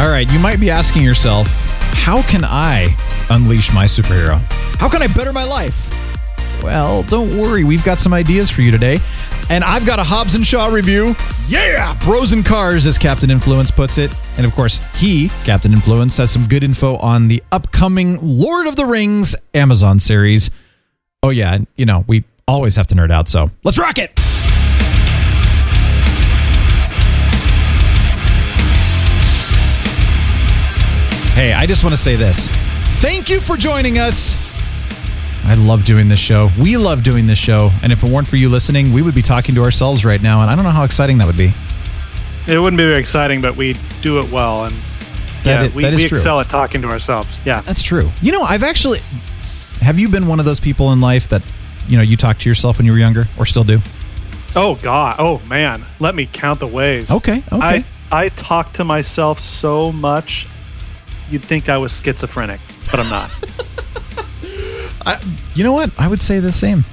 All 0.00 0.08
right, 0.08 0.32
you 0.32 0.38
might 0.38 0.58
be 0.58 0.70
asking 0.70 1.02
yourself, 1.02 1.46
how 1.92 2.22
can 2.22 2.42
I 2.42 2.96
unleash 3.28 3.70
my 3.70 3.84
superhero? 3.84 4.40
How 4.78 4.88
can 4.88 5.02
I 5.02 5.08
better 5.08 5.30
my 5.30 5.44
life? 5.44 5.92
Well, 6.62 7.02
don't 7.02 7.36
worry, 7.36 7.64
we've 7.64 7.84
got 7.84 8.00
some 8.00 8.14
ideas 8.14 8.48
for 8.48 8.62
you 8.62 8.70
today. 8.70 8.98
And 9.50 9.62
I've 9.62 9.84
got 9.84 9.98
a 9.98 10.02
Hobbs 10.02 10.36
and 10.36 10.46
Shaw 10.46 10.68
review. 10.68 11.14
Yeah! 11.48 11.98
Bros 12.02 12.32
and 12.32 12.46
Cars, 12.46 12.86
as 12.86 12.96
Captain 12.96 13.30
Influence 13.30 13.70
puts 13.70 13.98
it. 13.98 14.10
And 14.38 14.46
of 14.46 14.54
course, 14.54 14.80
he, 14.94 15.28
Captain 15.44 15.70
Influence, 15.70 16.16
has 16.16 16.30
some 16.30 16.46
good 16.46 16.64
info 16.64 16.96
on 16.96 17.28
the 17.28 17.42
upcoming 17.52 18.18
Lord 18.22 18.68
of 18.68 18.76
the 18.76 18.86
Rings 18.86 19.36
Amazon 19.52 20.00
series. 20.00 20.50
Oh, 21.22 21.28
yeah, 21.28 21.58
you 21.76 21.84
know, 21.84 22.06
we 22.06 22.24
always 22.48 22.74
have 22.76 22.86
to 22.86 22.94
nerd 22.94 23.10
out, 23.10 23.28
so 23.28 23.50
let's 23.64 23.78
rock 23.78 23.98
it! 23.98 24.18
Hey, 31.40 31.54
I 31.54 31.64
just 31.64 31.82
want 31.82 31.94
to 31.94 32.02
say 32.02 32.16
this. 32.16 32.48
Thank 33.00 33.30
you 33.30 33.40
for 33.40 33.56
joining 33.56 33.98
us. 33.98 34.36
I 35.42 35.54
love 35.54 35.86
doing 35.86 36.06
this 36.06 36.20
show. 36.20 36.50
We 36.60 36.76
love 36.76 37.02
doing 37.02 37.26
this 37.26 37.38
show. 37.38 37.70
And 37.82 37.94
if 37.94 38.02
it 38.02 38.10
weren't 38.10 38.28
for 38.28 38.36
you 38.36 38.50
listening, 38.50 38.92
we 38.92 39.00
would 39.00 39.14
be 39.14 39.22
talking 39.22 39.54
to 39.54 39.62
ourselves 39.62 40.04
right 40.04 40.20
now. 40.20 40.42
And 40.42 40.50
I 40.50 40.54
don't 40.54 40.64
know 40.64 40.70
how 40.70 40.84
exciting 40.84 41.16
that 41.16 41.26
would 41.26 41.38
be. 41.38 41.54
It 42.46 42.58
wouldn't 42.58 42.76
be 42.76 42.84
very 42.84 43.00
exciting, 43.00 43.40
but 43.40 43.56
we 43.56 43.74
do 44.02 44.20
it 44.20 44.30
well. 44.30 44.66
And 44.66 44.74
That 45.44 45.62
yeah, 45.62 45.62
is- 45.62 45.74
we, 45.74 45.84
we 45.84 46.04
excel 46.04 46.40
at 46.40 46.50
talking 46.50 46.82
to 46.82 46.88
ourselves. 46.88 47.40
Yeah. 47.46 47.62
That's 47.62 47.82
true. 47.82 48.10
You 48.20 48.32
know, 48.32 48.42
I've 48.42 48.62
actually. 48.62 48.98
Have 49.80 49.98
you 49.98 50.10
been 50.10 50.26
one 50.26 50.40
of 50.40 50.44
those 50.44 50.60
people 50.60 50.92
in 50.92 51.00
life 51.00 51.28
that, 51.28 51.40
you 51.88 51.96
know, 51.96 52.02
you 52.02 52.18
talked 52.18 52.42
to 52.42 52.50
yourself 52.50 52.76
when 52.76 52.84
you 52.84 52.92
were 52.92 52.98
younger 52.98 53.24
or 53.38 53.46
still 53.46 53.64
do? 53.64 53.80
Oh, 54.54 54.74
God. 54.82 55.16
Oh, 55.18 55.38
man. 55.48 55.86
Let 56.00 56.14
me 56.14 56.28
count 56.30 56.60
the 56.60 56.66
ways. 56.66 57.10
Okay. 57.10 57.42
Okay. 57.50 57.56
I, 57.58 57.84
I 58.12 58.28
talk 58.28 58.74
to 58.74 58.84
myself 58.84 59.40
so 59.40 59.90
much, 59.90 60.46
you'd 61.30 61.44
think 61.44 61.68
I 61.68 61.78
was 61.78 62.00
schizophrenic, 62.00 62.60
but 62.90 63.00
I'm 63.00 63.08
not. 63.08 63.30
I, 65.06 65.20
you 65.54 65.64
know 65.64 65.72
what? 65.72 65.90
I 65.98 66.08
would 66.08 66.20
say 66.20 66.40
the 66.40 66.52
same. 66.52 66.84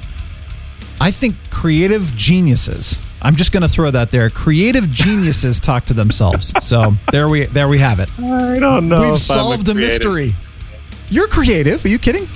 I 0.99 1.11
think 1.11 1.35
creative 1.51 2.15
geniuses. 2.15 2.99
I'm 3.21 3.35
just 3.35 3.51
going 3.51 3.63
to 3.63 3.69
throw 3.69 3.91
that 3.91 4.11
there. 4.11 4.29
Creative 4.29 4.89
geniuses 4.89 5.59
talk 5.59 5.85
to 5.85 5.93
themselves. 5.93 6.53
So 6.67 6.95
there 7.11 7.29
we 7.29 7.45
there 7.45 7.69
we 7.69 7.77
have 7.79 7.99
it. 7.99 8.09
I 8.19 8.59
don't 8.59 8.89
know. 8.89 9.11
We've 9.11 9.19
solved 9.19 9.69
a 9.69 9.73
creative. 9.73 9.77
mystery. 9.77 10.35
You're 11.09 11.27
creative. 11.27 11.85
Are 11.85 11.87
you 11.87 11.97
kidding? 11.97 12.27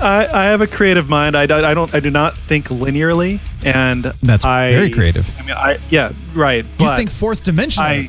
I, 0.00 0.26
I 0.26 0.44
have 0.44 0.62
a 0.62 0.66
creative 0.66 1.08
mind. 1.08 1.36
I, 1.36 1.42
I 1.42 1.74
don't. 1.74 1.94
I 1.94 2.00
do 2.00 2.10
not 2.10 2.38
think 2.38 2.68
linearly, 2.68 3.40
and 3.62 4.04
That's 4.22 4.44
I, 4.44 4.72
very 4.72 4.90
creative. 4.90 5.30
I 5.38 5.42
mean, 5.42 5.52
I 5.52 5.78
yeah, 5.90 6.12
right. 6.34 6.64
You 6.78 6.96
think 6.96 7.10
fourth 7.10 7.44
dimensional? 7.44 8.06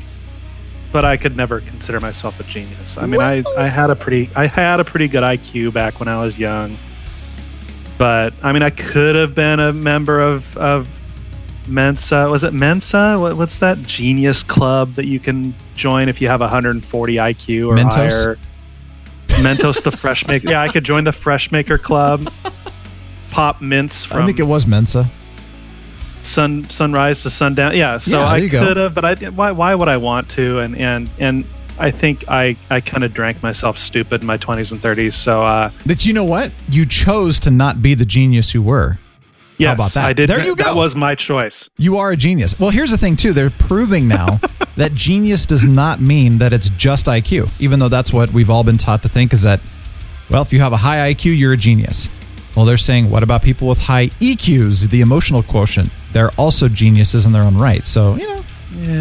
But 0.96 1.04
I 1.04 1.18
could 1.18 1.36
never 1.36 1.60
consider 1.60 2.00
myself 2.00 2.40
a 2.40 2.44
genius. 2.44 2.96
I 2.96 3.04
mean, 3.04 3.20
I, 3.20 3.44
I 3.54 3.68
had 3.68 3.90
a 3.90 3.94
pretty 3.94 4.30
I 4.34 4.46
had 4.46 4.80
a 4.80 4.84
pretty 4.84 5.08
good 5.08 5.22
IQ 5.22 5.74
back 5.74 6.00
when 6.00 6.08
I 6.08 6.22
was 6.22 6.38
young. 6.38 6.78
But 7.98 8.32
I 8.42 8.54
mean, 8.54 8.62
I 8.62 8.70
could 8.70 9.14
have 9.14 9.34
been 9.34 9.60
a 9.60 9.74
member 9.74 10.18
of 10.20 10.56
of 10.56 10.88
Mensa. 11.68 12.30
Was 12.30 12.44
it 12.44 12.54
Mensa? 12.54 13.18
What, 13.20 13.36
what's 13.36 13.58
that 13.58 13.82
genius 13.82 14.42
club 14.42 14.94
that 14.94 15.04
you 15.04 15.20
can 15.20 15.54
join 15.74 16.08
if 16.08 16.22
you 16.22 16.28
have 16.28 16.40
140 16.40 17.14
IQ 17.16 17.68
or 17.68 17.76
Mentos? 17.76 17.92
higher? 17.92 18.38
Mentos, 19.28 19.82
the 19.82 19.90
Freshmaker. 19.90 20.44
Yeah, 20.48 20.62
I 20.62 20.68
could 20.68 20.84
join 20.84 21.04
the 21.04 21.10
Freshmaker 21.10 21.78
club. 21.78 22.32
Pop 23.32 23.60
mints 23.60 24.06
from 24.06 24.22
I 24.22 24.24
think 24.24 24.38
it 24.38 24.44
was 24.44 24.66
Mensa. 24.66 25.10
Sun 26.26 26.68
sunrise 26.70 27.22
to 27.22 27.30
sundown. 27.30 27.76
Yeah, 27.76 27.98
so 27.98 28.18
Yeah, 28.18 28.26
I 28.28 28.48
could 28.48 28.76
have, 28.76 28.94
but 28.94 29.04
I 29.04 29.14
why 29.30 29.52
why 29.52 29.74
would 29.74 29.88
I 29.88 29.96
want 29.96 30.28
to? 30.30 30.58
And 30.60 30.76
and 30.76 31.08
and 31.18 31.44
I 31.78 31.90
think 31.90 32.24
I 32.28 32.56
I 32.70 32.80
kind 32.80 33.04
of 33.04 33.12
drank 33.14 33.42
myself 33.42 33.78
stupid 33.78 34.20
in 34.22 34.26
my 34.26 34.36
twenties 34.36 34.72
and 34.72 34.80
thirties. 34.80 35.14
So 35.14 35.44
uh, 35.44 35.70
But 35.84 36.06
you 36.06 36.12
know 36.12 36.24
what? 36.24 36.52
You 36.70 36.84
chose 36.86 37.38
to 37.40 37.50
not 37.50 37.82
be 37.82 37.94
the 37.94 38.04
genius 38.06 38.54
you 38.54 38.62
were. 38.62 38.98
yes, 39.58 39.74
about 39.74 39.92
that? 39.92 40.04
I 40.06 40.12
did. 40.12 40.28
There 40.28 40.44
you 40.44 40.56
go. 40.56 40.64
That 40.64 40.76
was 40.76 40.94
my 40.96 41.14
choice. 41.14 41.68
You 41.78 41.96
are 41.98 42.10
a 42.10 42.16
genius. 42.16 42.58
Well, 42.58 42.70
here's 42.70 42.90
the 42.90 42.98
thing 42.98 43.16
too. 43.16 43.32
They're 43.32 43.50
proving 43.50 44.08
now 44.08 44.40
that 44.76 44.92
genius 44.94 45.46
does 45.46 45.64
not 45.64 46.00
mean 46.00 46.38
that 46.38 46.52
it's 46.52 46.68
just 46.70 47.06
IQ, 47.06 47.50
even 47.60 47.78
though 47.78 47.88
that's 47.88 48.12
what 48.12 48.32
we've 48.32 48.50
all 48.50 48.64
been 48.64 48.78
taught 48.78 49.02
to 49.02 49.08
think 49.08 49.32
is 49.32 49.42
that 49.42 49.60
well, 50.30 50.42
if 50.42 50.52
you 50.52 50.60
have 50.60 50.72
a 50.72 50.76
high 50.78 51.12
IQ, 51.12 51.38
you're 51.38 51.52
a 51.52 51.56
genius. 51.56 52.08
Well, 52.56 52.64
they're 52.64 52.78
saying 52.78 53.10
what 53.10 53.22
about 53.22 53.42
people 53.42 53.68
with 53.68 53.78
high 53.78 54.06
EQs, 54.20 54.88
the 54.90 55.00
emotional 55.02 55.42
quotient? 55.42 55.90
They're 56.16 56.30
also 56.40 56.66
geniuses 56.70 57.26
in 57.26 57.32
their 57.32 57.42
own 57.42 57.58
right. 57.58 57.86
So, 57.86 58.14
you 58.14 58.26
know, 58.26 58.42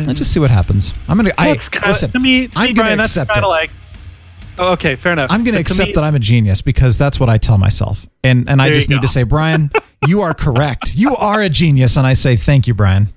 let's 0.04 0.18
just 0.20 0.34
see 0.34 0.40
what 0.42 0.50
happens. 0.50 0.94
I'm 1.08 1.16
going 1.16 1.28
to 1.32 1.42
I 1.42 1.48
That's 1.48 1.70
kind 1.70 1.88
listen, 1.88 2.12
to 2.12 2.20
me, 2.20 2.50
to 2.50 2.60
I'm 2.60 2.68
me, 2.68 2.74
gonna 2.74 2.98
That's 2.98 3.12
accept 3.12 3.32
kind 3.32 3.46
it. 3.46 3.48
like. 3.48 3.72
Oh, 4.58 4.74
okay, 4.74 4.96
fair 4.98 5.14
enough. 5.14 5.32
I'm 5.32 5.46
going 5.46 5.54
to 5.54 5.60
But 5.60 5.72
accept 5.72 5.88
me- 5.88 5.94
that 5.94 6.04
I'm 6.04 6.16
a 6.16 6.20
genius 6.20 6.62
because 6.62 6.98
that's 6.98 7.18
what 7.18 7.30
I 7.30 7.38
tell 7.38 7.58
myself. 7.58 8.06
And 8.22 8.50
and 8.50 8.62
I 8.62 8.74
just 8.74 8.90
need 8.90 8.98
go. 8.98 9.02
to 9.04 9.08
say, 9.08 9.24
Brian, 9.24 9.72
you 10.08 10.24
are 10.24 10.34
correct. 10.34 10.94
You 10.96 11.16
are 11.16 11.42
a 11.42 11.48
genius 11.48 11.96
and 11.96 12.06
I 12.06 12.16
say 12.16 12.36
thank 12.36 12.68
you, 12.68 12.74
Brian. 12.74 13.08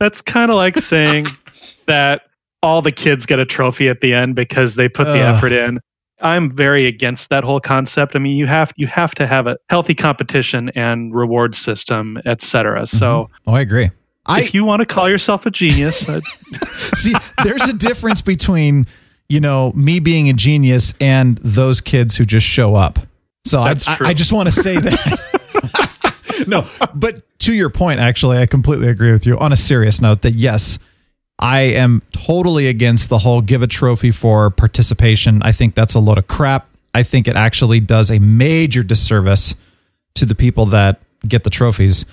That's 0.00 0.20
kind 0.20 0.50
of 0.50 0.56
like 0.56 0.76
saying 0.78 1.28
that 1.86 2.22
all 2.60 2.82
the 2.82 2.90
kids 2.92 3.24
get 3.24 3.38
a 3.38 3.44
trophy 3.46 3.88
at 3.88 4.00
the 4.00 4.14
end 4.14 4.34
because 4.34 4.74
they 4.74 4.88
put 4.88 5.04
the 5.04 5.20
Ugh. 5.20 5.36
effort 5.36 5.52
in. 5.52 5.78
I'm 6.20 6.50
very 6.50 6.86
against 6.86 7.30
that 7.30 7.44
whole 7.44 7.60
concept. 7.60 8.16
I 8.16 8.18
mean, 8.18 8.36
you 8.36 8.46
have 8.46 8.72
you 8.76 8.86
have 8.86 9.14
to 9.16 9.26
have 9.26 9.46
a 9.46 9.58
healthy 9.70 9.94
competition 9.94 10.70
and 10.70 11.14
reward 11.14 11.54
system, 11.54 12.20
et 12.24 12.42
cetera. 12.42 12.86
So, 12.86 13.24
mm-hmm. 13.24 13.50
Oh, 13.50 13.54
I 13.54 13.60
agree. 13.60 13.90
I 14.26 14.42
if 14.42 14.54
you 14.54 14.64
want 14.64 14.80
to 14.80 14.86
call 14.86 15.08
yourself 15.08 15.46
a 15.46 15.50
genius, 15.50 16.00
see 16.94 17.14
there's 17.42 17.68
a 17.68 17.72
difference 17.72 18.20
between, 18.20 18.86
you 19.28 19.40
know, 19.40 19.72
me 19.74 20.00
being 20.00 20.28
a 20.28 20.34
genius 20.34 20.92
and 21.00 21.38
those 21.38 21.80
kids 21.80 22.16
who 22.16 22.24
just 22.24 22.46
show 22.46 22.74
up. 22.74 22.98
So 23.44 23.60
I, 23.60 23.74
I. 23.86 23.98
I 24.00 24.14
just 24.14 24.32
want 24.32 24.46
to 24.48 24.52
say 24.52 24.78
that. 24.78 26.44
no, 26.46 26.66
but 26.94 27.22
to 27.40 27.54
your 27.54 27.70
point, 27.70 28.00
actually, 28.00 28.38
I 28.38 28.46
completely 28.46 28.88
agree 28.88 29.12
with 29.12 29.24
you. 29.24 29.38
On 29.38 29.52
a 29.52 29.56
serious 29.56 30.00
note, 30.00 30.22
that 30.22 30.34
yes, 30.34 30.78
I 31.38 31.60
am 31.60 32.02
totally 32.12 32.66
against 32.66 33.10
the 33.10 33.18
whole 33.18 33.40
give 33.40 33.62
a 33.62 33.66
trophy 33.66 34.10
for 34.10 34.50
participation. 34.50 35.42
I 35.42 35.52
think 35.52 35.74
that's 35.74 35.94
a 35.94 36.00
load 36.00 36.18
of 36.18 36.26
crap. 36.26 36.68
I 36.94 37.04
think 37.04 37.28
it 37.28 37.36
actually 37.36 37.80
does 37.80 38.10
a 38.10 38.18
major 38.18 38.82
disservice 38.82 39.54
to 40.14 40.26
the 40.26 40.34
people 40.34 40.66
that 40.66 41.00
get 41.26 41.44
the 41.44 41.50
trophies. 41.50 42.06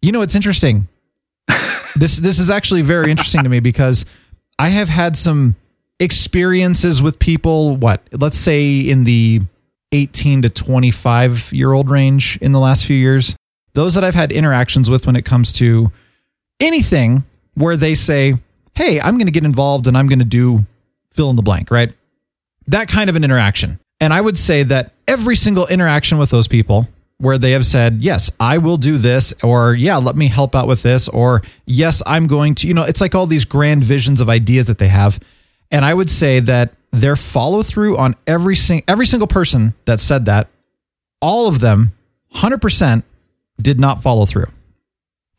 You 0.00 0.12
know, 0.12 0.22
it's 0.22 0.36
interesting. 0.36 0.86
this 1.96 2.18
this 2.18 2.38
is 2.38 2.50
actually 2.50 2.82
very 2.82 3.10
interesting 3.10 3.42
to 3.42 3.48
me 3.48 3.60
because 3.60 4.04
I 4.58 4.68
have 4.68 4.88
had 4.88 5.16
some 5.16 5.56
experiences 5.98 7.02
with 7.02 7.18
people. 7.18 7.76
What 7.76 8.02
let's 8.12 8.38
say 8.38 8.80
in 8.80 9.02
the 9.04 9.40
eighteen 9.90 10.42
to 10.42 10.50
twenty 10.50 10.92
five 10.92 11.52
year 11.52 11.72
old 11.72 11.90
range 11.90 12.38
in 12.40 12.52
the 12.52 12.60
last 12.60 12.84
few 12.84 12.96
years. 12.96 13.34
Those 13.74 13.94
that 13.94 14.04
I've 14.04 14.14
had 14.14 14.30
interactions 14.30 14.88
with 14.88 15.06
when 15.06 15.16
it 15.16 15.24
comes 15.24 15.52
to 15.54 15.90
anything 16.60 17.24
where 17.54 17.76
they 17.76 17.94
say, 17.94 18.34
"Hey, 18.78 19.00
I'm 19.00 19.18
going 19.18 19.26
to 19.26 19.32
get 19.32 19.44
involved 19.44 19.88
and 19.88 19.98
I'm 19.98 20.06
going 20.06 20.20
to 20.20 20.24
do 20.24 20.64
fill 21.12 21.30
in 21.30 21.36
the 21.36 21.42
blank," 21.42 21.70
right? 21.70 21.92
That 22.68 22.88
kind 22.88 23.10
of 23.10 23.16
an 23.16 23.24
interaction. 23.24 23.78
And 24.00 24.12
I 24.14 24.20
would 24.20 24.38
say 24.38 24.62
that 24.62 24.92
every 25.06 25.36
single 25.36 25.66
interaction 25.66 26.18
with 26.18 26.30
those 26.30 26.46
people 26.46 26.86
where 27.18 27.38
they 27.38 27.52
have 27.52 27.66
said, 27.66 28.00
Yes, 28.00 28.30
I 28.38 28.58
will 28.58 28.76
do 28.76 28.96
this, 28.96 29.34
or 29.42 29.74
Yeah, 29.74 29.96
let 29.96 30.16
me 30.16 30.28
help 30.28 30.54
out 30.54 30.68
with 30.68 30.82
this, 30.82 31.08
or 31.08 31.42
Yes, 31.66 32.02
I'm 32.06 32.26
going 32.26 32.54
to, 32.56 32.68
you 32.68 32.74
know, 32.74 32.84
it's 32.84 33.00
like 33.00 33.14
all 33.14 33.26
these 33.26 33.44
grand 33.44 33.84
visions 33.84 34.20
of 34.20 34.28
ideas 34.28 34.66
that 34.66 34.78
they 34.78 34.88
have. 34.88 35.18
And 35.70 35.84
I 35.84 35.92
would 35.92 36.10
say 36.10 36.40
that 36.40 36.74
their 36.92 37.16
follow 37.16 37.62
through 37.62 37.98
on 37.98 38.14
every, 38.26 38.56
sing- 38.56 38.84
every 38.88 39.04
single 39.04 39.26
person 39.26 39.74
that 39.84 40.00
said 40.00 40.24
that, 40.26 40.48
all 41.20 41.48
of 41.48 41.60
them, 41.60 41.92
100%, 42.34 43.02
did 43.60 43.80
not 43.80 44.02
follow 44.02 44.24
through 44.24 44.46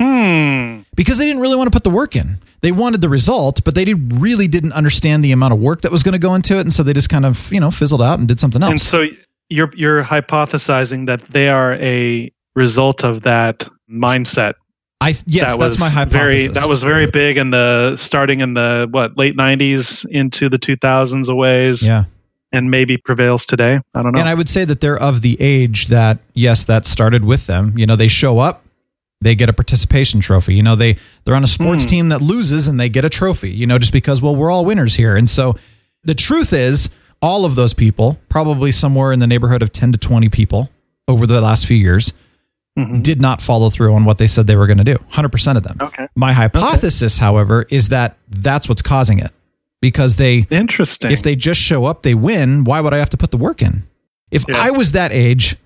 hmm, 0.01 0.81
because 0.93 1.17
they 1.17 1.25
didn't 1.25 1.41
really 1.41 1.55
want 1.55 1.67
to 1.67 1.75
put 1.75 1.85
the 1.85 1.89
work 1.89 2.17
in. 2.17 2.37
They 2.61 2.71
wanted 2.71 3.01
the 3.01 3.09
result, 3.09 3.63
but 3.63 3.75
they 3.75 3.85
did, 3.85 4.21
really 4.21 4.47
didn't 4.47 4.73
understand 4.73 5.23
the 5.23 5.31
amount 5.31 5.53
of 5.53 5.59
work 5.59 5.81
that 5.81 5.91
was 5.91 6.03
going 6.03 6.13
to 6.13 6.19
go 6.19 6.35
into 6.35 6.57
it, 6.57 6.61
and 6.61 6.73
so 6.73 6.83
they 6.83 6.93
just 6.93 7.09
kind 7.09 7.25
of 7.25 7.51
you 7.51 7.59
know 7.59 7.71
fizzled 7.71 8.01
out 8.01 8.19
and 8.19 8.27
did 8.27 8.39
something 8.39 8.61
else. 8.63 8.71
and 8.71 8.81
so 8.81 9.07
you're 9.49 9.71
you're 9.75 10.03
hypothesizing 10.03 11.05
that 11.07 11.21
they 11.21 11.49
are 11.49 11.73
a 11.75 12.31
result 12.55 13.03
of 13.03 13.21
that 13.21 13.67
mindset. 13.89 14.53
I 15.01 15.15
yes, 15.25 15.53
that 15.53 15.59
that's 15.59 15.79
my 15.79 15.89
hypothesis. 15.89 16.47
Very, 16.47 16.47
that 16.47 16.67
was 16.67 16.83
very 16.83 17.09
big 17.09 17.37
in 17.37 17.51
the 17.51 17.95
starting 17.95 18.41
in 18.41 18.53
the 18.53 18.87
what 18.91 19.17
late 19.17 19.37
'90s 19.37 20.05
into 20.09 20.49
the 20.49 20.59
2000s 20.59 21.29
a 21.29 21.35
ways. 21.35 21.87
yeah. 21.87 22.03
and 22.51 22.69
maybe 22.69 22.97
prevails 22.97 23.45
today. 23.45 23.79
I 23.93 24.01
don't 24.01 24.11
know. 24.11 24.19
And 24.19 24.27
I 24.27 24.33
would 24.33 24.49
say 24.49 24.65
that 24.65 24.81
they're 24.81 24.97
of 24.97 25.21
the 25.21 25.37
age 25.39 25.87
that, 25.87 26.17
yes, 26.33 26.65
that 26.65 26.85
started 26.85 27.23
with 27.23 27.45
them. 27.47 27.77
You 27.77 27.85
know, 27.85 27.95
they 27.95 28.07
show 28.07 28.39
up, 28.39 28.65
they 29.21 29.35
get 29.35 29.49
a 29.49 29.53
participation 29.53 30.19
trophy. 30.21 30.55
You 30.55 30.63
know, 30.63 30.75
they 30.75 30.95
they're 31.25 31.35
on 31.35 31.43
a 31.43 31.47
sports 31.47 31.83
Hmm. 31.83 31.89
team 31.89 32.09
that 32.09 32.21
loses 32.21 32.67
and 32.67 32.79
they 32.79 32.89
get 32.89 33.05
a 33.05 33.09
trophy. 33.09 33.51
You 33.51 33.67
know, 33.67 33.77
just 33.77 33.93
because 33.93 34.21
well, 34.21 34.35
we're 34.35 34.51
all 34.51 34.65
winners 34.65 34.95
here. 34.95 35.15
And 35.15 35.29
so 35.29 35.55
the 36.03 36.15
truth 36.15 36.53
is, 36.53 36.89
all 37.21 37.43
of 37.43 37.55
those 37.55 37.73
people, 37.73 38.17
probably 38.29 38.71
somewhere 38.71 39.11
in 39.11 39.19
the 39.19 39.27
neighborhood 39.27 39.61
of 39.61 39.73
ten 39.73 39.91
to 39.91 39.97
twenty 39.97 40.29
people 40.29 40.69
over 41.07 41.27
the 41.27 41.41
last 41.41 41.65
few 41.65 41.75
years, 41.77 42.13
Mhm. 42.77 43.03
did 43.03 43.19
not 43.19 43.41
follow 43.41 43.69
through 43.69 43.93
on 43.93 44.05
what 44.05 44.19
they 44.19 44.27
said 44.27 44.47
they 44.47 44.55
were 44.55 44.67
going 44.67 44.77
to 44.77 44.83
do. 44.85 44.95
Hundred 45.09 45.29
percent 45.29 45.57
of 45.57 45.63
them. 45.63 45.77
Okay. 45.81 46.07
My 46.15 46.31
hypothesis, 46.33 47.17
however, 47.19 47.65
is 47.69 47.89
that 47.89 48.15
that's 48.29 48.69
what's 48.69 48.81
causing 48.81 49.19
it 49.19 49.31
because 49.81 50.15
they 50.15 50.47
Interesting. 50.49 51.11
if 51.11 51.23
they 51.23 51.35
just 51.35 51.59
show 51.59 51.83
up, 51.85 52.03
they 52.03 52.13
win. 52.13 52.63
Why 52.63 52.79
would 52.79 52.93
I 52.93 52.97
have 52.99 53.09
to 53.09 53.17
put 53.17 53.31
the 53.31 53.37
work 53.37 53.61
in? 53.61 53.83
If 54.31 54.45
Yeah. 54.47 54.57
I 54.61 54.71
was 54.71 54.93
that 54.93 55.11
age 55.11 55.57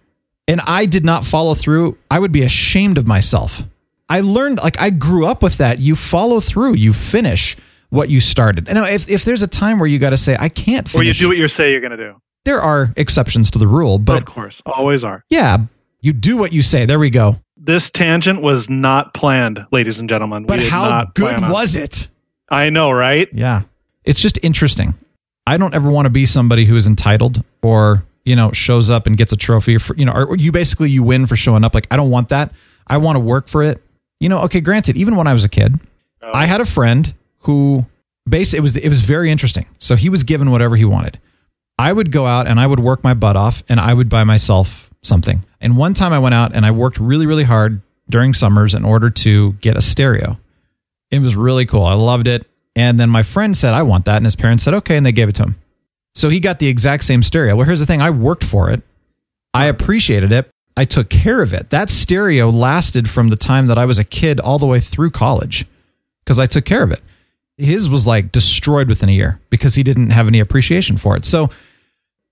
and 0.47 0.61
I 0.61 0.85
did 0.85 1.05
not 1.05 1.25
follow 1.25 1.53
through, 1.53 1.97
I 2.11 2.19
would 2.19 2.31
be 2.31 2.43
ashamed 2.43 2.97
of 2.97 3.07
myself. 3.07 3.63
I 4.09 4.21
learned, 4.21 4.59
like, 4.59 4.79
I 4.79 4.89
grew 4.89 5.25
up 5.25 5.41
with 5.41 5.57
that. 5.57 5.79
You 5.79 5.95
follow 5.95 6.39
through, 6.39 6.73
you 6.73 6.93
finish 6.93 7.55
what 7.89 8.09
you 8.09 8.19
started. 8.19 8.67
And 8.67 8.77
now, 8.77 8.85
if, 8.85 9.09
if 9.09 9.23
there's 9.23 9.41
a 9.41 9.47
time 9.47 9.79
where 9.79 9.87
you 9.87 9.99
got 9.99 10.09
to 10.11 10.17
say, 10.17 10.35
I 10.39 10.49
can't 10.49 10.93
or 10.93 11.03
you 11.03 11.13
do 11.13 11.27
what 11.27 11.37
you 11.37 11.47
say 11.47 11.71
you're 11.71 11.81
going 11.81 11.91
to 11.91 11.97
do. 11.97 12.21
there 12.43 12.61
are 12.61 12.93
exceptions 12.97 13.51
to 13.51 13.59
the 13.59 13.67
rule, 13.67 13.99
but. 13.99 14.17
of 14.17 14.25
course, 14.25 14.61
always 14.65 15.03
are. 15.03 15.23
yeah, 15.29 15.57
you 16.01 16.11
do 16.11 16.35
what 16.35 16.51
you 16.51 16.61
say. 16.61 16.85
There 16.85 16.99
we 16.99 17.09
go. 17.09 17.39
This 17.55 17.89
tangent 17.89 18.41
was 18.41 18.69
not 18.69 19.13
planned, 19.13 19.65
ladies 19.71 19.99
and 19.99 20.09
gentlemen. 20.09 20.45
But 20.45 20.59
we 20.59 20.67
how 20.67 20.89
not 20.89 21.15
good 21.15 21.35
on- 21.41 21.49
was 21.49 21.75
it? 21.77 22.09
I 22.49 22.69
know, 22.69 22.91
right? 22.91 23.29
Yeah. 23.31 23.61
It's 24.03 24.19
just 24.19 24.37
interesting. 24.43 24.95
I 25.47 25.57
don't 25.57 25.73
ever 25.73 25.89
want 25.89 26.07
to 26.07 26.09
be 26.09 26.25
somebody 26.25 26.65
who 26.65 26.75
is 26.75 26.87
entitled 26.87 27.41
or, 27.61 28.03
you 28.25 28.35
know, 28.35 28.51
shows 28.51 28.89
up 28.89 29.07
and 29.07 29.17
gets 29.17 29.31
a 29.31 29.35
trophy 29.35 29.77
for, 29.77 29.95
you 29.95 30.05
know, 30.05 30.13
or 30.13 30.35
you 30.37 30.51
basically 30.51 30.89
you 30.89 31.03
win 31.03 31.25
for 31.25 31.35
showing 31.35 31.63
up. 31.63 31.73
Like 31.73 31.87
I 31.91 31.97
don't 31.97 32.09
want 32.09 32.29
that. 32.29 32.51
I 32.87 32.97
want 32.97 33.15
to 33.15 33.19
work 33.19 33.47
for 33.47 33.63
it. 33.63 33.81
You 34.19 34.29
know, 34.29 34.39
okay, 34.41 34.61
granted, 34.61 34.95
even 34.97 35.15
when 35.15 35.27
I 35.27 35.33
was 35.33 35.43
a 35.43 35.49
kid, 35.49 35.79
oh. 36.21 36.31
I 36.33 36.45
had 36.45 36.61
a 36.61 36.65
friend 36.65 37.13
who 37.39 37.85
basically 38.27 38.59
it 38.59 38.61
was 38.61 38.77
it 38.77 38.89
was 38.89 39.01
very 39.01 39.31
interesting. 39.31 39.65
So 39.79 39.95
he 39.95 40.09
was 40.09 40.23
given 40.23 40.51
whatever 40.51 40.75
he 40.75 40.85
wanted. 40.85 41.19
I 41.77 41.91
would 41.91 42.11
go 42.11 42.25
out 42.25 42.47
and 42.47 42.59
I 42.59 42.67
would 42.67 42.79
work 42.79 43.03
my 43.03 43.13
butt 43.13 43.35
off 43.35 43.63
and 43.67 43.79
I 43.79 43.93
would 43.93 44.07
buy 44.07 44.23
myself 44.23 44.89
something. 45.01 45.43
And 45.59 45.75
one 45.75 45.93
time 45.93 46.13
I 46.13 46.19
went 46.19 46.35
out 46.35 46.53
and 46.53 46.65
I 46.65 46.71
worked 46.71 46.99
really, 46.99 47.25
really 47.25 47.43
hard 47.43 47.81
during 48.09 48.33
summers 48.33 48.75
in 48.75 48.85
order 48.85 49.09
to 49.09 49.53
get 49.53 49.75
a 49.75 49.81
stereo. 49.81 50.37
It 51.09 51.19
was 51.19 51.35
really 51.35 51.65
cool. 51.65 51.83
I 51.83 51.93
loved 51.93 52.27
it. 52.27 52.47
And 52.75 52.99
then 52.99 53.09
my 53.09 53.23
friend 53.23 53.55
said, 53.55 53.73
I 53.73 53.83
want 53.83 54.05
that. 54.05 54.17
And 54.17 54.25
his 54.25 54.35
parents 54.35 54.63
said, 54.63 54.73
okay. 54.75 54.97
And 54.97 55.05
they 55.05 55.11
gave 55.11 55.29
it 55.29 55.35
to 55.35 55.43
him. 55.43 55.55
So 56.15 56.29
he 56.29 56.39
got 56.39 56.59
the 56.59 56.67
exact 56.67 57.03
same 57.03 57.23
stereo. 57.23 57.55
Well, 57.55 57.65
here's 57.65 57.79
the 57.79 57.85
thing 57.85 58.01
I 58.01 58.09
worked 58.09 58.43
for 58.43 58.69
it, 58.69 58.81
I 59.53 59.65
appreciated 59.65 60.31
it. 60.31 60.49
I 60.75 60.85
took 60.85 61.09
care 61.09 61.41
of 61.41 61.53
it. 61.53 61.69
That 61.69 61.89
stereo 61.89 62.49
lasted 62.49 63.07
from 63.09 63.29
the 63.29 63.35
time 63.35 63.67
that 63.67 63.77
I 63.77 63.85
was 63.85 63.99
a 63.99 64.03
kid 64.03 64.39
all 64.39 64.57
the 64.57 64.65
way 64.65 64.79
through 64.79 65.11
college 65.11 65.65
because 66.23 66.39
I 66.39 66.47
took 66.47 66.65
care 66.65 66.81
of 66.81 66.91
it. 66.91 67.01
His 67.57 67.89
was 67.89 68.07
like 68.07 68.31
destroyed 68.31 68.87
within 68.87 69.09
a 69.09 69.11
year 69.11 69.39
because 69.51 69.75
he 69.75 69.83
didn't 69.83 70.09
have 70.09 70.27
any 70.27 70.39
appreciation 70.39 70.97
for 70.97 71.15
it. 71.15 71.25
So 71.25 71.51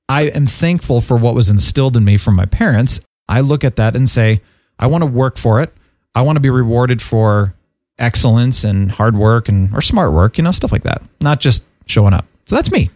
I 0.09 0.23
am 0.23 0.47
thankful 0.47 1.01
for 1.01 1.17
what 1.17 1.35
was 1.35 1.51
instilled 1.51 1.95
in 1.95 2.03
me 2.03 2.17
from 2.17 2.35
my 2.35 2.45
parents. 2.45 2.99
I 3.29 3.41
look 3.41 3.63
at 3.63 3.75
that 3.75 3.95
and 3.95 4.09
say, 4.09 4.41
I 4.79 4.87
want 4.87 5.03
to 5.03 5.09
work 5.09 5.37
for 5.37 5.61
it. 5.61 5.71
I 6.15 6.23
want 6.23 6.37
to 6.37 6.41
be 6.41 6.49
rewarded 6.49 7.01
for 7.01 7.53
excellence 7.99 8.63
and 8.63 8.91
hard 8.91 9.15
work 9.15 9.47
and 9.47 9.73
or 9.75 9.81
smart 9.81 10.11
work, 10.11 10.37
you 10.37 10.43
know, 10.43 10.51
stuff 10.51 10.71
like 10.71 10.83
that. 10.83 11.03
Not 11.21 11.39
just 11.39 11.63
showing 11.85 12.13
up. 12.13 12.25
So 12.47 12.55
that's 12.55 12.71
me. 12.71 12.89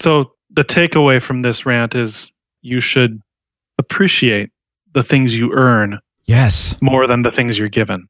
So 0.00 0.32
the 0.50 0.64
takeaway 0.64 1.20
from 1.20 1.42
this 1.42 1.66
rant 1.66 1.94
is 1.94 2.32
you 2.62 2.80
should 2.80 3.20
appreciate 3.78 4.50
the 4.92 5.02
things 5.02 5.36
you 5.38 5.52
earn 5.52 5.98
Yes. 6.26 6.74
more 6.82 7.06
than 7.06 7.22
the 7.22 7.30
things 7.30 7.58
you're 7.58 7.68
given. 7.68 8.08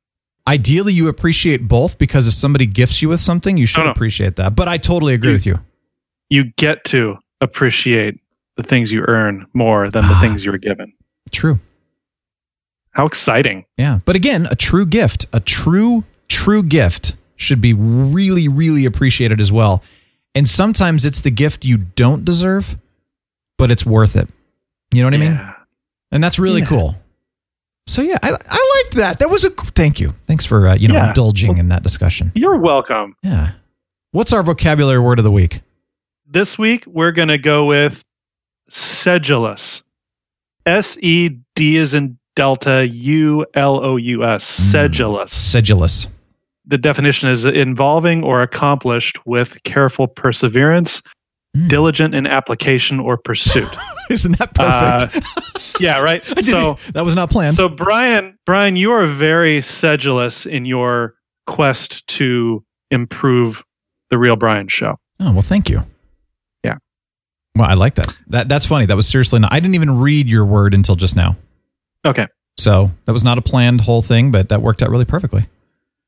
Ideally, 0.48 0.92
you 0.92 1.08
appreciate 1.08 1.66
both 1.68 1.98
because 1.98 2.28
if 2.28 2.34
somebody 2.34 2.66
gifts 2.66 3.02
you 3.02 3.08
with 3.08 3.20
something, 3.20 3.56
you 3.56 3.66
should 3.66 3.80
No, 3.80 3.84
no. 3.86 3.90
appreciate 3.90 4.36
that. 4.36 4.54
But 4.54 4.68
I 4.68 4.78
totally 4.78 5.14
agree 5.14 5.30
You- 5.30 5.34
with 5.34 5.46
you. 5.46 5.60
You 6.30 6.44
get 6.56 6.84
to 6.86 7.16
appreciate 7.40 8.20
the 8.56 8.62
things 8.62 8.90
you 8.92 9.04
earn 9.06 9.46
more 9.54 9.88
than 9.88 10.06
the 10.06 10.14
Ah. 10.14 10.20
things 10.20 10.44
you 10.44 10.50
were 10.52 10.58
given. 10.58 10.92
True. 11.30 11.60
How 12.92 13.04
exciting. 13.06 13.64
Yeah. 13.76 13.98
But 14.04 14.16
again, 14.16 14.46
a 14.50 14.56
true 14.56 14.86
gift, 14.86 15.26
a 15.32 15.40
true, 15.40 16.04
true 16.28 16.62
gift 16.62 17.16
should 17.36 17.60
be 17.60 17.74
really, 17.74 18.48
really 18.48 18.86
appreciated 18.86 19.40
as 19.40 19.52
well. 19.52 19.82
And 20.36 20.48
sometimes 20.48 21.04
it's 21.04 21.22
the 21.22 21.30
gift 21.30 21.64
you 21.64 21.78
don't 21.78 22.24
deserve, 22.24 22.76
but 23.58 23.70
it's 23.70 23.84
worth 23.86 24.14
it. 24.16 24.28
You 24.94 25.00
know 25.02 25.06
what 25.08 25.14
I 25.14 25.18
mean? 25.18 25.32
Yeah. 25.32 25.54
And 26.12 26.22
that's 26.22 26.38
really 26.38 26.60
Yeah. 26.60 26.66
cool. 26.66 26.94
So 27.88 28.02
yeah, 28.02 28.18
I, 28.22 28.30
I 28.30 28.82
liked 28.84 28.96
that. 28.96 29.18
That 29.20 29.30
was 29.30 29.44
a 29.44 29.50
thank 29.50 29.98
you. 30.00 30.14
Thanks 30.26 30.44
for 30.44 30.68
uh, 30.68 30.74
you 30.74 30.88
know 30.88 30.94
Yeah. 30.94 31.08
indulging 31.08 31.56
in 31.58 31.68
that 31.68 31.82
discussion. 31.82 32.32
You're 32.34 32.58
welcome. 32.58 33.16
Yeah. 33.22 33.52
What's 34.12 34.32
our 34.32 34.42
vocabulary 34.42 34.98
word 35.00 35.18
of 35.18 35.24
the 35.24 35.30
week? 35.30 35.60
This 36.28 36.58
week 36.58 36.84
we're 36.86 37.12
going 37.12 37.28
to 37.28 37.38
go 37.38 37.64
with 37.64 38.02
sedulous. 38.68 39.82
S 40.66 40.98
E 41.00 41.30
D 41.54 41.76
is 41.76 41.94
in 41.94 42.18
Delta 42.34 42.86
U 42.86 43.46
L 43.54 43.82
O 43.84 43.96
U 43.96 44.24
S. 44.24 44.44
Sedulous. 44.44 45.32
Sedulous. 45.32 46.08
The 46.66 46.78
definition 46.78 47.28
is 47.28 47.44
involving 47.44 48.22
or 48.24 48.42
accomplished 48.42 49.24
with 49.26 49.62
careful 49.64 50.06
perseverance, 50.06 51.02
Mm. 51.56 51.68
diligent 51.68 52.14
in 52.14 52.26
application 52.26 53.00
or 53.00 53.16
pursuit. 53.16 53.68
Isn't 54.10 54.38
that 54.38 54.52
perfect? 54.54 55.26
Uh, 55.26 55.40
yeah, 55.80 56.00
right. 56.00 56.22
So, 56.44 56.76
that 56.92 57.02
was 57.04 57.14
not 57.16 57.30
planned. 57.30 57.54
so 57.54 57.68
Brian, 57.70 58.36
Brian, 58.44 58.76
you 58.76 58.90
are 58.92 59.06
very 59.06 59.62
sedulous 59.62 60.44
in 60.44 60.66
your 60.66 61.14
quest 61.46 62.06
to 62.08 62.62
improve 62.90 63.62
the 64.10 64.18
Real 64.18 64.36
Brian 64.36 64.68
show. 64.68 64.96
oh 65.20 65.32
well, 65.32 65.40
thank 65.42 65.70
you. 65.70 65.82
Yeah. 66.62 66.76
Well, 67.54 67.68
I 67.70 67.74
like 67.74 67.94
that. 67.94 68.14
That 68.26 68.48
that's 68.50 68.66
funny. 68.66 68.84
That 68.84 68.96
was 68.96 69.08
seriously 69.08 69.38
not. 69.38 69.50
I 69.52 69.58
didn't 69.60 69.76
even 69.76 69.98
read 69.98 70.28
your 70.28 70.44
word 70.44 70.74
until 70.74 70.94
just 70.94 71.16
now. 71.16 71.36
Okay, 72.04 72.26
So 72.58 72.90
that 73.06 73.12
was 73.12 73.24
not 73.24 73.38
a 73.38 73.42
planned 73.42 73.80
whole 73.80 74.02
thing, 74.02 74.30
but 74.30 74.50
that 74.50 74.60
worked 74.60 74.82
out 74.82 74.90
really 74.90 75.04
perfectly. 75.06 75.46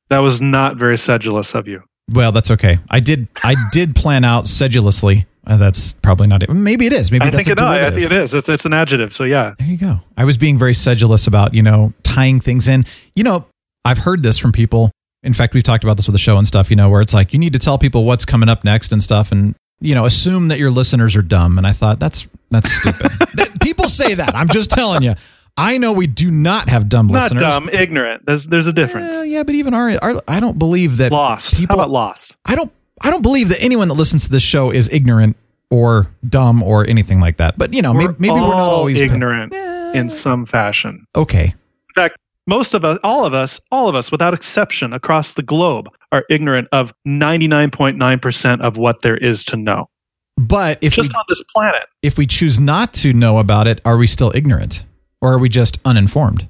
That 0.08 0.18
was 0.18 0.40
not 0.40 0.76
very 0.76 0.98
sedulous 0.98 1.54
of 1.54 1.68
you. 1.68 1.82
Well, 2.10 2.32
that's 2.32 2.50
okay. 2.50 2.78
I 2.90 3.00
did. 3.00 3.28
I 3.44 3.54
did 3.72 3.94
plan 3.94 4.24
out 4.24 4.48
sedulously. 4.48 5.26
Uh, 5.46 5.56
that's 5.56 5.92
probably 5.94 6.26
not 6.26 6.42
it. 6.42 6.50
Maybe 6.50 6.86
it 6.86 6.92
is. 6.92 7.10
Maybe 7.10 7.24
I 7.24 7.30
that's 7.30 7.36
think 7.46 7.48
a 7.48 7.52
it. 7.52 7.64
No, 7.64 7.68
I 7.68 7.90
think 7.90 8.02
it 8.04 8.12
is. 8.12 8.34
It's, 8.34 8.48
it's 8.50 8.66
an 8.66 8.74
adjective. 8.74 9.14
So 9.14 9.24
yeah, 9.24 9.54
There 9.58 9.66
you 9.68 9.78
go. 9.78 10.00
I 10.16 10.24
was 10.24 10.36
being 10.36 10.58
very 10.58 10.74
sedulous 10.74 11.26
about, 11.26 11.54
you 11.54 11.62
know, 11.62 11.92
tying 12.02 12.40
things 12.40 12.68
in. 12.68 12.84
You 13.16 13.24
know, 13.24 13.46
I've 13.84 13.98
heard 13.98 14.22
this 14.22 14.36
from 14.38 14.52
people. 14.52 14.90
In 15.22 15.32
fact, 15.32 15.54
we've 15.54 15.62
talked 15.62 15.84
about 15.84 15.96
this 15.96 16.06
with 16.06 16.12
the 16.12 16.18
show 16.18 16.36
and 16.36 16.46
stuff, 16.46 16.68
you 16.70 16.76
know, 16.76 16.90
where 16.90 17.00
it's 17.00 17.14
like 17.14 17.32
you 17.32 17.38
need 17.38 17.54
to 17.54 17.58
tell 17.58 17.78
people 17.78 18.04
what's 18.04 18.26
coming 18.26 18.48
up 18.50 18.62
next 18.62 18.92
and 18.92 19.02
stuff 19.02 19.32
and, 19.32 19.54
you 19.80 19.94
know, 19.94 20.04
assume 20.04 20.48
that 20.48 20.58
your 20.58 20.70
listeners 20.70 21.16
are 21.16 21.22
dumb. 21.22 21.56
And 21.56 21.66
I 21.66 21.72
thought 21.72 21.98
that's 21.98 22.26
that's 22.50 22.70
stupid. 22.70 23.10
People 23.62 23.88
say 23.88 24.14
that. 24.14 24.34
I'm 24.34 24.48
just 24.48 24.70
telling 24.70 25.02
you. 25.02 25.14
I 25.58 25.76
know 25.76 25.92
we 25.92 26.06
do 26.06 26.30
not 26.30 26.68
have 26.68 26.88
dumb 26.88 27.08
listeners. 27.08 27.42
not 27.42 27.62
listeners. 27.62 27.72
dumb, 27.72 27.82
ignorant. 27.82 28.26
There's 28.26 28.46
there's 28.46 28.68
a 28.68 28.72
difference. 28.72 29.26
Yeah, 29.26 29.42
but 29.42 29.54
even 29.56 29.74
our, 29.74 29.90
our 30.00 30.22
I 30.28 30.38
don't 30.38 30.58
believe 30.58 30.98
that 30.98 31.10
lost. 31.12 31.56
people 31.58 31.76
How 31.76 31.82
about 31.82 31.90
lost? 31.90 32.36
I 32.46 32.54
don't 32.54 32.72
I 33.00 33.10
don't 33.10 33.22
believe 33.22 33.48
that 33.48 33.60
anyone 33.60 33.88
that 33.88 33.94
listens 33.94 34.24
to 34.24 34.30
this 34.30 34.42
show 34.42 34.70
is 34.70 34.88
ignorant 34.90 35.36
or 35.70 36.10
dumb 36.28 36.62
or 36.62 36.86
anything 36.86 37.20
like 37.20 37.38
that. 37.38 37.58
But 37.58 37.74
you 37.74 37.82
know, 37.82 37.92
maybe, 37.92 38.06
We're 38.06 38.16
maybe 38.18 38.32
we're 38.34 38.40
not 38.40 38.52
always 38.54 39.00
ignorant 39.00 39.52
in 39.52 40.10
some 40.10 40.46
fashion. 40.46 41.04
Okay. 41.16 41.46
In 41.46 41.94
fact, 41.94 42.16
most 42.46 42.74
of 42.74 42.84
us, 42.84 42.98
all 43.02 43.26
of 43.26 43.34
us, 43.34 43.60
all 43.72 43.88
of 43.88 43.94
us, 43.94 44.10
without 44.12 44.34
exception, 44.34 44.92
across 44.92 45.34
the 45.34 45.42
globe, 45.42 45.88
are 46.12 46.24
ignorant 46.30 46.68
of 46.72 46.94
99.9% 47.06 48.60
of 48.60 48.76
what 48.76 49.02
there 49.02 49.16
is 49.16 49.44
to 49.44 49.56
know. 49.56 49.90
But 50.38 50.78
if 50.80 50.94
Just 50.94 51.12
we, 51.12 51.14
on 51.16 51.24
this 51.28 51.42
planet. 51.54 51.82
if 52.02 52.16
we 52.16 52.26
choose 52.26 52.60
not 52.60 52.94
to 52.94 53.12
know 53.12 53.38
about 53.38 53.66
it, 53.66 53.80
are 53.84 53.98
we 53.98 54.06
still 54.06 54.30
ignorant 54.34 54.84
or 55.20 55.32
are 55.32 55.38
we 55.38 55.48
just 55.48 55.78
uninformed? 55.84 56.48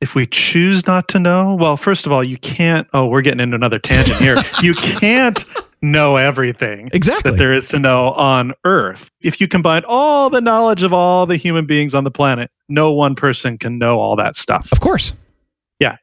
If 0.00 0.14
we 0.14 0.26
choose 0.26 0.86
not 0.86 1.08
to 1.08 1.18
know, 1.18 1.54
well, 1.58 1.76
first 1.76 2.06
of 2.06 2.12
all, 2.12 2.22
you 2.22 2.38
can't. 2.38 2.86
Oh, 2.92 3.06
we're 3.06 3.20
getting 3.20 3.40
into 3.40 3.56
another 3.56 3.80
tangent 3.80 4.18
here. 4.18 4.36
you 4.62 4.74
can't 4.74 5.44
know 5.82 6.16
everything 6.16 6.88
Exactly. 6.92 7.30
that 7.32 7.36
there 7.36 7.52
is 7.52 7.68
to 7.68 7.78
know 7.78 8.10
on 8.12 8.52
Earth. 8.64 9.10
If 9.20 9.40
you 9.40 9.48
combine 9.48 9.82
all 9.86 10.30
the 10.30 10.40
knowledge 10.40 10.82
of 10.84 10.92
all 10.92 11.26
the 11.26 11.36
human 11.36 11.66
beings 11.66 11.94
on 11.94 12.04
the 12.04 12.10
planet, 12.10 12.50
no 12.68 12.92
one 12.92 13.14
person 13.16 13.58
can 13.58 13.78
know 13.78 13.98
all 14.00 14.14
that 14.16 14.36
stuff. 14.36 14.70
Of 14.70 14.80
course. 14.80 15.12
Yeah. 15.80 15.96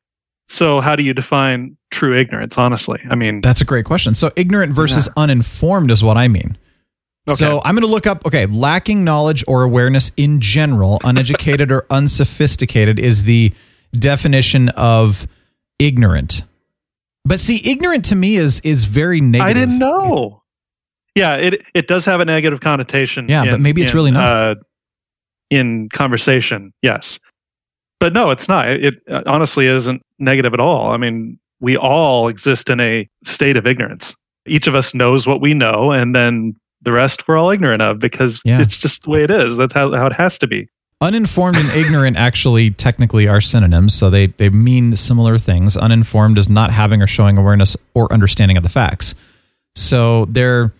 So, 0.49 0.81
how 0.81 0.95
do 0.95 1.03
you 1.03 1.13
define 1.13 1.77
true 1.91 2.15
ignorance, 2.15 2.57
honestly? 2.57 3.01
I 3.09 3.15
mean, 3.15 3.41
That's 3.41 3.61
a 3.61 3.65
great 3.65 3.85
question. 3.85 4.13
So 4.13 4.31
ignorant 4.35 4.73
versus 4.73 5.07
uninformed 5.17 5.89
is 5.89 6.03
what 6.03 6.17
I 6.17 6.27
mean. 6.27 6.57
Okay. 7.27 7.35
So 7.35 7.61
I'm 7.65 7.73
going 7.75 7.81
to 7.81 7.91
look 7.91 8.05
up, 8.05 8.25
okay, 8.25 8.45
lacking 8.45 9.03
knowledge 9.03 9.43
or 9.47 9.63
awareness 9.63 10.11
in 10.15 10.41
general, 10.41 10.99
uneducated 11.03 11.71
or 11.71 11.87
unsophisticated 11.89 12.99
is 12.99 13.23
the 13.23 13.51
definition 13.93 14.69
of 14.69 15.27
ignorant. 15.79 16.43
But 17.23 17.39
see, 17.39 17.61
ignorant 17.67 18.05
to 18.05 18.15
me 18.15 18.35
is 18.35 18.59
is 18.59 18.83
very 18.85 19.21
negative. 19.21 19.49
I 19.49 19.53
didn't 19.53 19.79
know. 19.79 20.43
yeah, 21.15 21.37
it 21.37 21.65
it 21.73 21.87
does 21.87 22.05
have 22.05 22.19
a 22.19 22.25
negative 22.25 22.59
connotation. 22.59 23.27
Yeah, 23.27 23.49
but 23.49 23.59
maybe 23.59 23.81
it's 23.81 23.93
really 23.95 24.11
not. 24.11 24.23
Uh, 24.23 24.55
in 25.49 25.89
conversation, 25.89 26.73
yes, 26.83 27.19
but 27.99 28.13
no, 28.13 28.29
it's 28.29 28.47
not. 28.47 28.69
It, 28.69 28.83
it 28.83 29.27
honestly 29.27 29.65
isn't 29.67 30.01
negative 30.19 30.53
at 30.53 30.59
all. 30.59 30.91
I 30.91 30.97
mean, 30.97 31.39
we 31.59 31.77
all 31.77 32.27
exist 32.27 32.69
in 32.69 32.79
a 32.79 33.07
state 33.23 33.57
of 33.57 33.65
ignorance. 33.65 34.15
Each 34.45 34.67
of 34.67 34.75
us 34.75 34.93
knows 34.93 35.25
what 35.25 35.41
we 35.41 35.53
know, 35.55 35.91
and 35.91 36.15
then 36.15 36.55
the 36.85 36.91
rest 36.91 37.27
we're 37.27 37.37
all 37.37 37.49
ignorant 37.51 37.81
of 37.81 37.99
because 37.99 38.41
Yeah. 38.45 38.61
it's 38.61 38.77
just 38.77 39.03
the 39.03 39.09
way 39.09 39.23
it 39.23 39.31
is. 39.31 39.57
That's 39.57 39.73
how, 39.73 39.93
how 39.93 40.07
it 40.07 40.13
has 40.13 40.37
to 40.39 40.47
be. 40.47 40.69
Uninformed 41.01 41.57
and 41.57 41.69
ignorant 41.71 42.15
actually 42.15 42.71
technically 42.71 43.27
are 43.27 43.41
synonyms, 43.41 43.93
so 43.93 44.09
they, 44.09 44.27
they 44.27 44.49
mean 44.49 44.95
similar 44.95 45.37
things. 45.37 45.75
Uninformed 45.75 46.37
is 46.37 46.47
not 46.47 46.71
having 46.71 47.01
or 47.01 47.07
showing 47.07 47.37
awareness 47.37 47.75
or 47.93 48.11
understanding 48.13 48.55
of 48.55 48.63
the 48.63 48.69
facts. 48.69 49.13
So 49.75 50.23
they're 50.25 50.71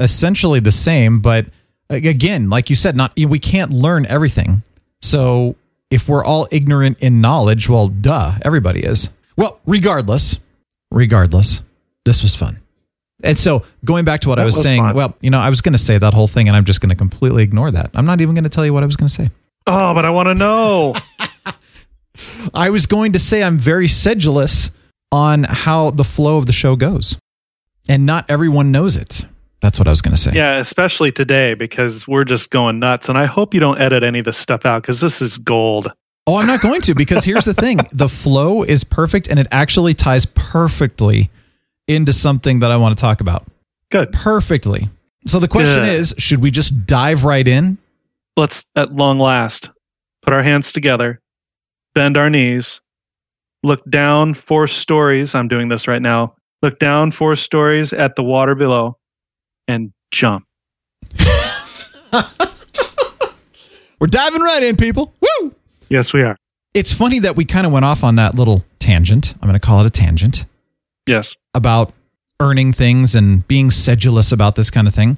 essentially 0.00 0.58
the 0.58 0.72
same, 0.72 1.20
but 1.20 1.46
again, 1.88 2.50
like 2.50 2.70
you 2.70 2.76
said, 2.76 2.96
not 2.96 3.12
we 3.16 3.38
can't 3.38 3.70
learn 3.70 4.04
everything. 4.06 4.62
So 5.00 5.54
if 5.90 6.08
we're 6.08 6.24
all 6.24 6.48
ignorant 6.50 6.98
in 7.00 7.20
knowledge, 7.20 7.68
well, 7.68 7.86
duh, 7.86 8.32
everybody 8.42 8.80
is. 8.80 9.10
Well, 9.36 9.60
regardless, 9.64 10.40
regardless, 10.90 11.62
this 12.04 12.22
was 12.22 12.34
fun. 12.34 12.58
And 13.22 13.38
so 13.38 13.64
going 13.84 14.04
back 14.04 14.20
to 14.22 14.28
what 14.28 14.38
I 14.38 14.44
was, 14.44 14.54
was 14.54 14.64
saying, 14.64 14.82
fun. 14.82 14.94
well, 14.94 15.16
you 15.20 15.30
know, 15.30 15.38
I 15.38 15.48
was 15.48 15.60
going 15.60 15.72
to 15.72 15.78
say 15.78 15.98
that 15.98 16.14
whole 16.14 16.28
thing 16.28 16.48
and 16.48 16.56
I'm 16.56 16.64
just 16.64 16.80
going 16.80 16.90
to 16.90 16.96
completely 16.96 17.42
ignore 17.42 17.70
that. 17.70 17.90
I'm 17.94 18.06
not 18.06 18.20
even 18.20 18.34
going 18.34 18.44
to 18.44 18.50
tell 18.50 18.64
you 18.66 18.72
what 18.72 18.82
I 18.82 18.86
was 18.86 18.96
going 18.96 19.08
to 19.08 19.14
say. 19.14 19.30
Oh, 19.66 19.94
but 19.94 20.04
I 20.04 20.10
want 20.10 20.26
to 20.26 20.34
know. 20.34 20.94
I 22.54 22.70
was 22.70 22.86
going 22.86 23.12
to 23.12 23.18
say 23.18 23.42
I'm 23.42 23.58
very 23.58 23.88
sedulous 23.88 24.70
on 25.10 25.44
how 25.44 25.90
the 25.90 26.04
flow 26.04 26.38
of 26.38 26.46
the 26.46 26.52
show 26.52 26.76
goes. 26.76 27.16
And 27.88 28.06
not 28.06 28.24
everyone 28.28 28.72
knows 28.72 28.96
it. 28.96 29.26
That's 29.60 29.78
what 29.78 29.86
I 29.86 29.90
was 29.90 30.02
going 30.02 30.14
to 30.14 30.20
say. 30.20 30.32
yeah, 30.34 30.58
especially 30.58 31.12
today 31.12 31.54
because 31.54 32.08
we're 32.08 32.24
just 32.24 32.50
going 32.50 32.80
nuts. 32.80 33.08
And 33.08 33.16
I 33.16 33.26
hope 33.26 33.54
you 33.54 33.60
don't 33.60 33.80
edit 33.80 34.02
any 34.02 34.18
of 34.18 34.24
this 34.24 34.36
stuff 34.36 34.66
out 34.66 34.82
because 34.82 35.00
this 35.00 35.22
is 35.22 35.38
gold. 35.38 35.92
Oh, 36.26 36.36
I'm 36.36 36.46
not 36.46 36.60
going 36.60 36.80
to 36.82 36.94
because 36.94 37.24
here's 37.24 37.44
the 37.44 37.54
thing 37.54 37.80
the 37.92 38.08
flow 38.08 38.62
is 38.62 38.82
perfect 38.84 39.28
and 39.28 39.38
it 39.38 39.46
actually 39.52 39.94
ties 39.94 40.24
perfectly 40.24 41.30
into 41.88 42.12
something 42.12 42.60
that 42.60 42.70
I 42.70 42.76
want 42.76 42.96
to 42.96 43.00
talk 43.00 43.20
about. 43.20 43.46
Good. 43.90 44.12
Perfectly. 44.12 44.88
So 45.26 45.38
the 45.38 45.48
question 45.48 45.84
Good. 45.84 45.94
is 45.94 46.14
should 46.18 46.42
we 46.42 46.50
just 46.50 46.86
dive 46.86 47.24
right 47.24 47.46
in? 47.46 47.78
Let's, 48.36 48.64
at 48.74 48.94
long 48.94 49.18
last, 49.18 49.70
put 50.22 50.32
our 50.32 50.42
hands 50.42 50.72
together, 50.72 51.20
bend 51.94 52.16
our 52.16 52.30
knees, 52.30 52.80
look 53.62 53.84
down 53.88 54.34
four 54.34 54.66
stories. 54.66 55.34
I'm 55.34 55.48
doing 55.48 55.68
this 55.68 55.86
right 55.86 56.02
now. 56.02 56.34
Look 56.62 56.78
down 56.78 57.10
four 57.10 57.36
stories 57.36 57.92
at 57.92 58.16
the 58.16 58.22
water 58.22 58.54
below 58.54 58.96
and 59.68 59.92
jump. 60.10 60.46
We're 64.00 64.06
diving 64.08 64.40
right 64.40 64.62
in, 64.62 64.76
people. 64.76 65.14
Woo! 65.20 65.54
Yes, 65.88 66.12
we 66.12 66.22
are. 66.22 66.36
It's 66.74 66.92
funny 66.92 67.18
that 67.20 67.36
we 67.36 67.44
kind 67.44 67.66
of 67.66 67.72
went 67.72 67.84
off 67.84 68.02
on 68.02 68.16
that 68.16 68.34
little 68.34 68.64
tangent. 68.78 69.34
I'm 69.34 69.48
going 69.48 69.60
to 69.60 69.60
call 69.60 69.80
it 69.80 69.86
a 69.86 69.90
tangent. 69.90 70.46
Yes. 71.06 71.36
about 71.54 71.92
earning 72.40 72.72
things 72.72 73.14
and 73.14 73.46
being 73.46 73.70
sedulous 73.70 74.32
about 74.32 74.56
this 74.56 74.70
kind 74.70 74.88
of 74.88 74.94
thing. 74.94 75.16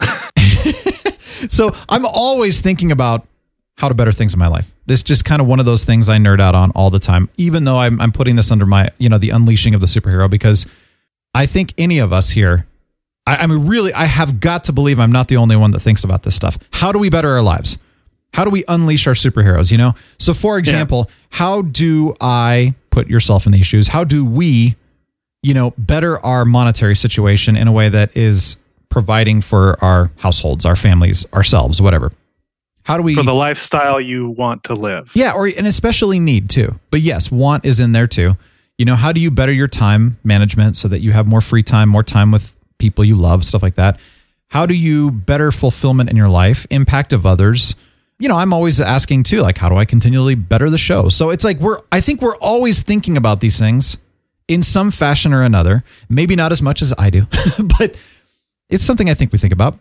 so 1.48 1.74
I'm 1.88 2.04
always 2.04 2.60
thinking 2.60 2.90
about 2.90 3.26
how 3.76 3.88
to 3.88 3.94
better 3.94 4.12
things 4.12 4.32
in 4.32 4.38
my 4.38 4.48
life. 4.48 4.70
This 4.86 5.02
just 5.02 5.24
kind 5.24 5.40
of 5.40 5.46
one 5.46 5.60
of 5.60 5.66
those 5.66 5.84
things 5.84 6.08
I 6.08 6.16
nerd 6.16 6.40
out 6.40 6.54
on 6.54 6.70
all 6.72 6.90
the 6.90 6.98
time, 6.98 7.28
even 7.36 7.64
though 7.64 7.76
I'm, 7.76 8.00
I'm 8.00 8.10
putting 8.10 8.36
this 8.36 8.50
under 8.50 8.66
my, 8.66 8.88
you 8.98 9.08
know, 9.08 9.18
the 9.18 9.30
unleashing 9.30 9.74
of 9.74 9.80
the 9.80 9.86
superhero, 9.86 10.28
because 10.28 10.66
I 11.34 11.46
think 11.46 11.72
any 11.76 11.98
of 11.98 12.12
us 12.12 12.30
here, 12.30 12.66
I, 13.26 13.36
I 13.36 13.46
mean, 13.46 13.66
really, 13.66 13.92
I 13.92 14.04
have 14.06 14.40
got 14.40 14.64
to 14.64 14.72
believe 14.72 14.98
I'm 14.98 15.12
not 15.12 15.28
the 15.28 15.36
only 15.36 15.56
one 15.56 15.72
that 15.72 15.80
thinks 15.80 16.04
about 16.04 16.22
this 16.22 16.34
stuff. 16.34 16.58
How 16.72 16.90
do 16.90 16.98
we 16.98 17.10
better 17.10 17.30
our 17.30 17.42
lives? 17.42 17.78
How 18.32 18.44
do 18.44 18.50
we 18.50 18.64
unleash 18.68 19.06
our 19.06 19.14
superheroes? 19.14 19.70
You 19.70 19.78
know? 19.78 19.94
So, 20.18 20.34
for 20.34 20.58
example, 20.58 21.10
how 21.30 21.62
do 21.62 22.14
I 22.20 22.74
put 22.90 23.08
yourself 23.08 23.46
in 23.46 23.52
these 23.52 23.66
shoes? 23.66 23.88
How 23.88 24.04
do 24.04 24.24
we 24.24 24.76
you 25.46 25.54
know, 25.54 25.72
better 25.78 26.18
our 26.26 26.44
monetary 26.44 26.96
situation 26.96 27.56
in 27.56 27.68
a 27.68 27.72
way 27.72 27.88
that 27.88 28.16
is 28.16 28.56
providing 28.88 29.40
for 29.40 29.82
our 29.82 30.10
households, 30.16 30.66
our 30.66 30.74
families, 30.74 31.24
ourselves, 31.32 31.80
whatever. 31.80 32.10
How 32.82 32.96
do 32.96 33.04
we 33.04 33.14
For 33.14 33.22
the 33.22 33.32
lifestyle 33.32 34.00
you 34.00 34.30
want 34.30 34.64
to 34.64 34.74
live. 34.74 35.08
Yeah, 35.14 35.34
or 35.34 35.46
and 35.46 35.68
especially 35.68 36.18
need 36.18 36.50
too. 36.50 36.80
But 36.90 37.00
yes, 37.02 37.30
want 37.30 37.64
is 37.64 37.78
in 37.78 37.92
there 37.92 38.08
too. 38.08 38.36
You 38.76 38.86
know, 38.86 38.96
how 38.96 39.12
do 39.12 39.20
you 39.20 39.30
better 39.30 39.52
your 39.52 39.68
time 39.68 40.18
management 40.24 40.76
so 40.76 40.88
that 40.88 40.98
you 40.98 41.12
have 41.12 41.28
more 41.28 41.40
free 41.40 41.62
time, 41.62 41.88
more 41.88 42.02
time 42.02 42.32
with 42.32 42.52
people 42.78 43.04
you 43.04 43.14
love, 43.14 43.44
stuff 43.44 43.62
like 43.62 43.76
that? 43.76 44.00
How 44.48 44.66
do 44.66 44.74
you 44.74 45.12
better 45.12 45.52
fulfillment 45.52 46.10
in 46.10 46.16
your 46.16 46.28
life, 46.28 46.66
impact 46.70 47.12
of 47.12 47.24
others? 47.24 47.76
You 48.18 48.28
know, 48.28 48.36
I'm 48.36 48.52
always 48.52 48.80
asking 48.80 49.22
too, 49.22 49.42
like, 49.42 49.58
how 49.58 49.68
do 49.68 49.76
I 49.76 49.84
continually 49.84 50.34
better 50.34 50.70
the 50.70 50.78
show? 50.78 51.08
So 51.08 51.30
it's 51.30 51.44
like 51.44 51.60
we're, 51.60 51.78
I 51.92 52.00
think 52.00 52.20
we're 52.20 52.36
always 52.38 52.82
thinking 52.82 53.16
about 53.16 53.40
these 53.40 53.60
things 53.60 53.96
in 54.48 54.62
some 54.62 54.90
fashion 54.90 55.32
or 55.32 55.42
another. 55.42 55.84
Maybe 56.08 56.36
not 56.36 56.52
as 56.52 56.62
much 56.62 56.82
as 56.82 56.94
I 56.98 57.10
do, 57.10 57.26
but 57.78 57.96
it's 58.68 58.84
something 58.84 59.10
I 59.10 59.14
think 59.14 59.32
we 59.32 59.38
think 59.38 59.52
about. 59.52 59.78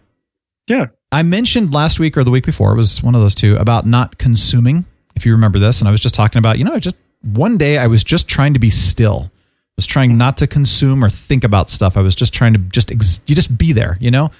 Yeah. 0.67 0.87
I 1.11 1.23
mentioned 1.23 1.73
last 1.73 1.99
week 1.99 2.17
or 2.17 2.23
the 2.23 2.31
week 2.31 2.45
before, 2.45 2.73
it 2.73 2.77
was 2.77 3.01
one 3.03 3.15
of 3.15 3.21
those 3.21 3.35
two, 3.35 3.55
about 3.57 3.85
not 3.85 4.17
consuming, 4.17 4.85
if 5.15 5.25
you 5.25 5.31
remember 5.31 5.59
this. 5.59 5.79
And 5.79 5.87
I 5.87 5.91
was 5.91 6.01
just 6.01 6.15
talking 6.15 6.39
about, 6.39 6.57
you 6.57 6.65
know, 6.65 6.79
just 6.79 6.97
one 7.21 7.57
day 7.57 7.77
I 7.77 7.87
was 7.87 8.03
just 8.03 8.27
trying 8.27 8.53
to 8.53 8.59
be 8.59 8.69
still. 8.69 9.31
I 9.31 9.77
was 9.77 9.85
trying 9.85 10.17
not 10.17 10.37
to 10.37 10.47
consume 10.47 11.03
or 11.03 11.09
think 11.09 11.43
about 11.43 11.69
stuff. 11.69 11.97
I 11.97 12.01
was 12.01 12.15
just 12.15 12.33
trying 12.33 12.53
to 12.53 12.59
just, 12.59 12.91
ex- 12.91 13.21
you 13.27 13.35
just 13.35 13.57
be 13.57 13.73
there, 13.73 13.97
you 13.99 14.09
know? 14.09 14.31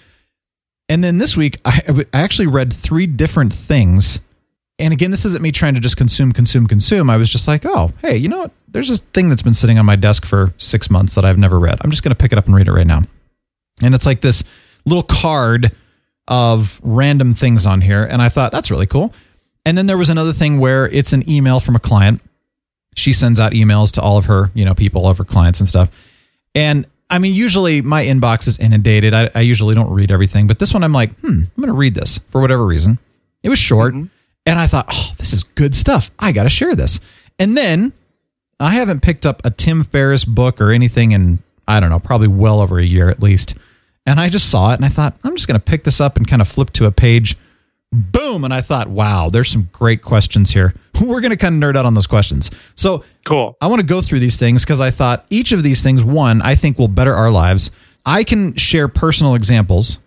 And 0.88 1.04
then 1.04 1.18
this 1.18 1.36
week, 1.36 1.60
I, 1.66 1.82
I 2.14 2.22
actually 2.22 2.48
read 2.48 2.72
three 2.72 3.08
different 3.08 3.54
things. 3.54 4.20
And 4.78 4.94
again, 4.94 5.12
this 5.12 5.26
isn't 5.26 5.42
me 5.42 5.52
trying 5.52 5.74
to 5.76 5.80
just 5.80 5.98
consume, 5.98 6.32
consume, 6.32 6.68
consume. 6.68 7.10
I 7.10 7.18
was 7.18 7.30
just 7.32 7.48
like, 7.48 7.66
oh, 7.66 7.92
hey, 8.02 8.18
you 8.18 8.28
know 8.28 8.40
what? 8.40 8.52
There's 8.76 8.90
this 8.90 9.00
thing 9.00 9.30
that's 9.30 9.42
been 9.42 9.54
sitting 9.54 9.80
on 9.80 9.86
my 9.86 9.96
desk 9.96 10.26
for 10.26 10.54
six 10.58 10.90
months 10.90 11.16
that 11.16 11.24
I've 11.24 11.38
never 11.38 11.58
read. 11.58 11.78
I'm 11.80 11.92
just 11.92 12.04
going 12.04 12.10
to 12.10 12.22
pick 12.22 12.34
it 12.34 12.38
up 12.38 12.46
and 12.46 12.54
read 12.54 12.68
it 12.68 12.74
right 12.74 12.86
now. 12.86 13.04
And 13.82 13.96
it's 13.96 14.06
like 14.06 14.20
this 14.20 14.44
little 14.84 15.02
card 15.02 15.74
of 16.28 16.82
random 16.84 17.34
things 17.36 17.66
on 17.66 17.80
here. 17.80 18.04
And 18.04 18.22
I 18.22 18.28
thought, 18.28 18.52
that's 18.52 18.70
really 18.70 18.86
cool. 18.86 19.14
And 19.66 19.78
then 19.78 19.86
there 19.86 19.98
was 19.98 20.10
another 20.10 20.34
thing 20.34 20.60
where 20.60 20.90
it's 20.90 21.14
an 21.14 21.30
email 21.30 21.62
from 21.62 21.78
a 21.78 21.80
client. 21.80 22.20
She 22.98 23.14
sends 23.14 23.40
out 23.40 23.54
emails 23.54 23.94
to 23.94 24.02
all 24.02 24.18
of 24.18 24.26
her, 24.26 24.52
you 24.54 24.66
know, 24.66 24.76
people, 24.76 25.06
all 25.06 25.12
of 25.12 25.20
her 25.20 25.24
clients 25.24 25.62
and 25.62 25.70
stuff. 25.70 25.90
And 26.54 26.86
I 27.10 27.20
mean, 27.20 27.34
usually 27.34 27.82
my 27.82 28.04
inbox 28.04 28.46
is 28.46 28.60
inundated. 28.60 29.14
I, 29.14 29.32
I 29.34 29.40
usually 29.40 29.74
don't 29.74 29.90
read 29.90 30.12
everything, 30.12 30.48
but 30.48 30.60
this 30.60 30.74
one 30.74 30.84
I'm 30.84 30.92
like, 30.92 31.18
hmm, 31.22 31.28
I'm 31.28 31.52
going 31.56 31.68
to 31.68 31.74
read 31.74 31.96
this 31.96 32.20
for 32.30 32.42
whatever 32.42 32.66
reason. 32.66 33.00
It 33.42 33.48
was 33.48 33.58
short. 33.58 33.94
And 33.94 34.10
I 34.46 34.68
thought, 34.68 34.88
oh, 34.92 35.12
this 35.18 35.32
is 35.32 35.44
good 35.44 35.74
stuff. 35.74 36.12
I 36.20 36.34
got 36.34 36.44
to 36.44 36.50
share 36.50 36.76
this. 36.76 37.00
And 37.40 37.56
then 37.56 37.94
I 38.60 38.72
haven't 38.76 39.02
picked 39.02 39.26
up 39.26 39.42
a 39.46 39.50
Tim 39.52 39.84
Ferriss 39.84 40.26
book 40.26 40.62
or 40.62 40.72
anything 40.72 41.12
in, 41.12 41.40
I 41.68 41.80
don't 41.80 41.90
know, 41.90 42.00
probably 42.00 42.28
well 42.28 42.60
over 42.62 42.80
a 42.80 42.86
year 42.86 43.10
at 43.10 43.22
least. 43.22 43.56
And 44.06 44.20
I 44.20 44.30
just 44.30 44.50
saw 44.50 44.72
it 44.72 44.76
and 44.76 44.86
I 44.86 44.90
thought, 44.90 45.18
I'm 45.24 45.36
just 45.36 45.48
going 45.48 45.60
to 45.60 45.64
pick 45.66 45.84
this 45.84 46.00
up 46.00 46.16
and 46.18 46.28
kind 46.28 46.42
of 46.42 46.48
flip 46.48 46.70
to 46.74 46.86
a 46.86 46.92
page. 46.92 47.36
Boom. 47.92 48.44
And 48.44 48.54
I 48.54 48.62
thought, 48.62 48.88
wow, 48.88 49.30
there's 49.30 49.50
some 49.52 49.70
great 49.72 50.02
questions 50.02 50.52
here. 50.52 50.74
We're 51.02 51.22
going 51.22 51.32
to 51.32 51.38
kind 51.38 51.62
of 51.62 51.68
nerd 51.70 51.78
out 51.78 51.86
on 51.86 51.94
those 51.94 52.08
questions. 52.08 52.52
So 52.76 53.04
Cool. 53.26 53.58
I 53.60 53.68
want 53.68 53.80
to 53.82 53.86
go 53.86 54.02
through 54.02 54.20
these 54.20 54.38
things 54.38 54.64
because 54.64 54.80
I 54.82 54.92
thought 54.92 55.26
each 55.30 55.52
of 55.52 55.64
these 55.64 55.82
things, 55.82 56.04
one, 56.04 56.42
I 56.42 56.56
think 56.56 56.78
will 56.78 56.88
better 56.88 57.14
our 57.16 57.32
lives. 57.32 57.72
I 58.06 58.24
can 58.24 58.56
share 58.56 58.88
personal 58.88 59.34
examples, 59.36 59.98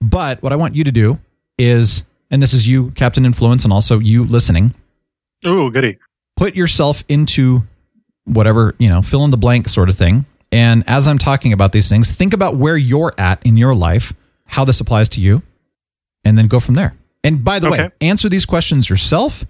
but 0.00 0.42
what 0.42 0.52
I 0.52 0.56
want 0.56 0.74
you 0.74 0.82
to 0.84 0.90
do 0.92 1.20
is, 1.56 2.02
and 2.30 2.42
this 2.42 2.52
is 2.52 2.66
you, 2.66 2.90
Captain 2.92 3.24
Influence, 3.24 3.62
and 3.62 3.72
also 3.72 4.00
you 4.00 4.24
listening, 4.24 4.74
Ooh, 5.46 5.70
goody. 5.70 5.98
put 6.36 6.56
yourself 6.56 7.04
into 7.08 7.62
whatever, 8.24 8.74
you 8.78 8.88
know, 8.88 9.02
fill 9.02 9.24
in 9.24 9.30
the 9.30 9.36
blank 9.36 9.68
sort 9.68 9.88
of 9.88 9.96
thing. 9.96 10.24
And 10.52 10.84
as 10.86 11.06
I'm 11.08 11.18
talking 11.18 11.52
about 11.52 11.72
these 11.72 11.88
things, 11.88 12.10
think 12.12 12.32
about 12.32 12.56
where 12.56 12.76
you're 12.76 13.12
at 13.18 13.44
in 13.44 13.56
your 13.56 13.74
life, 13.74 14.12
how 14.46 14.64
this 14.64 14.80
applies 14.80 15.08
to 15.10 15.20
you, 15.20 15.42
and 16.24 16.38
then 16.38 16.46
go 16.46 16.60
from 16.60 16.74
there. 16.74 16.94
And 17.22 17.42
by 17.42 17.58
the 17.58 17.70
way, 17.70 17.90
answer 18.00 18.28
these 18.28 18.46
questions 18.46 18.88
yourself. 18.88 19.44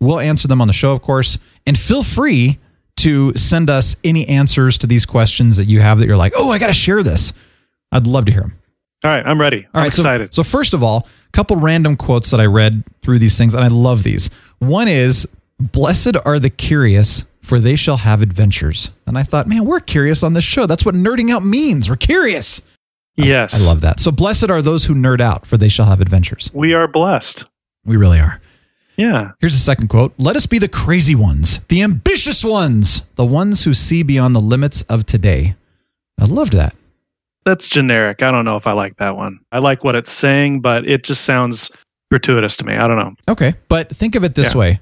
We'll 0.00 0.20
answer 0.20 0.48
them 0.48 0.60
on 0.60 0.66
the 0.66 0.72
show, 0.72 0.92
of 0.92 1.02
course. 1.02 1.38
And 1.66 1.78
feel 1.78 2.02
free 2.02 2.58
to 2.98 3.34
send 3.36 3.68
us 3.68 3.96
any 4.04 4.26
answers 4.28 4.78
to 4.78 4.86
these 4.86 5.04
questions 5.04 5.56
that 5.58 5.66
you 5.66 5.80
have 5.80 5.98
that 5.98 6.06
you're 6.06 6.16
like, 6.16 6.32
oh, 6.36 6.50
I 6.50 6.58
got 6.58 6.68
to 6.68 6.72
share 6.72 7.02
this. 7.02 7.32
I'd 7.92 8.06
love 8.06 8.24
to 8.26 8.32
hear 8.32 8.42
them. 8.42 8.58
All 9.04 9.10
right, 9.10 9.26
I'm 9.26 9.40
ready. 9.40 9.66
All 9.74 9.80
right, 9.82 9.86
I'm 9.86 9.90
so- 9.90 10.02
excited. 10.02 10.34
So, 10.34 10.42
first 10.42 10.72
of 10.72 10.82
all, 10.82 11.06
a 11.28 11.32
couple 11.32 11.56
random 11.56 11.96
quotes 11.96 12.30
that 12.30 12.40
I 12.40 12.46
read 12.46 12.82
through 13.02 13.18
these 13.18 13.36
things, 13.36 13.54
and 13.54 13.62
I 13.62 13.68
love 13.68 14.02
these. 14.02 14.30
One 14.58 14.88
is, 14.88 15.28
"Blessed 15.60 16.16
are 16.24 16.38
the 16.38 16.48
curious, 16.50 17.24
for 17.46 17.60
they 17.60 17.76
shall 17.76 17.98
have 17.98 18.22
adventures." 18.22 18.90
And 19.06 19.16
I 19.16 19.22
thought, 19.22 19.46
man, 19.48 19.64
we're 19.64 19.80
curious 19.80 20.22
on 20.22 20.32
this 20.34 20.44
show. 20.44 20.66
That's 20.66 20.84
what 20.84 20.94
nerding 20.94 21.30
out 21.30 21.44
means. 21.44 21.88
We're 21.88 21.96
curious. 21.96 22.60
yes. 23.16 23.62
I 23.62 23.66
love 23.66 23.80
that. 23.82 24.00
So, 24.00 24.10
blessed 24.10 24.50
are 24.50 24.60
those 24.60 24.84
who 24.84 24.94
nerd 24.94 25.20
out, 25.20 25.46
for 25.46 25.56
they 25.56 25.68
shall 25.68 25.86
have 25.86 26.00
adventures. 26.00 26.50
We 26.52 26.74
are 26.74 26.86
blessed. 26.88 27.44
We 27.84 27.96
really 27.96 28.18
are. 28.20 28.40
Yeah. 28.96 29.32
Here's 29.40 29.54
a 29.54 29.58
second 29.58 29.88
quote 29.88 30.12
Let 30.18 30.36
us 30.36 30.46
be 30.46 30.58
the 30.58 30.68
crazy 30.68 31.14
ones, 31.14 31.60
the 31.68 31.82
ambitious 31.82 32.44
ones, 32.44 33.02
the 33.14 33.24
ones 33.26 33.64
who 33.64 33.74
see 33.74 34.02
beyond 34.02 34.34
the 34.34 34.40
limits 34.40 34.82
of 34.82 35.06
today. 35.06 35.54
I 36.20 36.24
loved 36.24 36.52
that. 36.54 36.74
that's 37.44 37.68
generic. 37.68 38.22
I 38.22 38.30
don't 38.32 38.44
know 38.44 38.56
if 38.56 38.66
I 38.66 38.72
like 38.72 38.96
that 38.96 39.14
one. 39.16 39.38
I 39.52 39.58
like 39.60 39.84
what 39.84 39.94
it's 39.94 40.10
saying, 40.12 40.60
but 40.62 40.88
it 40.88 41.04
just 41.04 41.24
sounds 41.24 41.70
gratuitous 42.10 42.56
to 42.56 42.64
me. 42.64 42.74
I 42.74 42.88
don't 42.88 42.96
know. 42.98 43.14
Okay, 43.28 43.54
but 43.68 43.94
think 43.94 44.14
of 44.16 44.24
it 44.24 44.34
this 44.34 44.52
Yeah. 44.54 44.58
way: 44.60 44.80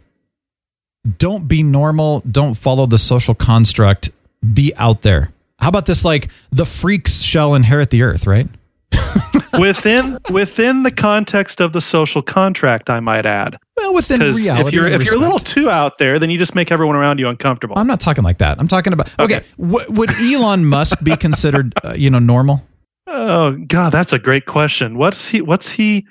don't 1.19 1.47
be 1.49 1.63
normal. 1.63 2.21
Don't 2.31 2.55
follow 2.55 2.87
the 2.87 2.99
social 2.99 3.35
construct. 3.35 4.11
Be 4.53 4.73
out 4.77 5.03
there. 5.03 5.33
How 5.59 5.69
about 5.69 5.87
this? 5.87 6.05
Like 6.05 6.29
the 6.51 6.67
freaks 6.67 7.21
shall 7.21 7.55
inherit 7.55 7.91
the 7.91 8.03
earth, 8.03 8.27
right? 8.27 8.49
within 9.59 10.19
within 10.31 10.83
the 10.83 10.91
context 10.91 11.61
of 11.61 11.73
the 11.73 11.81
social 11.81 12.23
contract, 12.23 12.91
I 12.91 13.01
might 13.01 13.27
add. 13.27 13.57
Well, 13.77 13.95
within 13.95 14.21
reality, 14.21 14.69
if 14.69 14.73
you're 14.73 14.87
if 14.87 15.05
you're 15.05 15.17
a 15.17 15.19
little 15.19 15.39
too 15.39 15.71
out 15.71 15.99
there, 15.99 16.19
then 16.19 16.31
you 16.31 16.39
just 16.39 16.55
make 16.55 16.71
everyone 16.71 16.97
around 16.97 17.19
you 17.19 17.29
uncomfortable. 17.29 17.79
I'm 17.79 17.87
not 17.87 18.01
talking 18.01 18.25
like 18.25 18.39
that. 18.39 18.59
I'm 18.59 18.69
talking 18.69 18.93
about 18.93 19.09
okay. 19.19 19.37
Okay. 19.37 19.47
W- 19.59 19.91
would 19.91 20.11
Elon 20.21 20.65
Musk 20.65 21.03
be 21.03 21.17
considered, 21.17 21.73
uh, 21.85 21.93
you 21.93 22.11
know, 22.11 22.19
normal? 22.19 22.63
Oh 23.07 23.53
God, 23.69 23.93
that's 23.93 24.13
a 24.13 24.19
great 24.19 24.47
question. 24.47 24.99
What's 24.99 25.29
he? 25.29 25.41
What's 25.41 25.71
he? 25.71 26.05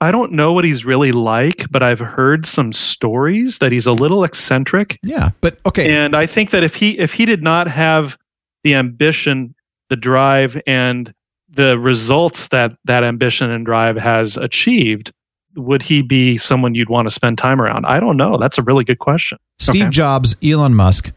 I 0.00 0.12
don't 0.12 0.32
know 0.32 0.52
what 0.52 0.64
he's 0.64 0.84
really 0.84 1.10
like, 1.12 1.64
but 1.70 1.82
I've 1.82 1.98
heard 1.98 2.46
some 2.46 2.72
stories 2.72 3.58
that 3.58 3.72
he's 3.72 3.86
a 3.86 3.92
little 3.92 4.22
eccentric, 4.22 4.98
Yeah, 5.02 5.30
but 5.40 5.58
okay. 5.66 5.90
and 5.92 6.14
I 6.14 6.24
think 6.26 6.50
that 6.50 6.62
if 6.62 6.76
he 6.76 6.96
if 6.98 7.12
he 7.12 7.26
did 7.26 7.42
not 7.42 7.66
have 7.68 8.16
the 8.62 8.74
ambition, 8.74 9.54
the 9.88 9.96
drive, 9.96 10.60
and 10.66 11.12
the 11.48 11.78
results 11.78 12.48
that 12.48 12.76
that 12.84 13.02
ambition 13.02 13.50
and 13.50 13.66
drive 13.66 13.96
has 13.96 14.36
achieved, 14.36 15.12
would 15.56 15.82
he 15.82 16.02
be 16.02 16.38
someone 16.38 16.76
you'd 16.76 16.90
want 16.90 17.06
to 17.08 17.10
spend 17.10 17.36
time 17.38 17.60
around? 17.60 17.84
I 17.86 17.98
don't 17.98 18.16
know. 18.16 18.36
That's 18.36 18.58
a 18.58 18.62
really 18.62 18.84
good 18.84 19.00
question. 19.00 19.38
Steve 19.58 19.82
Okay. 19.84 19.90
Jobs, 19.90 20.36
Elon 20.44 20.74
Musk, 20.74 21.10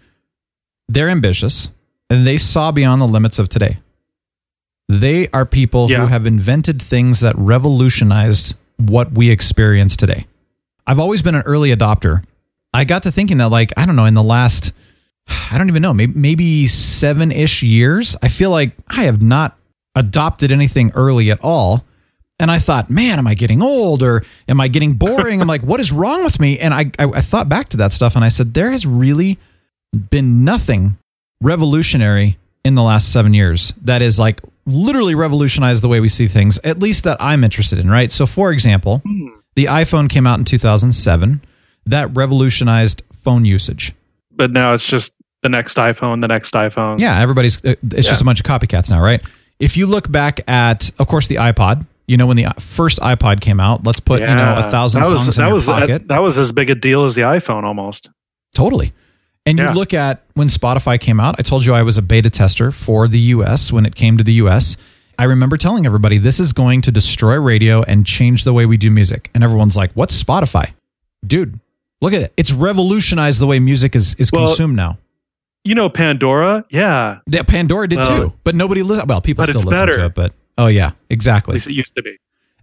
they're 0.90 1.10
ambitious 1.10 1.70
and 2.10 2.26
they 2.26 2.40
saw 2.40 2.72
beyond 2.72 3.00
the 3.02 3.08
limits 3.08 3.38
of 3.38 3.48
today. 3.50 3.78
They 4.90 5.28
are 5.30 5.46
people 5.46 5.90
Yeah. 5.90 6.00
who 6.02 6.08
have 6.08 6.26
invented 6.26 6.82
things 6.82 7.20
that 7.20 7.38
revolutionized 7.38 8.56
what 8.90 9.12
we 9.12 9.30
experience 9.30 9.96
today. 9.96 10.26
I've 10.86 11.00
always 11.00 11.22
been 11.22 11.36
an 11.36 11.44
early 11.44 11.74
adopter. 11.76 12.24
I 12.74 12.84
got 12.86 13.04
to 13.04 13.12
thinking 13.12 13.38
that, 13.38 13.50
like, 13.50 13.74
I 13.78 13.86
don't 13.86 13.96
know, 13.96 14.06
in 14.06 14.14
the 14.14 14.24
last, 14.24 14.72
I 15.28 15.58
don't 15.58 15.68
even 15.68 15.82
know, 15.82 15.94
maybe, 15.94 16.14
maybe 16.14 16.68
seven 16.68 17.32
ish 17.32 17.64
years, 17.64 18.16
I 18.22 18.28
feel 18.28 18.50
like 18.50 18.76
I 18.88 19.04
have 19.04 19.22
not 19.22 19.58
adopted 19.96 20.52
anything 20.52 20.92
early 20.96 21.32
at 21.32 21.40
all. 21.42 21.84
And 22.40 22.50
I 22.50 22.58
thought, 22.58 22.90
man, 22.90 23.20
am 23.20 23.28
I 23.28 23.36
getting 23.36 23.62
old 23.62 24.02
or 24.02 24.24
am 24.48 24.60
I 24.60 24.68
getting 24.68 24.94
boring? 24.94 25.42
I'm 25.42 25.48
like, 25.48 25.62
what 25.64 25.80
is 25.80 25.92
wrong 25.92 26.24
with 26.24 26.40
me? 26.40 26.58
And 26.58 26.74
I, 26.74 26.86
I, 26.98 27.06
I 27.06 27.22
thought 27.22 27.50
back 27.50 27.70
to 27.70 27.78
that 27.78 27.92
stuff 27.92 28.16
and 28.16 28.26
I 28.26 28.30
said, 28.30 28.54
there 28.54 28.72
has 28.72 28.86
really 28.86 29.38
been 30.10 30.44
nothing 30.44 30.98
revolutionary 31.42 32.38
in 32.63 32.75
the 32.75 32.84
last 32.84 33.12
seven 33.12 33.34
years 33.34 33.74
that 33.82 34.01
is 34.01 34.20
like 34.20 34.41
literally 34.65 35.15
revolutionized 35.15 35.84
the 35.84 35.88
way 35.88 36.00
we 36.00 36.10
see 36.10 36.27
things, 36.27 36.60
at 36.63 36.80
least 36.80 37.03
that 37.03 37.18
I'm 37.20 37.44
interested 37.44 37.80
in, 37.80 37.89
right? 37.89 38.12
So, 38.12 38.25
for 38.25 38.51
example, 38.51 39.01
the 39.56 39.65
iPhone 39.65 40.10
came 40.10 40.27
out 40.27 40.39
in 40.39 40.46
2007. 40.46 41.41
That 41.88 42.15
revolutionized 42.15 43.01
phone 43.24 43.44
usage. 43.44 43.94
But 44.32 44.51
now 44.51 44.74
it's 44.74 44.88
just 44.88 45.15
the 45.41 45.50
next 45.50 45.77
iPhone, 45.77 46.22
the 46.22 46.27
next 46.27 46.53
iPhone. 46.53 47.00
Yeah, 47.00 47.20
everybody's, 47.20 47.63
uh, 47.65 47.75
it's 47.91 48.08
just 48.08 48.22
a 48.22 48.25
bunch 48.25 48.39
of 48.39 48.46
copycats 48.46 48.89
now, 48.89 49.01
right? 49.01 49.22
If 49.60 49.77
you 49.77 49.88
look 49.88 50.12
back 50.12 50.48
at, 50.48 50.91
of 51.00 51.08
course, 51.08 51.27
the 51.27 51.36
iPod, 51.36 51.86
you 52.08 52.18
know, 52.18 52.27
when 52.27 52.38
the 52.38 52.48
first 52.60 53.00
iPod 53.00 53.41
came 53.41 53.60
out, 53.60 53.86
let's 53.86 54.00
put, 54.00 54.22
you 54.22 54.27
know, 54.27 54.56
a 54.58 54.70
thousand 54.70 55.01
that 55.01 55.10
songs 55.10 55.27
was, 55.27 55.38
in 55.38 55.41
that 55.44 55.48
your 55.48 55.53
was 55.56 55.65
pocket. 55.65 56.08
that 56.08 56.20
was 56.20 56.38
as 56.38 56.51
big 56.51 56.70
a 56.70 56.75
deal 56.75 57.06
as 57.06 57.15
the 57.15 57.22
iPhone 57.22 57.63
almost. 57.63 58.10
Totally. 58.56 58.94
And 59.46 59.58
Yeah. 59.58 59.70
you 59.70 59.76
look 59.76 59.94
at 59.94 60.24
when 60.36 60.48
Spotify 60.48 61.00
came 61.00 61.20
out, 61.20 61.36
I 61.40 61.42
told 61.42 61.66
you 61.66 61.74
I 61.74 61.82
was 61.84 61.98
a 61.98 62.02
beta 62.02 62.30
tester 62.30 62.72
for 62.72 63.08
the 63.08 63.20
US 63.20 63.72
when 63.72 63.86
it 63.86 63.96
came 63.96 64.18
to 64.18 64.24
the 64.24 64.34
US. 64.34 64.78
I 65.18 65.24
remember 65.26 65.58
telling 65.58 65.86
everybody 65.86 66.18
this 66.18 66.40
is 66.40 66.54
going 66.54 66.82
to 66.84 66.92
destroy 66.92 67.40
radio 67.40 67.82
and 67.84 68.06
change 68.06 68.44
the 68.44 68.54
way 68.54 68.66
we 68.66 68.78
do 68.78 68.90
music. 68.92 69.30
And 69.34 69.44
everyone's 69.44 69.76
like, 69.78 69.92
"What's 69.94 70.22
Spotify?" 70.22 70.72
Dude, 71.26 71.60
look 72.02 72.14
at 72.14 72.22
it. 72.22 72.34
It's 72.38 72.51
revolutionized 72.51 73.40
the 73.40 73.48
way 73.48 73.60
music 73.60 73.96
is 73.96 74.14
is 74.16 74.32
Well, 74.32 74.48
consumed 74.48 74.75
now. 74.75 74.98
You 75.64 75.75
know 75.75 75.90
Pandora? 75.90 76.66
Yeah. 76.72 77.20
Yeah, 77.27 77.44
Pandora 77.44 77.88
did 77.88 78.00
Well, 78.00 78.08
too. 78.30 78.34
But 78.44 78.56
nobody 78.56 78.82
li- 78.84 79.01
well, 79.08 79.22
people 79.22 79.44
still 79.46 79.62
listen 79.62 79.88
to 79.88 80.06
it, 80.06 80.16
but 80.16 80.34
oh 80.58 80.68
yeah, 80.68 80.92
exactly. 81.10 81.51
At 81.51 81.56
least 81.56 81.68
it 81.68 81.74
used 81.74 81.96
to 81.96 82.01
be. 82.04 82.18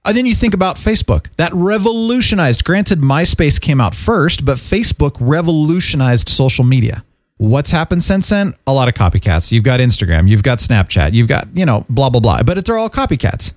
And 0.05 0.17
then 0.17 0.27
you 0.27 0.35
think 0.35 0.55
about 0.55 0.77
Facebook. 0.77 1.35
That 1.37 1.53
revolutionized. 1.55 2.65
Granted, 2.65 3.01
MySpace 3.01 3.61
came 3.61 3.81
out 3.81 3.95
first, 3.95 4.45
but 4.45 4.57
Facebook 4.57 5.17
revolutionized 5.21 6.29
social 6.29 6.65
media. 6.65 7.05
What's 7.37 7.71
happened 7.71 8.03
since 8.03 8.29
then? 8.31 8.55
A 8.67 8.73
lot 8.73 8.89
of 8.89 8.95
copycats. 8.95 9.53
You've 9.53 9.65
got 9.65 9.81
Instagram, 9.81 10.29
you've 10.29 10.43
got 10.43 10.59
Snapchat, 10.59 11.13
you've 11.13 11.29
got, 11.29 11.47
you 11.55 11.65
know, 11.65 11.87
blah, 11.89 12.11
blah, 12.11 12.21
blah. 12.21 12.43
But 12.43 12.65
they're 12.65 12.79
all 12.79 12.91
copycats. 12.91 13.53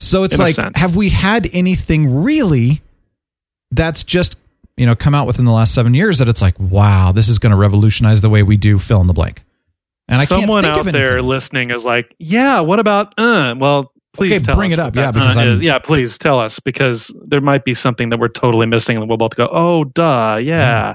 So 0.00 0.22
it's 0.22 0.34
In 0.34 0.40
like, 0.40 0.56
have 0.76 0.94
we 0.94 1.08
had 1.08 1.50
anything 1.52 2.22
really 2.22 2.82
that's 3.72 4.04
just, 4.04 4.38
you 4.76 4.86
know, 4.86 4.94
come 4.94 5.14
out 5.14 5.26
within 5.26 5.44
the 5.44 5.52
last 5.52 5.74
seven 5.74 5.94
years 5.94 6.18
that 6.18 6.28
it's 6.28 6.40
like, 6.40 6.58
wow, 6.60 7.10
this 7.10 7.28
is 7.28 7.40
going 7.40 7.50
to 7.50 7.56
revolutionize 7.56 8.20
the 8.20 8.30
way 8.30 8.44
we 8.44 8.56
do 8.56 8.78
fill 8.78 9.00
in 9.00 9.08
the 9.08 9.12
blank? 9.12 9.42
And 10.06 10.20
I 10.20 10.24
Someone 10.24 10.62
can't 10.62 10.76
think 10.76 10.86
out 10.86 10.92
there 10.92 11.20
listening 11.20 11.70
is 11.70 11.84
like, 11.84 12.14
yeah, 12.18 12.60
what 12.60 12.78
about 12.78 13.14
uh? 13.18 13.56
Well, 13.58 13.92
please 14.18 14.32
Okay, 14.36 14.44
tell 14.44 14.56
bring 14.56 14.72
us 14.72 14.78
it 14.78 14.80
up. 14.80 14.94
Yeah, 14.96 15.10
because 15.12 15.36
uh 15.36 15.56
yeah, 15.60 15.78
please 15.78 16.18
tell 16.18 16.38
us 16.38 16.60
because 16.60 17.14
there 17.26 17.40
might 17.40 17.64
be 17.64 17.72
something 17.74 18.10
that 18.10 18.18
we're 18.18 18.28
totally 18.28 18.66
missing 18.66 18.96
and 18.96 19.08
we'll 19.08 19.16
both 19.18 19.36
go, 19.36 19.48
oh, 19.50 19.84
duh, 19.84 20.38
yeah. 20.42 20.94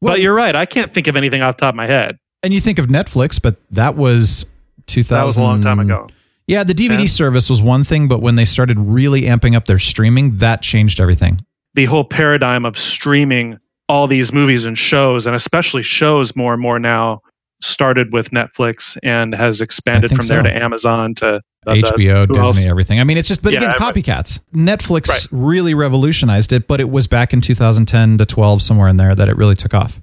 Well- 0.00 0.12
but 0.14 0.20
you're 0.20 0.34
right. 0.34 0.54
I 0.54 0.64
can't 0.66 0.94
think 0.94 1.06
of 1.08 1.16
anything 1.16 1.42
off 1.42 1.56
the 1.56 1.60
top 1.62 1.72
of 1.74 1.76
my 1.76 1.86
head. 1.86 2.16
And 2.42 2.54
you 2.54 2.60
think 2.60 2.78
of 2.78 2.86
Netflix, 2.86 3.40
but 3.42 3.56
that 3.72 3.96
was 3.96 4.46
2000. 4.86 5.14
That 5.18 5.24
was 5.26 5.36
a 5.36 5.42
long 5.42 5.60
time 5.60 5.78
ago. 5.78 6.08
Yeah, 6.46 6.64
the 6.64 6.72
DVD 6.74 7.00
Yeah. 7.00 7.06
service 7.06 7.48
was 7.50 7.60
one 7.62 7.84
thing, 7.84 8.08
but 8.08 8.20
when 8.22 8.34
they 8.36 8.44
started 8.46 8.78
really 8.78 9.22
amping 9.22 9.54
up 9.54 9.66
their 9.66 9.78
streaming, 9.78 10.38
that 10.38 10.62
changed 10.62 11.00
everything. 11.00 11.40
The 11.74 11.84
whole 11.84 12.02
paradigm 12.04 12.64
of 12.64 12.78
streaming 12.78 13.58
all 13.88 14.06
these 14.06 14.32
movies 14.32 14.64
and 14.64 14.76
shows, 14.78 15.26
and 15.26 15.36
especially 15.36 15.82
shows 15.82 16.34
more 16.34 16.52
and 16.54 16.62
more 16.62 16.78
now, 16.80 17.20
started 17.60 18.12
with 18.12 18.30
Netflix 18.30 18.96
and 19.02 19.34
has 19.34 19.60
expanded 19.60 20.10
from 20.10 20.26
there 20.26 20.38
so. 20.38 20.42
to 20.44 20.56
Amazon 20.56 21.14
to 21.16 21.40
uh, 21.66 21.74
the- 21.74 21.82
HBO, 21.82 22.26
Disney, 22.26 22.40
else? 22.42 22.66
everything. 22.66 23.00
I 23.00 23.04
mean, 23.04 23.18
it's 23.18 23.28
just, 23.28 23.42
but 23.42 23.52
Yeah, 23.52 23.58
again, 23.58 23.74
right. 23.78 23.94
copycats. 23.94 24.38
Netflix 24.54 25.08
Right. 25.08 25.26
really 25.30 25.74
revolutionized 25.74 26.52
it, 26.52 26.66
but 26.66 26.80
it 26.80 26.88
was 26.90 27.06
back 27.06 27.32
in 27.34 27.40
2010 27.40 28.16
to 28.18 28.24
12, 28.26 28.62
somewhere 28.62 28.88
in 28.88 28.96
there, 28.96 29.14
that 29.14 29.28
it 29.28 29.36
really 29.36 29.54
took 29.56 29.74
off. 29.74 30.00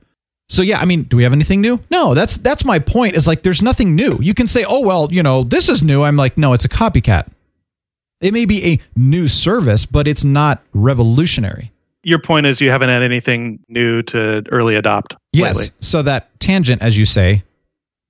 So 0.50 0.62
yeah, 0.62 0.80
I 0.80 0.86
mean, 0.86 1.04
do 1.04 1.17
we 1.17 1.24
have 1.24 1.34
anything 1.34 1.60
new? 1.60 1.80
No, 1.91 2.13
that's 2.13 2.38
that's 2.38 2.63
my 2.63 2.80
point. 2.80 3.15
Is 3.15 3.28
like 3.28 3.41
there's 3.43 3.62
nothing 3.62 3.96
new. 3.96 4.17
You 4.22 4.34
can 4.34 4.48
say, 4.48 4.63
oh 4.65 4.80
well, 4.80 5.10
you 5.12 5.22
know, 5.22 5.43
this 5.43 5.67
is 5.67 5.84
new. 5.84 6.04
I'm 6.04 6.15
like, 6.15 6.38
no, 6.38 6.54
it's 6.54 6.63
a 6.63 6.70
copycat. 6.70 7.28
It 8.22 8.32
may 8.34 8.46
be 8.46 8.65
a 8.65 8.80
new 8.96 9.28
service, 9.28 9.86
but 9.86 10.08
it's 10.08 10.24
not 10.24 10.63
revolutionary. 10.74 11.72
Your 12.04 12.20
point 12.20 12.46
is 12.46 12.62
you 12.62 12.70
haven't 12.72 12.88
had 12.89 13.02
anything 13.04 13.60
new 13.67 14.02
to 14.04 14.43
early 14.50 14.76
adopt. 14.76 15.17
Yes. 15.38 15.58
lately, 15.58 15.76
So 15.80 16.02
that 16.04 16.39
tangent, 16.39 16.82
as 16.82 16.97
you 16.97 17.06
say, 17.06 17.43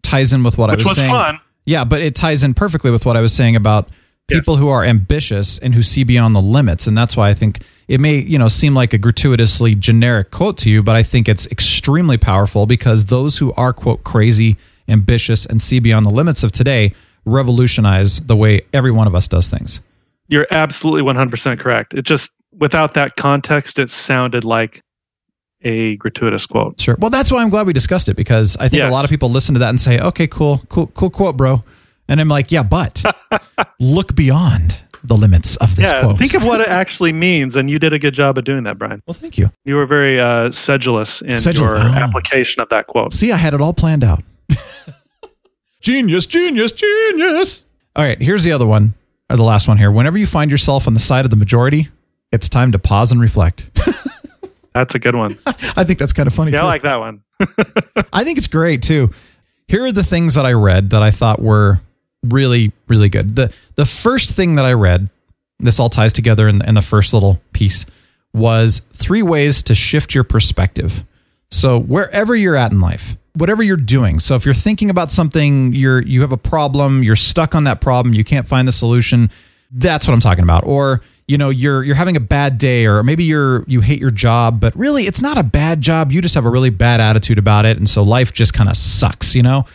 ties 0.04 0.34
in 0.34 0.44
with 0.44 0.58
what 0.58 0.70
which 0.70 0.80
I 0.82 0.84
was, 0.84 0.86
was 0.92 0.98
saying. 0.98 1.12
fun. 1.12 1.40
Yeah, 1.66 1.84
but 1.84 2.02
it 2.02 2.16
ties 2.16 2.44
in 2.44 2.54
perfectly 2.54 2.92
with 2.92 3.06
what 3.06 3.18
I 3.18 3.22
was 3.22 3.34
saying 3.34 3.56
about 3.56 3.90
Yes. 4.30 4.40
people 4.40 4.58
who 4.58 4.68
are 4.70 4.84
ambitious 4.84 5.58
and 5.58 5.74
who 5.74 5.82
see 5.82 6.04
beyond 6.04 6.36
the 6.36 6.42
limits. 6.42 6.86
And 6.86 6.98
that's 6.98 7.16
why 7.16 7.30
I 7.30 7.34
think 7.34 7.60
it 7.88 8.02
may, 8.02 8.18
you 8.18 8.38
know, 8.38 8.50
seem 8.50 8.74
like 8.74 8.94
a 8.94 8.98
gratuitously 8.98 9.76
generic 9.76 10.32
quote 10.32 10.58
to 10.60 10.70
you, 10.70 10.84
but 10.84 10.96
I 10.98 11.04
think 11.04 11.30
it's 11.30 11.46
extremely 11.48 12.18
powerful 12.18 12.66
because 12.66 13.06
those 13.06 13.38
who 13.38 13.54
are 13.54 13.72
quote 13.72 14.04
crazy, 14.04 14.58
ambitious, 14.90 15.46
and 15.46 15.62
see 15.62 15.80
beyond 15.80 16.06
the 16.06 16.10
limits 16.14 16.44
of 16.44 16.52
today 16.52 16.94
revolutionize 17.26 18.20
the 18.22 18.36
way 18.36 18.62
every 18.74 18.92
one 18.92 19.08
of 19.08 19.16
us 19.16 19.28
does 19.28 19.48
things. 19.48 19.80
You're 20.28 20.48
absolutely 20.52 21.04
100% 21.10 21.60
correct. 21.60 21.94
It 21.94 22.02
just, 22.04 22.36
without 22.52 22.94
that 22.96 23.16
context, 23.16 23.80
it 23.80 23.90
sounded 23.90 24.44
like 24.44 24.82
a 25.64 25.96
gratuitous 25.98 26.46
quote. 26.46 26.80
Sure. 26.80 26.96
Well, 27.00 27.10
that's 27.10 27.32
why 27.32 27.42
I'm 27.42 27.50
glad 27.50 27.66
we 27.68 27.74
discussed 27.74 28.10
it 28.10 28.16
because 28.16 28.56
I 28.58 28.70
think 28.70 28.84
a 28.84 28.90
lot 28.90 29.04
of 29.04 29.10
people 29.10 29.30
listen 29.30 29.54
to 29.56 29.60
that 29.60 29.70
and 29.70 29.80
say, 29.80 30.00
"Okay, 30.00 30.28
cool, 30.28 30.62
cool, 30.70 30.88
cool 30.88 31.10
quote, 31.10 31.36
bro." 31.38 31.64
And 32.08 32.22
I'm 32.22 32.30
like, 32.30 32.52
"Yeah, 32.52 32.64
but 32.64 33.04
look 33.80 34.16
beyond 34.16 34.82
the 35.04 35.16
limits 35.16 35.56
of 35.58 35.76
this 35.76 35.88
yeah, 35.92 36.02
quote." 36.02 36.18
think 36.18 36.34
of 36.36 36.44
what 36.44 36.62
it 36.62 36.68
actually 36.70 37.12
means. 37.14 37.56
And 37.56 37.70
you 37.70 37.80
did 37.80 37.92
a 37.94 38.00
good 38.00 38.14
job 38.14 38.38
of 38.38 38.46
doing 38.46 38.64
that, 38.64 38.78
Brian. 38.78 39.02
well, 39.08 39.14
thank 39.16 39.38
you. 39.38 39.52
You 39.66 39.76
were 39.76 39.86
very 39.86 40.20
uh, 40.20 40.52
sedulous 40.52 41.22
in 41.22 41.32
Sedulous. 41.32 41.56
your 41.60 41.78
Oh. 41.78 41.82
application 41.82 42.62
of 42.62 42.70
that 42.70 42.88
quote. 42.88 43.14
See, 43.14 43.32
I 43.32 43.38
had 43.38 43.54
it 43.54 43.62
all 43.62 43.74
planned 43.74 44.04
out. 44.04 44.24
genius, 45.82 46.28
genius, 46.28 46.72
genius. 46.72 47.64
All 47.96 48.04
right, 48.04 48.22
here's 48.22 48.44
the 48.44 48.52
other 48.52 48.68
one, 48.68 48.94
or 49.30 49.38
the 49.38 49.44
last 49.44 49.68
one 49.68 49.78
here. 49.78 49.92
Whenever 49.92 50.18
you 50.18 50.28
find 50.28 50.52
yourself 50.52 50.88
on 50.88 50.94
the 50.94 51.00
side 51.00 51.26
of 51.26 51.32
the 51.32 51.38
majority, 51.38 51.90
it's 52.32 52.48
time 52.50 52.72
to 52.74 52.80
pause 52.80 53.12
and 53.12 53.20
reflect. 53.20 53.70
That's 54.78 54.96
a 54.96 55.00
good 55.00 55.16
one. 55.16 55.40
I 55.46 55.84
think 55.84 55.98
that's 56.00 56.14
kind 56.14 56.28
of 56.28 56.34
funny 56.34 56.52
Yeah, 56.52 56.60
too. 56.60 56.66
I 56.66 56.70
like 56.70 56.84
that 56.84 57.00
one. 57.00 57.24
I 58.14 58.24
think 58.24 58.38
it's 58.38 58.48
great 58.48 58.82
too. 58.84 59.12
Here 59.68 59.84
are 59.84 59.92
the 59.92 60.04
things 60.04 60.36
that 60.36 60.46
I 60.46 60.54
read 60.54 60.92
that 60.92 61.02
I 61.02 61.12
thought 61.12 61.42
were 61.42 61.82
really, 62.24 62.72
really 62.88 63.10
good. 63.10 63.36
The 63.36 63.54
the 63.76 63.86
first 63.86 64.32
thing 64.34 64.56
that 64.56 64.66
I 64.66 64.74
read, 64.74 65.10
this 65.60 65.80
all 65.80 65.90
ties 65.90 66.14
together 66.14 66.48
in, 66.48 66.64
in 66.66 66.76
the 66.76 66.82
first 66.82 67.14
little 67.14 67.42
piece, 67.54 67.86
was 68.34 68.82
three 68.94 69.24
ways 69.24 69.64
to 69.64 69.76
shift 69.76 70.14
your 70.14 70.24
perspective. 70.24 71.04
So 71.50 71.80
wherever 71.80 72.36
you're 72.36 72.56
at 72.56 72.72
in 72.72 72.80
life, 72.82 73.16
whatever 73.34 73.64
you're 73.64 73.78
doing. 73.78 74.20
So 74.20 74.36
if 74.36 74.46
you're 74.46 74.54
thinking 74.54 74.90
about 74.90 75.12
something, 75.12 75.74
you're 75.74 76.02
you 76.02 76.22
have 76.22 76.32
a 76.32 76.38
problem, 76.38 77.04
you're 77.04 77.16
stuck 77.16 77.56
on 77.56 77.64
that 77.66 77.82
problem, 77.82 78.14
you 78.14 78.24
can't 78.24 78.48
find 78.48 78.68
the 78.68 78.72
solution. 78.72 79.32
That's 79.72 80.08
what 80.08 80.14
I'm 80.14 80.20
talking 80.20 80.44
about. 80.44 80.66
Or 80.66 81.02
you 81.28 81.38
know 81.38 81.50
you're 81.50 81.84
you're 81.84 81.96
having 81.96 82.16
a 82.16 82.22
bad 82.22 82.58
day 82.58 82.86
or 82.86 83.04
maybe 83.04 83.24
you're 83.24 83.64
you 83.68 83.82
hate 83.82 84.00
your 84.00 84.12
job 84.12 84.60
but 84.60 84.76
really 84.76 85.08
it's 85.08 85.22
not 85.22 85.38
a 85.38 85.44
bad 85.44 85.82
job 85.82 86.12
you 86.12 86.22
just 86.22 86.36
have 86.36 86.46
a 86.46 86.50
really 86.50 86.70
bad 86.70 87.00
attitude 87.02 87.38
about 87.38 87.66
it 87.66 87.78
and 87.78 87.90
so 87.90 88.04
life 88.04 88.34
just 88.34 88.54
kind 88.54 88.70
of 88.70 88.78
sucks 88.78 89.36
you 89.36 89.44
know 89.44 89.66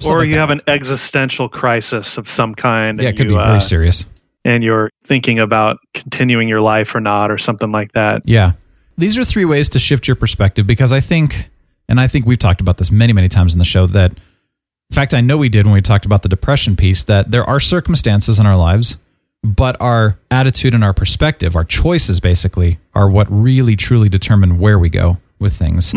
Stuff 0.00 0.12
or 0.12 0.18
like 0.18 0.28
you 0.28 0.34
that. 0.34 0.40
have 0.40 0.50
an 0.50 0.60
existential 0.66 1.48
crisis 1.48 2.16
of 2.16 2.28
some 2.28 2.54
kind. 2.54 3.00
yeah 3.00 3.10
it 3.10 3.16
could 3.16 3.26
you, 3.26 3.36
be 3.36 3.42
very 3.42 3.56
uh, 3.56 3.60
serious 3.60 4.04
and 4.44 4.62
you're 4.62 4.90
thinking 5.04 5.38
about 5.38 5.78
continuing 5.94 6.48
your 6.48 6.60
life 6.60 6.94
or 6.94 7.00
not, 7.00 7.30
or 7.30 7.38
something 7.38 7.72
like 7.72 7.92
that. 7.92 8.22
Yeah. 8.26 8.52
These 8.96 9.18
are 9.18 9.24
three 9.24 9.44
ways 9.44 9.70
to 9.70 9.78
shift 9.78 10.06
your 10.06 10.16
perspective 10.16 10.66
because 10.66 10.92
I 10.92 11.00
think, 11.00 11.50
and 11.88 11.98
I 11.98 12.06
think 12.06 12.26
we've 12.26 12.38
talked 12.38 12.60
about 12.60 12.76
this 12.76 12.90
many, 12.90 13.12
many 13.12 13.28
times 13.28 13.54
in 13.54 13.58
the 13.58 13.64
show 13.64 13.86
that, 13.86 14.12
in 14.12 14.94
fact, 14.94 15.14
I 15.14 15.20
know 15.20 15.38
we 15.38 15.48
did 15.48 15.64
when 15.64 15.74
we 15.74 15.80
talked 15.80 16.04
about 16.04 16.22
the 16.22 16.28
depression 16.28 16.76
piece, 16.76 17.04
that 17.04 17.30
there 17.30 17.44
are 17.44 17.58
circumstances 17.58 18.38
in 18.38 18.46
our 18.46 18.56
lives, 18.56 18.98
but 19.44 19.76
our 19.80 20.18
attitude 20.30 20.74
and 20.74 20.82
our 20.82 20.94
perspective, 20.94 21.54
our 21.54 21.64
choices 21.64 22.18
basically, 22.18 22.78
are 22.94 23.08
what 23.08 23.26
really 23.30 23.76
truly 23.76 24.08
determine 24.08 24.58
where 24.58 24.78
we 24.78 24.88
go 24.88 25.18
with 25.38 25.52
things. 25.54 25.92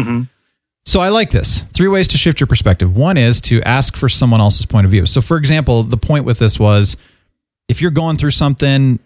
So 0.85 0.99
I 1.01 1.09
like 1.09 1.31
this. 1.31 1.61
Three 1.73 1.87
ways 1.87 2.07
to 2.09 2.17
shift 2.17 2.39
your 2.39 2.47
perspective. 2.47 2.95
One 2.95 3.17
is 3.17 3.41
to 3.41 3.61
ask 3.63 3.95
for 3.97 4.07
someone 4.09 4.39
else's 4.41 4.65
point 4.65 4.85
of 4.85 4.91
view. 4.91 5.05
So, 5.05 5.21
for 5.21 5.37
example, 5.37 5.83
the 5.83 5.97
point 5.97 6.23
with 6.25 6.39
this 6.39 6.59
was 6.59 6.95
if 7.67 7.81
you're 7.81 7.91
going 7.91 8.17
through 8.17 8.31
something, 8.31 8.99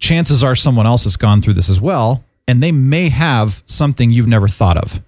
chances 0.00 0.44
are 0.44 0.54
someone 0.54 0.86
else 0.86 1.04
has 1.04 1.16
gone 1.16 1.42
through 1.42 1.54
this 1.54 1.68
as 1.68 1.80
well, 1.80 2.22
and 2.46 2.62
they 2.62 2.70
may 2.72 3.08
have 3.08 3.62
something 3.66 4.10
you've 4.10 4.28
never 4.28 4.46
thought 4.48 4.76
of. 4.76 5.00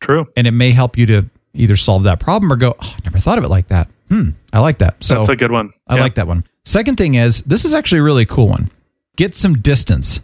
True. 0.00 0.26
And 0.36 0.46
it 0.46 0.52
may 0.52 0.70
help 0.72 0.96
you 0.96 1.06
to 1.06 1.26
either 1.54 1.76
solve 1.76 2.04
that 2.04 2.18
problem 2.20 2.52
or 2.52 2.56
go, 2.56 2.74
oh, 2.80 2.94
I 2.96 2.98
never 3.04 3.18
thought 3.18 3.38
of 3.38 3.44
it 3.44 3.48
like 3.48 3.68
that. 3.68 3.88
Hmm, 4.08 4.30
I 4.52 4.60
like 4.60 4.78
that. 4.78 4.96
So 5.02 5.16
That's 5.16 5.28
a 5.28 5.36
good 5.36 5.50
one. 5.52 5.72
I 5.86 5.96
Yeah. 5.96 6.02
like 6.02 6.14
that 6.16 6.26
one. 6.26 6.44
Second 6.68 6.98
thing 6.98 7.14
is, 7.14 7.40
this 7.44 7.64
is 7.64 7.72
actually 7.72 8.00
a 8.00 8.02
really 8.02 8.26
cool 8.26 8.46
one. 8.46 8.70
Get 9.16 9.34
some 9.34 9.54
distance. 9.54 10.20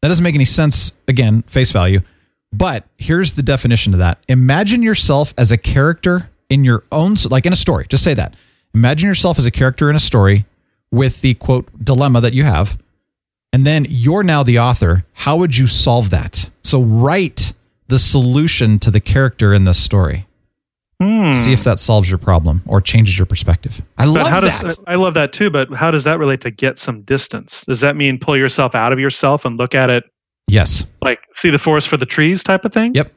That 0.00 0.06
doesn't 0.06 0.22
make 0.22 0.36
any 0.36 0.44
sense, 0.44 0.92
again, 1.08 1.42
face 1.48 1.72
value. 1.72 2.02
But 2.52 2.84
here's 2.98 3.32
the 3.32 3.42
definition 3.42 3.92
of 3.92 3.98
that 3.98 4.18
Imagine 4.28 4.84
yourself 4.84 5.34
as 5.36 5.50
a 5.50 5.56
character 5.56 6.30
in 6.48 6.62
your 6.62 6.84
own, 6.92 7.16
like 7.28 7.46
in 7.46 7.52
a 7.52 7.56
story. 7.56 7.86
Just 7.88 8.04
say 8.04 8.14
that. 8.14 8.36
Imagine 8.74 9.08
yourself 9.08 9.40
as 9.40 9.46
a 9.46 9.50
character 9.50 9.90
in 9.90 9.96
a 9.96 9.98
story 9.98 10.46
with 10.92 11.20
the 11.20 11.34
quote 11.34 11.66
dilemma 11.84 12.20
that 12.20 12.32
you 12.32 12.44
have. 12.44 12.78
And 13.52 13.66
then 13.66 13.84
you're 13.88 14.22
now 14.22 14.44
the 14.44 14.60
author. 14.60 15.04
How 15.14 15.36
would 15.38 15.56
you 15.56 15.66
solve 15.66 16.10
that? 16.10 16.48
So 16.62 16.80
write 16.80 17.54
the 17.88 17.98
solution 17.98 18.78
to 18.78 18.92
the 18.92 19.00
character 19.00 19.52
in 19.52 19.64
this 19.64 19.82
story. 19.82 20.28
Hmm. 21.02 21.32
See 21.32 21.52
if 21.52 21.64
that 21.64 21.78
solves 21.78 22.08
your 22.08 22.18
problem 22.18 22.62
or 22.66 22.80
changes 22.80 23.18
your 23.18 23.26
perspective. 23.26 23.82
I 23.98 24.04
But 24.04 24.12
love 24.12 24.28
how 24.28 24.40
that. 24.40 24.60
does 24.62 24.78
I 24.86 24.94
love 24.94 25.14
that 25.14 25.32
too? 25.32 25.50
But 25.50 25.72
how 25.74 25.90
does 25.90 26.04
that 26.04 26.18
relate 26.18 26.40
to 26.42 26.50
get 26.50 26.78
some 26.78 27.02
distance? 27.02 27.64
Does 27.64 27.80
that 27.80 27.96
mean 27.96 28.18
pull 28.18 28.36
yourself 28.36 28.74
out 28.74 28.92
of 28.92 28.98
yourself 29.00 29.44
and 29.44 29.56
look 29.58 29.74
at 29.74 29.90
it 29.90 30.04
yes. 30.48 30.84
like 31.00 31.20
see 31.34 31.50
the 31.50 31.58
forest 31.58 31.88
for 31.88 31.96
the 31.96 32.06
trees 32.06 32.44
type 32.44 32.64
of 32.64 32.72
thing? 32.72 32.94
Yep. 32.94 33.12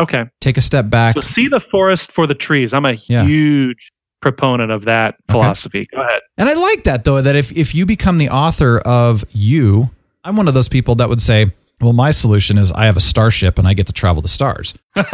Okay. 0.00 0.24
Take 0.40 0.56
a 0.56 0.60
step 0.60 0.90
back. 0.90 1.14
So 1.14 1.20
see 1.20 1.48
the 1.48 1.60
forest 1.60 2.10
for 2.12 2.26
the 2.26 2.34
trees. 2.34 2.72
I'm 2.72 2.84
a 2.84 2.92
Yeah. 3.08 3.24
huge 3.24 3.90
proponent 4.20 4.70
of 4.72 4.84
that 4.86 5.16
philosophy. 5.30 5.86
Go 5.94 6.00
ahead. 6.02 6.20
And 6.36 6.48
I 6.48 6.54
like 6.54 6.84
that 6.84 7.04
though, 7.04 7.20
that 7.22 7.36
if, 7.36 7.52
if 7.56 7.74
you 7.74 7.86
become 7.86 8.18
the 8.18 8.28
author 8.30 8.78
of 8.80 9.24
you, 9.30 9.90
I'm 10.24 10.36
one 10.36 10.48
of 10.48 10.54
those 10.54 10.68
people 10.68 10.94
that 10.96 11.08
would 11.08 11.22
say, 11.22 11.52
well, 11.80 11.92
my 11.92 12.10
solution 12.10 12.58
is 12.58 12.72
I 12.72 12.86
have 12.86 12.96
a 12.96 13.00
starship 13.00 13.56
and 13.58 13.68
I 13.68 13.74
get 13.74 13.86
to 13.86 13.92
travel 13.92 14.20
the 14.22 14.28
stars. 14.28 14.74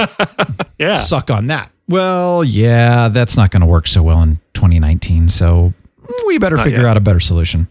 Yeah. 0.76 0.92
Suck 0.92 1.30
on 1.30 1.46
that. 1.46 1.70
Well, 1.88 2.44
yeah, 2.44 3.08
that's 3.08 3.36
not 3.36 3.50
going 3.50 3.60
to 3.60 3.66
work 3.66 3.86
so 3.86 4.02
well 4.02 4.22
in 4.22 4.36
2019. 4.54 5.28
So 5.28 5.72
we 6.26 6.38
better 6.38 6.56
Not 6.56 6.64
figure 6.64 6.82
yet. 6.82 6.88
out 6.88 6.96
a 6.96 7.00
better 7.00 7.20
solution. 7.20 7.68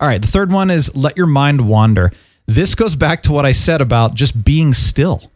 All 0.00 0.08
right. 0.08 0.20
The 0.20 0.28
third 0.28 0.52
one 0.52 0.70
is 0.70 0.94
let 0.94 1.16
your 1.16 1.26
mind 1.26 1.66
wander. 1.66 2.12
This 2.46 2.74
goes 2.74 2.96
back 2.96 3.22
to 3.24 3.32
what 3.32 3.46
I 3.46 3.52
said 3.52 3.80
about 3.80 4.14
just 4.14 4.44
being 4.44 4.74
still. 4.74 5.30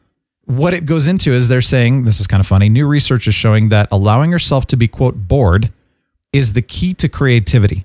What 0.45 0.75
it 0.75 0.87
goes 0.87 1.09
into 1.09 1.33
is 1.33 1.49
they're 1.49 1.63
saying, 1.63 2.05
this 2.05 2.21
is 2.21 2.27
kind 2.27 2.41
of 2.41 2.47
funny. 2.47 2.69
New 2.69 2.87
research 2.87 3.27
is 3.27 3.35
showing 3.35 3.71
that 3.71 3.89
allowing 3.91 4.31
yourself 4.31 4.67
to 4.69 4.77
be, 4.77 4.87
quote, 4.87 5.17
bored 5.29 5.73
is 6.33 6.53
the 6.53 6.63
key 6.63 6.95
to 6.95 7.09
creativity. 7.09 7.85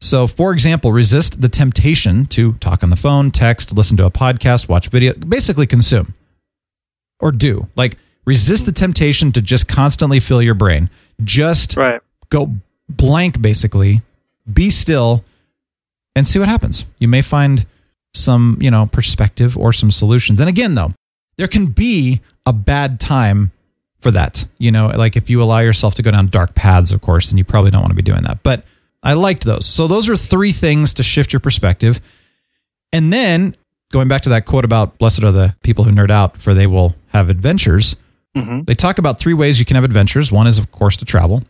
So, 0.00 0.26
for 0.26 0.52
example, 0.52 0.92
resist 0.92 1.40
the 1.40 1.48
temptation 1.48 2.26
to 2.26 2.54
talk 2.54 2.82
on 2.82 2.90
the 2.90 2.96
phone, 2.96 3.30
text, 3.30 3.72
listen 3.74 3.96
to 3.98 4.04
a 4.04 4.10
podcast, 4.10 4.68
watch 4.68 4.88
video, 4.88 5.14
basically 5.14 5.66
consume 5.66 6.14
or 7.20 7.30
do. 7.30 7.68
Like, 7.76 7.96
resist 8.24 8.66
the 8.66 8.72
temptation 8.72 9.32
to 9.32 9.42
just 9.42 9.68
constantly 9.68 10.20
fill 10.20 10.42
your 10.42 10.54
brain. 10.54 10.88
Just 11.24 11.76
Right. 11.76 12.00
go 12.28 12.54
blank, 12.88 13.40
basically, 13.42 14.02
be 14.52 14.70
still, 14.70 15.24
and 16.14 16.26
see 16.26 16.38
what 16.38 16.48
happens. 16.48 16.84
You 16.98 17.08
may 17.08 17.22
find 17.22 17.66
some, 18.14 18.58
you 18.60 18.70
know, 18.70 18.86
perspective 18.86 19.56
or 19.56 19.72
some 19.72 19.90
solutions. 19.90 20.40
And 20.40 20.48
again, 20.48 20.74
though, 20.74 20.92
there 21.38 21.48
can 21.48 21.66
be 21.66 22.20
a 22.44 22.52
bad 22.52 23.00
time 23.00 23.50
for 24.00 24.10
that. 24.10 24.44
You 24.58 24.70
know, 24.70 24.88
like 24.88 25.16
if 25.16 25.30
you 25.30 25.42
allow 25.42 25.60
yourself 25.60 25.94
to 25.94 26.02
go 26.02 26.10
down 26.10 26.26
dark 26.26 26.54
paths, 26.54 26.92
of 26.92 27.00
course, 27.00 27.30
then 27.30 27.38
you 27.38 27.44
probably 27.44 27.70
don't 27.70 27.80
want 27.80 27.90
to 27.90 27.96
be 27.96 28.02
doing 28.02 28.22
that. 28.24 28.42
But 28.42 28.64
I 29.02 29.14
liked 29.14 29.44
those. 29.44 29.64
So 29.66 29.86
those 29.88 30.08
are 30.08 30.16
three 30.16 30.52
things 30.52 30.94
to 30.94 31.02
shift 31.02 31.32
your 31.32 31.40
perspective. 31.40 32.00
And 32.92 33.12
then 33.12 33.56
going 33.90 34.08
back 34.08 34.22
to 34.22 34.28
that 34.30 34.44
quote 34.44 34.64
about 34.64 34.98
blessed 34.98 35.24
are 35.24 35.32
the 35.32 35.54
people 35.62 35.84
who 35.84 35.90
nerd 35.90 36.10
out, 36.10 36.36
for 36.36 36.52
they 36.52 36.66
will 36.66 36.94
have 37.08 37.30
adventures. 37.30 37.96
Mhm. 38.36 38.66
They 38.66 38.74
talk 38.74 38.98
about 38.98 39.18
three 39.18 39.34
ways 39.34 39.58
you 39.58 39.64
can 39.64 39.74
have 39.74 39.84
adventures. 39.84 40.32
One 40.32 40.46
is, 40.46 40.58
of 40.58 40.70
course, 40.72 40.96
to 40.98 41.04
travel. 41.04 41.42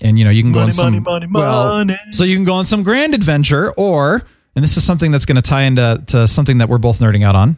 And 0.00 0.18
you 0.18 0.24
know, 0.24 0.30
you 0.30 0.42
can 0.42 0.52
go 0.52 0.60
Money, 0.60 0.68
on 0.68 0.72
some 0.72 1.02
money, 1.02 1.26
well, 1.32 1.84
so 2.12 2.24
you 2.24 2.36
can 2.36 2.44
go 2.44 2.54
on 2.54 2.66
some 2.66 2.82
grand 2.82 3.14
adventure, 3.14 3.72
or 3.72 4.22
and 4.54 4.62
this 4.62 4.76
is 4.76 4.84
something 4.84 5.10
that's 5.10 5.24
going 5.24 5.36
to 5.36 5.42
tie 5.42 5.62
into 5.62 6.02
to 6.08 6.28
something 6.28 6.58
that 6.58 6.68
we're 6.68 6.78
both 6.78 7.00
nerding 7.00 7.24
out 7.24 7.34
on, 7.34 7.56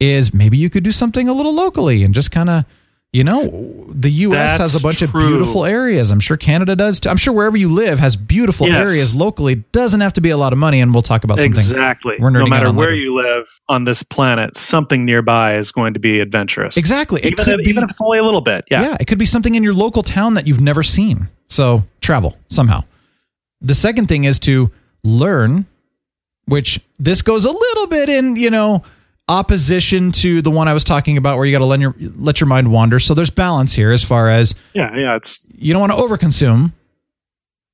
is 0.00 0.34
maybe 0.34 0.56
you 0.56 0.70
could 0.70 0.82
do 0.82 0.92
something 0.92 1.28
a 1.28 1.32
little 1.32 1.54
locally 1.54 2.02
and 2.04 2.14
just 2.14 2.30
kind 2.30 2.50
of, 2.50 2.64
you 3.12 3.24
know, 3.24 3.84
the 3.90 4.10
U.S. 4.10 4.56
has 4.56 4.72
a 4.74 4.78
That's 4.78 4.82
bunch 4.82 5.02
of 5.02 5.12
beautiful 5.12 5.66
areas. 5.66 6.10
I'm 6.10 6.18
sure 6.20 6.38
Canada 6.38 6.74
does. 6.74 6.98
Too. 6.98 7.10
I'm 7.10 7.18
sure 7.18 7.34
wherever 7.34 7.58
you 7.58 7.68
live 7.68 7.98
has 7.98 8.16
beautiful 8.16 8.66
Yes. 8.66 8.90
areas 8.90 9.14
locally. 9.14 9.56
Doesn't 9.72 10.00
have 10.00 10.14
to 10.14 10.22
be 10.22 10.30
a 10.30 10.36
lot 10.38 10.54
of 10.54 10.58
money, 10.58 10.80
and 10.80 10.94
we'll 10.94 11.02
talk 11.02 11.22
about 11.24 11.36
something. 11.38 11.50
Exactly. 11.50 12.16
We're 12.18 12.30
no 12.30 12.46
matter 12.46 12.72
where 12.72 12.88
later. 12.88 12.96
you 12.96 13.14
live 13.14 13.46
on 13.68 13.84
this 13.84 14.02
planet, 14.02 14.56
something 14.56 15.04
nearby 15.04 15.56
is 15.56 15.72
going 15.72 15.92
to 15.92 16.00
be 16.00 16.20
adventurous. 16.20 16.78
Exactly. 16.78 17.20
It 17.20 17.32
Even, 17.34 17.44
could 17.44 17.60
if, 17.60 17.64
be- 17.64 17.70
even 17.70 17.84
if 17.84 17.90
it's 17.90 18.00
only 18.00 18.16
a 18.18 18.24
little 18.24 18.40
bit. 18.40 18.64
Yeah. 18.70 18.80
Yeah, 18.82 18.96
it 18.98 19.04
could 19.06 19.18
be 19.18 19.26
something 19.26 19.54
in 19.54 19.62
your 19.62 19.74
local 19.74 20.02
town 20.02 20.32
that 20.34 20.46
you've 20.46 20.60
never 20.62 20.82
seen. 20.82 21.28
So 21.48 21.82
travel 22.00 22.38
somehow. 22.48 22.82
The 23.60 23.74
second 23.74 24.06
thing 24.08 24.24
is 24.24 24.38
to 24.40 24.70
learn, 25.04 25.66
which 26.46 26.80
this 26.98 27.20
goes 27.20 27.44
a 27.44 27.50
little 27.50 27.86
bit 27.88 28.08
in, 28.08 28.36
you 28.36 28.48
know, 28.48 28.82
opposition 29.28 30.12
to 30.12 30.42
the 30.42 30.50
one 30.50 30.68
I 30.68 30.72
was 30.74 30.84
talking 30.84 31.16
about 31.16 31.36
where 31.36 31.46
you 31.46 31.52
got 31.52 31.60
to 31.60 31.64
let 31.66 31.80
your 31.80 31.94
let 32.16 32.40
your 32.40 32.48
mind 32.48 32.70
wander. 32.70 32.98
So 33.00 33.14
there's 33.14 33.30
balance 33.30 33.72
here 33.72 33.90
as 33.92 34.02
far 34.04 34.28
as 34.28 34.54
Yeah. 34.74 34.94
Yeah. 34.96 35.16
It's 35.16 35.46
you 35.56 35.72
don't 35.72 35.80
want 35.80 35.92
to 35.92 35.98
overconsume, 35.98 36.72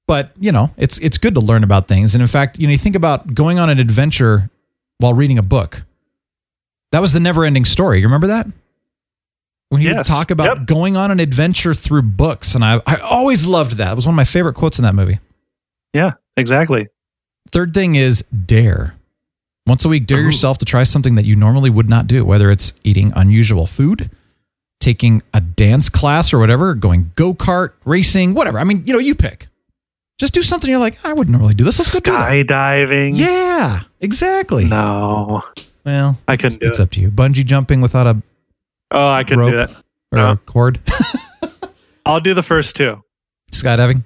but 0.07 0.33
you 0.39 0.53
know, 0.53 0.71
it's 0.77 0.99
it's 0.99 1.19
good 1.19 1.35
to 1.35 1.41
learn 1.41 1.65
about 1.65 1.89
things. 1.89 2.15
And 2.15 2.23
in 2.23 2.29
fact, 2.29 2.59
you 2.59 2.67
know, 2.67 2.73
you 2.73 2.79
think 2.79 2.97
about 2.97 3.35
going 3.35 3.59
on 3.59 3.71
an 3.71 3.79
adventure 3.79 4.51
while 4.99 5.15
reading 5.15 5.39
a 5.39 5.43
book. 5.43 5.83
That 6.93 7.01
was 7.03 7.13
the 7.13 7.21
never-ending 7.21 7.67
story. 7.67 7.99
You 8.01 8.07
remember 8.07 8.29
that? 8.29 8.47
When 9.71 9.83
you 9.83 9.91
Yes. 9.91 10.09
talk 10.09 10.31
about 10.31 10.59
Yep. 10.59 10.67
going 10.67 10.97
on 10.97 11.11
an 11.11 11.21
adventure 11.21 11.75
through 11.75 12.03
books, 12.03 12.55
and 12.55 12.65
I 12.65 12.81
I 12.87 12.97
always 12.97 13.47
loved 13.47 13.73
that. 13.77 13.93
It 13.93 13.97
was 13.97 14.07
one 14.07 14.15
of 14.15 14.17
my 14.17 14.25
favorite 14.25 14.55
quotes 14.55 14.79
in 14.79 14.85
that 14.85 14.95
movie. 14.95 15.19
yeah. 15.93 16.13
Exactly. 16.37 16.87
Third 17.51 17.75
thing 17.75 17.95
is 17.97 18.23
dare. 18.47 18.95
Once 19.69 19.85
a 19.85 19.89
week, 19.89 20.07
dare 20.07 20.21
Ooh. 20.21 20.25
yourself 20.25 20.59
to 20.59 20.65
try 20.65 20.83
something 20.83 21.15
that 21.17 21.25
you 21.25 21.37
normally 21.37 21.71
would 21.71 21.89
not 21.89 22.07
do, 22.07 22.25
whether 22.25 22.51
it's 22.51 22.73
eating 22.85 23.13
unusual 23.15 23.67
food, 23.67 24.11
taking 24.81 25.23
a 25.35 25.41
dance 25.41 25.89
class 25.89 26.33
or 26.33 26.39
whatever, 26.39 26.75
going 26.75 27.13
go 27.15 27.35
kart, 27.35 27.73
racing, 27.85 28.35
whatever. 28.35 28.59
I 28.59 28.65
mean, 28.65 28.83
you 28.87 28.93
know, 28.93 28.99
you 28.99 29.15
pick. 29.15 29.49
Just 30.19 30.35
do 30.35 30.43
something 30.43 30.69
you're 30.69 30.81
like, 30.81 30.99
I 31.05 31.13
wouldn't 31.13 31.31
normally 31.33 31.55
do 31.55 31.63
this. 31.65 31.79
Let's 31.79 32.01
go 32.01 32.11
do 32.11 32.11
that. 32.11 32.47
Skydiving. 32.47 33.17
Yeah, 33.17 33.83
exactly. 34.01 34.65
No. 34.65 35.43
Well, 35.85 36.19
I 36.27 36.33
it's- 36.35 36.43
couldn't 36.55 36.61
do 36.61 36.67
It's 36.67 36.79
it. 36.81 36.83
up 36.83 36.91
to 36.93 37.01
you. 37.01 37.11
Bungee 37.11 37.45
jumping 37.45 37.81
without 37.81 38.07
a 38.07 38.21
Oh, 38.91 39.11
I 39.11 39.23
couldn't 39.23 39.51
do 39.51 39.57
that. 39.59 39.71
or 40.13 40.19
No. 40.19 40.31
a 40.33 40.37
cord. 40.39 40.81
I'll 42.07 42.21
do 42.21 42.33
the 42.35 42.43
first 42.43 42.75
two. 42.75 43.03
Skydiving. 43.53 44.03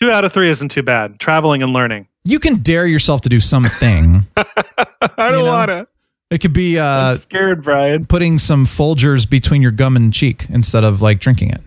Two 0.00 0.10
out 0.10 0.24
of 0.24 0.32
three 0.32 0.48
isn't 0.48 0.70
too 0.70 0.82
bad. 0.82 1.20
Traveling 1.20 1.62
and 1.62 1.72
learning. 1.72 2.08
You 2.24 2.38
can 2.38 2.56
dare 2.62 2.86
yourself 2.86 3.22
to 3.22 3.28
do 3.28 3.40
something. 3.40 4.26
I 4.36 5.30
don't 5.30 5.46
want 5.46 5.68
to. 5.70 5.88
it 6.30 6.38
could 6.40 6.52
be 6.52 6.78
uh, 6.78 6.84
I'm 6.84 7.16
scared, 7.16 7.62
Brian. 7.64 8.06
putting 8.06 8.38
some 8.38 8.64
Folgers 8.64 9.28
between 9.28 9.60
your 9.62 9.72
gum 9.72 9.96
and 9.96 10.12
cheek 10.14 10.46
instead 10.48 10.84
of 10.84 11.02
like 11.02 11.18
drinking 11.18 11.50
it. 11.50 11.60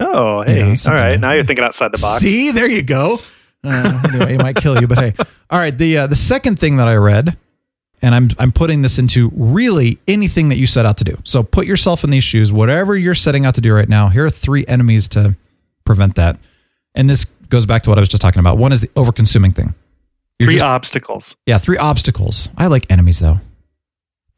Oh, 0.00 0.42
hey. 0.42 0.58
Yeah, 0.60 0.68
All 0.70 0.76
something 0.76 1.02
right. 1.02 1.10
like- 1.12 1.20
Now 1.20 1.32
you're 1.32 1.44
thinking 1.44 1.64
outside 1.64 1.88
the 1.92 1.98
box. 2.00 2.20
See, 2.20 2.52
there 2.52 2.68
you 2.68 2.82
go. 2.82 3.18
Uh, 3.62 4.02
anyway, 4.08 4.34
it 4.36 4.38
might 4.42 4.56
kill 4.56 4.80
you, 4.80 4.86
but 4.86 4.96
hey. 4.98 5.14
All 5.50 5.58
right. 5.58 5.76
The 5.76 5.98
uh, 5.98 6.06
the 6.06 6.16
second 6.16 6.58
thing 6.58 6.78
that 6.78 6.88
I 6.88 6.94
read, 6.96 7.36
and 8.00 8.14
I'm 8.14 8.30
I'm 8.38 8.52
putting 8.52 8.80
this 8.80 8.98
into 8.98 9.30
really 9.34 9.98
anything 10.08 10.48
that 10.48 10.56
you 10.56 10.66
set 10.66 10.86
out 10.86 10.96
to 10.98 11.04
do. 11.04 11.18
So 11.24 11.42
put 11.42 11.66
yourself 11.66 12.02
in 12.02 12.08
these 12.08 12.24
shoes, 12.24 12.50
whatever 12.50 12.96
you're 12.96 13.14
setting 13.14 13.44
out 13.44 13.56
to 13.56 13.60
do 13.60 13.74
right 13.74 13.88
now. 13.90 14.08
Here 14.08 14.24
are 14.24 14.30
three 14.30 14.64
enemies 14.66 15.08
to 15.08 15.36
prevent 15.84 16.14
that. 16.14 16.38
And 16.94 17.10
this 17.10 17.26
goes 17.50 17.66
back 17.66 17.82
to 17.82 17.90
what 17.90 17.98
I 17.98 18.00
was 18.00 18.08
just 18.08 18.22
talking 18.22 18.40
about. 18.40 18.56
One 18.56 18.72
is 18.72 18.80
the 18.80 18.90
over-consuming 18.96 19.52
thing. 19.52 19.74
You're 20.38 20.46
Three 20.46 20.54
just- 20.54 20.64
obstacles. 20.64 21.36
yeah, 21.46 21.58
three 21.58 21.76
obstacles. 21.76 22.48
I 22.56 22.68
like 22.68 22.90
enemies 22.90 23.18
though. 23.20 23.40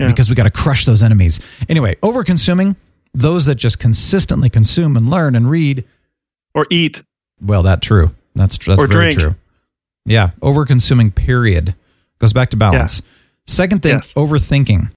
Yeah. 0.00 0.08
Because 0.08 0.28
we 0.28 0.34
got 0.34 0.44
to 0.44 0.50
crush 0.50 0.84
those 0.84 1.02
enemies. 1.02 1.38
Anyway, 1.68 1.96
over 2.02 2.24
consuming, 2.24 2.74
those 3.14 3.46
that 3.46 3.54
just 3.54 3.78
consistently 3.78 4.48
consume 4.48 4.96
and 4.96 5.08
learn 5.10 5.36
and 5.36 5.48
read. 5.48 5.84
Or 6.54 6.66
eat. 6.70 7.02
Well, 7.40 7.62
that 7.62 7.82
true. 7.82 8.10
That's 8.34 8.58
that's 8.58 8.80
Or 8.80 8.86
very 8.88 9.12
drink. 9.12 9.20
true. 9.20 9.34
Yeah, 10.04 10.30
over 10.40 10.64
consuming 10.66 11.12
period 11.12 11.76
goes 12.18 12.32
back 12.32 12.50
to 12.50 12.56
balance. 12.56 13.02
Second 13.46 13.82
thing, 13.82 13.92
Yes. 13.96 14.12
overthinking. 14.14 14.90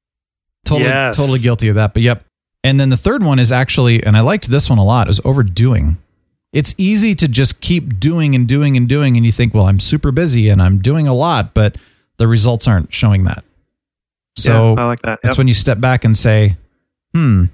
Totally 0.65 0.89
Yes. 0.89 1.17
totally 1.17 1.39
guilty 1.39 1.67
of 1.67 1.75
that, 1.75 1.93
but 1.93 2.01
yep. 2.01 2.23
And 2.63 2.80
then 2.80 2.89
the 2.89 2.97
third 2.97 3.21
one 3.21 3.38
is 3.38 3.51
actually 3.51 4.04
and 4.04 4.17
I 4.17 4.21
liked 4.21 4.49
this 4.49 4.69
one 4.69 4.80
a 4.80 4.84
lot, 4.84 5.08
is 5.10 5.21
overdoing. 5.23 5.97
It's 6.55 6.73
easy 6.77 7.13
to 7.15 7.27
just 7.27 7.59
keep 7.61 7.99
doing 7.99 8.33
and 8.33 8.47
doing 8.47 8.77
and 8.77 8.87
doing 8.87 9.17
and 9.17 9.25
you 9.25 9.31
think, 9.31 9.53
"Well, 9.53 9.67
I'm 9.67 9.79
super 9.79 10.11
busy 10.11 10.49
and 10.49 10.61
I'm 10.61 10.79
doing 10.79 11.05
a 11.05 11.13
lot," 11.13 11.53
but 11.53 11.77
the 12.17 12.27
results 12.27 12.67
aren't 12.67 12.93
showing 12.93 13.25
that. 13.25 13.43
So 14.37 14.73
Yeah, 14.75 14.81
I 14.83 14.85
like 14.85 15.01
that. 15.03 15.19
that's 15.21 15.33
Yep. 15.33 15.37
when 15.37 15.47
you 15.47 15.53
step 15.53 15.79
back 15.81 16.05
and 16.05 16.17
say, 16.17 16.57
"Hmm, 17.13 17.45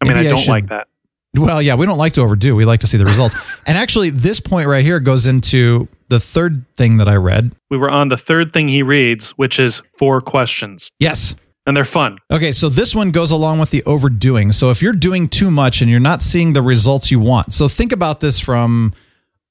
I 0.00 0.04
mean, 0.08 0.16
I 0.18 0.22
don't 0.24 0.36
should- 0.38 0.50
like 0.50 0.68
that. 0.68 0.88
well, 1.36 1.60
yeah, 1.60 1.74
we 1.74 1.86
don't 1.86 1.98
like 1.98 2.12
to 2.14 2.20
overdo. 2.20 2.54
We 2.54 2.64
like 2.64 2.80
to 2.80 2.86
see 2.86 2.96
the 2.98 3.04
results." 3.06 3.34
and 3.66 3.76
actually, 3.78 4.10
this 4.10 4.40
point 4.40 4.68
right 4.68 4.84
here 4.84 5.00
goes 5.00 5.26
into 5.26 5.88
the 6.08 6.20
third 6.20 6.64
thing 6.76 6.98
that 6.98 7.08
I 7.08 7.16
read. 7.16 7.52
We 7.70 7.78
were 7.78 7.90
on 7.90 8.08
the 8.08 8.16
third 8.18 8.52
thing 8.52 8.68
he 8.68 8.82
reads, 8.82 9.30
which 9.32 9.58
is 9.58 9.80
four 9.98 10.20
questions, 10.20 10.90
Yes. 11.00 11.34
And 11.66 11.76
they're 11.76 11.84
fun. 11.84 12.18
Okay, 12.30 12.52
so 12.52 12.68
this 12.68 12.94
one 12.94 13.10
goes 13.10 13.30
along 13.30 13.58
with 13.58 13.70
the 13.70 13.82
overdoing. 13.84 14.52
So 14.52 14.70
if 14.70 14.82
you're 14.82 14.92
doing 14.92 15.28
too 15.28 15.50
much 15.50 15.80
and 15.80 15.90
you're 15.90 16.00
not 16.00 16.22
seeing 16.22 16.52
the 16.52 16.62
results 16.62 17.10
you 17.10 17.20
want, 17.20 17.54
so 17.54 17.68
think 17.68 17.92
about 17.92 18.20
this 18.20 18.38
from 18.40 18.92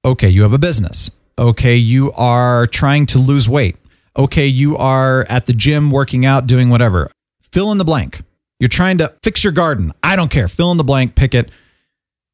okay, 0.05 0.29
you 0.29 0.43
have 0.43 0.53
a 0.53 0.59
business. 0.59 1.09
Okay, 1.39 1.75
you 1.75 2.11
are 2.11 2.67
trying 2.67 3.05
to 3.07 3.19
lose 3.19 3.49
weight. 3.49 3.77
Okay, 4.15 4.45
you 4.45 4.77
are 4.77 5.25
at 5.29 5.47
the 5.47 5.53
gym 5.53 5.89
working 5.89 6.25
out, 6.25 6.45
doing 6.45 6.69
whatever. 6.69 7.09
Fill 7.51 7.71
in 7.71 7.77
the 7.77 7.85
blank. 7.85 8.21
You're 8.59 8.67
trying 8.67 8.99
to 8.99 9.11
fix 9.23 9.43
your 9.43 9.53
garden. 9.53 9.93
I 10.03 10.15
don't 10.15 10.29
care. 10.29 10.47
Fill 10.47 10.71
in 10.71 10.77
the 10.77 10.83
blank, 10.83 11.15
pick 11.15 11.33
it. 11.33 11.49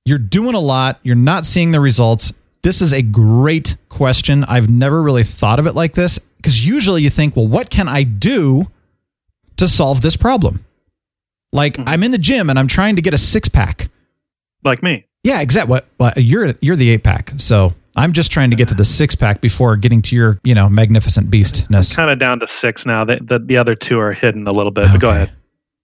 You're 0.06 0.18
doing 0.18 0.56
a 0.56 0.60
lot, 0.60 1.00
you're 1.04 1.16
not 1.16 1.46
seeing 1.46 1.72
the 1.72 1.80
results. 1.80 2.34
This 2.62 2.82
is 2.82 2.92
a 2.92 3.02
great 3.02 3.78
question. 3.88 4.44
I've 4.44 4.70
never 4.70 5.02
really 5.02 5.24
thought 5.24 5.60
of 5.60 5.68
it 5.68 5.76
like 5.76 5.94
this 5.94 6.20
because 6.38 6.66
usually 6.66 7.04
you 7.04 7.10
think, 7.10 7.36
well, 7.36 7.48
what 7.48 7.70
can 7.70 7.88
I 7.88 8.04
do 8.04 8.68
to 9.60 9.68
solve 9.68 10.02
this 10.02 10.16
problem? 10.16 10.66
Like 11.52 11.74
mm-hmm. 11.74 11.88
I'm 11.88 12.04
in 12.04 12.12
the 12.12 12.18
gym 12.18 12.50
and 12.50 12.60
I'm 12.60 12.68
trying 12.68 12.96
to 12.96 13.02
get 13.02 13.14
a 13.14 13.18
six 13.18 13.48
pack. 13.50 13.90
Like 14.64 14.84
me. 14.84 15.06
Yeah, 15.24 15.42
exactly. 15.42 15.72
What 15.72 15.88
well, 16.00 16.14
you're 16.18 16.54
you're 16.62 16.76
the 16.76 16.90
eight 16.90 17.04
pack, 17.04 17.34
so 17.38 17.74
I'm 17.96 18.14
just 18.14 18.32
trying 18.32 18.50
to 18.50 18.56
get 18.56 18.68
to 18.70 18.74
the 18.74 18.86
six 18.86 19.16
pack 19.16 19.42
before 19.42 19.76
getting 19.76 20.02
to 20.04 20.16
your 20.16 20.40
you 20.44 20.56
know 20.56 20.70
magnificent 20.70 21.30
beastness. 21.30 21.96
Kind 21.96 22.10
of 22.10 22.20
down 22.20 22.40
to 22.40 22.48
six 22.48 22.86
now. 22.86 23.06
The, 23.06 23.20
the, 23.22 23.40
the 23.40 23.58
other 23.58 23.76
two 23.76 24.00
are 24.00 24.14
hidden 24.14 24.48
a 24.48 24.52
little 24.52 24.72
bit, 24.72 24.88
but 24.92 25.02
go 25.02 25.10
ahead. 25.10 25.32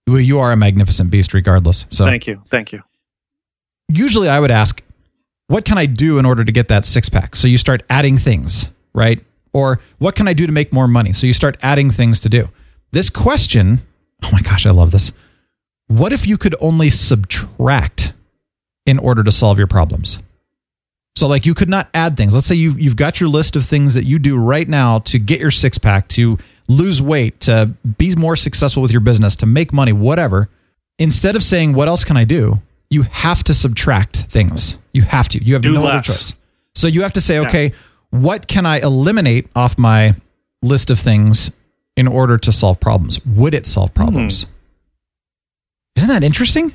Well, 0.08 0.20
you 0.20 0.40
are 0.40 0.52
a 0.52 0.56
magnificent 0.56 1.10
beast, 1.10 1.34
regardless. 1.34 1.86
So 1.90 2.06
Thank 2.06 2.28
you. 2.28 2.42
Thank 2.50 2.72
you. 2.72 2.84
usually 3.90 4.30
I 4.30 4.40
would 4.40 4.52
ask, 4.52 4.84
what 5.48 5.66
can 5.66 5.78
I 5.78 5.88
do 5.88 6.20
in 6.20 6.26
order 6.26 6.46
to 6.46 6.52
get 6.52 6.68
that 6.68 6.86
six 6.86 7.10
pack? 7.10 7.36
So 7.36 7.48
you 7.48 7.58
start 7.58 7.82
adding 7.90 8.18
things, 8.18 8.70
right? 8.94 9.24
Or 9.52 9.80
what 9.98 10.16
can 10.16 10.28
I 10.28 10.34
do 10.34 10.46
to 10.46 10.52
make 10.52 10.72
more 10.72 10.88
money? 10.88 11.12
So 11.14 11.26
you 11.26 11.34
start 11.34 11.58
adding 11.62 11.90
things 11.90 12.20
to 12.22 12.30
do. 12.30 12.50
This 12.96 13.10
question, 13.10 13.82
oh 14.24 14.30
my 14.32 14.40
gosh, 14.40 14.66
I 14.66 14.72
love 14.72 14.92
this. 14.92 15.12
What 15.88 16.14
if 16.14 16.26
you 16.26 16.38
could 16.38 16.56
only 16.62 16.90
subtract 16.90 18.14
in 18.86 19.00
order 19.00 19.22
to 19.22 19.34
solve 19.34 19.58
your 19.58 19.68
problems? 19.68 20.24
So 21.18 21.28
like 21.28 21.46
you 21.46 21.54
could 21.54 21.68
not 21.68 21.90
add 21.94 22.16
things. 22.16 22.34
Let's 22.34 22.48
say 22.48 22.56
you've 22.56 22.80
you've 22.80 22.96
got 22.96 23.20
your 23.20 23.28
list 23.28 23.58
of 23.58 23.66
things 23.66 23.96
that 23.96 24.06
you 24.06 24.18
do 24.18 24.38
right 24.38 24.66
now 24.66 25.00
to 25.00 25.20
get 25.20 25.42
your 25.42 25.52
six 25.52 25.78
pack, 25.78 26.08
to 26.10 26.38
lose 26.70 27.02
weight, 27.02 27.42
to 27.42 27.66
be 27.98 28.16
more 28.16 28.38
successful 28.38 28.82
with 28.82 28.92
your 28.92 29.02
business, 29.02 29.36
to 29.38 29.46
make 29.46 29.74
money, 29.74 29.92
whatever. 29.92 30.48
Instead 30.98 31.36
of 31.36 31.44
saying 31.44 31.74
what 31.74 31.90
else 31.90 32.06
can 32.06 32.16
I 32.16 32.24
do, 32.24 32.62
you 32.90 33.02
have 33.02 33.44
to 33.44 33.54
subtract 33.54 34.20
things. 34.30 34.78
You 34.94 35.02
have 35.02 35.28
to. 35.30 35.44
You 35.44 35.56
have 35.56 35.64
Do 35.64 35.74
no 35.74 35.84
other 35.84 36.02
choice. 36.02 36.34
So 36.76 36.88
you 36.88 37.02
have 37.02 37.14
to 37.14 37.22
say, 37.22 37.40
okay, 37.40 37.74
what 38.12 38.48
can 38.48 38.66
I 38.66 38.80
eliminate 38.80 39.50
off 39.54 39.78
my 39.78 40.16
list 40.62 40.92
of 40.92 40.98
things 40.98 41.52
in 41.96 42.08
order 42.08 42.38
to 42.38 42.52
solve 42.52 42.80
problems? 42.80 43.24
Would 43.26 43.54
it 43.54 43.66
solve 43.66 43.90
hmm. 43.90 43.96
problems? 43.96 44.46
Isn't 45.96 46.10
that 46.10 46.24
interesting? 46.24 46.74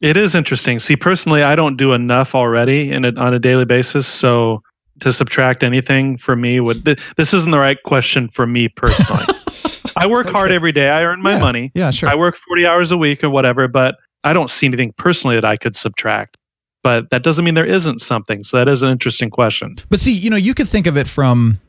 It 0.00 0.16
is 0.16 0.34
interesting. 0.34 0.78
See, 0.78 0.96
personally, 0.96 1.42
I 1.42 1.56
don't 1.56 1.76
do 1.76 1.92
enough 1.92 2.34
already 2.34 2.90
in 2.90 3.04
a, 3.04 3.12
on 3.16 3.34
a 3.34 3.38
daily 3.38 3.66
basis. 3.66 4.06
So 4.06 4.62
to 5.00 5.12
subtract 5.12 5.62
anything 5.62 6.16
for 6.16 6.36
me 6.36 6.60
would 6.60 6.84
th- 6.84 6.98
this 7.16 7.34
isn't 7.34 7.50
the 7.50 7.58
right 7.58 7.82
question 7.84 8.28
for 8.28 8.46
me 8.46 8.68
personally. 8.68 9.24
I 9.96 10.06
work 10.06 10.28
hard 10.28 10.50
every 10.52 10.72
day. 10.72 10.88
I 10.88 11.02
earn 11.04 11.20
my 11.20 11.34
Yeah. 11.34 11.38
money. 11.38 11.72
Yeah, 11.74 11.90
sure. 11.90 12.08
I 12.08 12.14
work 12.14 12.36
40 12.36 12.66
hours 12.66 12.92
a 12.92 12.96
week 12.96 13.24
or 13.24 13.30
whatever, 13.30 13.68
but 13.68 13.96
I 14.24 14.32
don't 14.32 14.50
see 14.50 14.66
anything 14.66 14.92
personally 14.96 15.36
that 15.36 15.44
I 15.44 15.56
could 15.56 15.76
subtract. 15.76 16.36
But 16.82 17.10
that 17.10 17.22
doesn't 17.22 17.44
mean 17.44 17.54
there 17.54 17.66
isn't 17.66 18.00
something. 18.00 18.42
So 18.42 18.56
that 18.56 18.68
is 18.68 18.82
an 18.82 18.90
interesting 18.90 19.28
question. 19.28 19.76
But 19.90 20.00
see, 20.00 20.12
you 20.12 20.30
know, 20.30 20.36
you 20.36 20.54
could 20.54 20.68
think 20.68 20.86
of 20.86 20.96
it 20.96 21.08
from 21.08 21.60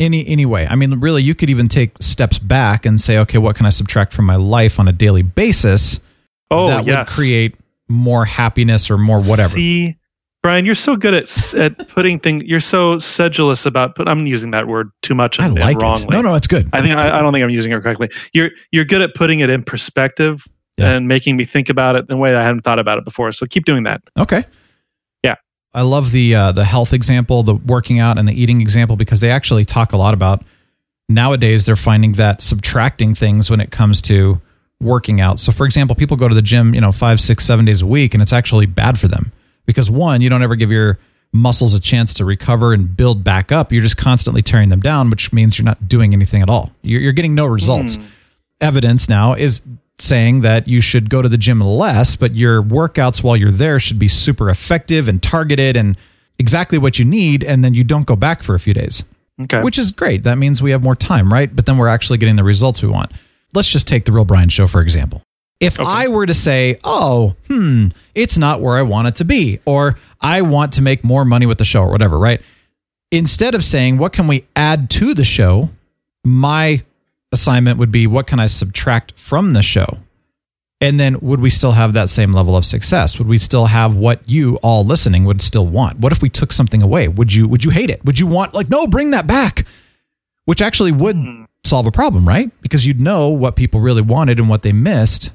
any 0.00 0.26
any 0.26 0.46
way. 0.46 0.66
I 0.66 0.74
mean, 0.74 0.98
really, 0.98 1.22
you 1.22 1.34
could 1.36 1.50
even 1.50 1.68
take 1.68 1.92
steps 2.00 2.38
back 2.40 2.84
and 2.86 3.00
say, 3.00 3.18
okay, 3.18 3.38
what 3.38 3.54
can 3.54 3.66
I 3.66 3.70
subtract 3.70 4.12
from 4.12 4.24
my 4.24 4.36
life 4.36 4.80
on 4.80 4.88
a 4.88 4.92
daily 4.92 5.22
basis 5.22 6.00
Oh, 6.50 6.66
that 6.68 6.84
yes. 6.86 6.96
would 7.08 7.14
create 7.14 7.54
more 7.88 8.24
happiness 8.24 8.90
or 8.90 8.98
more 8.98 9.20
whatever? 9.22 9.50
See, 9.50 9.96
Brian, 10.42 10.64
you're 10.66 10.74
so 10.74 10.96
good 10.96 11.12
at 11.14 11.54
at 11.54 11.88
putting 11.90 12.18
things. 12.18 12.42
You're 12.44 12.60
so 12.60 12.98
sedulous 12.98 13.66
about. 13.66 13.94
But 13.94 14.08
I'm 14.08 14.26
using 14.26 14.50
that 14.52 14.66
word 14.66 14.90
too 15.02 15.14
much 15.14 15.38
I 15.38 15.46
and 15.46 15.58
like 15.58 15.76
wrongly. 15.78 16.04
it. 16.04 16.10
No, 16.10 16.22
no, 16.22 16.34
it's 16.34 16.46
good. 16.46 16.68
I 16.72 16.80
think 16.80 16.96
I, 16.96 17.18
I 17.18 17.22
don't 17.22 17.32
think 17.32 17.44
I'm 17.44 17.50
using 17.50 17.70
it 17.72 17.80
correctly. 17.82 18.08
You're 18.32 18.50
you're 18.72 18.86
good 18.86 19.02
at 19.02 19.14
putting 19.14 19.40
it 19.40 19.50
in 19.50 19.62
perspective 19.62 20.42
Yeah. 20.78 20.92
and 20.94 21.06
making 21.08 21.36
me 21.36 21.44
think 21.44 21.68
about 21.68 21.94
it 21.94 22.06
in 22.08 22.14
a 22.14 22.18
way 22.18 22.34
I 22.34 22.42
hadn't 22.42 22.62
thought 22.62 22.78
about 22.78 22.96
it 22.96 23.04
before. 23.04 23.30
So 23.32 23.44
keep 23.44 23.66
doing 23.66 23.82
that. 23.84 24.00
Okay. 24.18 24.44
I 25.72 25.82
love 25.82 26.10
the 26.10 26.34
uh, 26.34 26.52
the 26.52 26.64
health 26.64 26.92
example, 26.92 27.42
the 27.42 27.54
working 27.54 27.98
out, 27.98 28.18
and 28.18 28.26
the 28.26 28.32
eating 28.32 28.60
example 28.60 28.96
because 28.96 29.20
they 29.20 29.30
actually 29.30 29.64
talk 29.64 29.92
a 29.92 29.96
lot 29.96 30.14
about 30.14 30.44
nowadays. 31.08 31.66
They're 31.66 31.76
finding 31.76 32.12
that 32.14 32.42
subtracting 32.42 33.14
things 33.14 33.50
when 33.50 33.60
it 33.60 33.70
comes 33.70 34.02
to 34.02 34.40
working 34.80 35.20
out. 35.20 35.38
So, 35.38 35.52
for 35.52 35.66
example, 35.66 35.94
people 35.94 36.16
go 36.16 36.28
to 36.28 36.34
the 36.34 36.42
gym, 36.42 36.74
you 36.74 36.80
know, 36.80 36.90
five, 36.92 37.20
six, 37.20 37.44
seven 37.44 37.64
days 37.64 37.82
a 37.82 37.86
week, 37.86 38.14
and 38.14 38.22
it's 38.22 38.32
actually 38.32 38.66
bad 38.66 38.98
for 38.98 39.08
them 39.08 39.32
because 39.66 39.90
one, 39.90 40.20
you 40.22 40.28
don't 40.28 40.42
ever 40.42 40.56
give 40.56 40.70
your 40.72 40.98
muscles 41.32 41.74
a 41.74 41.80
chance 41.80 42.14
to 42.14 42.24
recover 42.24 42.72
and 42.72 42.96
build 42.96 43.22
back 43.22 43.52
up. 43.52 43.70
You're 43.70 43.82
just 43.82 43.96
constantly 43.96 44.42
tearing 44.42 44.68
them 44.68 44.80
down, 44.80 45.10
which 45.10 45.32
means 45.32 45.58
you're 45.58 45.64
not 45.64 45.86
doing 45.86 46.12
anything 46.12 46.42
at 46.42 46.50
all. 46.50 46.72
You're, 46.82 47.00
you're 47.00 47.12
getting 47.12 47.34
no 47.36 47.46
results. 47.46 47.98
Evidence 48.60 49.08
now 49.08 49.34
is 49.34 49.62
saying 50.00 50.40
that 50.42 50.68
you 50.68 50.80
should 50.80 51.10
go 51.10 51.22
to 51.22 51.28
the 51.28 51.38
gym 51.38 51.60
less, 51.60 52.16
but 52.16 52.34
your 52.34 52.62
workouts 52.62 53.22
while 53.22 53.36
you're 53.36 53.50
there 53.50 53.78
should 53.78 53.98
be 53.98 54.08
super 54.08 54.48
effective 54.50 55.08
and 55.08 55.22
targeted 55.22 55.76
and 55.76 55.96
exactly 56.38 56.78
what 56.78 56.98
you 56.98 57.04
need. 57.04 57.44
And 57.44 57.64
then 57.64 57.74
you 57.74 57.84
don't 57.84 58.06
go 58.06 58.16
back 58.16 58.42
for 58.42 58.54
a 58.54 58.60
few 58.60 58.74
days, 58.74 59.02
Okay. 59.42 59.62
which 59.62 59.78
is 59.78 59.90
great. 59.90 60.22
That 60.24 60.38
means 60.38 60.62
we 60.62 60.70
have 60.70 60.82
more 60.82 60.96
time, 60.96 61.32
right? 61.32 61.54
But 61.54 61.66
then 61.66 61.76
we're 61.78 61.88
actually 61.88 62.18
getting 62.18 62.36
the 62.36 62.44
results 62.44 62.82
we 62.82 62.88
want. 62.88 63.12
Let's 63.54 63.68
just 63.68 63.86
take 63.88 64.04
the 64.04 64.12
Real 64.12 64.24
Brian 64.24 64.48
show, 64.48 64.66
for 64.66 64.80
example. 64.80 65.22
If 65.60 65.78
I 65.78 66.08
were 66.08 66.24
to 66.24 66.32
say, 66.32 66.78
oh, 66.84 67.34
hmm, 67.48 67.88
it's 68.14 68.38
not 68.38 68.62
where 68.62 68.76
I 68.78 68.82
want 68.82 69.08
it 69.08 69.16
to 69.16 69.24
be, 69.24 69.58
or 69.66 69.98
I 70.20 70.40
want 70.40 70.72
to 70.74 70.82
make 70.82 71.04
more 71.04 71.24
money 71.26 71.44
with 71.44 71.58
the 71.58 71.66
show, 71.66 71.82
or 71.82 71.90
whatever, 71.90 72.16
right? 72.18 72.40
Instead 73.12 73.54
of 73.54 73.62
saying, 73.62 73.98
what 73.98 74.12
can 74.14 74.26
we 74.26 74.44
add 74.56 74.88
to 74.90 75.12
the 75.12 75.24
show? 75.24 75.68
My 76.24 76.82
assignment 77.32 77.78
would 77.78 77.92
be, 77.92 78.06
what 78.06 78.26
can 78.26 78.40
I 78.40 78.46
subtract 78.46 79.18
from 79.18 79.52
the 79.52 79.62
show? 79.62 79.98
And 80.80 80.98
then 80.98 81.18
would 81.20 81.40
we 81.40 81.50
still 81.50 81.72
have 81.72 81.92
that 81.92 82.08
same 82.08 82.32
level 82.32 82.56
of 82.56 82.64
success? 82.64 83.18
Would 83.18 83.28
we 83.28 83.36
still 83.36 83.66
have 83.66 83.96
what 83.96 84.26
you 84.26 84.56
all 84.62 84.84
listening 84.84 85.24
would 85.24 85.42
still 85.42 85.66
want? 85.66 85.98
What 85.98 86.12
if 86.12 86.22
we 86.22 86.30
took 86.30 86.52
something 86.52 86.80
away? 86.80 87.06
Would 87.06 87.34
you 87.34 87.46
would 87.46 87.62
you 87.62 87.70
hate 87.70 87.90
it? 87.90 88.02
Would 88.06 88.18
you 88.18 88.26
want 88.26 88.54
like 88.54 88.70
no, 88.70 88.86
bring 88.86 89.10
that 89.10 89.26
back? 89.26 89.66
Which 90.46 90.62
actually 90.62 90.92
would 90.92 91.16
hmm. 91.16 91.44
solve 91.64 91.86
a 91.86 91.90
problem, 91.90 92.26
right? 92.26 92.50
Because 92.62 92.86
you'd 92.86 93.00
know 93.00 93.28
what 93.28 93.56
people 93.56 93.80
really 93.80 94.00
wanted 94.00 94.38
and 94.38 94.48
what 94.48 94.62
they 94.62 94.72
missed. 94.72 95.32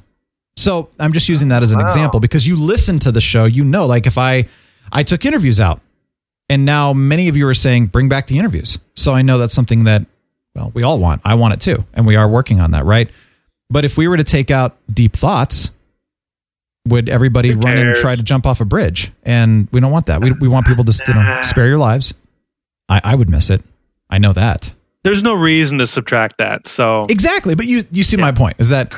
So 0.57 0.89
I'm 0.99 1.13
just 1.13 1.29
using 1.29 1.49
that 1.49 1.61
as 1.61 1.71
an 1.71 1.79
example 1.79 2.19
because 2.19 2.47
you 2.47 2.55
listen 2.55 2.97
to 2.99 3.11
the 3.11 3.21
show, 3.21 3.45
you 3.45 3.63
know, 3.63 3.85
like 3.85 4.07
if 4.07 4.17
I 4.17 4.47
I 4.91 5.03
took 5.03 5.25
interviews 5.25 5.59
out 5.59 5.79
and 6.49 6.65
now 6.65 6.91
many 6.91 7.27
of 7.27 7.37
you 7.37 7.47
are 7.47 7.53
saying 7.53 7.87
bring 7.87 8.09
back 8.09 8.25
the 8.27 8.39
interviews. 8.39 8.79
So 8.95 9.13
I 9.13 9.21
know 9.21 9.37
that's 9.37 9.53
something 9.53 9.83
that 9.83 10.07
well, 10.55 10.71
we 10.73 10.83
all 10.83 10.99
want. 10.99 11.21
I 11.25 11.35
want 11.35 11.53
it 11.53 11.59
too, 11.59 11.85
and 11.93 12.07
we 12.07 12.15
are 12.15 12.27
working 12.27 12.59
on 12.61 12.71
that, 12.71 12.85
right? 12.85 13.09
But 13.69 13.85
if 13.85 13.97
we 13.97 14.07
were 14.07 14.17
to 14.17 14.23
take 14.23 14.51
out 14.51 14.77
deep 14.91 15.15
thoughts, 15.15 15.71
would 16.87 17.09
everybody 17.09 17.53
run 17.53 17.77
and 17.77 17.95
try 17.95 18.15
to 18.15 18.23
jump 18.23 18.45
off 18.45 18.61
a 18.61 18.65
bridge? 18.65 19.11
And 19.23 19.67
we 19.71 19.79
don't 19.79 19.91
want 19.91 20.05
that. 20.05 20.21
We, 20.21 20.31
we 20.33 20.47
want 20.47 20.67
people 20.67 20.85
to 20.85 21.03
you 21.07 21.13
know, 21.13 21.39
spare 21.43 21.67
your 21.67 21.77
lives. 21.77 22.13
I, 22.87 23.01
I 23.03 23.15
would 23.15 23.29
miss 23.29 23.49
it. 23.49 23.61
I 24.09 24.19
know 24.19 24.33
that. 24.33 24.73
There's 25.03 25.21
no 25.21 25.35
reason 25.35 25.77
to 25.79 25.87
subtract 25.87 26.39
that. 26.39 26.67
So, 26.67 27.05
Exactly. 27.09 27.53
But 27.53 27.67
you 27.67 27.83
you 27.91 28.01
see 28.01 28.17
my 28.17 28.31
point 28.31 28.55
is 28.57 28.69
that 28.69 28.91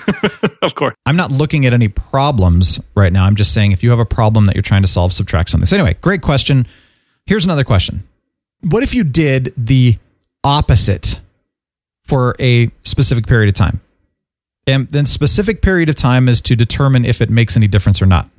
of 0.62 0.74
course. 0.74 0.96
I'm 1.06 1.18
not 1.18 1.32
looking 1.34 1.66
at 1.66 1.74
any 1.74 1.90
problems 1.90 2.80
right 2.96 3.12
now. 3.12 3.26
I'm 3.26 3.36
just 3.36 3.54
saying 3.54 3.74
if 3.74 3.84
you 3.84 3.90
have 3.90 4.00
a 4.00 4.06
problem 4.06 4.46
that 4.46 4.56
you're 4.56 4.62
trying 4.62 4.84
to 4.84 4.88
solve, 4.88 5.12
subtract 5.12 5.50
something. 5.50 5.66
So 5.66 5.76
anyway, 5.76 5.98
great 6.00 6.22
question. 6.22 6.66
Here's 7.26 7.44
another 7.44 7.66
question. 7.66 8.08
What 8.62 8.84
if 8.84 8.94
you 8.94 9.04
did 9.04 9.54
the 9.58 9.98
opposite 10.46 11.20
for 12.08 12.36
a 12.40 12.72
specific 12.84 13.28
period 13.28 13.50
of 13.50 13.56
time? 13.56 13.82
And 14.66 14.88
then 14.90 15.06
specific 15.06 15.62
period 15.62 15.90
of 15.90 15.96
time 15.96 16.28
is 16.28 16.42
to 16.42 16.56
determine 16.56 17.06
if 17.06 17.22
it 17.22 17.30
makes 17.30 17.56
any 17.56 17.68
difference 17.68 18.02
or 18.02 18.06
not. 18.06 18.30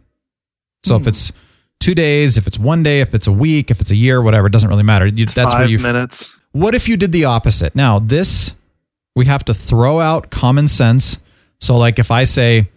So 0.85 0.97
if 0.97 1.03
hmm. 1.03 1.09
it's 1.09 1.33
two 1.81 1.95
days, 1.95 2.37
if 2.37 2.47
it's 2.47 2.59
one 2.59 2.83
day, 2.83 3.01
if 3.01 3.15
it's 3.15 3.27
a 3.27 3.33
week, 3.33 3.71
if 3.71 3.81
it's 3.81 3.91
a 3.91 3.97
year, 3.97 4.21
whatever, 4.21 4.47
it 4.47 4.51
doesn't 4.51 4.69
really 4.69 4.83
matter. 4.83 5.07
You, 5.07 5.27
that's 5.27 5.55
where 5.55 5.65
Five 5.65 5.71
you 5.71 5.79
minutes. 5.79 6.33
what 6.53 6.75
if 6.75 6.89
you 6.89 6.97
did 6.97 7.13
the 7.13 7.25
opposite? 7.25 7.75
Now, 7.75 7.99
this 7.99 8.55
we 9.17 9.27
have 9.27 9.45
to 9.47 9.55
throw 9.55 9.99
out 9.99 10.31
common 10.31 10.69
sense. 10.69 11.19
So, 11.61 11.77
like 11.77 11.99
if 11.99 12.11
I 12.11 12.25
say 12.25 12.69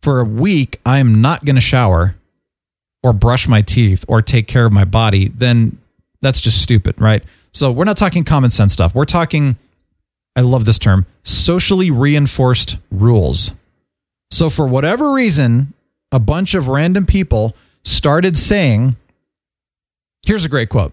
for 0.00 0.20
a 0.20 0.24
week 0.24 0.80
I 0.86 0.98
am 0.98 1.20
not 1.20 1.44
going 1.44 1.56
to 1.56 1.60
shower 1.60 2.16
or 3.02 3.12
brush 3.12 3.48
my 3.48 3.62
teeth 3.62 4.04
or 4.08 4.22
take 4.22 4.46
care 4.46 4.64
of 4.64 4.72
my 4.72 4.84
body, 4.84 5.28
then 5.28 5.78
that's 6.20 6.40
just 6.40 6.62
stupid, 6.62 7.00
right? 7.00 7.22
So, 7.52 7.70
we're 7.70 7.84
not 7.84 7.96
talking 7.96 8.24
common 8.24 8.50
sense 8.50 8.72
stuff. 8.72 8.94
We're 8.94 9.04
talking, 9.04 9.58
I 10.34 10.40
love 10.40 10.64
this 10.64 10.78
term, 10.78 11.06
socially 11.24 11.90
reinforced 11.90 12.78
rules. 12.90 13.52
So, 14.30 14.48
for 14.48 14.66
whatever 14.66 15.12
reason, 15.12 15.74
a 16.10 16.18
bunch 16.18 16.54
of 16.54 16.68
random 16.68 17.04
people 17.06 17.54
started 17.84 18.36
saying, 18.36 18.96
here's 20.24 20.44
a 20.44 20.48
great 20.48 20.70
quote. 20.70 20.92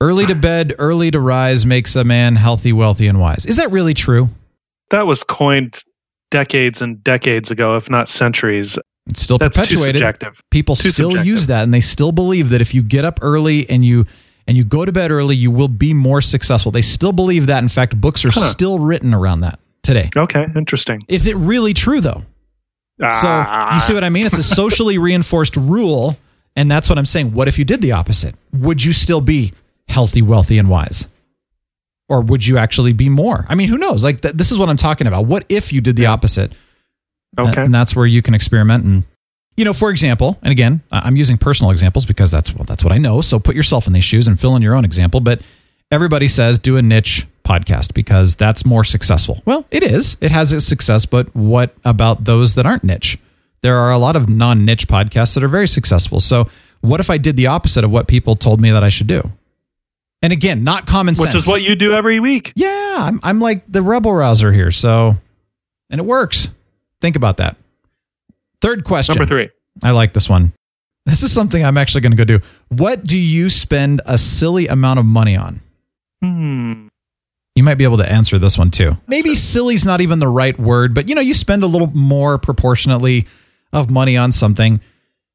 Early 0.00 0.26
to 0.26 0.34
bed, 0.34 0.74
early 0.78 1.10
to 1.10 1.20
rise 1.20 1.64
makes 1.66 1.96
a 1.96 2.04
man 2.04 2.36
healthy, 2.36 2.72
wealthy, 2.72 3.08
and 3.08 3.20
wise. 3.20 3.46
Is 3.46 3.56
that 3.56 3.70
really 3.70 3.94
true? 3.94 4.28
That 4.90 5.06
was 5.06 5.22
coined 5.22 5.82
decades 6.30 6.80
and 6.82 7.02
decades 7.02 7.50
ago, 7.50 7.76
if 7.76 7.88
not 7.90 8.08
centuries. 8.08 8.78
It's 9.08 9.20
still 9.22 9.38
That's 9.38 9.56
too 9.56 9.62
perpetuated. 9.62 9.96
subjective. 10.00 10.40
People 10.50 10.76
Too 10.76 10.90
still 10.90 11.10
subjective. 11.10 11.26
use 11.26 11.46
that, 11.46 11.62
and 11.62 11.72
they 11.72 11.80
still 11.80 12.12
believe 12.12 12.50
that 12.50 12.60
if 12.60 12.74
you 12.74 12.82
get 12.82 13.04
up 13.04 13.18
early 13.22 13.68
and 13.70 13.84
you 13.84 14.06
and 14.46 14.56
you 14.56 14.64
go 14.64 14.84
to 14.84 14.92
bed 14.92 15.10
early, 15.10 15.36
you 15.36 15.50
will 15.50 15.68
be 15.68 15.92
more 15.94 16.20
successful. 16.20 16.70
They 16.72 16.82
still 16.82 17.12
believe 17.12 17.46
that. 17.46 17.62
In 17.62 17.68
fact, 17.68 18.00
books 18.00 18.24
are 18.24 18.30
Huh. 18.30 18.48
still 18.48 18.78
written 18.78 19.12
around 19.14 19.40
that 19.40 19.58
today. 19.82 20.10
Okay, 20.16 20.46
interesting. 20.56 21.04
Is 21.08 21.26
it 21.26 21.36
really 21.36 21.74
true 21.74 22.00
though? 22.00 22.22
So 23.20 23.68
you 23.74 23.80
see 23.80 23.92
what 23.92 24.04
I 24.04 24.08
mean? 24.08 24.26
It's 24.26 24.38
a 24.38 24.40
ah. 24.40 24.42
socially 24.54 24.96
reinforced 24.98 25.56
rule, 25.56 26.16
and 26.54 26.70
that's 26.70 26.88
what 26.88 26.98
I'm 26.98 27.04
saying. 27.04 27.32
What 27.32 27.46
if 27.46 27.58
you 27.58 27.64
did 27.64 27.82
the 27.82 27.92
opposite? 27.92 28.34
Would 28.54 28.82
you 28.82 28.92
still 28.92 29.20
be 29.20 29.52
healthy, 29.88 30.22
wealthy, 30.22 30.56
and 30.58 30.70
wise? 30.70 31.06
Or 32.08 32.20
would 32.22 32.46
you 32.46 32.56
actually 32.56 32.92
be 32.94 33.08
more? 33.08 33.44
I 33.48 33.54
mean, 33.54 33.68
who 33.68 33.76
knows? 33.76 34.02
Like 34.04 34.22
th- 34.22 34.34
this 34.34 34.50
is 34.52 34.58
what 34.58 34.68
I'm 34.68 34.76
talking 34.76 35.06
about. 35.06 35.26
What 35.26 35.44
if 35.48 35.72
you 35.72 35.80
did 35.80 35.96
the 35.96 36.06
opposite? 36.06 36.52
Okay. 37.38 37.64
and 37.64 37.74
that's 37.74 37.94
where 37.94 38.06
you 38.06 38.22
can 38.22 38.32
experiment 38.32 38.84
and 38.84 39.04
you 39.56 39.64
know 39.64 39.72
for 39.72 39.90
example 39.90 40.38
and 40.42 40.52
again 40.52 40.82
i'm 40.90 41.16
using 41.16 41.36
personal 41.38 41.70
examples 41.70 42.04
because 42.06 42.30
that's 42.30 42.54
well, 42.54 42.64
that's 42.64 42.84
what 42.84 42.92
i 42.92 42.98
know 42.98 43.20
so 43.20 43.38
put 43.38 43.54
yourself 43.56 43.86
in 43.86 43.92
these 43.92 44.04
shoes 44.04 44.28
and 44.28 44.40
fill 44.40 44.56
in 44.56 44.62
your 44.62 44.74
own 44.74 44.84
example 44.84 45.20
but 45.20 45.40
everybody 45.90 46.28
says 46.28 46.58
do 46.58 46.76
a 46.76 46.82
niche 46.82 47.26
podcast 47.44 47.94
because 47.94 48.34
that's 48.34 48.64
more 48.66 48.84
successful 48.84 49.40
well 49.44 49.64
it 49.70 49.82
is 49.82 50.16
it 50.20 50.30
has 50.30 50.52
its 50.52 50.64
success 50.64 51.06
but 51.06 51.34
what 51.34 51.74
about 51.84 52.24
those 52.24 52.54
that 52.54 52.66
aren't 52.66 52.84
niche 52.84 53.18
there 53.62 53.76
are 53.78 53.90
a 53.90 53.98
lot 53.98 54.16
of 54.16 54.28
non-niche 54.28 54.86
podcasts 54.86 55.34
that 55.34 55.42
are 55.42 55.48
very 55.48 55.68
successful 55.68 56.20
so 56.20 56.48
what 56.80 57.00
if 57.00 57.08
i 57.08 57.16
did 57.18 57.36
the 57.36 57.46
opposite 57.46 57.84
of 57.84 57.90
what 57.90 58.06
people 58.08 58.36
told 58.36 58.60
me 58.60 58.70
that 58.70 58.82
i 58.84 58.88
should 58.88 59.06
do 59.06 59.22
and 60.22 60.32
again 60.32 60.64
not 60.64 60.86
common 60.86 61.14
sense 61.14 61.34
Which 61.34 61.42
is 61.44 61.46
what 61.46 61.62
you 61.62 61.76
do 61.76 61.92
every 61.92 62.20
week. 62.20 62.52
yeah, 62.56 62.96
I'm 62.98 63.20
I'm 63.22 63.38
like 63.40 63.62
the 63.70 63.82
rebel 63.82 64.12
rouser 64.12 64.50
here. 64.50 64.70
So, 64.70 65.14
and 65.90 66.00
it 66.00 66.04
works. 66.04 66.48
Think 67.02 67.16
about 67.16 67.36
that. 67.36 67.56
Third 68.66 68.82
question. 68.82 69.14
Number 69.14 69.26
three. 69.26 69.48
I 69.84 69.92
like 69.92 70.12
this 70.12 70.28
one. 70.28 70.52
This 71.04 71.22
is 71.22 71.30
something 71.32 71.64
I'm 71.64 71.78
actually 71.78 72.00
going 72.00 72.16
to 72.16 72.16
go 72.16 72.24
do. 72.24 72.40
What 72.68 73.04
do 73.04 73.16
you 73.16 73.48
spend 73.48 74.02
a 74.06 74.18
silly 74.18 74.66
amount 74.66 74.98
of 74.98 75.06
money 75.06 75.36
on? 75.36 75.60
Hmm. 76.20 76.88
You 77.54 77.62
might 77.62 77.76
be 77.76 77.84
able 77.84 77.98
to 77.98 78.10
answer 78.10 78.40
this 78.40 78.58
one 78.58 78.72
too. 78.72 78.96
Maybe 79.06 79.36
silly's 79.36 79.84
not 79.84 80.00
even 80.00 80.18
the 80.18 80.26
right 80.26 80.58
word, 80.58 80.94
but 80.94 81.08
you 81.08 81.14
know, 81.14 81.20
you 81.20 81.32
spend 81.32 81.62
a 81.62 81.66
little 81.68 81.86
more 81.94 82.38
proportionately 82.38 83.26
of 83.72 83.88
money 83.88 84.16
on 84.16 84.32
something. 84.32 84.80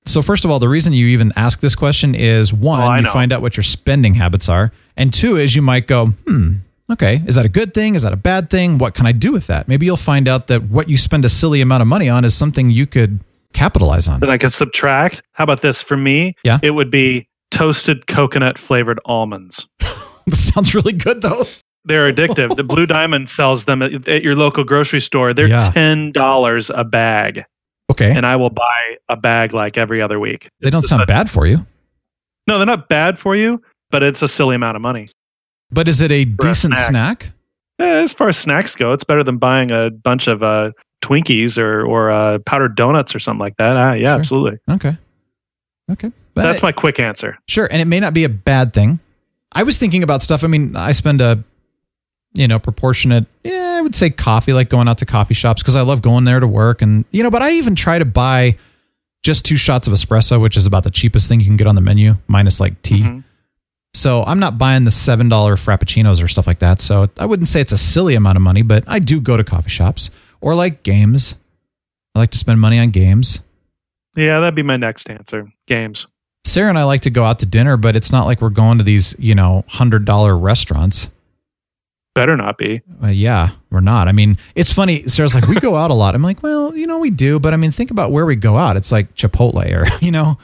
So 0.06 0.22
first 0.22 0.44
of 0.44 0.52
all, 0.52 0.60
the 0.60 0.68
reason 0.68 0.92
you 0.92 1.08
even 1.08 1.32
ask 1.38 1.62
this 1.62 1.74
question 1.74 2.16
is 2.16 2.52
one, 2.52 2.82
Oh, 2.82 2.96
you 2.96 3.04
know. 3.04 3.14
find 3.14 3.32
out 3.32 3.42
what 3.42 3.56
your 3.56 3.64
spending 3.64 4.14
habits 4.14 4.50
are, 4.50 4.74
and 4.98 5.14
two 5.14 5.38
is 5.38 5.56
you 5.56 5.62
might 5.62 5.88
go, 5.88 6.08
hmm, 6.08 6.56
okay, 6.94 7.22
is 7.28 7.36
that 7.36 7.46
a 7.46 7.50
good 7.50 7.74
thing? 7.74 7.96
Is 7.96 8.02
that 8.04 8.14
a 8.14 8.18
bad 8.18 8.50
thing? 8.50 8.78
What 8.78 8.94
can 8.94 9.06
I 9.06 9.12
do 9.12 9.32
with 9.32 9.48
that? 9.48 9.68
Maybe 9.68 9.86
you'll 9.86 9.98
find 9.98 10.28
out 10.28 10.48
that 10.48 10.64
what 10.64 10.90
you 10.90 10.98
spend 10.98 11.26
a 11.26 11.30
silly 11.30 11.62
amount 11.62 11.82
of 11.82 11.88
money 11.88 12.10
on 12.10 12.26
is 12.26 12.34
something 12.36 12.70
you 12.72 12.86
could 12.88 13.24
capitalize 13.54 14.08
on. 14.08 14.20
Then 14.20 14.30
I 14.30 14.38
could 14.38 14.54
subtract. 14.54 15.22
How 15.34 15.44
about 15.44 15.62
this? 15.62 15.82
For 15.82 15.98
me, 15.98 16.36
Yeah. 16.44 16.60
it 16.64 16.72
would 16.72 16.90
be 16.92 17.28
toasted 17.52 18.08
coconut 18.08 18.58
flavored 18.58 19.00
almonds. 19.06 19.68
that 19.80 20.36
sounds 20.36 20.74
really 20.76 20.94
good 20.94 21.22
though. 21.22 21.46
They're 21.84 22.12
addictive. 22.14 22.56
the 22.56 22.64
Blue 22.64 22.86
Diamond 22.98 23.28
sells 23.30 23.64
them 23.66 23.82
at, 23.82 24.08
at 24.08 24.22
your 24.24 24.36
local 24.36 24.64
grocery 24.64 25.02
store. 25.02 25.34
They're 25.34 25.48
Yeah. 25.48 25.72
ten 25.72 26.12
dollars 26.12 26.70
a 26.70 26.84
bag, 26.84 27.44
Okay. 27.92 28.12
and 28.16 28.26
I 28.26 28.36
will 28.36 28.52
buy 28.52 28.98
a 29.10 29.18
bag 29.18 29.52
like 29.54 29.78
every 29.78 30.02
other 30.02 30.20
week. 30.20 30.48
they 30.62 30.70
don't 30.70 30.80
It's 30.80 30.90
sound 30.90 31.02
a- 31.02 31.08
bad 31.08 31.30
for 31.30 31.48
you. 31.48 31.66
No, 32.48 32.58
they're 32.58 32.68
not 32.68 32.88
bad 32.88 33.18
for 33.20 33.36
you, 33.36 33.62
but 33.90 34.04
it's 34.04 34.22
a 34.22 34.28
silly 34.28 34.56
amount 34.56 34.76
of 34.76 34.82
money. 34.82 35.10
But 35.72 35.88
is 35.88 36.02
it 36.02 36.12
a 36.12 36.22
a 36.22 36.26
decent 36.26 36.76
snack. 36.76 36.90
snack? 37.24 37.32
Eh, 37.80 38.04
as 38.04 38.14
far 38.14 38.28
as 38.30 38.38
snacks 38.38 38.76
go, 38.76 38.92
it's 38.92 39.04
better 39.04 39.24
than 39.24 39.38
buying 39.38 39.72
a 39.72 39.90
bunch 39.90 40.28
of 40.28 40.44
uh, 40.44 40.72
Twinkies 41.02 41.58
or 41.58 41.86
or 41.86 42.12
uh, 42.12 42.40
powdered 42.46 42.76
donuts 42.76 43.16
or 43.16 43.20
something 43.20 43.40
like 43.40 43.58
that. 43.58 43.78
Ah, 43.78 43.94
yeah, 43.94 44.10
Sure. 44.10 44.20
absolutely. 44.20 44.60
Okay. 44.70 44.98
Okay. 45.92 46.12
But 46.34 46.44
That's 46.44 46.62
my 46.62 46.72
quick 46.72 47.00
answer. 47.00 47.38
Sure, 47.48 47.68
and 47.72 47.82
it 47.82 47.86
may 47.86 48.00
not 48.00 48.14
be 48.14 48.24
a 48.24 48.30
bad 48.30 48.74
thing. 48.74 49.00
I 49.52 49.64
was 49.64 49.78
thinking 49.78 50.04
about 50.04 50.22
stuff. 50.22 50.44
I 50.46 50.48
mean, 50.48 50.76
I 50.78 50.94
spend 50.94 51.20
a, 51.20 51.44
you 52.34 52.48
know, 52.48 52.58
proportionate. 52.60 53.26
Yeah, 53.44 53.76
I 53.78 53.82
would 53.82 53.96
say 53.96 54.10
coffee, 54.10 54.54
like 54.54 54.70
going 54.70 54.88
out 54.88 55.00
to 55.00 55.06
coffee 55.06 55.34
shops 55.34 55.62
because 55.62 55.76
I 55.76 55.82
love 55.82 56.02
going 56.02 56.24
there 56.24 56.40
to 56.40 56.48
work, 56.48 56.82
and 56.82 57.04
you 57.12 57.24
know. 57.24 57.30
But 57.32 57.42
I 57.42 57.52
even 57.54 57.76
try 57.76 58.00
to 58.00 58.06
buy 58.06 58.58
just 59.24 59.44
two 59.44 59.58
shots 59.58 59.88
of 59.88 59.94
espresso, 59.94 60.40
which 60.42 60.56
is 60.56 60.66
about 60.68 60.84
the 60.84 60.90
cheapest 60.92 61.28
thing 61.28 61.40
you 61.42 61.46
can 61.46 61.58
get 61.58 61.68
on 61.68 61.76
the 61.76 61.82
menu, 61.82 62.16
minus 62.28 62.60
like 62.60 62.82
tea. 62.82 63.02
Mhm. 63.04 63.24
So 63.94 64.24
I'm 64.24 64.40
not 64.40 64.58
buying 64.58 64.86
the 64.86 64.92
seven 64.92 65.30
dollar 65.30 65.56
frappuccinos 65.56 66.24
or 66.24 66.28
stuff 66.28 66.48
like 66.48 66.60
that. 66.60 66.80
So 66.80 67.10
I 67.18 67.26
wouldn't 67.26 67.50
say 67.50 67.62
it's 67.62 67.74
a 67.74 67.78
silly 67.78 68.16
amount 68.16 68.38
of 68.38 68.42
money, 68.42 68.62
but 68.62 68.84
I 68.88 69.00
do 69.00 69.20
go 69.20 69.38
to 69.38 69.44
coffee 69.44 69.70
shops 69.70 70.12
or 70.40 70.56
like 70.56 70.84
games. 70.84 71.36
I 72.16 72.20
like 72.20 72.32
to 72.32 72.38
spend 72.38 72.60
money 72.60 72.80
on 72.80 72.90
games. 72.90 73.40
Yeah, 74.16 74.40
that'd 74.40 74.56
be 74.56 74.64
my 74.64 74.78
next 74.78 75.10
answer. 75.10 75.52
Games. 75.68 76.08
Sarah 76.44 76.70
and 76.70 76.80
I 76.80 76.84
like 76.84 77.02
to 77.02 77.10
go 77.10 77.24
out 77.24 77.40
to 77.40 77.46
dinner, 77.46 77.78
but 77.78 77.96
it's 77.96 78.12
not 78.12 78.26
like 78.26 78.42
we're 78.42 78.50
going 78.50 78.78
to 78.80 78.84
these, 78.84 79.16
you 79.20 79.36
know, 79.36 79.64
hundred 79.68 80.06
dollar 80.06 80.38
restaurants. 80.38 81.08
Better 82.14 82.36
not 82.36 82.58
be. 82.58 82.82
Uh, 83.02 83.08
yeah, 83.08 83.52
we're 83.70 83.80
not. 83.80 84.10
I 84.10 84.12
mean, 84.12 84.38
it's 84.56 84.74
funny. 84.74 85.08
Sarah's 85.08 85.34
like, 85.34 85.48
we 85.48 85.56
go 85.62 85.78
out 85.78 85.92
a 85.92 85.94
lot. 85.94 86.14
I'm 86.14 86.22
like, 86.22 86.44
well, 86.44 86.76
you 86.76 86.86
know, 86.88 86.98
we 87.00 87.10
do, 87.10 87.40
but 87.40 87.54
I 87.54 87.58
mean, 87.58 87.72
think 87.72 87.90
about 87.90 88.12
where 88.12 88.26
we 88.26 88.36
go 88.36 88.58
out. 88.58 88.76
It's 88.76 88.92
like 88.92 89.16
Chipotle 89.16 89.66
or, 89.72 89.86
you 90.06 90.12
know, 90.12 90.38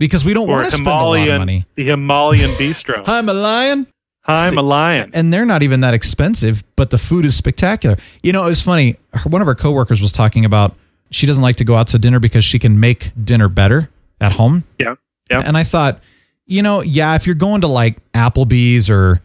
because 0.00 0.24
we 0.24 0.34
don't 0.34 0.48
want 0.48 0.64
to 0.64 0.70
spend 0.72 0.88
a 0.88 0.90
lot 0.90 1.28
of 1.28 1.38
money. 1.38 1.66
the 1.76 1.84
Himalayan 1.84 2.50
Bistro. 2.52 3.06
I'm 3.06 3.28
a 3.28 3.34
lion. 3.34 3.86
I'm 4.26 4.56
a 4.58 4.62
lion. 4.62 5.10
And 5.14 5.32
they're 5.32 5.44
not 5.44 5.62
even 5.62 5.80
that 5.80 5.94
expensive, 5.94 6.64
but 6.74 6.90
the 6.90 6.98
food 6.98 7.24
is 7.24 7.36
spectacular. 7.36 7.96
You 8.22 8.32
know, 8.32 8.44
it 8.44 8.48
was 8.48 8.62
funny. 8.62 8.96
One 9.24 9.42
of 9.42 9.46
her 9.46 9.54
coworkers 9.54 10.00
was 10.00 10.10
talking 10.10 10.44
about 10.44 10.74
she 11.10 11.26
doesn't 11.26 11.42
like 11.42 11.56
to 11.56 11.64
go 11.64 11.74
out 11.76 11.88
to 11.88 11.98
dinner 11.98 12.18
because 12.18 12.44
she 12.44 12.58
can 12.58 12.80
make 12.80 13.12
dinner 13.22 13.48
better 13.48 13.90
at 14.20 14.32
home. 14.32 14.64
Yeah, 14.78 14.94
yeah. 15.30 15.42
And 15.44 15.56
I 15.56 15.64
thought, 15.64 16.00
you 16.46 16.62
know, 16.62 16.80
yeah, 16.80 17.14
if 17.14 17.26
you're 17.26 17.34
going 17.34 17.60
to 17.60 17.66
like 17.66 17.98
Applebee's 18.12 18.88
or, 18.88 19.20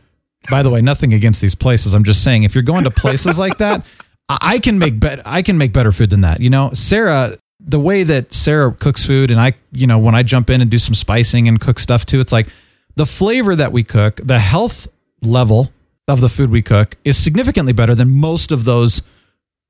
by 0.49 0.61
the 0.61 0.69
way, 0.69 0.81
nothing 0.81 1.13
against 1.13 1.41
these 1.41 1.55
places. 1.55 1.93
I'm 1.93 2.03
just 2.03 2.23
saying, 2.23 2.43
if 2.43 2.53
you're 2.53 2.63
going 2.63 2.83
to 2.83 2.91
places 2.91 3.39
like 3.39 3.59
that, 3.59 3.85
I 4.29 4.37
I 4.41 4.59
can 4.59 4.79
make 4.79 4.99
bet 4.99 5.21
I 5.25 5.41
can 5.41 5.57
make 5.57 5.71
better 5.71 5.91
food 5.91 6.09
than 6.09 6.21
that. 6.21 6.41
You 6.41 6.49
know, 6.49 6.71
Sarah, 6.73 7.37
the 7.67 7.79
way 7.79 8.03
that 8.03 8.33
Sarah 8.33 8.71
cooks 8.71 9.05
food, 9.05 9.31
and 9.31 9.39
I, 9.39 9.53
you 9.71 9.87
know, 9.87 9.97
when 9.97 10.15
I 10.15 10.23
jump 10.23 10.49
in 10.49 10.61
and 10.61 10.69
do 10.69 10.79
some 10.79 10.93
spicing 10.93 11.47
and 11.47 11.59
cook 11.59 11.79
stuff 11.79 12.05
too, 12.05 12.19
it's 12.19 12.31
like 12.31 12.47
the 12.95 13.05
flavor 13.05 13.55
that 13.55 13.71
we 13.71 13.83
cook, 13.83 14.21
the 14.23 14.39
health 14.39 14.87
level 15.21 15.71
of 16.07 16.21
the 16.21 16.29
food 16.29 16.51
we 16.51 16.61
cook 16.61 16.95
is 17.03 17.17
significantly 17.17 17.73
better 17.73 17.95
than 17.95 18.11
most 18.11 18.51
of 18.51 18.63
those, 18.65 19.01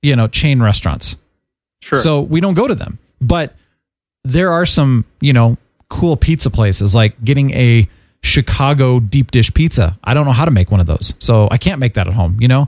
you 0.01 0.15
know, 0.15 0.27
chain 0.27 0.61
restaurants. 0.61 1.15
Sure. 1.81 1.99
So 1.99 2.21
we 2.21 2.41
don't 2.41 2.55
go 2.55 2.67
to 2.67 2.75
them. 2.75 2.99
But 3.21 3.55
there 4.23 4.51
are 4.51 4.65
some, 4.65 5.05
you 5.21 5.33
know, 5.33 5.57
cool 5.89 6.17
pizza 6.17 6.49
places 6.49 6.93
like 6.93 7.23
getting 7.23 7.51
a 7.51 7.87
Chicago 8.21 8.99
deep 8.99 9.31
dish 9.31 9.53
pizza. 9.53 9.97
I 10.03 10.13
don't 10.13 10.25
know 10.25 10.33
how 10.33 10.45
to 10.45 10.51
make 10.51 10.71
one 10.71 10.79
of 10.79 10.87
those. 10.87 11.13
So 11.19 11.47
I 11.51 11.57
can't 11.57 11.79
make 11.79 11.93
that 11.93 12.07
at 12.07 12.13
home, 12.13 12.37
you 12.41 12.47
know? 12.47 12.67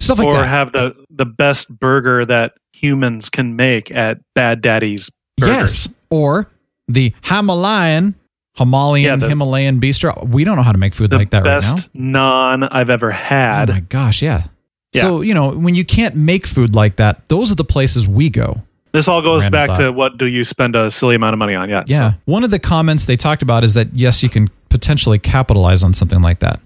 Stuff 0.00 0.18
like 0.18 0.26
or 0.26 0.34
that. 0.34 0.40
Or 0.40 0.46
have 0.46 0.72
the 0.72 1.04
the 1.10 1.26
best 1.26 1.78
burger 1.78 2.24
that 2.24 2.54
humans 2.74 3.30
can 3.30 3.56
make 3.56 3.90
at 3.90 4.18
Bad 4.34 4.60
Daddy's 4.60 5.10
Burgers. 5.38 5.54
yes. 5.54 5.88
Or 6.10 6.50
the 6.88 7.12
Himalayan 7.22 8.14
Himalayan 8.56 9.04
Yeah, 9.04 9.16
the- 9.16 9.28
Himalayan 9.28 9.80
bistro. 9.80 10.28
We 10.28 10.44
don't 10.44 10.56
know 10.56 10.62
how 10.62 10.72
to 10.72 10.78
make 10.78 10.94
food 10.94 11.12
like 11.12 11.30
that 11.30 11.38
right 11.38 11.44
now. 11.44 11.60
best 11.60 11.92
naan 11.94 12.68
I've 12.70 12.90
ever 12.90 13.10
had. 13.10 13.70
Oh 13.70 13.74
my 13.74 13.80
gosh, 13.80 14.22
yeah. 14.22 14.44
Yeah. 14.92 15.02
So, 15.02 15.20
you 15.22 15.34
know, 15.34 15.50
when 15.50 15.74
you 15.74 15.84
can't 15.84 16.14
make 16.14 16.46
food 16.46 16.74
like 16.74 16.96
that, 16.96 17.28
those 17.28 17.50
are 17.50 17.56
the 17.56 17.64
places 17.64 18.06
we 18.06 18.30
go. 18.30 18.62
this 18.92 19.08
all 19.08 19.20
goes 19.22 19.48
back 19.50 19.70
thought. 19.70 19.78
to 19.78 19.90
what 19.90 20.18
do 20.18 20.26
you 20.26 20.44
spend 20.44 20.76
a 20.76 20.88
silly 20.88 21.16
amount 21.16 21.32
of 21.32 21.40
money 21.40 21.56
on? 21.56 21.68
Yeah. 21.68 21.82
Yeah. 21.86 22.12
so- 22.12 22.16
One 22.26 22.44
of 22.44 22.50
the 22.50 22.60
comments 22.60 23.06
they 23.06 23.16
talked 23.16 23.42
about 23.42 23.64
is 23.64 23.74
that 23.74 23.88
yes, 23.92 24.22
you 24.22 24.28
can 24.28 24.48
potentially 24.68 25.18
capitalize 25.18 25.82
on 25.82 25.92
something 25.94 26.22
like 26.22 26.38
that. 26.40 26.60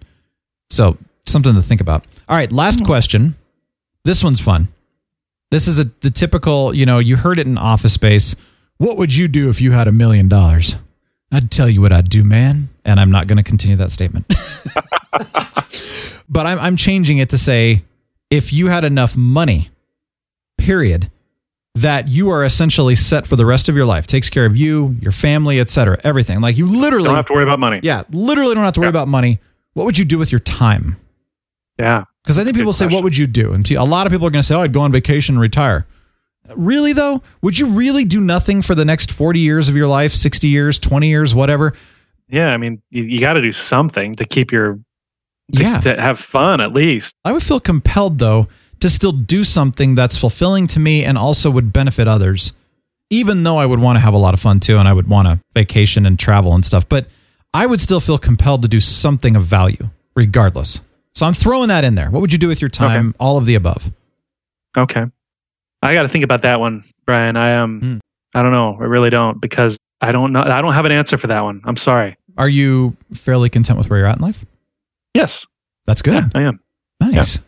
So, 0.68 0.98
something 1.26 1.54
to 1.54 1.62
think 1.62 1.80
about. 1.80 2.04
All 2.28 2.36
right, 2.36 2.52
last 2.52 2.80
hmm. 2.80 2.86
question. 2.86 3.34
This 4.04 4.22
one's 4.22 4.40
fun. 4.40 4.68
This 5.50 5.66
is 5.66 5.78
a 5.78 5.84
the 6.00 6.10
typical, 6.10 6.74
you 6.74 6.84
know, 6.86 6.98
you 6.98 7.16
heard 7.16 7.38
it 7.38 7.46
in 7.46 7.56
office 7.58 7.94
space. 7.94 8.36
What 8.76 8.96
would 8.98 9.14
you 9.14 9.28
do 9.28 9.48
if 9.50 9.60
you 9.60 9.72
had 9.72 9.88
a 9.88 9.92
million 9.92 10.28
dollars? 10.28 10.76
I'd 11.32 11.50
tell 11.50 11.68
you 11.68 11.80
what 11.80 11.92
I'd 11.92 12.08
do, 12.08 12.22
man. 12.24 12.68
And 12.84 12.98
I'm 13.00 13.10
not 13.10 13.26
going 13.26 13.36
to 13.38 13.42
continue 13.42 13.76
that 13.76 13.90
statement. 13.90 14.26
but 16.28 16.46
I'm 16.46 16.58
I'm 16.58 16.76
changing 16.76 17.18
it 17.18 17.30
to 17.30 17.38
say 17.38 17.82
if 18.30 18.52
you 18.52 18.68
had 18.68 18.84
enough 18.84 19.16
money, 19.16 19.68
period, 20.58 21.10
that 21.74 22.08
you 22.08 22.30
are 22.30 22.44
essentially 22.44 22.94
set 22.94 23.26
for 23.26 23.36
the 23.36 23.46
rest 23.46 23.68
of 23.68 23.76
your 23.76 23.86
life. 23.86 24.06
Takes 24.06 24.28
care 24.30 24.44
of 24.46 24.56
you, 24.56 24.96
your 25.00 25.12
family, 25.12 25.60
etc. 25.60 25.98
Everything. 26.04 26.40
Like 26.40 26.56
you 26.58 26.66
literally 26.66 27.04
Don't 27.06 27.14
have 27.16 27.26
to 27.26 27.32
worry 27.32 27.44
about 27.44 27.58
money. 27.58 27.80
Yeah, 27.82 28.02
literally 28.10 28.54
don't 28.54 28.64
have 28.64 28.74
to 28.74 28.80
worry 28.80 28.86
Yeah. 28.88 28.90
about 28.90 29.08
money. 29.08 29.38
What 29.74 29.84
would 29.84 29.98
you 29.98 30.04
do 30.04 30.18
with 30.18 30.32
your 30.32 30.40
time? 30.40 30.96
Yeah. 31.78 32.04
Because 32.22 32.38
I 32.38 32.44
think 32.44 32.56
people 32.56 32.72
say, 32.72 32.84
question. 32.84 32.96
"What 32.96 33.04
would 33.04 33.16
you 33.16 33.26
do?" 33.26 33.52
And 33.52 33.68
a 33.70 33.84
lot 33.84 34.06
of 34.06 34.12
people 34.12 34.26
are 34.26 34.30
going 34.30 34.42
to 34.42 34.46
say, 34.46 34.54
"Oh, 34.54 34.60
I'd 34.60 34.72
go 34.72 34.80
on 34.80 34.92
vacation 34.92 35.36
and 35.36 35.40
retire." 35.40 35.86
Really 36.54 36.92
though, 36.92 37.22
would 37.42 37.58
you 37.58 37.66
really 37.66 38.04
do 38.04 38.20
nothing 38.20 38.62
for 38.62 38.74
the 38.74 38.84
next 38.84 39.12
forty 39.12 39.40
years 39.40 39.68
of 39.68 39.76
your 39.76 39.86
life, 39.86 40.12
sixty 40.12 40.48
years, 40.48 40.78
twenty 40.78 41.08
years, 41.08 41.34
whatever? 41.34 41.74
Yeah. 42.28 42.52
I 42.52 42.56
mean, 42.56 42.82
you, 42.90 43.04
you 43.04 43.20
got 43.20 43.34
to 43.34 43.42
do 43.42 43.52
something 43.52 44.14
to 44.16 44.24
keep 44.24 44.50
your, 44.52 44.74
to, 45.54 45.62
yeah, 45.62 45.80
to 45.80 46.00
have 46.00 46.18
fun 46.18 46.60
at 46.60 46.72
least. 46.72 47.14
I 47.24 47.32
would 47.32 47.42
feel 47.42 47.60
compelled 47.60 48.18
though 48.18 48.48
to 48.80 48.88
still 48.88 49.12
do 49.12 49.44
something 49.44 49.94
that's 49.94 50.16
fulfilling 50.16 50.66
to 50.68 50.80
me 50.80 51.04
and 51.04 51.18
also 51.18 51.50
would 51.50 51.72
benefit 51.72 52.08
others. 52.08 52.52
Even 53.10 53.42
though 53.42 53.56
I 53.56 53.64
would 53.64 53.80
want 53.80 53.96
to 53.96 54.00
have 54.00 54.14
a 54.14 54.18
lot 54.18 54.34
of 54.34 54.40
fun 54.40 54.60
too, 54.60 54.78
and 54.78 54.86
I 54.86 54.92
would 54.92 55.08
want 55.08 55.28
to 55.28 55.40
vacation 55.54 56.04
and 56.04 56.18
travel 56.18 56.54
and 56.54 56.64
stuff, 56.64 56.88
but 56.88 57.08
I 57.54 57.64
would 57.64 57.80
still 57.80 58.00
feel 58.00 58.18
compelled 58.18 58.62
to 58.62 58.68
do 58.68 58.80
something 58.80 59.34
of 59.34 59.44
value, 59.44 59.88
regardless. 60.14 60.82
So 61.18 61.26
I'm 61.26 61.34
throwing 61.34 61.66
that 61.66 61.82
in 61.82 61.96
there. 61.96 62.12
What 62.12 62.20
would 62.20 62.30
you 62.32 62.38
do 62.38 62.46
with 62.46 62.60
your 62.62 62.68
time? 62.68 63.12
All 63.18 63.36
of 63.38 63.44
the 63.44 63.56
above. 63.56 63.90
Okay. 64.76 65.04
I 65.82 65.92
got 65.92 66.02
to 66.02 66.08
think 66.08 66.22
about 66.22 66.42
that 66.42 66.60
one, 66.60 66.84
Brian. 67.06 67.36
I 67.36 67.56
um, 67.56 67.80
Hmm. 67.80 67.98
I 68.36 68.42
don't 68.44 68.52
know. 68.52 68.76
I 68.78 68.84
really 68.84 69.10
don't 69.10 69.40
because 69.40 69.76
I 70.00 70.12
don't 70.12 70.32
know. 70.32 70.42
I 70.42 70.62
don't 70.62 70.74
have 70.74 70.84
an 70.84 70.92
answer 70.92 71.18
for 71.18 71.26
that 71.26 71.42
one. 71.42 71.60
I'm 71.64 71.76
sorry. 71.76 72.16
Are 72.36 72.48
you 72.48 72.96
fairly 73.14 73.50
content 73.50 73.78
with 73.78 73.90
where 73.90 73.98
you're 73.98 74.06
at 74.06 74.18
in 74.18 74.22
life? 74.22 74.44
Yes, 75.12 75.44
That's 75.86 76.02
good. 76.02 76.14
yeah, 76.14 76.28
I 76.36 76.42
am. 76.42 76.60
Nice. 77.00 77.40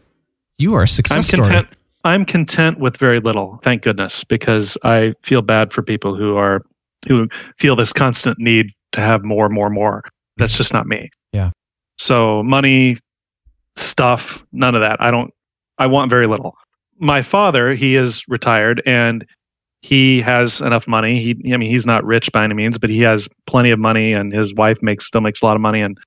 You 0.58 0.74
are 0.74 0.82
a 0.82 0.88
success 0.88 1.16
I'm 1.16 1.22
story. 1.22 1.42
content. 1.44 1.68
I'm 2.02 2.24
content 2.24 2.80
with 2.80 2.96
very 2.96 3.20
little, 3.20 3.60
thank 3.62 3.82
goodness, 3.82 4.24
because 4.24 4.76
I 4.82 5.14
feel 5.22 5.42
bad 5.42 5.72
for 5.72 5.82
people 5.82 6.16
who 6.16 6.36
are 6.36 6.62
who 7.06 7.28
feel 7.56 7.76
this 7.76 7.92
constant 7.92 8.40
need 8.40 8.72
to 8.92 9.00
have 9.00 9.22
more, 9.22 9.48
more, 9.48 9.70
more. 9.70 10.02
That's 10.38 10.56
just 10.56 10.72
not 10.72 10.88
me. 10.88 11.10
Yeah. 11.32 11.50
So 11.98 12.42
money, 12.42 12.98
stuff, 13.76 14.44
none 14.52 14.74
of 14.74 14.80
that. 14.80 15.00
I 15.00 15.10
don't. 15.10 15.32
I 15.78 15.86
want 15.86 16.10
very 16.10 16.26
little. 16.26 16.54
My 16.98 17.22
father, 17.22 17.72
he 17.72 17.96
is 17.96 18.24
retired 18.28 18.82
and 18.84 19.26
he 19.82 20.20
has 20.20 20.60
enough 20.60 20.86
money. 20.86 21.18
He, 21.18 21.54
I 21.54 21.56
mean, 21.56 21.70
he's 21.70 21.86
not 21.86 22.04
rich 22.04 22.30
by 22.32 22.44
any 22.44 22.54
means, 22.54 22.76
but 22.76 22.90
he 22.90 23.00
has 23.00 23.28
plenty 23.46 23.70
of 23.70 23.78
money, 23.78 24.12
and 24.12 24.32
his 24.32 24.54
wife 24.54 24.82
makes 24.82 25.06
still 25.06 25.22
makes 25.22 25.40
a 25.40 25.46
lot 25.46 25.56
of 25.56 25.62
money, 25.62 25.80
and 25.80 25.98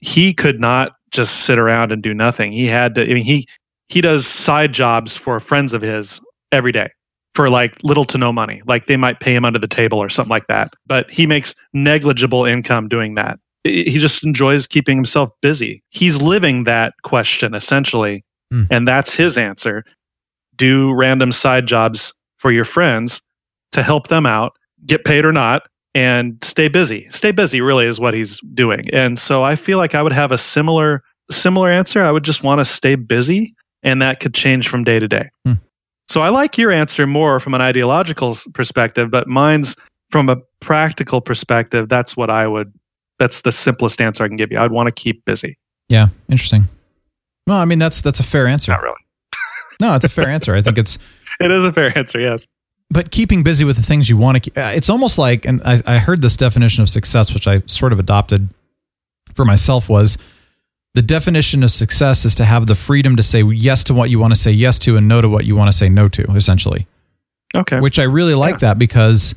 he 0.00 0.34
could 0.34 0.60
not 0.60 0.92
just 1.10 1.40
sit 1.44 1.58
around 1.58 1.92
and 1.92 2.02
do 2.02 2.12
nothing. 2.12 2.52
He 2.52 2.66
had 2.66 2.94
to. 2.96 3.02
I 3.02 3.14
mean, 3.14 3.24
he 3.24 3.46
he 3.88 4.00
does 4.00 4.26
side 4.26 4.72
jobs 4.72 5.16
for 5.16 5.40
friends 5.40 5.72
of 5.72 5.82
his 5.82 6.20
every 6.50 6.72
day 6.72 6.90
for 7.34 7.48
like 7.48 7.74
little 7.82 8.04
to 8.04 8.18
no 8.18 8.32
money. 8.32 8.62
Like 8.66 8.86
they 8.86 8.96
might 8.96 9.20
pay 9.20 9.34
him 9.34 9.44
under 9.44 9.58
the 9.58 9.68
table 9.68 9.98
or 9.98 10.08
something 10.08 10.30
like 10.30 10.46
that. 10.48 10.74
But 10.86 11.10
he 11.10 11.26
makes 11.26 11.54
negligible 11.72 12.44
income 12.44 12.88
doing 12.88 13.14
that. 13.14 13.38
He 13.64 13.98
just 13.98 14.24
enjoys 14.24 14.66
keeping 14.66 14.96
himself 14.96 15.30
busy. 15.40 15.82
He's 15.90 16.20
living 16.20 16.64
that 16.64 16.94
question 17.02 17.54
essentially. 17.54 18.24
Hmm. 18.50 18.64
And 18.70 18.88
that's 18.88 19.14
his 19.14 19.38
answer. 19.38 19.84
Do 20.56 20.92
random 20.92 21.32
side 21.32 21.66
jobs 21.66 22.12
for 22.38 22.50
your 22.50 22.64
friends 22.64 23.22
to 23.72 23.82
help 23.82 24.08
them 24.08 24.26
out, 24.26 24.52
get 24.84 25.04
paid 25.04 25.24
or 25.24 25.32
not, 25.32 25.62
and 25.94 26.36
stay 26.42 26.68
busy. 26.68 27.06
Stay 27.10 27.32
busy 27.32 27.60
really 27.60 27.86
is 27.86 28.00
what 28.00 28.14
he's 28.14 28.40
doing. 28.54 28.88
And 28.92 29.18
so 29.18 29.42
I 29.42 29.56
feel 29.56 29.78
like 29.78 29.94
I 29.94 30.02
would 30.02 30.12
have 30.12 30.32
a 30.32 30.38
similar 30.38 31.02
similar 31.30 31.70
answer. 31.70 32.02
I 32.02 32.10
would 32.10 32.24
just 32.24 32.42
want 32.42 32.60
to 32.60 32.64
stay 32.64 32.94
busy 32.94 33.54
and 33.82 34.02
that 34.02 34.20
could 34.20 34.34
change 34.34 34.68
from 34.68 34.84
day 34.84 34.98
to 34.98 35.08
day. 35.08 35.30
Hmm. 35.44 35.54
So 36.08 36.20
I 36.20 36.28
like 36.28 36.58
your 36.58 36.70
answer 36.70 37.06
more 37.06 37.40
from 37.40 37.54
an 37.54 37.60
ideological 37.60 38.36
perspective, 38.52 39.10
but 39.10 39.28
mine's 39.28 39.76
from 40.10 40.28
a 40.28 40.36
practical 40.60 41.20
perspective. 41.20 41.88
That's 41.88 42.16
what 42.16 42.28
I 42.28 42.46
would. 42.46 42.72
That's 43.22 43.42
the 43.42 43.52
simplest 43.52 44.00
answer 44.00 44.24
I 44.24 44.26
can 44.26 44.36
give 44.36 44.50
you. 44.50 44.58
I'd 44.58 44.72
want 44.72 44.88
to 44.88 44.92
keep 44.92 45.24
busy. 45.24 45.56
Yeah, 45.88 46.08
interesting. 46.28 46.66
Well, 47.46 47.58
I 47.58 47.64
mean 47.66 47.78
that's 47.78 48.00
that's 48.00 48.18
a 48.18 48.24
fair 48.24 48.48
answer. 48.48 48.72
Not 48.72 48.82
really. 48.82 48.96
No, 49.80 49.94
it's 49.94 50.04
a 50.04 50.08
fair 50.08 50.28
answer. 50.28 50.56
I 50.56 50.60
think 50.62 50.76
it's 50.76 50.98
It 51.40 51.52
is 51.52 51.64
a 51.64 51.72
fair 51.72 51.96
answer. 51.96 52.20
Yes. 52.20 52.46
but 52.90 53.12
keeping 53.12 53.44
busy 53.44 53.64
with 53.64 53.76
the 53.76 53.82
things 53.82 54.08
you 54.10 54.16
want 54.16 54.34
to 54.36 54.40
keep, 54.40 54.56
it's 54.58 54.90
almost 54.90 55.18
like 55.18 55.44
and 55.46 55.62
I, 55.64 55.80
I 55.86 55.98
heard 55.98 56.20
this 56.20 56.36
definition 56.36 56.82
of 56.82 56.88
success 56.90 57.32
which 57.32 57.46
i 57.46 57.62
sort 57.66 57.92
of 57.92 57.98
adopted 58.00 58.48
for 59.34 59.44
myself 59.44 59.88
was 59.88 60.18
the 60.94 61.02
definition 61.02 61.62
of 61.62 61.70
success 61.70 62.24
is 62.26 62.34
to 62.34 62.44
have 62.44 62.66
the 62.66 62.74
freedom 62.74 63.16
to 63.16 63.22
say 63.22 63.42
yes 63.42 63.84
to 63.84 63.94
what 63.94 64.10
you 64.10 64.18
want 64.18 64.34
to 64.34 64.40
say 64.40 64.50
yes 64.50 64.78
to 64.80 64.96
and 64.98 65.06
no 65.08 65.20
to 65.22 65.28
what 65.28 65.44
you 65.46 65.56
want 65.56 65.68
to 65.72 65.76
say 65.76 65.88
no 65.88 66.08
to 66.08 66.22
essentially 66.34 66.86
Okay. 67.54 67.80
which 67.80 67.98
i 67.98 68.04
really 68.04 68.34
like 68.34 68.58
that 68.60 68.78
because 68.78 69.34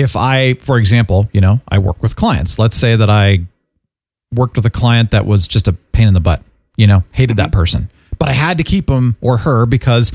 if 0.00 0.16
i 0.16 0.54
for 0.54 0.78
example 0.78 1.28
you 1.32 1.40
know 1.40 1.60
i 1.68 1.78
work 1.78 2.02
with 2.02 2.16
clients 2.16 2.58
let's 2.58 2.76
say 2.76 2.96
that 2.96 3.10
i 3.10 3.38
worked 4.34 4.56
with 4.56 4.66
a 4.66 4.70
client 4.70 5.10
that 5.10 5.26
was 5.26 5.48
just 5.48 5.68
a 5.68 5.72
pain 5.72 6.08
in 6.08 6.14
the 6.14 6.20
butt 6.20 6.42
you 6.76 6.86
know 6.86 7.02
hated 7.12 7.36
that 7.36 7.52
person 7.52 7.90
but 8.18 8.28
i 8.28 8.32
had 8.32 8.58
to 8.58 8.64
keep 8.64 8.88
him 8.88 9.16
or 9.20 9.38
her 9.38 9.66
because 9.66 10.12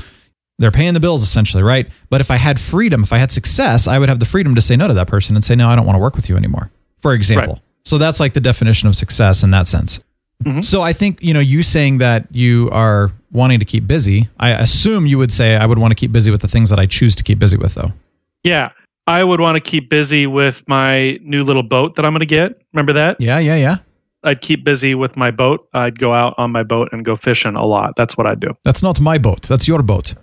they're 0.58 0.70
paying 0.70 0.94
the 0.94 1.00
bills 1.00 1.24
essentially, 1.24 1.64
right? 1.64 1.88
But 2.10 2.20
if 2.20 2.30
I 2.30 2.36
had 2.36 2.60
freedom, 2.60 3.02
if 3.02 3.12
I 3.12 3.18
had 3.18 3.32
success, 3.32 3.88
I 3.88 3.98
would 3.98 4.08
have 4.08 4.20
the 4.20 4.24
freedom 4.24 4.54
to 4.54 4.60
say 4.60 4.76
no 4.76 4.86
to 4.86 4.94
that 4.94 5.08
person 5.08 5.34
and 5.34 5.44
say, 5.44 5.56
no, 5.56 5.68
I 5.68 5.74
don't 5.74 5.84
want 5.84 5.96
to 5.96 6.00
work 6.00 6.14
with 6.14 6.28
you 6.28 6.36
anymore, 6.36 6.70
for 7.02 7.12
example. 7.12 7.54
Right. 7.54 7.62
So 7.84 7.98
that's 7.98 8.20
like 8.20 8.34
the 8.34 8.40
definition 8.40 8.88
of 8.88 8.94
success 8.94 9.42
in 9.42 9.50
that 9.50 9.66
sense. 9.66 9.98
Mhm. 10.44 10.62
So 10.62 10.80
I 10.80 10.92
think, 10.92 11.20
you 11.20 11.34
know, 11.34 11.40
you 11.40 11.64
saying 11.64 11.98
that 11.98 12.28
you 12.30 12.70
are 12.70 13.10
wanting 13.32 13.58
to 13.58 13.64
keep 13.64 13.88
busy, 13.88 14.28
I 14.38 14.50
assume 14.50 15.08
you 15.08 15.18
would 15.18 15.32
say 15.32 15.56
I 15.56 15.66
would 15.66 15.78
want 15.78 15.90
to 15.90 15.96
keep 15.96 16.12
busy 16.12 16.30
with 16.30 16.40
the 16.40 16.46
things 16.46 16.70
that 16.70 16.78
I 16.78 16.86
choose 16.86 17.16
to 17.16 17.24
keep 17.24 17.40
busy 17.40 17.56
with, 17.56 17.74
though. 17.74 17.92
Yeah. 18.44 18.70
I 19.06 19.22
would 19.22 19.40
want 19.40 19.56
to 19.56 19.60
keep 19.60 19.90
busy 19.90 20.26
with 20.26 20.66
my 20.66 21.18
new 21.22 21.44
little 21.44 21.62
boat 21.62 21.96
that 21.96 22.04
I'm 22.04 22.12
going 22.12 22.20
to 22.20 22.26
get. 22.26 22.60
Remember 22.72 22.92
that? 22.94 23.20
Yeah, 23.20 23.38
yeah, 23.38 23.56
yeah. 23.56 23.76
I'd 24.22 24.40
keep 24.40 24.64
busy 24.64 24.94
with 24.94 25.16
my 25.16 25.30
boat. 25.30 25.68
I'd 25.74 25.98
go 25.98 26.14
out 26.14 26.34
on 26.38 26.50
my 26.50 26.62
boat 26.62 26.88
and 26.92 27.04
go 27.04 27.14
fishing 27.14 27.56
a 27.56 27.66
lot. 27.66 27.94
That's 27.96 28.16
what 28.16 28.26
I'd 28.26 28.40
do. 28.40 28.54
That's 28.64 28.82
not 28.82 29.00
my 29.00 29.18
boat. 29.18 29.42
That's 29.42 29.68
your 29.68 29.82
boat. 29.82 30.14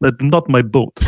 That's 0.00 0.16
not 0.22 0.48
my 0.48 0.62
boat. 0.62 0.98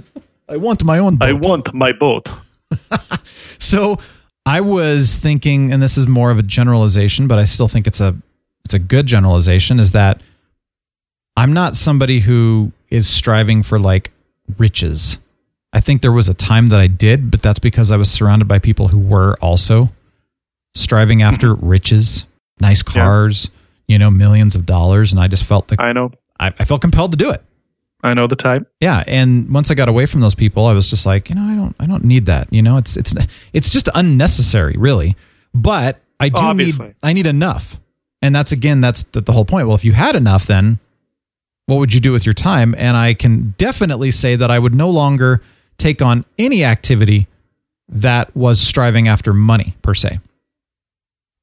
I 0.48 0.58
want 0.58 0.84
my 0.84 0.98
own 0.98 1.16
boat. 1.16 1.28
I 1.28 1.32
want 1.32 1.72
my 1.72 1.92
boat. 1.92 2.28
So 3.62 3.98
I 4.44 4.60
was 4.60 5.18
thinking, 5.18 5.72
and 5.72 5.80
this 5.80 5.96
is 5.96 6.08
more 6.08 6.32
of 6.32 6.38
a 6.38 6.42
generalization, 6.42 7.28
but 7.28 7.38
I 7.38 7.44
still 7.44 7.68
think 7.68 7.86
it's 7.86 8.00
a 8.00 8.16
it's 8.64 8.74
a 8.74 8.78
good 8.78 9.06
generalization, 9.06 9.78
is 9.78 9.92
that 9.92 10.20
I'm 11.36 11.52
not 11.52 11.76
somebody 11.76 12.20
who 12.20 12.72
is 12.90 13.08
striving 13.08 13.62
for 13.62 13.78
like 13.78 14.10
riches. 14.58 15.18
I 15.72 15.80
think 15.80 16.02
there 16.02 16.12
was 16.12 16.28
a 16.28 16.34
time 16.34 16.68
that 16.68 16.80
I 16.80 16.86
did, 16.86 17.30
but 17.30 17.42
that's 17.42 17.58
because 17.58 17.90
I 17.90 17.96
was 17.96 18.10
surrounded 18.10 18.46
by 18.46 18.58
people 18.58 18.88
who 18.88 18.98
were 18.98 19.36
also 19.40 19.90
striving 20.74 21.22
after 21.22 21.54
riches, 21.54 22.26
nice 22.60 22.82
Mm-hmm. 22.82 22.98
Yeah. 22.98 23.04
cars, 23.04 23.50
you 23.88 23.98
know, 23.98 24.10
millions 24.10 24.54
of 24.56 24.66
dollars, 24.66 25.12
and 25.12 25.20
I 25.20 25.28
just 25.28 25.44
felt 25.44 25.70
like 25.70 25.80
I 25.80 25.92
know. 25.92 26.10
I, 26.38 26.48
I 26.58 26.64
felt 26.64 26.80
compelled 26.80 27.12
to 27.12 27.18
do 27.18 27.30
it. 27.30 27.42
I 28.04 28.14
know 28.14 28.26
the 28.26 28.36
type. 28.36 28.66
Yeah, 28.80 29.04
and 29.06 29.48
once 29.52 29.70
I 29.70 29.74
got 29.74 29.88
away 29.88 30.06
from 30.06 30.20
those 30.20 30.34
people, 30.34 30.66
I 30.66 30.72
was 30.72 30.90
just 30.90 31.06
like, 31.06 31.28
you 31.28 31.36
know, 31.36 31.42
I 31.42 31.54
don't, 31.54 31.76
I 31.78 31.86
don't 31.86 32.04
need 32.04 32.26
that. 32.26 32.52
You 32.52 32.60
know, 32.60 32.76
it's, 32.76 32.96
it's, 32.96 33.14
it's 33.52 33.70
just 33.70 33.88
unnecessary, 33.94 34.74
really. 34.76 35.14
But 35.54 36.00
I 36.18 36.28
do 36.28 36.40
Obviously. 36.42 36.88
need, 36.88 36.96
I 37.02 37.12
need 37.12 37.26
enough, 37.26 37.78
and 38.20 38.34
that's 38.34 38.52
again, 38.52 38.80
that's 38.80 39.04
the, 39.04 39.20
the 39.20 39.32
whole 39.32 39.44
point. 39.44 39.66
Well, 39.68 39.76
if 39.76 39.84
you 39.84 39.92
had 39.92 40.16
enough, 40.16 40.46
then 40.46 40.78
what 41.66 41.76
would 41.76 41.94
you 41.94 42.00
do 42.00 42.12
with 42.12 42.26
your 42.26 42.34
time? 42.34 42.74
And 42.76 42.96
I 42.96 43.14
can 43.14 43.54
definitely 43.58 44.10
say 44.10 44.36
that 44.36 44.50
I 44.50 44.58
would 44.58 44.74
no 44.74 44.90
longer 44.90 45.42
take 45.82 46.00
on 46.00 46.24
any 46.38 46.64
activity 46.64 47.26
that 47.88 48.34
was 48.36 48.60
striving 48.60 49.08
after 49.08 49.32
money 49.32 49.74
per 49.82 49.94
se. 49.94 50.20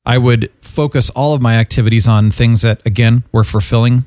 I 0.06 0.18
would 0.18 0.52
focus 0.62 1.10
all 1.12 1.34
of 1.34 1.42
my 1.42 1.58
activities 1.58 2.08
on 2.08 2.32
things 2.32 2.62
that, 2.62 2.82
again, 2.86 3.24
were 3.32 3.44
fulfilling 3.44 4.06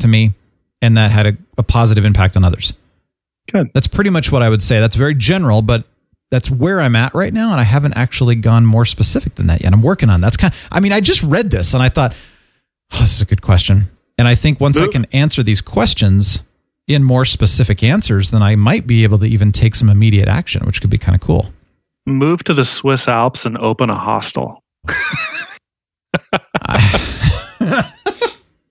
to 0.00 0.08
me 0.08 0.34
and 0.82 0.96
that 0.96 1.10
had 1.10 1.26
a, 1.26 1.36
a 1.58 1.62
positive 1.62 2.04
impact 2.04 2.36
on 2.36 2.44
others. 2.44 2.74
Good. 3.50 3.70
That's 3.72 3.88
pretty 3.88 4.10
much 4.10 4.30
what 4.30 4.42
I 4.42 4.48
would 4.48 4.62
say. 4.62 4.78
That's 4.78 4.94
very 4.94 5.14
general, 5.14 5.62
but 5.62 5.84
that's 6.30 6.50
where 6.50 6.80
I'm 6.80 6.96
at 6.96 7.14
right 7.14 7.32
now, 7.32 7.52
and 7.52 7.60
I 7.60 7.64
haven't 7.64 7.94
actually 7.94 8.34
gone 8.34 8.66
more 8.66 8.84
specific 8.84 9.36
than 9.36 9.46
that 9.46 9.62
yet. 9.62 9.72
I'm 9.72 9.82
working 9.82 10.10
on 10.10 10.20
that. 10.20 10.26
that's 10.26 10.36
kind. 10.36 10.52
Of, 10.52 10.68
I 10.70 10.80
mean, 10.80 10.92
I 10.92 11.00
just 11.00 11.22
read 11.22 11.50
this 11.50 11.72
and 11.72 11.82
I 11.82 11.88
thought, 11.88 12.14
oh, 12.92 12.98
this 12.98 13.14
is 13.14 13.20
a 13.20 13.24
good 13.24 13.42
question. 13.42 13.88
And 14.18 14.28
I 14.28 14.34
think 14.34 14.60
once 14.60 14.78
I 14.78 14.88
can 14.88 15.06
answer 15.12 15.42
these 15.42 15.60
questions 15.60 16.42
in 16.86 17.02
more 17.02 17.24
specific 17.24 17.82
answers, 17.82 18.30
then 18.30 18.42
I 18.42 18.56
might 18.56 18.86
be 18.86 19.02
able 19.02 19.18
to 19.18 19.26
even 19.26 19.52
take 19.52 19.74
some 19.74 19.88
immediate 19.88 20.28
action, 20.28 20.64
which 20.64 20.80
could 20.80 20.90
be 20.90 20.98
kind 20.98 21.14
of 21.14 21.20
cool. 21.20 21.52
Move 22.06 22.44
to 22.44 22.54
the 22.54 22.64
Swiss 22.64 23.08
Alps 23.08 23.44
and 23.44 23.58
open 23.58 23.90
a 23.90 23.96
hostel. 23.96 24.62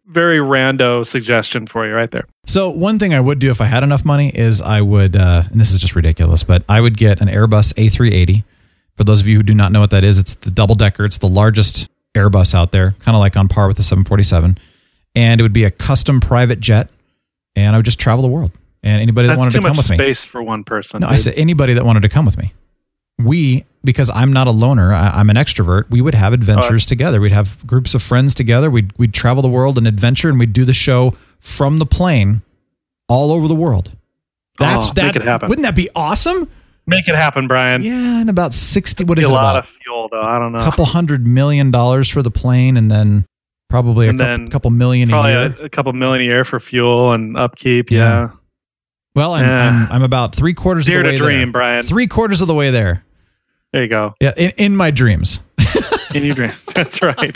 Very 0.07 0.37
rando 0.37 1.05
suggestion 1.05 1.67
for 1.67 1.85
you 1.85 1.93
right 1.93 2.09
there. 2.09 2.25
So 2.45 2.69
one 2.69 2.99
thing 2.99 3.13
I 3.13 3.19
would 3.19 3.39
do 3.39 3.51
if 3.51 3.59
I 3.59 3.65
had 3.65 3.83
enough 3.83 4.05
money 4.05 4.29
is 4.29 4.61
I 4.61 4.79
would, 4.79 5.17
uh, 5.17 5.43
and 5.51 5.59
this 5.59 5.71
is 5.71 5.79
just 5.79 5.95
ridiculous, 5.95 6.43
but 6.43 6.63
I 6.69 6.79
would 6.79 6.95
get 6.95 7.19
an 7.19 7.27
Airbus 7.27 7.73
A380. 7.73 8.45
For 8.95 9.03
those 9.03 9.19
of 9.19 9.27
you 9.27 9.37
who 9.37 9.43
do 9.43 9.53
not 9.53 9.73
know 9.73 9.81
what 9.81 9.89
that 9.89 10.05
is, 10.05 10.17
it's 10.17 10.35
the 10.35 10.51
double 10.51 10.75
decker. 10.75 11.03
It's 11.03 11.17
the 11.17 11.27
largest 11.27 11.89
Airbus 12.13 12.55
out 12.55 12.71
there, 12.71 12.95
kind 12.99 13.15
of 13.15 13.19
like 13.19 13.35
on 13.35 13.49
par 13.49 13.67
with 13.67 13.75
the 13.75 13.83
747. 13.83 14.57
And 15.15 15.41
it 15.41 15.43
would 15.43 15.51
be 15.51 15.65
a 15.65 15.71
custom 15.71 16.21
private 16.21 16.61
jet, 16.61 16.89
and 17.55 17.75
I 17.75 17.79
would 17.79 17.85
just 17.85 17.99
travel 17.99 18.21
the 18.23 18.29
world. 18.29 18.51
And 18.83 19.01
anybody 19.01 19.27
that 19.27 19.33
That's 19.33 19.39
wanted 19.39 19.51
to 19.53 19.61
come 19.67 19.77
with 19.77 19.89
me. 19.89 19.97
space 19.97 20.23
for 20.25 20.43
one 20.43 20.63
person. 20.63 21.01
No, 21.01 21.07
I 21.07 21.15
said 21.15 21.33
anybody 21.35 21.73
that 21.73 21.85
wanted 21.85 22.01
to 22.01 22.09
come 22.09 22.25
with 22.25 22.37
me. 22.37 22.53
We, 23.17 23.65
because 23.83 24.09
I'm 24.09 24.31
not 24.33 24.47
a 24.47 24.51
loner, 24.51 24.93
I, 24.93 25.09
I'm 25.09 25.29
an 25.29 25.37
extrovert. 25.37 25.89
We 25.89 26.01
would 26.01 26.13
have 26.13 26.33
adventures 26.33 26.85
together. 26.85 27.19
We'd 27.21 27.31
have 27.31 27.65
groups 27.65 27.95
of 27.95 28.03
friends 28.03 28.35
together. 28.35 28.69
We'd 28.69 28.91
we'd 28.97 29.13
travel 29.13 29.41
the 29.41 29.47
world 29.49 29.77
and 29.77 29.87
adventure, 29.87 30.29
and 30.29 30.37
we'd 30.37 30.53
do 30.53 30.65
the 30.65 30.73
show 30.73 31.15
from 31.39 31.77
the 31.79 31.85
plane, 31.85 32.41
all 33.07 33.31
over 33.31 33.47
the 33.47 33.55
world. 33.55 33.91
That's 34.59 34.89
Oh, 34.89 34.93
that. 34.95 35.05
make 35.05 35.15
it 35.15 35.21
happen. 35.23 35.49
Wouldn't 35.49 35.63
that 35.65 35.75
be 35.75 35.89
awesome? 35.95 36.47
Make 36.87 37.07
it 37.07 37.15
happen, 37.15 37.47
Brian. 37.47 37.81
Yeah, 37.81 38.19
and 38.21 38.29
about 38.29 38.53
sixty. 38.53 39.03
What 39.05 39.17
is 39.17 39.25
a 39.25 39.29
it? 39.29 39.31
lot 39.31 39.55
About 39.55 39.63
of 39.69 39.69
fuel, 39.83 40.09
though. 40.11 40.21
I 40.21 40.37
don't 40.37 40.51
know. 40.51 40.59
a 40.59 40.63
couple 40.63 40.85
hundred 40.85 41.25
million 41.25 41.71
dollars 41.71 42.09
for 42.09 42.21
the 42.21 42.29
plane, 42.31 42.75
and 42.77 42.91
then 42.91 43.25
probably 43.69 44.07
a 44.07 44.09
And 44.11 44.19
couple, 44.19 44.37
then 44.37 44.47
couple 44.49 44.71
million 44.71 45.09
a 45.09 45.11
Probably 45.11 45.31
year. 45.31 45.55
a, 45.59 45.63
a 45.65 45.69
couple 45.69 45.93
million 45.93 46.21
a 46.21 46.25
year 46.25 46.45
for 46.45 46.59
fuel 46.59 47.11
and 47.13 47.37
upkeep. 47.37 47.89
Yeah. 47.91 47.97
Yeah. 47.99 48.29
well, 49.15 49.33
I'm, 49.33 49.43
Yeah. 49.45 49.69
I'm 49.87 49.91
I'm 49.91 50.03
about 50.03 50.35
three 50.35 50.53
quarters 50.53 50.85
Dare 50.85 50.99
of 51.01 51.05
the 51.05 51.17
to 51.17 51.23
way 51.23 51.29
dream, 51.35 51.39
there. 51.47 51.51
Brian. 51.51 51.83
Three 51.83 52.07
quarters 52.07 52.41
of 52.41 52.47
the 52.47 52.53
way 52.55 52.71
there. 52.71 53.03
There 53.73 53.83
you 53.83 53.89
go. 53.89 54.13
Yeah, 54.21 54.33
in, 54.37 54.51
in 54.57 54.75
my 54.77 54.91
dreams. 54.91 55.41
In 56.13 56.23
your 56.23 56.35
dreams. 56.35 56.63
That's 56.73 57.01
right. 57.01 57.35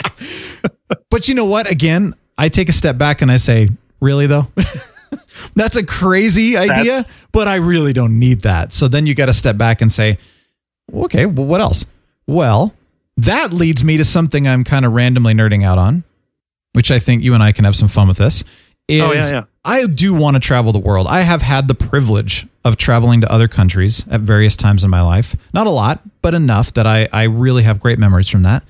But 1.10 1.28
you 1.28 1.34
know 1.34 1.44
what? 1.44 1.70
Again, 1.70 2.14
I 2.38 2.48
take 2.48 2.68
a 2.70 2.72
step 2.72 2.96
back 2.96 3.20
and 3.20 3.30
I 3.30 3.36
say, 3.36 3.68
really 4.00 4.26
though? 4.26 4.46
That's 5.54 5.76
a 5.76 5.84
crazy 5.84 6.56
idea, 6.56 6.84
That's- 6.84 7.10
but 7.32 7.48
I 7.48 7.56
really 7.56 7.92
don't 7.92 8.18
need 8.18 8.42
that. 8.42 8.72
So 8.72 8.88
then 8.88 9.06
you 9.06 9.14
got 9.14 9.26
to 9.26 9.32
step 9.32 9.56
back 9.58 9.80
and 9.82 9.90
say, 9.92 10.18
okay, 10.94 11.26
well, 11.26 11.46
what 11.46 11.60
else? 11.60 11.84
Well, 12.26 12.72
that 13.18 13.52
leads 13.52 13.82
me 13.84 13.96
to 13.98 14.04
something 14.04 14.46
I'm 14.48 14.64
kind 14.64 14.84
of 14.86 14.92
randomly 14.92 15.34
nerding 15.34 15.64
out 15.64 15.78
on, 15.78 16.04
which 16.72 16.90
I 16.90 16.98
think 16.98 17.22
you 17.22 17.34
and 17.34 17.42
I 17.42 17.52
can 17.52 17.64
have 17.64 17.76
some 17.76 17.88
fun 17.88 18.08
with 18.08 18.18
this. 18.18 18.44
Is 18.88 19.02
Oh, 19.02 19.12
yeah, 19.12 19.30
yeah. 19.30 19.44
I 19.64 19.86
do 19.86 20.14
want 20.14 20.34
to 20.34 20.40
travel 20.40 20.72
the 20.72 20.80
world. 20.80 21.06
I 21.06 21.20
have 21.20 21.42
had 21.42 21.68
the 21.68 21.74
privilege 21.74 22.46
of 22.64 22.76
traveling 22.76 23.20
to 23.20 23.30
other 23.30 23.46
countries 23.46 24.04
at 24.10 24.20
various 24.20 24.56
times 24.56 24.82
in 24.82 24.90
my 24.90 25.02
life. 25.02 25.36
Not 25.52 25.66
a 25.66 25.70
lot, 25.70 26.00
but 26.22 26.34
enough 26.34 26.74
that 26.74 26.86
I, 26.86 27.08
I 27.12 27.24
really 27.24 27.62
have 27.62 27.78
great 27.78 27.98
memories 27.98 28.28
from 28.28 28.42
that 28.42 28.64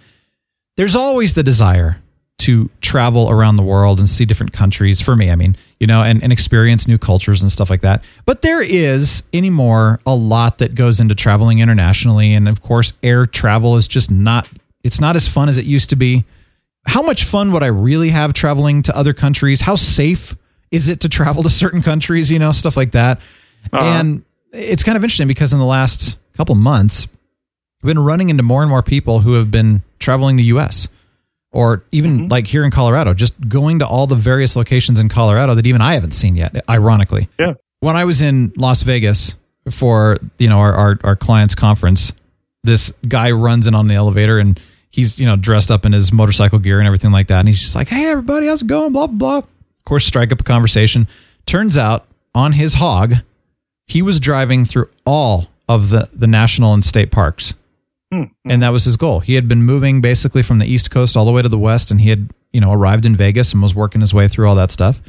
there's 0.80 0.96
always 0.96 1.34
the 1.34 1.42
desire 1.42 2.01
to 2.38 2.70
travel 2.80 3.30
around 3.30 3.57
the 3.57 3.62
world 3.62 3.98
and 3.98 4.09
see 4.09 4.24
different 4.24 4.55
countries 4.55 4.98
for 4.98 5.14
me 5.14 5.30
i 5.30 5.36
mean 5.36 5.55
you 5.78 5.86
know 5.86 6.01
and, 6.01 6.22
and 6.22 6.32
experience 6.32 6.88
new 6.88 6.96
cultures 6.96 7.42
and 7.42 7.53
stuff 7.53 7.68
like 7.68 7.82
that 7.82 8.03
but 8.24 8.40
there 8.40 8.62
is 8.62 9.22
anymore 9.34 10.01
a 10.07 10.14
lot 10.14 10.57
that 10.57 10.74
goes 10.74 10.98
into 10.98 11.14
traveling 11.14 11.59
internationally 11.59 12.32
and 12.32 12.48
of 12.48 12.62
course 12.62 12.94
air 13.03 13.26
travel 13.26 13.76
is 13.76 13.86
just 13.86 14.11
not 14.11 14.48
it's 14.82 15.01
not 15.01 15.16
as 15.16 15.28
fun 15.28 15.51
as 15.51 15.59
it 15.59 15.66
used 15.66 15.90
to 15.90 15.96
be 15.96 16.24
how 16.87 17.03
much 17.03 17.24
fun 17.24 17.53
would 17.53 17.62
i 17.62 17.66
really 17.66 18.11
have 18.11 18.33
traveling 18.33 18.83
to 18.83 18.97
other 18.97 19.12
countries 19.12 19.61
how 19.61 19.74
safe 19.74 20.37
is 20.70 20.89
it 20.89 21.01
to 21.01 21.09
travel 21.09 21.43
to 21.43 21.51
certain 21.51 21.83
countries 21.83 22.31
you 22.31 22.39
know 22.39 22.53
stuff 22.53 22.76
like 22.76 22.93
that 22.93 23.18
uh-huh. 23.72 23.85
and 23.85 24.24
it's 24.53 24.83
kind 24.83 24.97
of 24.97 25.05
interesting 25.05 25.28
because 25.28 25.53
in 25.53 25.59
the 25.59 25.64
last 25.64 26.18
couple 26.35 26.55
months 26.55 27.07
We've 27.83 27.95
been 27.95 28.05
running 28.05 28.28
into 28.28 28.43
more 28.43 28.62
and 28.62 28.68
more 28.68 28.83
people 28.83 29.20
who 29.20 29.35
have 29.35 29.51
been 29.51 29.83
traveling 29.99 30.37
the 30.37 30.45
US 30.45 30.89
or 31.51 31.83
even 31.93 32.18
mm-hmm. 32.18 32.28
like 32.28 32.47
here 32.47 32.64
in 32.64 32.70
Colorado, 32.70 33.14
just 33.14 33.49
going 33.49 33.78
to 33.78 33.87
all 33.87 34.07
the 34.07 34.16
various 34.16 34.55
locations 34.55 35.01
in 35.01 35.09
Colorado 35.09 35.55
that 35.55 35.66
even 35.66 35.81
I 35.81 35.95
haven't 35.95 36.12
seen 36.12 36.37
yet, 36.37 36.62
ironically. 36.68 37.28
Yeah. 37.39 37.55
When 37.81 37.97
I 37.97 38.05
was 38.05 38.20
in 38.20 38.53
Las 38.57 38.83
Vegas 38.83 39.35
for, 39.70 40.18
you 40.39 40.49
know, 40.49 40.59
our, 40.59 40.72
our, 40.74 40.99
our 41.03 41.16
client's 41.16 41.55
conference, 41.55 42.12
this 42.62 42.93
guy 43.09 43.31
runs 43.31 43.66
in 43.66 43.74
on 43.74 43.89
the 43.89 43.95
elevator 43.95 44.39
and 44.39 44.61
he's, 44.91 45.18
you 45.18 45.26
know, 45.26 45.36
dressed 45.36 45.70
up 45.70 45.86
in 45.86 45.93
his 45.93 46.12
motorcycle 46.12 46.59
gear 46.59 46.78
and 46.78 46.86
everything 46.86 47.12
like 47.12 47.28
that. 47.28 47.41
And 47.41 47.49
he's 47.49 47.61
just 47.61 47.74
like, 47.74 47.88
Hey, 47.88 48.07
everybody, 48.11 48.47
how's 48.47 48.62
it 48.62 48.68
going? 48.68 48.93
Blah, 48.93 49.07
blah, 49.07 49.16
blah. 49.16 49.38
Of 49.38 49.84
course, 49.84 50.05
strike 50.05 50.32
up 50.32 50.41
a 50.41 50.45
conversation. 50.45 51.09
Turns 51.47 51.78
out 51.78 52.07
on 52.34 52.53
his 52.53 52.74
hog, 52.74 53.14
he 53.86 54.03
was 54.03 54.20
driving 54.20 54.64
through 54.64 54.88
all 55.05 55.49
of 55.68 55.91
the, 55.91 56.09
the 56.12 56.26
national 56.26 56.74
and 56.74 56.84
state 56.84 57.11
parks 57.11 57.55
hmm, 58.12 58.22
hmm. 58.22 58.51
and 58.51 58.62
that 58.62 58.70
was 58.70 58.84
his 58.84 58.97
goal. 58.97 59.20
He 59.20 59.34
had 59.34 59.49
been 59.49 59.62
moving 59.62 60.01
basically 60.01 60.43
from 60.43 60.59
the 60.59 60.66
East 60.66 60.91
Coast 60.91 61.16
all 61.16 61.24
the 61.24 61.32
way 61.32 61.43
to 61.43 61.49
the 61.49 61.59
West, 61.59 61.91
and 61.91 62.01
he 62.01 62.11
had, 62.11 62.30
you 62.53 62.61
know, 62.61 62.72
arrived 62.72 63.07
in 63.07 63.16
Vegas 63.16 63.53
and 63.53 63.62
was 63.62 63.74
working 63.74 64.01
his 64.01 64.12
way 64.14 64.28
through 64.28 64.49
all 64.49 64.55
that 64.57 64.70
stuff. 64.70 65.01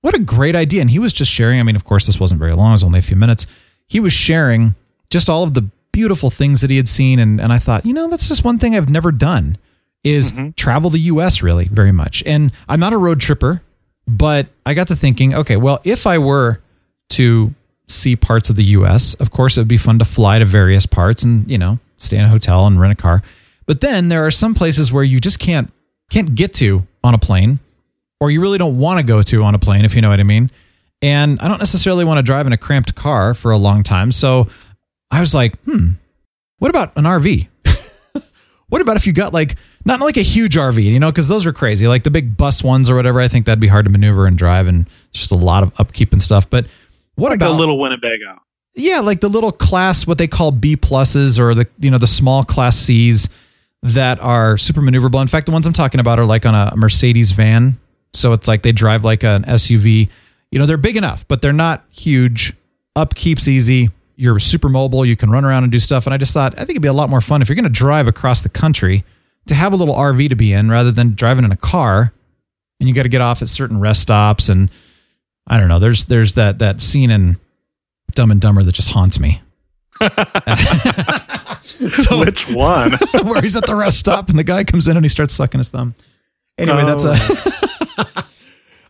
What 0.00 0.14
a 0.14 0.20
great 0.20 0.54
idea! 0.54 0.80
And 0.80 0.90
he 0.90 0.98
was 0.98 1.12
just 1.12 1.30
sharing. 1.30 1.58
I 1.58 1.62
mean, 1.62 1.76
of 1.76 1.84
course, 1.84 2.06
this 2.06 2.20
wasn't 2.20 2.38
very 2.38 2.54
long; 2.54 2.70
it 2.70 2.72
was 2.72 2.84
only 2.84 2.98
a 2.98 3.02
few 3.02 3.16
minutes. 3.16 3.46
He 3.86 4.00
was 4.00 4.12
sharing 4.12 4.74
just 5.10 5.28
all 5.28 5.42
of 5.42 5.54
the 5.54 5.68
beautiful 5.98 6.30
things 6.30 6.60
that 6.60 6.70
he 6.70 6.76
had 6.76 6.88
seen, 6.88 7.18
and 7.18 7.40
and 7.40 7.52
I 7.52 7.58
thought, 7.58 7.84
you 7.84 7.92
know, 7.92 8.08
that's 8.08 8.28
just 8.28 8.44
one 8.44 8.58
thing 8.58 8.76
I've 8.76 8.88
never 8.88 9.10
done 9.10 9.58
is 10.04 10.30
mm-hmm. 10.30 10.50
travel 10.50 10.90
the 10.90 11.00
U.S. 11.12 11.42
really 11.42 11.66
very 11.66 11.90
much. 11.90 12.22
And 12.24 12.52
I'm 12.68 12.78
not 12.78 12.92
a 12.92 12.98
road 12.98 13.20
tripper, 13.20 13.62
but 14.06 14.46
I 14.64 14.74
got 14.74 14.88
to 14.88 14.96
thinking, 14.96 15.34
okay, 15.34 15.56
well, 15.56 15.80
if 15.82 16.06
I 16.06 16.18
were 16.18 16.60
to 17.10 17.52
see 17.88 18.16
parts 18.16 18.50
of 18.50 18.56
the 18.56 18.64
US. 18.64 19.14
Of 19.14 19.30
course, 19.30 19.56
it 19.56 19.60
would 19.60 19.68
be 19.68 19.78
fun 19.78 19.98
to 19.98 20.04
fly 20.04 20.38
to 20.38 20.44
various 20.44 20.86
parts 20.86 21.22
and, 21.24 21.50
you 21.50 21.58
know, 21.58 21.78
stay 21.96 22.18
in 22.18 22.24
a 22.24 22.28
hotel 22.28 22.66
and 22.66 22.80
rent 22.80 22.92
a 22.92 23.02
car. 23.02 23.22
But 23.66 23.80
then 23.80 24.08
there 24.08 24.24
are 24.26 24.30
some 24.30 24.54
places 24.54 24.92
where 24.92 25.04
you 25.04 25.20
just 25.20 25.38
can't 25.38 25.72
can't 26.10 26.34
get 26.34 26.54
to 26.54 26.86
on 27.04 27.12
a 27.12 27.18
plane 27.18 27.58
or 28.20 28.30
you 28.30 28.40
really 28.40 28.56
don't 28.56 28.78
want 28.78 28.98
to 28.98 29.04
go 29.04 29.20
to 29.20 29.42
on 29.42 29.54
a 29.54 29.58
plane 29.58 29.84
if 29.84 29.94
you 29.94 30.00
know 30.00 30.08
what 30.08 30.20
I 30.20 30.24
mean. 30.24 30.50
And 31.02 31.38
I 31.40 31.48
don't 31.48 31.58
necessarily 31.58 32.04
want 32.04 32.18
to 32.18 32.22
drive 32.22 32.46
in 32.46 32.52
a 32.52 32.56
cramped 32.56 32.94
car 32.94 33.34
for 33.34 33.52
a 33.52 33.58
long 33.58 33.82
time. 33.82 34.10
So 34.10 34.48
I 35.10 35.20
was 35.20 35.34
like, 35.34 35.58
"Hmm, 35.62 35.92
what 36.58 36.70
about 36.70 36.96
an 36.96 37.04
RV?" 37.04 37.48
what 38.68 38.80
about 38.80 38.96
if 38.96 39.06
you 39.06 39.12
got 39.12 39.32
like 39.32 39.56
not 39.84 40.00
like 40.00 40.16
a 40.16 40.22
huge 40.22 40.56
RV, 40.56 40.82
you 40.82 40.98
know, 40.98 41.10
because 41.10 41.28
those 41.28 41.46
are 41.46 41.52
crazy, 41.52 41.88
like 41.88 42.02
the 42.02 42.10
big 42.10 42.36
bus 42.36 42.62
ones 42.62 42.90
or 42.90 42.94
whatever. 42.94 43.20
I 43.20 43.28
think 43.28 43.46
that'd 43.46 43.60
be 43.60 43.68
hard 43.68 43.86
to 43.86 43.90
maneuver 43.90 44.26
and 44.26 44.36
drive, 44.36 44.66
and 44.66 44.88
just 45.12 45.30
a 45.30 45.36
lot 45.36 45.62
of 45.62 45.72
upkeep 45.80 46.12
and 46.12 46.22
stuff. 46.22 46.48
But 46.48 46.66
what 47.14 47.30
like 47.30 47.36
about 47.38 47.52
a 47.52 47.58
little 47.58 47.78
Winnebago. 47.78 48.40
yeah, 48.74 49.00
like 49.00 49.20
the 49.20 49.28
little 49.28 49.52
class, 49.52 50.06
what 50.06 50.18
they 50.18 50.28
call 50.28 50.52
B 50.52 50.76
pluses 50.76 51.38
or 51.38 51.54
the 51.54 51.66
you 51.78 51.90
know 51.90 51.98
the 51.98 52.06
small 52.06 52.44
class 52.44 52.76
C's 52.76 53.28
that 53.82 54.20
are 54.20 54.58
super 54.58 54.80
maneuverable. 54.80 55.22
In 55.22 55.28
fact, 55.28 55.46
the 55.46 55.52
ones 55.52 55.66
I'm 55.66 55.72
talking 55.72 56.00
about 56.00 56.18
are 56.18 56.26
like 56.26 56.44
on 56.44 56.54
a 56.54 56.76
Mercedes 56.76 57.32
van, 57.32 57.78
so 58.12 58.32
it's 58.32 58.48
like 58.48 58.62
they 58.62 58.72
drive 58.72 59.04
like 59.04 59.24
an 59.24 59.44
SUV. 59.44 60.08
You 60.50 60.58
know, 60.58 60.66
they're 60.66 60.76
big 60.76 60.96
enough, 60.96 61.26
but 61.28 61.42
they're 61.42 61.52
not 61.52 61.84
huge. 61.90 62.54
Upkeep's 62.96 63.48
easy. 63.48 63.90
You're 64.20 64.40
super 64.40 64.68
mobile. 64.68 65.06
You 65.06 65.14
can 65.14 65.30
run 65.30 65.44
around 65.44 65.62
and 65.62 65.70
do 65.70 65.78
stuff. 65.78 66.04
And 66.04 66.12
I 66.12 66.16
just 66.16 66.32
thought 66.32 66.54
I 66.54 66.64
think 66.64 66.70
it'd 66.70 66.82
be 66.82 66.88
a 66.88 66.92
lot 66.92 67.08
more 67.08 67.20
fun 67.20 67.40
if 67.40 67.48
you're 67.48 67.54
going 67.54 67.62
to 67.62 67.70
drive 67.70 68.08
across 68.08 68.42
the 68.42 68.48
country 68.48 69.04
to 69.46 69.54
have 69.54 69.72
a 69.72 69.76
little 69.76 69.94
RV 69.94 70.30
to 70.30 70.34
be 70.34 70.52
in 70.52 70.68
rather 70.68 70.90
than 70.90 71.14
driving 71.14 71.44
in 71.44 71.52
a 71.52 71.56
car. 71.56 72.12
And 72.80 72.88
you 72.88 72.96
got 72.96 73.04
to 73.04 73.08
get 73.08 73.20
off 73.20 73.42
at 73.42 73.48
certain 73.48 73.78
rest 73.78 74.02
stops 74.02 74.48
and 74.48 74.70
I 75.46 75.56
don't 75.58 75.68
know. 75.68 75.78
There's 75.78 76.06
there's 76.06 76.34
that 76.34 76.58
that 76.58 76.80
scene 76.80 77.12
in 77.12 77.36
Dumb 78.12 78.32
and 78.32 78.40
Dumber 78.40 78.64
that 78.64 78.74
just 78.74 78.90
haunts 78.90 79.20
me. 79.20 79.40
so, 80.00 80.08
Which 82.18 82.50
one? 82.50 82.92
where 83.24 83.40
he's 83.40 83.56
at 83.56 83.66
the 83.66 83.76
rest 83.76 84.00
stop 84.00 84.30
and 84.30 84.38
the 84.38 84.44
guy 84.44 84.64
comes 84.64 84.88
in 84.88 84.96
and 84.96 85.04
he 85.04 85.08
starts 85.08 85.32
sucking 85.32 85.58
his 85.58 85.68
thumb. 85.68 85.94
Anyway, 86.58 86.84
that's 86.84 87.04
a. 87.04 87.12
Oh. 87.14 87.64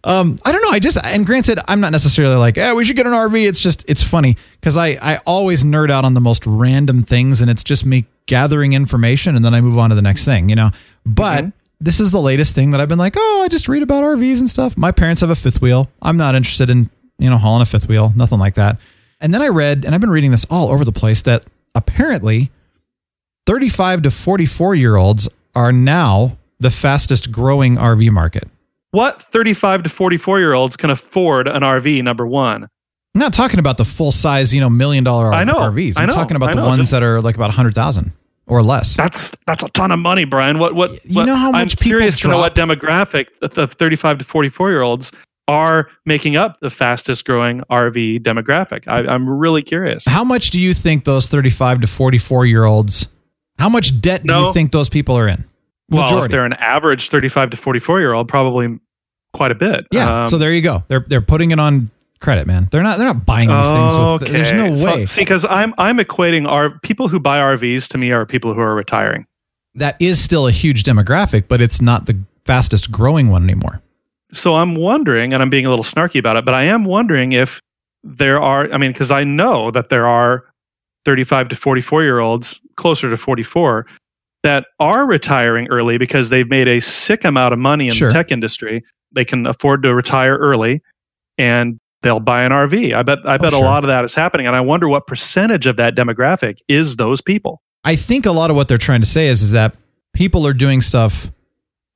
um, 0.05 0.39
I 0.45 0.53
don't 0.53 0.63
know. 0.63 0.71
I 0.71 0.79
just 0.79 0.99
and 1.03 1.27
granted, 1.27 1.59
I'm 1.67 1.81
not 1.81 1.93
necessarily 1.93 2.37
like, 2.37 2.57
yeah, 2.57 2.73
we 2.73 2.85
should 2.85 2.97
get 2.97 3.07
an 3.07 3.13
RV. 3.13 3.47
It's 3.49 3.61
just 3.61 3.85
it's 3.89 4.03
funny 4.03 4.37
because 4.61 4.77
I 4.77 4.99
I 5.01 5.17
always 5.27 5.65
nerd 5.65 5.91
out 5.91 6.05
on 6.05 6.15
the 6.15 6.21
most 6.21 6.47
random 6.47 7.03
things, 7.03 7.41
and 7.41 7.51
it's 7.51 7.65
just 7.65 7.85
me 7.85 8.07
gathering 8.27 8.75
information 8.75 9.35
and 9.35 9.45
then 9.45 9.55
I 9.55 9.61
move 9.61 9.79
on 9.79 9.89
to 9.89 9.97
the 9.97 10.03
next 10.03 10.25
thing, 10.25 10.49
you 10.49 10.55
know. 10.55 10.71
But 11.07 11.47
this 11.81 11.99
is 11.99 12.11
the 12.11 12.21
latest 12.21 12.55
thing 12.55 12.73
that 12.73 12.81
I've 12.81 12.89
been 12.89 12.99
like, 12.99 13.15
oh, 13.17 13.43
I 13.43 13.49
just 13.49 13.69
read 13.69 13.83
about 13.83 14.05
RVs 14.05 14.41
and 14.41 14.49
stuff. 14.49 14.77
My 14.77 14.93
parents 14.93 15.23
have 15.23 15.31
a 15.31 15.35
fifth 15.35 15.61
wheel. 15.61 15.91
I'm 16.03 16.17
not 16.17 16.35
interested 16.35 16.71
in 16.71 16.91
you 17.19 17.29
know 17.29 17.39
hauling 17.39 17.63
a 17.63 17.67
fifth 17.67 17.89
wheel, 17.89 18.13
nothing 18.17 18.39
like 18.39 18.55
that. 18.55 18.79
And 19.21 19.35
then 19.35 19.43
I 19.43 19.49
read, 19.49 19.85
and 19.85 19.95
I've 19.95 20.01
been 20.01 20.11
reading 20.11 20.31
this 20.31 20.47
all 20.49 20.71
over 20.71 20.85
the 20.85 20.93
place 20.93 21.23
that 21.23 21.45
apparently 21.75 22.53
35 23.47 24.03
to 24.03 24.11
44 24.11 24.75
year 24.77 24.97
olds 24.97 25.29
are 25.55 25.73
now 25.73 26.37
the 26.61 26.71
fastest 26.71 27.33
growing 27.33 27.77
RV 27.77 28.11
market. 28.11 28.49
What 28.91 29.23
35 29.23 29.85
to 29.85 29.89
44 29.91 30.39
year 30.41 30.53
olds 30.55 30.77
can 30.77 30.91
afford 30.91 31.49
an 31.49 31.63
RV? 31.63 32.03
Number 32.03 32.27
one. 32.27 32.65
I'm 33.15 33.21
not 33.21 33.33
talking 33.33 33.59
about 33.59 33.79
the 33.79 33.85
full 33.85 34.13
size, 34.13 34.55
you 34.55 34.61
know, 34.61 34.71
million 34.71 35.03
dollar 35.03 35.33
I 35.33 35.45
know, 35.45 35.57
RVs. 35.57 35.99
I 35.99 36.03
I'm 36.03 36.09
know, 36.09 36.15
talking 36.15 36.37
about 36.37 36.51
I 36.51 36.53
the 36.53 36.61
know, 36.61 36.67
ones 36.67 36.81
just- 36.81 36.91
that 36.93 37.03
are 37.03 37.21
like 37.21 37.35
about 37.35 37.49
100,000 37.49 38.13
or 38.47 38.63
less. 38.63 38.97
That's 38.97 39.33
that's 39.47 39.65
a 39.65 39.69
ton 39.71 39.91
of 39.91 39.99
money, 39.99 40.25
Brian. 40.25 40.59
What 40.59 40.75
what? 40.75 41.05
You 41.05 41.17
what- 41.17 41.27
know 41.27 41.37
how 41.37 41.51
much 41.51 41.61
I'm 41.61 41.69
curious 41.85 42.21
to 42.21 42.29
know 42.29 42.39
what 42.39 42.55
demographic 42.55 43.27
the, 43.41 43.49
the 43.49 43.67
35 43.67 44.19
to 44.19 44.25
44 44.25 44.71
year 44.71 44.83
olds 44.83 45.13
are 45.49 45.89
making 46.05 46.37
up 46.37 46.61
the 46.61 46.69
fastest 46.71 47.25
growing 47.25 47.61
RV 47.71 48.21
demographic. 48.23 48.87
I, 48.87 48.99
I'm 49.13 49.27
really 49.29 49.63
curious. 49.63 50.05
How 50.07 50.23
much 50.23 50.51
do 50.51 50.61
you 50.61 50.75
think 50.75 51.05
those 51.05 51.27
35 51.27 51.81
to 51.81 51.87
44 51.87 52.45
year 52.47 52.65
olds, 52.65 53.09
how 53.59 53.71
much 53.71 53.99
debt 54.01 54.25
do 54.25 54.35
you 54.35 54.53
think 54.53 54.73
those 54.73 54.91
people 54.91 55.19
are 55.19 55.27
in? 55.27 55.45
Well, 55.91 56.25
if 56.25 56.31
they're 56.31 56.45
an 56.45 56.53
average 56.55 57.09
35 57.09 57.51
to 57.51 57.57
44 57.57 58.01
year 58.01 58.13
old, 58.13 58.29
probably 58.29 58.79
quite 59.33 59.51
a 59.53 59.55
bit. 59.55 59.87
yeah. 59.93 60.23
Um, 60.23 60.29
so 60.29 60.39
there 60.39 60.53
you 60.53 60.63
go. 60.63 60.85
They're 60.89 61.05
they're 61.07 61.21
putting 61.23 61.51
it 61.51 61.59
on 61.61 61.91
credit, 62.21 62.47
man. 62.47 62.69
They're 62.71 62.83
not 62.83 62.99
they're 62.99 63.07
not 63.07 63.25
buying 63.25 63.49
these 63.49 63.71
things 63.71 63.97
with 64.23 64.31
there's 64.33 64.53
no 64.53 64.77
So- 64.77 64.87
way. 64.97 65.07
see, 65.07 65.23
because 65.23 65.47
I'm 65.49 65.73
I'm 65.79 65.99
equating 65.99 66.47
our 66.49 66.71
people 66.81 67.09
who 67.09 67.19
buy 67.21 67.39
RVs 67.39 67.89
to 67.89 67.99
me 67.99 68.11
are 68.13 68.27
people 68.27 68.53
who 68.55 68.61
are 68.61 68.75
retiring. 68.75 69.27
that 69.75 69.97
is 70.01 70.21
still 70.23 70.47
a 70.49 70.51
huge 70.51 70.83
demographic, 70.83 71.45
but 71.47 71.61
it's 71.61 71.81
not 71.81 72.07
the 72.07 72.19
fastest 72.45 72.91
growing 72.91 73.29
one 73.29 73.45
anymore. 73.45 73.81
So 74.33 74.57
I'm 74.57 74.75
wondering, 74.75 75.33
and 75.33 75.41
I'm 75.43 75.51
being 75.51 75.65
a 75.67 75.71
little 75.71 75.85
snarky 75.85 76.19
about 76.19 76.37
it, 76.37 76.45
but 76.45 76.53
I 76.55 76.65
am 76.65 76.85
wondering 76.85 77.33
if 77.33 77.61
there 78.03 78.41
are. 78.41 78.71
I 78.73 78.77
mean, 78.79 78.91
because 78.93 79.11
I 79.11 79.25
know 79.25 79.71
that 79.71 79.89
there 79.89 80.07
are 80.07 80.45
35 81.05 81.49
to 81.51 81.57
44 81.57 82.03
year 82.03 82.19
olds, 82.19 82.61
closer 82.77 83.09
to 83.09 83.17
44, 83.17 83.87
that 84.49 84.65
are 84.81 85.07
retiring 85.07 85.69
early 85.69 85.99
because 85.99 86.31
they've 86.31 86.49
made 86.49 86.69
a 86.69 86.81
sick 86.81 87.23
amount 87.25 87.53
of 87.53 87.59
money 87.59 87.87
in 87.89 87.93
Sure. 87.93 88.09
the 88.09 88.15
tech 88.15 88.33
industry. 88.33 88.83
They 89.13 89.25
can 89.27 89.47
afford 89.47 89.83
to 89.83 89.95
retire 89.95 90.37
early, 90.37 90.81
and 91.37 91.79
they'll 92.03 92.21
buy 92.21 92.45
an 92.45 92.53
RV. 92.53 92.95
I 92.95 93.03
bet. 93.03 93.19
I 93.27 93.35
oh, 93.35 93.39
bet 93.39 93.53
sure. 93.53 93.63
a 93.63 93.67
lot 93.67 93.85
of 93.85 93.89
that 93.89 94.05
is 94.05 94.15
happening, 94.15 94.47
and 94.47 94.57
I 94.57 94.61
wonder 94.63 94.89
what 94.89 95.07
percentage 95.07 95.67
of 95.67 95.77
that 95.77 95.95
demographic 95.95 96.59
is 96.69 96.97
those 96.97 97.21
people. 97.21 97.61
I 97.85 97.95
think 97.97 98.25
a 98.27 98.33
lot 98.33 98.51
of 98.51 98.57
what 98.57 98.69
they're 98.69 98.79
trying 98.79 99.01
to 99.01 99.07
say 99.07 99.29
is 99.29 99.43
is 99.43 99.51
that 99.53 99.75
people 100.15 100.47
are 100.47 100.53
doing 100.55 100.81
stuff 100.81 101.31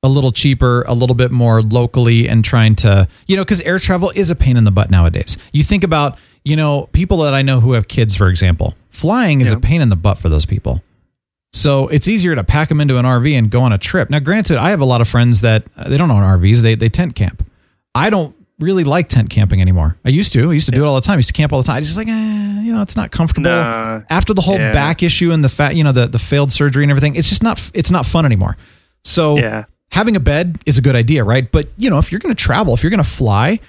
a 0.01 0.07
little 0.09 0.31
cheaper, 0.31 0.83
a 0.87 0.93
little 0.93 1.15
bit 1.15 1.31
more 1.31 1.61
locally, 1.61 2.27
and 2.29 2.43
trying 2.45 2.75
to 2.77 3.07
you 3.27 3.35
know 3.35 3.43
because 3.43 3.61
air 3.61 3.79
travel 3.79 4.11
is 4.15 4.29
a 4.29 4.35
pain 4.35 4.57
in 4.57 4.63
the 4.63 4.71
butt 4.71 4.91
nowadays. 4.91 5.37
You 5.51 5.63
think 5.63 5.83
about 5.83 6.17
you 6.45 6.55
know 6.55 6.87
people 6.93 7.17
that 7.19 7.33
I 7.33 7.41
know 7.41 7.59
who 7.59 7.73
have 7.73 7.87
kids, 7.87 8.15
for 8.15 8.27
example, 8.29 8.75
flying 8.89 9.41
is 9.41 9.51
Yeah. 9.51 9.57
a 9.57 9.59
pain 9.59 9.81
in 9.81 9.89
the 9.89 9.95
butt 9.95 10.17
for 10.17 10.29
those 10.29 10.45
people. 10.45 10.81
So 11.55 11.87
it's 11.87 12.07
easier 12.07 12.33
to 12.35 12.43
pack 12.43 12.67
them 12.69 12.81
into 12.81 12.97
an 12.97 13.05
RV 13.05 13.37
and 13.37 13.49
go 13.49 13.61
on 13.61 13.71
a 13.71 13.77
trip. 13.77 14.09
Now, 14.09 14.19
granted, 14.19 14.57
I 14.57 14.71
have 14.71 14.81
a 14.81 14.85
lot 14.85 15.01
of 15.01 15.07
friends 15.07 15.41
that 15.41 15.63
uh, 15.77 15.87
they 15.87 15.97
don't 15.97 16.09
own 16.09 16.23
RVs; 16.23 16.61
they 16.61 16.75
they 16.75 16.89
tent 16.89 17.15
camp. 17.15 17.45
I 17.95 18.09
don't 18.09 18.35
really 18.59 18.83
like 18.83 19.07
tent 19.09 19.29
camping 19.29 19.61
anymore. 19.61 19.95
I 20.03 20.09
used 20.09 20.33
to. 20.33 20.49
I 20.49 20.53
used 20.53 20.65
to 20.65 20.71
do 20.71 20.83
it 20.83 20.87
all 20.87 20.95
the 20.95 21.01
time. 21.01 21.13
I 21.13 21.17
used 21.17 21.27
to 21.29 21.33
camp 21.33 21.53
all 21.53 21.61
the 21.61 21.65
time. 21.67 21.77
I 21.77 21.81
just 21.81 21.95
like, 21.97 22.07
eh, 22.07 22.61
you 22.61 22.73
know, 22.73 22.81
it's 22.81 22.95
not 22.95 23.11
comfortable. 23.11 23.49
Nah. 23.51 24.01
After 24.09 24.33
the 24.33 24.41
whole 24.41 24.57
Yeah. 24.57 24.71
back 24.71 25.03
issue 25.03 25.31
and 25.31 25.43
the 25.43 25.49
fat, 25.49 25.75
you 25.75 25.83
know, 25.83 25.91
the 25.91 26.07
the 26.07 26.19
failed 26.19 26.51
surgery 26.51 26.83
and 26.83 26.89
everything, 26.91 27.15
it's 27.15 27.29
just 27.29 27.43
not 27.43 27.69
it's 27.75 27.91
not 27.91 28.05
fun 28.05 28.25
anymore. 28.25 28.57
So 29.03 29.37
Yeah. 29.37 29.65
having 29.91 30.15
a 30.15 30.19
bed 30.19 30.57
is 30.65 30.79
a 30.79 30.81
good 30.81 30.95
idea, 30.95 31.23
right? 31.23 31.51
But 31.51 31.67
you 31.77 31.89
know, 31.91 31.99
if 31.99 32.11
you're 32.11 32.19
going 32.19 32.33
to 32.33 32.43
travel, 32.43 32.73
if 32.73 32.81
you're 32.83 32.89
going 32.89 33.03
to 33.03 33.09
fly, 33.09 33.59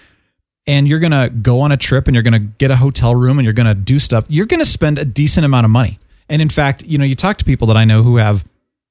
and 0.66 0.88
you're 0.88 1.00
going 1.00 1.12
to 1.12 1.28
go 1.28 1.60
on 1.60 1.70
a 1.72 1.76
trip 1.76 2.06
and 2.08 2.14
you're 2.14 2.22
going 2.22 2.32
to 2.32 2.38
get 2.38 2.70
a 2.70 2.76
hotel 2.76 3.14
room 3.14 3.38
and 3.38 3.44
you're 3.44 3.52
going 3.52 3.66
to 3.66 3.74
do 3.74 3.98
stuff, 3.98 4.24
you're 4.28 4.46
going 4.46 4.60
to 4.60 4.64
spend 4.66 4.98
a 4.98 5.04
decent 5.04 5.44
amount 5.44 5.66
of 5.66 5.70
money. 5.70 5.98
And 6.28 6.40
in 6.42 6.48
fact, 6.48 6.82
you 6.84 6.98
know, 6.98 7.04
you 7.04 7.14
talk 7.14 7.38
to 7.38 7.44
people 7.44 7.66
that 7.68 7.76
I 7.76 7.84
know 7.84 8.02
who 8.02 8.16
have, 8.16 8.44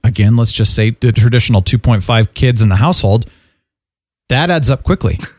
again, 0.03 0.35
let's 0.35 0.51
just 0.51 0.75
say 0.75 0.91
the 0.91 1.11
traditional 1.11 1.61
2.5 1.61 2.33
kids 2.33 2.61
in 2.61 2.69
the 2.69 2.75
household, 2.75 3.29
that 4.29 4.49
adds 4.49 4.69
up 4.69 4.83
quickly. 4.83 5.19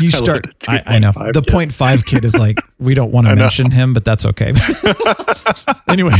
You 0.00 0.10
start, 0.10 0.42
the 0.60 0.70
I, 0.88 0.96
I 0.96 0.98
know 0.98 1.12
the 1.12 1.40
kid. 1.40 1.70
0.5 1.70 2.04
kid 2.04 2.24
is 2.24 2.36
like, 2.38 2.58
we 2.78 2.94
don't 2.94 3.12
want 3.12 3.28
to 3.28 3.36
mention 3.36 3.70
him, 3.70 3.94
but 3.94 4.04
that's 4.04 4.26
okay. 4.26 4.52
anyway, 5.88 6.12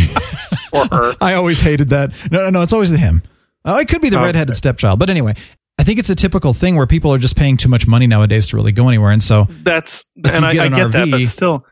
Or 0.73 0.87
her. 0.87 1.15
I 1.21 1.35
always 1.35 1.61
hated 1.61 1.91
that. 1.91 2.13
No, 2.31 2.45
no, 2.45 2.51
no, 2.51 2.63
it's 2.63 2.73
always 2.73 2.91
the 2.91 2.97
him. 2.97 3.23
Oh, 3.65 3.77
it 3.77 3.89
could 3.89 4.01
be 4.01 4.09
the 4.09 4.17
oh, 4.17 4.21
Okay. 4.21 4.27
redheaded 4.29 4.57
stepchild. 4.57 4.99
But 4.99 5.11
anyway, 5.11 5.35
I 5.79 5.83
think 5.83 5.99
it's 5.99 6.09
a 6.09 6.15
typical 6.15 6.55
thing 6.55 6.77
where 6.77 6.87
people 6.87 7.13
are 7.13 7.19
just 7.19 7.37
paying 7.37 7.57
too 7.57 7.69
much 7.69 7.87
money 7.87 8.07
nowadays 8.07 8.47
to 8.49 8.57
really 8.57 8.73
go 8.73 8.89
anywhere. 8.89 9.11
And 9.11 9.23
so, 9.23 9.47
That's 9.63 10.05
and 10.25 10.47
I, 10.47 10.55
get 10.55 10.73
I 10.73 10.77
get 10.77 10.93
that, 10.93 11.11
but 11.11 11.21
still, 11.23 11.67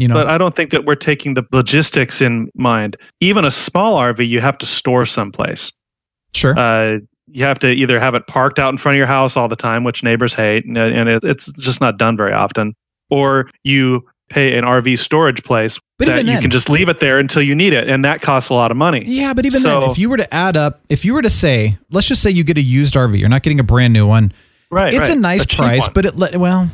you 0.00 0.08
know, 0.08 0.14
but 0.14 0.28
I 0.28 0.38
don't 0.38 0.54
think 0.54 0.70
that 0.70 0.84
we're 0.84 0.94
taking 0.94 1.34
the 1.34 1.44
logistics 1.52 2.20
in 2.20 2.50
mind. 2.54 2.96
Even 3.20 3.44
a 3.44 3.50
small 3.50 3.96
RV, 3.98 4.26
you 4.28 4.40
have 4.40 4.58
to 4.58 4.66
store 4.66 5.06
someplace. 5.06 5.72
sure. 6.34 6.58
Uh, 6.58 6.98
you 7.32 7.44
have 7.44 7.60
to 7.60 7.68
either 7.68 8.00
have 8.00 8.14
it 8.16 8.26
parked 8.26 8.58
out 8.58 8.72
in 8.72 8.78
front 8.78 8.94
of 8.94 8.98
your 8.98 9.06
house 9.06 9.36
all 9.36 9.46
the 9.46 9.54
time, 9.54 9.84
which 9.84 10.02
neighbors 10.02 10.34
hate, 10.34 10.64
and, 10.64 10.76
and 10.76 11.08
it, 11.08 11.22
it's 11.22 11.52
just 11.52 11.80
not 11.80 11.96
done 11.96 12.16
very 12.16 12.32
often, 12.32 12.74
or 13.08 13.48
you 13.62 14.04
pay 14.30 14.56
an 14.58 14.64
RV 14.64 14.98
storage 14.98 15.42
place 15.44 15.78
But 15.98 16.06
that 16.08 16.14
even 16.14 16.26
you 16.26 16.32
then- 16.34 16.42
can 16.42 16.50
just 16.50 16.68
leave 16.68 16.88
it 16.88 16.98
there 16.98 17.20
until 17.20 17.42
you 17.42 17.54
need 17.54 17.72
it, 17.72 17.88
and 17.88 18.04
that 18.04 18.20
costs 18.20 18.50
a 18.50 18.54
lot 18.54 18.70
of 18.72 18.76
money. 18.76 19.04
Yeah, 19.06 19.32
but 19.32 19.46
even 19.46 19.60
So- 19.60 19.80
then, 19.80 19.90
if 19.90 19.98
you 19.98 20.08
were 20.10 20.16
to 20.16 20.34
add 20.34 20.56
up, 20.56 20.80
if 20.88 21.04
you 21.04 21.14
were 21.14 21.22
to 21.22 21.30
say, 21.30 21.78
let's 21.92 22.08
just 22.08 22.20
say 22.22 22.30
you 22.32 22.42
get 22.42 22.58
a 22.58 22.62
used 22.62 22.94
RV, 22.94 23.16
you're 23.18 23.28
not 23.28 23.42
getting 23.44 23.60
a 23.60 23.64
brand 23.64 23.92
new 23.92 24.06
one. 24.08 24.32
Right, 24.72 24.92
It's 24.94 25.08
right. 25.08 25.16
a 25.16 25.20
nice 25.20 25.46
cheap 25.46 25.58
price, 25.58 25.82
one. 25.82 25.90
but 25.94 26.06
it 26.06 26.16
let 26.16 26.36
well, 26.36 26.68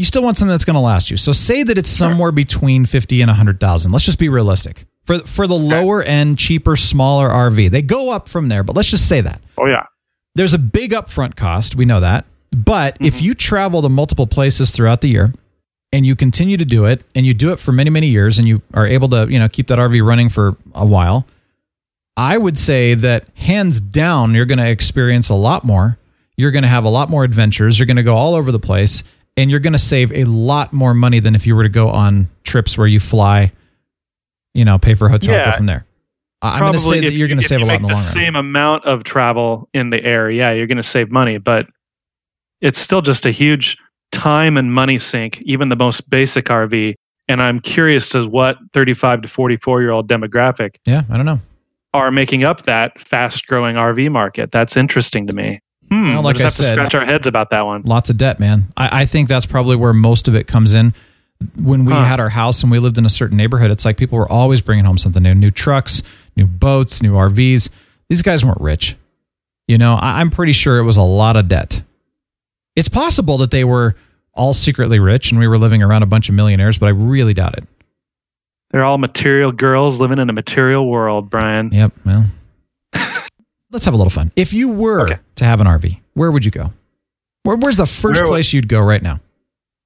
you 0.00 0.06
still 0.06 0.22
want 0.22 0.38
something 0.38 0.50
that's 0.50 0.64
going 0.64 0.74
to 0.74 0.80
last 0.80 1.10
you. 1.10 1.18
So 1.18 1.30
say 1.30 1.62
that 1.62 1.76
it's 1.76 1.90
somewhere 1.90 2.32
between 2.32 2.86
fifty 2.86 3.20
and 3.20 3.30
hundred 3.30 3.60
thousand. 3.60 3.92
Let's 3.92 4.06
just 4.06 4.18
be 4.18 4.30
realistic 4.30 4.86
for 5.04 5.18
for 5.20 5.46
the 5.46 5.58
lower 5.58 6.02
end, 6.02 6.38
cheaper, 6.38 6.74
smaller 6.74 7.28
RV. 7.28 7.70
They 7.70 7.82
go 7.82 8.08
up 8.08 8.26
from 8.26 8.48
there, 8.48 8.64
but 8.64 8.74
let's 8.74 8.90
just 8.90 9.06
say 9.06 9.20
that 9.20 9.42
oh 9.58 9.66
yeah, 9.66 9.84
there's 10.34 10.54
a 10.54 10.58
big 10.58 10.92
upfront 10.92 11.36
cost. 11.36 11.76
We 11.76 11.84
know 11.84 12.00
that, 12.00 12.24
but 12.50 12.96
if 12.98 13.16
mm-hmm. 13.16 13.26
you 13.26 13.34
travel 13.34 13.82
to 13.82 13.90
multiple 13.90 14.26
places 14.26 14.70
throughout 14.70 15.02
the 15.02 15.08
year. 15.08 15.32
And 15.92 16.06
you 16.06 16.14
continue 16.14 16.56
to 16.56 16.64
do 16.64 16.84
it, 16.84 17.02
and 17.16 17.26
you 17.26 17.34
do 17.34 17.50
it 17.50 17.58
for 17.58 17.72
many, 17.72 17.90
many 17.90 18.06
years, 18.06 18.38
and 18.38 18.46
you 18.46 18.62
are 18.74 18.86
able 18.86 19.08
to, 19.08 19.26
you 19.28 19.40
know, 19.40 19.48
keep 19.48 19.66
that 19.66 19.80
RV 19.80 20.06
running 20.06 20.28
for 20.28 20.56
a 20.72 20.86
while. 20.86 21.26
I 22.16 22.38
would 22.38 22.56
say 22.56 22.94
that 22.94 23.26
hands 23.34 23.80
down, 23.80 24.32
you're 24.32 24.46
going 24.46 24.58
to 24.60 24.70
experience 24.70 25.30
a 25.30 25.34
lot 25.34 25.64
more. 25.64 25.98
You're 26.36 26.52
going 26.52 26.62
to 26.62 26.68
have 26.68 26.84
a 26.84 26.88
lot 26.88 27.10
more 27.10 27.24
adventures. 27.24 27.76
You're 27.76 27.86
going 27.86 27.96
to 27.96 28.04
go 28.04 28.14
all 28.14 28.36
over 28.36 28.52
the 28.52 28.60
place, 28.60 29.02
and 29.36 29.50
you're 29.50 29.60
going 29.60 29.72
to 29.72 29.78
save 29.78 30.12
a 30.12 30.24
lot 30.24 30.72
more 30.72 30.94
money 30.94 31.20
than 31.20 31.34
if 31.34 31.46
you 31.46 31.56
were 31.56 31.62
to 31.62 31.68
go 31.68 31.88
on 31.88 32.28
trips 32.44 32.76
where 32.76 32.86
you 32.86 33.00
fly, 33.00 33.52
you 34.54 34.64
know, 34.64 34.78
pay 34.78 34.94
for 34.94 35.06
a 35.06 35.10
hotel, 35.10 35.50
go 35.50 35.56
from 35.56 35.66
there. 35.66 35.86
I'm 36.42 36.60
going 36.60 36.72
to 36.72 36.78
say 36.78 37.00
that 37.00 37.12
you're 37.12 37.28
going 37.28 37.40
to 37.40 37.46
save 37.46 37.60
a 37.60 37.64
lot 37.64 37.76
in 37.76 37.82
make 37.82 37.88
the 37.90 37.94
long 37.94 38.02
run. 38.02 38.12
Same 38.12 38.36
amount 38.36 38.84
of 38.86 39.04
travel 39.04 39.68
in 39.74 39.90
the 39.90 40.02
air, 40.02 40.30
yeah, 40.30 40.52
you're 40.52 40.66
going 40.66 40.78
to 40.78 40.82
save 40.82 41.12
money, 41.12 41.38
but 41.38 41.66
it's 42.60 42.78
still 42.78 43.02
just 43.02 43.26
a 43.26 43.30
huge 43.30 43.76
time 44.10 44.56
and 44.56 44.72
money 44.72 44.98
sink, 44.98 45.40
even 45.42 45.68
the 45.68 45.76
most 45.76 46.08
basic 46.08 46.46
RV. 46.46 46.94
And 47.28 47.42
I'm 47.42 47.60
curious 47.60 48.08
to 48.10 48.26
what 48.26 48.58
35 48.72 49.22
to 49.22 49.28
44 49.28 49.82
year 49.82 49.90
old 49.90 50.08
demographic 50.08 50.76
Yeah, 50.84 51.02
I 51.10 51.16
don't 51.16 51.26
know. 51.26 51.40
are 51.94 52.10
making 52.10 52.42
up 52.44 52.62
that 52.62 52.98
fast 52.98 53.46
growing 53.46 53.76
RV 53.76 54.10
market. 54.10 54.50
That's 54.50 54.76
interesting 54.76 55.26
to 55.26 55.32
me. 55.32 55.60
Hmm, 55.90 56.04
Well, 56.04 56.12
we'll 56.14 56.22
like 56.22 56.36
just 56.36 56.42
I 56.60 56.62
have 56.62 56.66
said- 56.68 56.74
to 56.76 56.80
scratch 56.82 56.94
our 56.94 57.04
heads 57.04 57.26
about 57.26 57.50
that 57.50 57.66
one. 57.66 57.82
Lots 57.84 58.10
of 58.10 58.16
debt, 58.16 58.38
man. 58.40 58.68
I, 58.76 59.02
I 59.02 59.06
think 59.06 59.28
that's 59.28 59.46
probably 59.46 59.76
where 59.76 59.92
most 59.92 60.28
of 60.28 60.34
it 60.34 60.46
comes 60.46 60.72
in. 60.74 60.94
When 61.56 61.84
we 61.86 61.92
Huh. 61.92 62.04
had 62.04 62.20
our 62.20 62.28
house 62.28 62.62
and 62.62 62.70
we 62.70 62.78
lived 62.78 62.98
in 62.98 63.06
a 63.06 63.10
certain 63.10 63.36
neighborhood, 63.38 63.70
it's 63.70 63.84
like 63.84 63.96
people 63.96 64.18
were 64.18 64.30
always 64.30 64.60
bringing 64.60 64.84
home 64.84 64.98
something 64.98 65.22
new 65.22 65.34
new 65.34 65.50
trucks, 65.50 66.02
new 66.36 66.46
boats, 66.46 67.02
new 67.02 67.14
RVs. 67.14 67.70
These 68.08 68.22
guys 68.22 68.44
weren't 68.44 68.60
rich. 68.60 68.94
You 69.66 69.78
know, 69.78 69.94
I, 69.94 70.20
I'm 70.20 70.30
pretty 70.30 70.52
sure 70.52 70.78
it 70.78 70.84
was 70.84 70.96
a 70.98 71.02
lot 71.02 71.36
of 71.36 71.48
debt. 71.48 71.82
It's 72.76 72.88
possible 72.88 73.38
that 73.38 73.50
they 73.50 73.64
were 73.64 73.96
all 74.34 74.52
secretly 74.54 74.98
rich 74.98 75.30
and 75.32 75.40
we 75.40 75.48
were 75.48 75.58
living 75.58 75.82
around 75.82 76.02
a 76.02 76.06
bunch 76.06 76.28
of 76.28 76.34
millionaires, 76.34 76.78
but 76.78 76.86
I 76.86 76.90
really 76.90 77.34
doubt 77.34 77.56
it. 77.58 77.64
They're 78.70 78.84
all 78.84 78.98
material 78.98 79.50
girls 79.50 79.98
living 80.00 80.18
in 80.18 80.28
a 80.30 80.32
material 80.32 80.86
world, 80.88 81.30
Brian. 81.30 81.72
Yep. 81.72 81.92
Well, 82.04 82.26
let's 83.70 83.84
have 83.84 83.94
a 83.94 83.96
little 83.96 84.10
fun. 84.10 84.32
If 84.36 84.52
you 84.52 84.68
were 84.68 85.02
Okay. 85.10 85.20
to 85.36 85.44
have 85.44 85.60
an 85.60 85.66
RV, 85.66 86.00
where 86.14 86.30
would 86.30 86.44
you 86.44 86.50
go? 86.50 86.72
Where, 87.44 87.56
where's 87.56 87.76
the 87.76 87.86
first 87.86 88.20
Where 88.20 88.24
would- 88.24 88.30
place 88.30 88.52
you'd 88.52 88.68
go 88.68 88.80
right 88.80 89.02
now? 89.02 89.20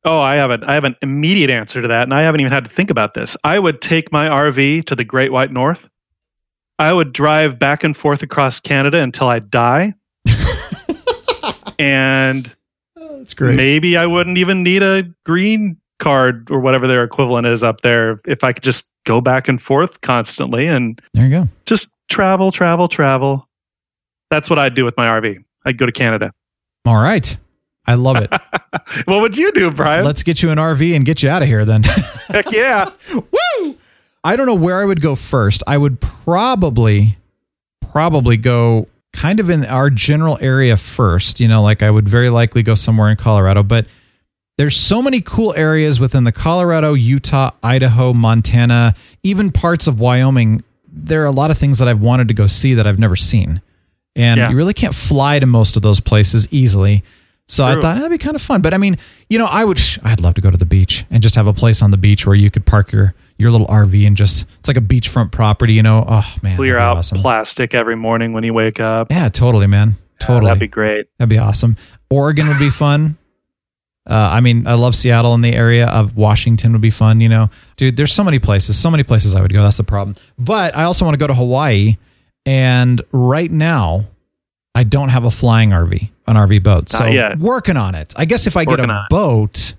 Oh, 0.06 0.20
I 0.20 0.34
have, 0.36 0.50
a, 0.50 0.58
I 0.66 0.74
have 0.74 0.84
an 0.84 0.96
immediate 1.00 1.48
answer 1.48 1.80
to 1.80 1.88
that, 1.88 2.02
and 2.02 2.12
I 2.12 2.22
haven't 2.22 2.42
even 2.42 2.52
had 2.52 2.64
to 2.64 2.70
think 2.70 2.90
about 2.90 3.14
this. 3.14 3.38
I 3.42 3.58
would 3.58 3.80
take 3.80 4.12
my 4.12 4.28
RV 4.28 4.84
to 4.86 4.94
the 4.94 5.04
Great 5.04 5.32
White 5.32 5.50
North. 5.50 5.88
I 6.78 6.92
would 6.92 7.12
drive 7.14 7.58
back 7.58 7.84
and 7.84 7.96
forth 7.96 8.22
across 8.22 8.60
Canada 8.60 9.00
until 9.00 9.28
I 9.28 9.38
die. 9.38 9.94
and 11.78 12.54
oh, 12.98 13.18
That's 13.18 13.38
maybe 13.40 13.96
I 13.96 14.06
wouldn't 14.06 14.38
even 14.38 14.62
need 14.62 14.82
a 14.82 15.04
green 15.24 15.78
card 15.98 16.50
or 16.50 16.60
whatever 16.60 16.86
their 16.86 17.04
equivalent 17.04 17.46
is 17.46 17.62
up 17.62 17.80
there 17.80 18.20
if 18.26 18.44
I 18.44 18.52
could 18.52 18.62
just 18.64 18.92
go 19.06 19.20
back 19.20 19.48
and 19.48 19.60
forth 19.62 20.00
constantly 20.00 20.66
and 20.66 21.00
There 21.14 21.24
you 21.24 21.30
go. 21.30 21.48
just 21.66 21.94
travel, 22.08 22.50
travel, 22.52 22.88
travel. 22.88 23.48
That's 24.30 24.50
what 24.50 24.58
I'd 24.58 24.74
do 24.74 24.84
with 24.84 24.96
my 24.96 25.06
RV. 25.06 25.44
I'd 25.64 25.78
go 25.78 25.86
to 25.86 25.92
Canada. 25.92 26.32
All 26.86 26.96
right. 26.96 27.36
I 27.86 27.94
love 27.94 28.16
it. 28.16 28.32
What 29.04 29.20
would 29.22 29.36
you 29.38 29.52
do, 29.52 29.70
Brian? 29.70 30.04
Let's 30.04 30.22
get 30.24 30.42
you 30.42 30.50
an 30.50 30.58
RV 30.58 30.96
and 30.96 31.04
get 31.04 31.22
you 31.22 31.28
out 31.30 31.42
of 31.42 31.48
here 31.48 31.64
then. 31.64 31.82
Heck 32.28 32.50
yeah. 32.50 32.90
Woo! 33.14 33.76
I 34.24 34.34
don't 34.36 34.46
know 34.46 34.54
where 34.54 34.80
I 34.82 34.84
would 34.84 35.00
go 35.00 35.14
first. 35.14 35.62
I 35.66 35.78
would 35.78 36.00
probably 36.00 37.16
probably 37.92 38.36
go 38.36 38.88
kind 39.12 39.38
of 39.38 39.48
in 39.48 39.64
our 39.66 39.90
general 39.90 40.38
area 40.40 40.76
first, 40.76 41.38
you 41.38 41.46
know, 41.46 41.62
like 41.62 41.82
I 41.84 41.90
would 41.90 42.08
very 42.08 42.30
likely 42.30 42.62
go 42.64 42.74
somewhere 42.74 43.10
in 43.10 43.16
Colorado, 43.16 43.62
but 43.62 43.86
There's 44.56 44.76
so 44.76 45.02
many 45.02 45.20
cool 45.20 45.52
areas 45.56 45.98
within 45.98 46.22
the 46.24 46.32
Colorado, 46.32 46.94
Utah, 46.94 47.50
Idaho, 47.62 48.12
Montana, 48.12 48.94
even 49.24 49.50
parts 49.50 49.86
of 49.88 49.98
Wyoming. 49.98 50.62
There 50.88 51.22
are 51.22 51.26
a 51.26 51.32
lot 51.32 51.50
of 51.50 51.58
things 51.58 51.78
that 51.78 51.88
I've 51.88 52.00
wanted 52.00 52.28
to 52.28 52.34
go 52.34 52.46
see 52.46 52.74
that 52.74 52.86
I've 52.86 52.98
never 53.00 53.16
seen. 53.16 53.60
And 54.16 54.38
Yeah. 54.38 54.50
you 54.50 54.56
really 54.56 54.74
can't 54.74 54.94
fly 54.94 55.38
to 55.38 55.46
most 55.46 55.76
of 55.76 55.82
those 55.82 56.00
places 56.00 56.46
easily. 56.52 57.02
So 57.46 57.64
I 57.64 57.74
thought 57.74 57.96
that'd 57.96 58.10
be 58.10 58.16
kind 58.16 58.36
of 58.36 58.40
fun. 58.42 58.62
But 58.62 58.72
I 58.72 58.78
mean, 58.78 58.96
you 59.28 59.38
know, 59.38 59.44
I 59.46 59.64
would 59.64 59.78
I'd 60.02 60.20
love 60.20 60.34
to 60.34 60.40
go 60.40 60.50
to 60.50 60.56
the 60.56 60.64
beach 60.64 61.04
and 61.10 61.22
just 61.22 61.34
have 61.34 61.46
a 61.46 61.52
place 61.52 61.82
on 61.82 61.90
the 61.90 61.98
beach 61.98 62.26
where 62.26 62.34
you 62.36 62.50
could 62.50 62.64
park 62.64 62.90
your 62.92 63.12
your 63.36 63.50
little 63.50 63.66
RV 63.66 64.06
and 64.06 64.16
just 64.16 64.46
it's 64.60 64.68
like 64.68 64.76
a 64.78 64.80
beachfront 64.80 65.30
property, 65.32 65.74
you 65.74 65.82
know. 65.82 66.06
Oh 66.08 66.34
man. 66.42 66.56
Clear 66.56 66.78
out 66.78 66.96
awesome. 66.98 67.20
plastic 67.20 67.74
every 67.74 67.96
morning 67.96 68.32
when 68.32 68.44
you 68.44 68.54
wake 68.54 68.80
up. 68.80 69.08
Yeah, 69.10 69.28
totally, 69.28 69.66
man. 69.66 69.96
Totally. 70.20 70.46
That'd 70.46 70.60
be 70.60 70.68
great. 70.68 71.06
That'd 71.18 71.28
be 71.28 71.36
awesome. 71.38 71.76
Oregon 72.08 72.48
would 72.48 72.58
be 72.60 72.70
fun. 72.70 73.18
Uh, 74.08 74.14
I 74.14 74.40
mean, 74.40 74.66
I 74.66 74.74
love 74.74 74.94
Seattle 74.94 75.32
and 75.34 75.42
the 75.44 75.52
area 75.54 75.86
of 75.88 76.14
Washington 76.16 76.72
would 76.72 76.80
be 76.82 76.90
fun. 76.90 77.20
You 77.20 77.28
know, 77.28 77.50
dude, 77.76 77.96
there's 77.96 78.12
so 78.12 78.22
many 78.24 78.38
places, 78.38 78.78
so 78.78 78.90
many 78.90 79.02
places 79.02 79.34
I 79.34 79.40
would 79.42 79.52
go. 79.52 79.62
That's 79.62 79.78
the 79.78 79.84
problem. 79.84 80.14
But 80.38 80.76
I 80.76 80.84
also 80.84 81.04
want 81.04 81.14
to 81.14 81.18
go 81.18 81.26
to 81.26 81.34
Hawaii. 81.34 81.96
And 82.46 83.00
right 83.12 83.50
now, 83.50 84.04
I 84.74 84.84
don't 84.84 85.08
have 85.08 85.24
a 85.24 85.30
flying 85.30 85.70
RV, 85.70 86.10
an 86.26 86.36
RV 86.36 86.62
boat. 86.62 86.90
So 86.90 87.10
Not 87.10 87.38
working 87.38 87.76
on 87.76 87.94
it. 87.94 88.12
I 88.16 88.24
guess 88.24 88.46
if 88.46 88.56
I 88.56 88.64
get 88.64 88.70
Working 88.78 88.90
a 88.90 88.94
on 88.94 89.06
boat, 89.08 89.74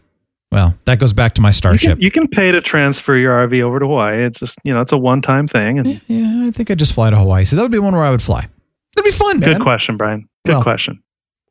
well, 0.52 0.74
that 0.86 1.00
goes 1.00 1.14
back 1.14 1.36
to 1.36 1.42
my 1.42 1.50
You 1.50 1.54
Starship. 1.54 1.90
can, 1.98 2.02
you 2.02 2.12
can 2.12 2.28
pay 2.28 2.52
to 2.52 2.62
transfer 2.62 3.16
your 3.16 3.48
RV 3.48 3.62
over 3.62 3.80
to 3.80 3.86
Hawaii. 3.86 4.24
It's 4.24 4.40
just 4.40 4.58
you 4.64 4.74
know 4.74 4.82
it's 4.82 4.92
a 4.94 4.98
one 4.98 5.22
time 5.22 5.48
thing. 5.48 5.80
And 5.80 6.02
yeah, 6.08 6.44
I 6.48 6.52
think 6.52 6.72
I'd 6.72 6.80
just 6.80 6.94
fly 6.94 7.10
to 7.10 7.18
Hawaii. 7.18 7.46
So 7.46 7.56
that 7.56 7.62
would 7.62 7.72
be 7.72 7.80
one 7.80 7.94
where 7.94 8.06
I 8.06 8.10
would 8.10 8.22
fly. 8.22 8.48
That'd 8.96 9.12
be 9.12 9.16
fun, 9.18 9.40
man. 9.40 9.54
Good 9.54 9.62
question, 9.62 9.98
Brian. 9.98 10.28
Good 10.46 10.54
Well- 10.54 10.64
question. 10.64 11.02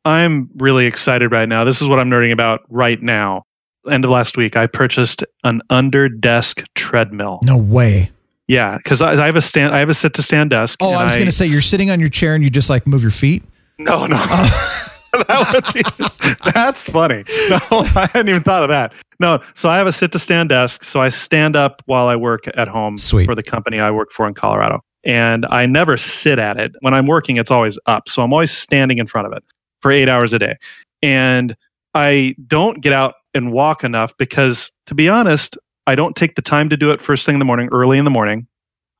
I'm 0.07 0.49
really 0.57 0.85
excited 0.85 1.31
right 1.31 1.49
now. 1.49 1.63
This 1.63 1.81
is 1.81 1.87
what 1.87 1.97
I'm 1.99 2.09
nerding 2.11 2.31
about 2.31 2.61
right 2.69 3.01
now. 3.01 3.43
End 3.89 4.05
of 4.05 4.11
last 4.11 4.37
week, 4.37 4.55
I 4.55 4.67
purchased 4.67 5.23
an 5.43 5.61
under 5.71 6.09
desk 6.09 6.63
treadmill. 6.75 7.39
No 7.43 7.57
way. 7.57 8.11
Yeah, 8.47 8.77
because 8.77 9.01
I, 9.01 9.13
I 9.13 9.25
have 9.25 9.35
a 9.35 9.41
stand. 9.41 9.73
I 9.73 9.79
have 9.79 9.89
a 9.89 9.93
sit 9.93 10.13
to 10.15 10.21
stand 10.21 10.51
desk. 10.51 10.79
Oh, 10.81 10.89
and 10.89 10.97
I 10.97 11.03
was 11.03 11.15
going 11.15 11.25
to 11.25 11.31
say 11.31 11.47
you're 11.47 11.61
sitting 11.61 11.89
on 11.89 11.99
your 11.99 12.09
chair 12.09 12.35
and 12.35 12.43
you 12.43 12.49
just 12.49 12.69
like 12.69 12.85
move 12.85 13.01
your 13.01 13.11
feet. 13.11 13.43
No, 13.79 14.05
no. 14.05 14.17
Oh. 14.19 14.91
that 15.27 15.53
would 15.53 15.73
be, 15.73 16.51
that's 16.51 16.89
funny. 16.89 17.23
No, 17.49 17.59
I 17.71 18.09
hadn't 18.11 18.29
even 18.29 18.43
thought 18.43 18.63
of 18.63 18.69
that. 18.69 18.93
No, 19.19 19.41
so 19.53 19.69
I 19.69 19.77
have 19.77 19.87
a 19.87 19.93
sit 19.93 20.11
to 20.11 20.19
stand 20.19 20.49
desk. 20.49 20.83
So 20.83 21.01
I 21.01 21.09
stand 21.09 21.55
up 21.55 21.81
while 21.85 22.07
I 22.07 22.15
work 22.15 22.47
at 22.55 22.67
home 22.67 22.97
Sweet. 22.97 23.25
for 23.25 23.33
the 23.33 23.43
company 23.43 23.79
I 23.79 23.91
work 23.91 24.11
for 24.11 24.27
in 24.27 24.33
Colorado. 24.33 24.81
And 25.05 25.45
I 25.49 25.65
never 25.67 25.97
sit 25.97 26.39
at 26.39 26.59
it. 26.59 26.73
When 26.81 26.93
I'm 26.93 27.07
working, 27.07 27.37
it's 27.37 27.51
always 27.51 27.79
up. 27.85 28.09
So 28.09 28.23
I'm 28.23 28.33
always 28.33 28.51
standing 28.51 28.97
in 28.97 29.07
front 29.07 29.27
of 29.27 29.33
it 29.33 29.43
for 29.81 29.91
eight 29.91 30.09
hours 30.09 30.33
a 30.33 30.39
day. 30.39 30.55
And 31.01 31.55
I 31.93 32.35
don't 32.47 32.81
get 32.81 32.91
out 32.91 33.15
and 33.33 33.51
walk 33.51 33.83
enough 33.83 34.15
because, 34.17 34.71
to 34.87 34.95
be 34.95 35.07
honest, 35.07 35.57
I 35.87 35.95
don't 35.95 36.15
take 36.15 36.35
the 36.35 36.41
time 36.41 36.69
to 36.69 36.77
do 36.77 36.91
it 36.91 37.01
first 37.01 37.25
thing 37.25 37.35
in 37.35 37.39
the 37.39 37.45
morning, 37.45 37.69
early 37.71 37.97
in 37.97 38.05
the 38.05 38.11
morning. 38.11 38.47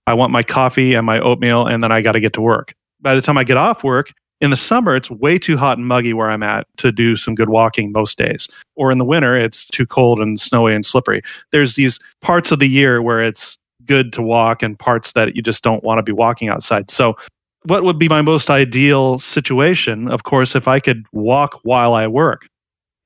I 0.08 0.14
want 0.14 0.32
my 0.32 0.44
coffee 0.44 0.94
and 0.94 1.06
my 1.06 1.20
oatmeal, 1.20 1.66
and 1.66 1.84
then 1.84 1.92
I 1.92 2.02
got 2.02 2.12
to 2.12 2.20
get 2.20 2.34
to 2.34 2.42
work. 2.42 2.74
By 3.02 3.16
the 3.16 3.22
time 3.22 3.38
I 3.38 3.44
get 3.44 3.58
off 3.58 3.84
work, 3.84 4.14
in 4.42 4.52
the 4.52 4.58
summer, 4.58 4.96
it's 4.96 5.10
way 5.10 5.40
too 5.40 5.58
hot 5.58 5.78
and 5.78 5.88
muggy 5.88 6.14
where 6.14 6.30
I'm 6.30 6.44
at 6.44 6.68
to 6.78 6.92
do 6.92 7.16
some 7.16 7.36
good 7.36 7.50
walking 7.50 7.92
most 7.92 8.18
days. 8.18 8.48
Or 8.76 8.92
in 8.92 8.98
the 8.98 9.06
winter, 9.06 9.36
it's 9.36 9.68
too 9.70 9.86
cold 9.86 10.20
and 10.20 10.40
snowy 10.40 10.76
and 10.76 10.86
slippery. 10.86 11.22
There's 11.52 11.76
these 11.76 12.00
parts 12.22 12.52
of 12.52 12.60
the 12.60 12.70
year 12.70 13.02
where 13.02 13.24
it's 13.24 13.58
good 13.86 14.12
to 14.14 14.22
walk 14.22 14.62
and 14.62 14.78
parts 14.78 15.14
that 15.14 15.36
you 15.36 15.42
just 15.42 15.64
don't 15.64 15.84
want 15.84 16.00
to 16.00 16.04
be 16.04 16.12
walking 16.12 16.50
outside. 16.50 16.92
So, 16.92 17.16
what 17.64 17.84
would 17.84 17.98
be 17.98 18.10
my 18.10 18.22
most 18.22 18.50
ideal 18.50 19.18
situation? 19.18 20.08
Of 20.10 20.24
course, 20.24 20.56
if 20.56 20.68
I 20.68 20.80
could 20.80 21.04
walk 21.14 21.60
while 21.64 21.96
I 21.96 22.06
work. 22.06 22.48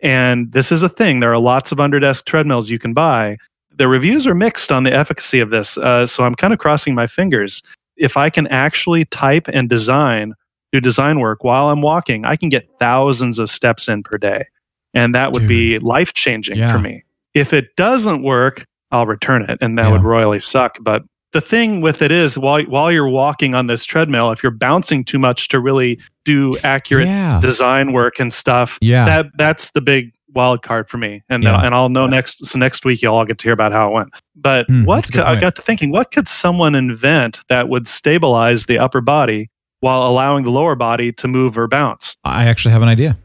And 0.02 0.52
this 0.52 0.72
is 0.72 0.84
a 0.84 0.90
thing. 0.90 1.20
There 1.20 1.32
are 1.32 1.40
lots 1.40 1.72
of 1.72 1.78
underdesk 1.78 2.26
treadmills 2.26 2.70
you 2.70 2.80
can 2.80 2.94
buy. 2.94 3.38
The 3.80 3.88
reviews 3.88 4.28
are 4.28 4.36
mixed 4.36 4.72
on 4.72 4.84
the 4.84 4.94
efficacy 4.94 5.40
of 5.40 5.50
this. 5.50 5.78
Uh, 5.78 6.06
so 6.06 6.24
I'm 6.26 6.36
kind 6.36 6.54
of 6.54 6.60
crossing 6.60 6.94
my 6.94 7.08
fingers. 7.08 7.64
If 7.98 8.16
I 8.18 8.30
can 8.30 8.46
actually 8.48 9.06
type 9.06 9.48
and 9.52 9.68
design, 9.68 10.34
do 10.72 10.80
design 10.80 11.20
work 11.20 11.44
while 11.44 11.70
I'm 11.70 11.82
walking, 11.82 12.26
I 12.26 12.36
can 12.36 12.50
get 12.50 12.70
thousands 12.78 13.40
of 13.40 13.50
steps 13.50 13.90
in 13.90 14.04
per 14.04 14.18
day. 14.18 14.46
And 14.94 15.16
that 15.16 15.32
would 15.34 15.48
be 15.48 15.80
life 15.80 16.14
changing 16.14 16.58
Yeah. 16.58 16.72
for 16.72 16.80
me. 16.80 17.04
If 17.34 17.54
it 17.54 17.76
doesn't 17.76 18.22
work, 18.22 18.66
I'll 18.92 19.06
return 19.06 19.44
it. 19.50 19.58
And 19.62 19.78
that 19.78 19.88
Yeah. 19.88 19.92
would 19.94 20.04
royally 20.04 20.40
suck. 20.40 20.78
But 20.82 21.04
the 21.32 21.42
thing 21.42 21.80
with 21.82 22.02
it 22.02 22.12
is 22.12 22.38
while 22.38 22.64
while 22.64 22.92
you're 22.92 23.08
walking 23.08 23.54
on 23.56 23.68
this 23.68 23.86
treadmill, 23.86 24.32
if 24.32 24.42
you're 24.44 24.52
bouncing 24.52 25.04
too 25.04 25.20
much 25.20 25.48
to 25.50 25.60
really 25.60 26.00
do 26.26 26.56
accurate 26.64 27.08
Yeah. 27.08 27.40
design 27.42 27.94
work 27.94 28.20
and 28.20 28.34
stuff, 28.34 28.78
Yeah. 28.82 29.06
that 29.06 29.28
that's 29.38 29.72
the 29.72 29.82
big 29.82 30.12
wild 30.34 30.62
card 30.62 30.90
for 30.90 30.98
me. 30.98 31.24
And 31.30 31.44
Yeah. 31.44 31.62
and 31.66 31.74
I'll 31.74 31.90
know 31.90 32.06
next 32.08 32.46
so 32.46 32.58
next 32.60 32.86
week 32.86 33.02
you'll 33.02 33.16
all 33.16 33.26
get 33.26 33.38
to 33.40 33.44
hear 33.44 33.54
about 33.54 33.72
how 33.72 33.90
it 33.90 33.94
went. 33.94 34.10
But 34.36 34.68
Hmm, 34.68 34.86
what 34.86 34.96
that's 34.98 35.10
a 35.10 35.12
good 35.14 35.18
could, 35.20 35.28
I 35.28 35.40
got 35.40 35.56
to 35.56 35.62
thinking, 35.62 35.92
what 35.92 36.12
could 36.12 36.28
someone 36.28 36.76
invent 36.76 37.40
that 37.50 37.68
would 37.70 37.88
stabilize 37.88 38.66
the 38.66 38.78
upper 38.80 39.02
body 39.02 39.50
while 39.82 40.04
allowing 40.08 40.44
the 40.44 40.52
lower 40.52 40.76
body 40.76 41.12
to 41.14 41.28
move 41.28 41.58
or 41.58 41.68
bounce? 41.68 42.16
I 42.24 42.46
actually 42.46 42.72
have 42.74 42.82
an 42.82 42.90
idea. 42.90 43.18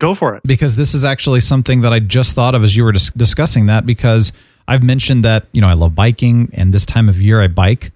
Go 0.00 0.14
for 0.16 0.34
it. 0.34 0.42
because 0.44 0.74
this 0.76 0.94
is 0.94 1.04
actually 1.04 1.38
something 1.40 1.80
that 1.82 1.92
I 1.92 2.00
just 2.00 2.34
thought 2.34 2.56
of 2.56 2.64
as 2.64 2.76
you 2.76 2.82
were 2.82 2.90
dis- 2.92 3.10
discussing 3.12 3.66
that 3.66 3.86
because 3.86 4.32
I've 4.66 4.82
mentioned 4.82 5.24
that 5.24 5.46
you 5.52 5.60
know 5.60 5.68
I 5.68 5.74
love 5.74 5.94
biking 5.94 6.50
and 6.54 6.74
this 6.74 6.84
time 6.84 7.08
of 7.08 7.20
year 7.20 7.40
I 7.40 7.46
bike, 7.46 7.92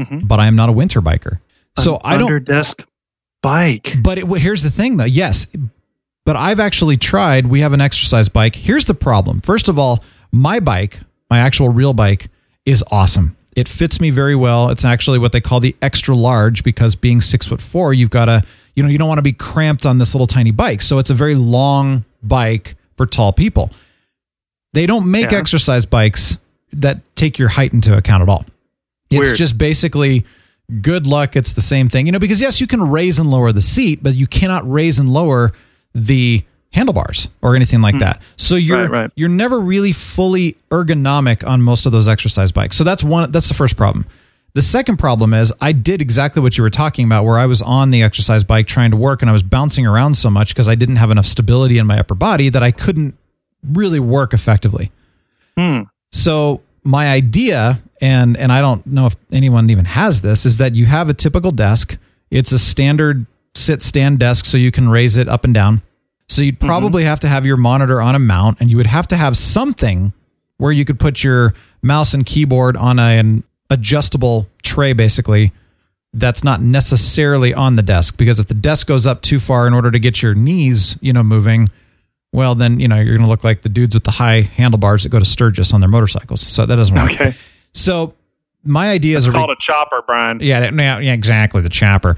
Mhm. 0.00 0.28
but 0.28 0.38
I 0.38 0.46
am 0.46 0.54
not 0.56 0.68
a 0.68 0.72
winter 0.72 1.02
biker. 1.02 1.40
So 1.78 1.96
I 2.04 2.14
under 2.14 2.38
don't. 2.38 2.46
desk 2.56 2.84
bike. 3.42 3.96
But 4.00 4.18
it, 4.18 4.26
here's 4.38 4.62
the 4.62 4.70
thing, 4.70 4.96
though. 4.96 5.04
Yes, 5.04 5.48
but 6.24 6.36
I've 6.36 6.60
actually 6.60 6.96
tried. 6.96 7.46
We 7.46 7.60
have 7.60 7.72
an 7.72 7.80
exercise 7.80 8.28
bike. 8.28 8.54
Here's 8.56 8.84
the 8.86 8.94
problem. 8.94 9.40
First 9.40 9.68
of 9.68 9.78
all, 9.78 10.02
my 10.32 10.60
bike, 10.60 11.00
my 11.30 11.38
actual 11.38 11.68
real 11.68 11.92
bike, 11.92 12.28
is 12.64 12.82
awesome. 12.90 13.36
It 13.56 13.68
fits 13.68 14.00
me 14.00 14.10
very 14.10 14.34
well. 14.34 14.70
It's 14.70 14.84
actually 14.84 15.18
what 15.18 15.32
they 15.32 15.40
call 15.40 15.60
the 15.60 15.76
extra 15.80 16.14
large 16.14 16.64
because 16.64 16.96
being 16.96 17.20
six 17.20 17.46
foot 17.46 17.60
four, 17.60 17.92
you've 17.94 18.10
got 18.10 18.24
to, 18.24 18.42
you 18.74 18.82
know, 18.82 18.88
you 18.88 18.98
don't 18.98 19.06
want 19.08 19.18
to 19.18 19.22
be 19.22 19.32
cramped 19.32 19.86
on 19.86 19.98
this 19.98 20.14
little 20.14 20.26
tiny 20.26 20.50
bike. 20.50 20.82
So 20.82 20.98
it's 20.98 21.10
a 21.10 21.14
very 21.14 21.34
long 21.36 22.04
bike 22.22 22.74
for 22.96 23.06
tall 23.06 23.32
people. 23.32 23.70
They 24.72 24.86
don't 24.86 25.08
make 25.08 25.30
Yeah. 25.30 25.38
exercise 25.38 25.86
bikes 25.86 26.36
that 26.72 26.98
take 27.14 27.38
your 27.38 27.48
height 27.48 27.72
into 27.72 27.96
account 27.96 28.22
at 28.22 28.28
all. 28.28 28.44
It's 29.10 29.20
Weird. 29.20 29.36
just 29.36 29.56
basically 29.56 30.24
good 30.80 31.06
luck. 31.06 31.36
It's 31.36 31.52
the 31.52 31.62
same 31.62 31.88
thing, 31.88 32.06
you 32.06 32.12
know, 32.12 32.18
because 32.18 32.40
yes, 32.40 32.60
you 32.60 32.66
can 32.66 32.90
raise 32.90 33.20
and 33.20 33.30
lower 33.30 33.52
the 33.52 33.60
seat, 33.60 34.02
but 34.02 34.14
you 34.14 34.26
cannot 34.26 34.68
raise 34.68 34.98
and 34.98 35.08
lower 35.10 35.52
the 35.94 36.42
handlebars 36.72 37.28
or 37.40 37.54
anything 37.54 37.80
like 37.80 37.98
that. 38.00 38.20
So 38.36 38.56
you're 38.56 38.86
Hmm. 38.86 38.92
Right, 38.92 39.02
right. 39.02 39.10
you're 39.14 39.28
never 39.28 39.60
really 39.60 39.92
fully 39.92 40.56
ergonomic 40.70 41.46
on 41.46 41.62
most 41.62 41.86
of 41.86 41.92
those 41.92 42.08
exercise 42.08 42.50
bikes. 42.50 42.76
So 42.76 42.82
that's 42.84 43.04
one 43.04 43.30
that's 43.30 43.48
the 43.48 43.54
first 43.54 43.76
problem. 43.76 44.06
The 44.54 44.62
second 44.62 44.98
problem 44.98 45.34
is 45.34 45.52
I 45.60 45.72
did 45.72 46.00
exactly 46.00 46.40
what 46.42 46.56
you 46.56 46.62
were 46.62 46.70
talking 46.70 47.06
about 47.06 47.24
where 47.24 47.38
I 47.38 47.46
was 47.46 47.60
on 47.62 47.90
the 47.90 48.02
exercise 48.02 48.44
bike 48.44 48.66
trying 48.66 48.90
to 48.92 48.96
work 48.96 49.20
and 49.22 49.28
I 49.28 49.32
was 49.32 49.42
bouncing 49.42 49.86
around 49.86 50.14
so 50.14 50.30
much 50.30 50.48
because 50.54 50.68
I 50.68 50.74
didn't 50.76 50.96
have 50.96 51.10
enough 51.10 51.26
stability 51.26 51.78
in 51.78 51.86
my 51.86 51.98
upper 51.98 52.14
body 52.14 52.48
that 52.50 52.62
I 52.62 52.70
couldn't 52.70 53.16
really 53.72 53.98
work 54.00 54.32
effectively. 54.32 54.92
Hmm. 55.56 55.82
So 56.12 56.60
my 56.84 57.08
idea, 57.08 57.80
and 58.00 58.36
and 58.36 58.52
I 58.52 58.60
don't 58.60 58.84
know 58.86 59.06
if 59.06 59.16
anyone 59.32 59.70
even 59.70 59.84
has 59.86 60.22
this, 60.22 60.44
is 60.46 60.58
that 60.58 60.74
you 60.74 60.86
have 60.86 61.08
a 61.08 61.14
typical 61.14 61.50
desk. 61.50 61.96
It's 62.30 62.52
a 62.52 62.58
standard 62.58 63.26
sit 63.54 63.82
stand 63.82 64.18
desk, 64.18 64.44
so 64.46 64.56
you 64.56 64.70
can 64.70 64.88
raise 64.88 65.16
it 65.16 65.28
up 65.28 65.44
and 65.44 65.54
down. 65.54 65.82
So 66.28 66.42
you'd 66.42 66.58
mm-hmm. 66.58 66.66
probably 66.66 67.04
have 67.04 67.20
to 67.20 67.28
have 67.28 67.46
your 67.46 67.56
monitor 67.56 68.00
on 68.00 68.14
a 68.14 68.18
mount, 68.18 68.60
and 68.60 68.70
you 68.70 68.76
would 68.76 68.86
have 68.86 69.08
to 69.08 69.16
have 69.16 69.36
something 69.36 70.12
where 70.56 70.72
you 70.72 70.84
could 70.84 70.98
put 70.98 71.22
your 71.22 71.54
mouse 71.82 72.14
and 72.14 72.24
keyboard 72.24 72.76
on 72.76 72.98
a, 72.98 73.18
an 73.18 73.44
adjustable 73.70 74.48
tray, 74.62 74.92
basically. 74.92 75.52
That's 76.12 76.44
not 76.44 76.62
necessarily 76.62 77.52
on 77.52 77.74
the 77.74 77.82
desk 77.82 78.16
because 78.16 78.38
if 78.38 78.46
the 78.46 78.54
desk 78.54 78.86
goes 78.86 79.04
up 79.04 79.22
too 79.22 79.40
far 79.40 79.66
in 79.66 79.74
order 79.74 79.90
to 79.90 79.98
get 79.98 80.22
your 80.22 80.32
knees, 80.32 80.96
you 81.00 81.12
know, 81.12 81.24
moving, 81.24 81.68
well, 82.32 82.54
then 82.54 82.78
you 82.78 82.86
know 82.86 82.96
you're 82.96 83.16
going 83.16 83.26
to 83.26 83.30
look 83.30 83.42
like 83.42 83.62
the 83.62 83.68
dudes 83.68 83.94
with 83.94 84.04
the 84.04 84.12
high 84.12 84.42
handlebars 84.42 85.02
that 85.02 85.08
go 85.08 85.18
to 85.18 85.24
Sturgis 85.24 85.72
on 85.72 85.80
their 85.80 85.88
motorcycles. 85.88 86.40
So 86.40 86.66
that 86.66 86.76
doesn't 86.76 86.94
work. 86.94 87.12
Okay. 87.12 87.34
So 87.72 88.14
my 88.64 88.90
idea 88.90 89.16
is 89.16 89.26
a 89.26 89.30
re- 89.30 89.38
Called 89.38 89.50
a 89.50 89.56
chopper, 89.56 90.02
Brian. 90.06 90.40
yeah, 90.40 90.70
yeah, 90.70 91.12
exactly 91.12 91.62
the 91.62 91.68
chopper, 91.68 92.16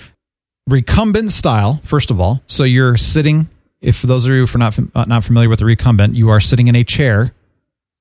recumbent 0.69 1.31
style. 1.31 1.81
First 1.85 2.11
of 2.11 2.21
all, 2.21 2.43
so 2.47 2.65
you're 2.65 2.97
sitting. 2.97 3.49
If 3.81 3.97
for 3.97 4.07
those 4.07 4.27
of 4.27 4.33
you 4.33 4.47
who 4.47 4.55
are 4.55 4.59
not 4.59 4.79
uh, 4.95 5.05
not 5.05 5.25
familiar 5.25 5.49
with 5.49 5.61
the 5.61 5.65
recumbent, 5.65 6.15
you 6.15 6.29
are 6.31 6.41
sitting 6.41 6.67
in 6.67 6.77
a 6.77 6.85
chair, 6.85 7.33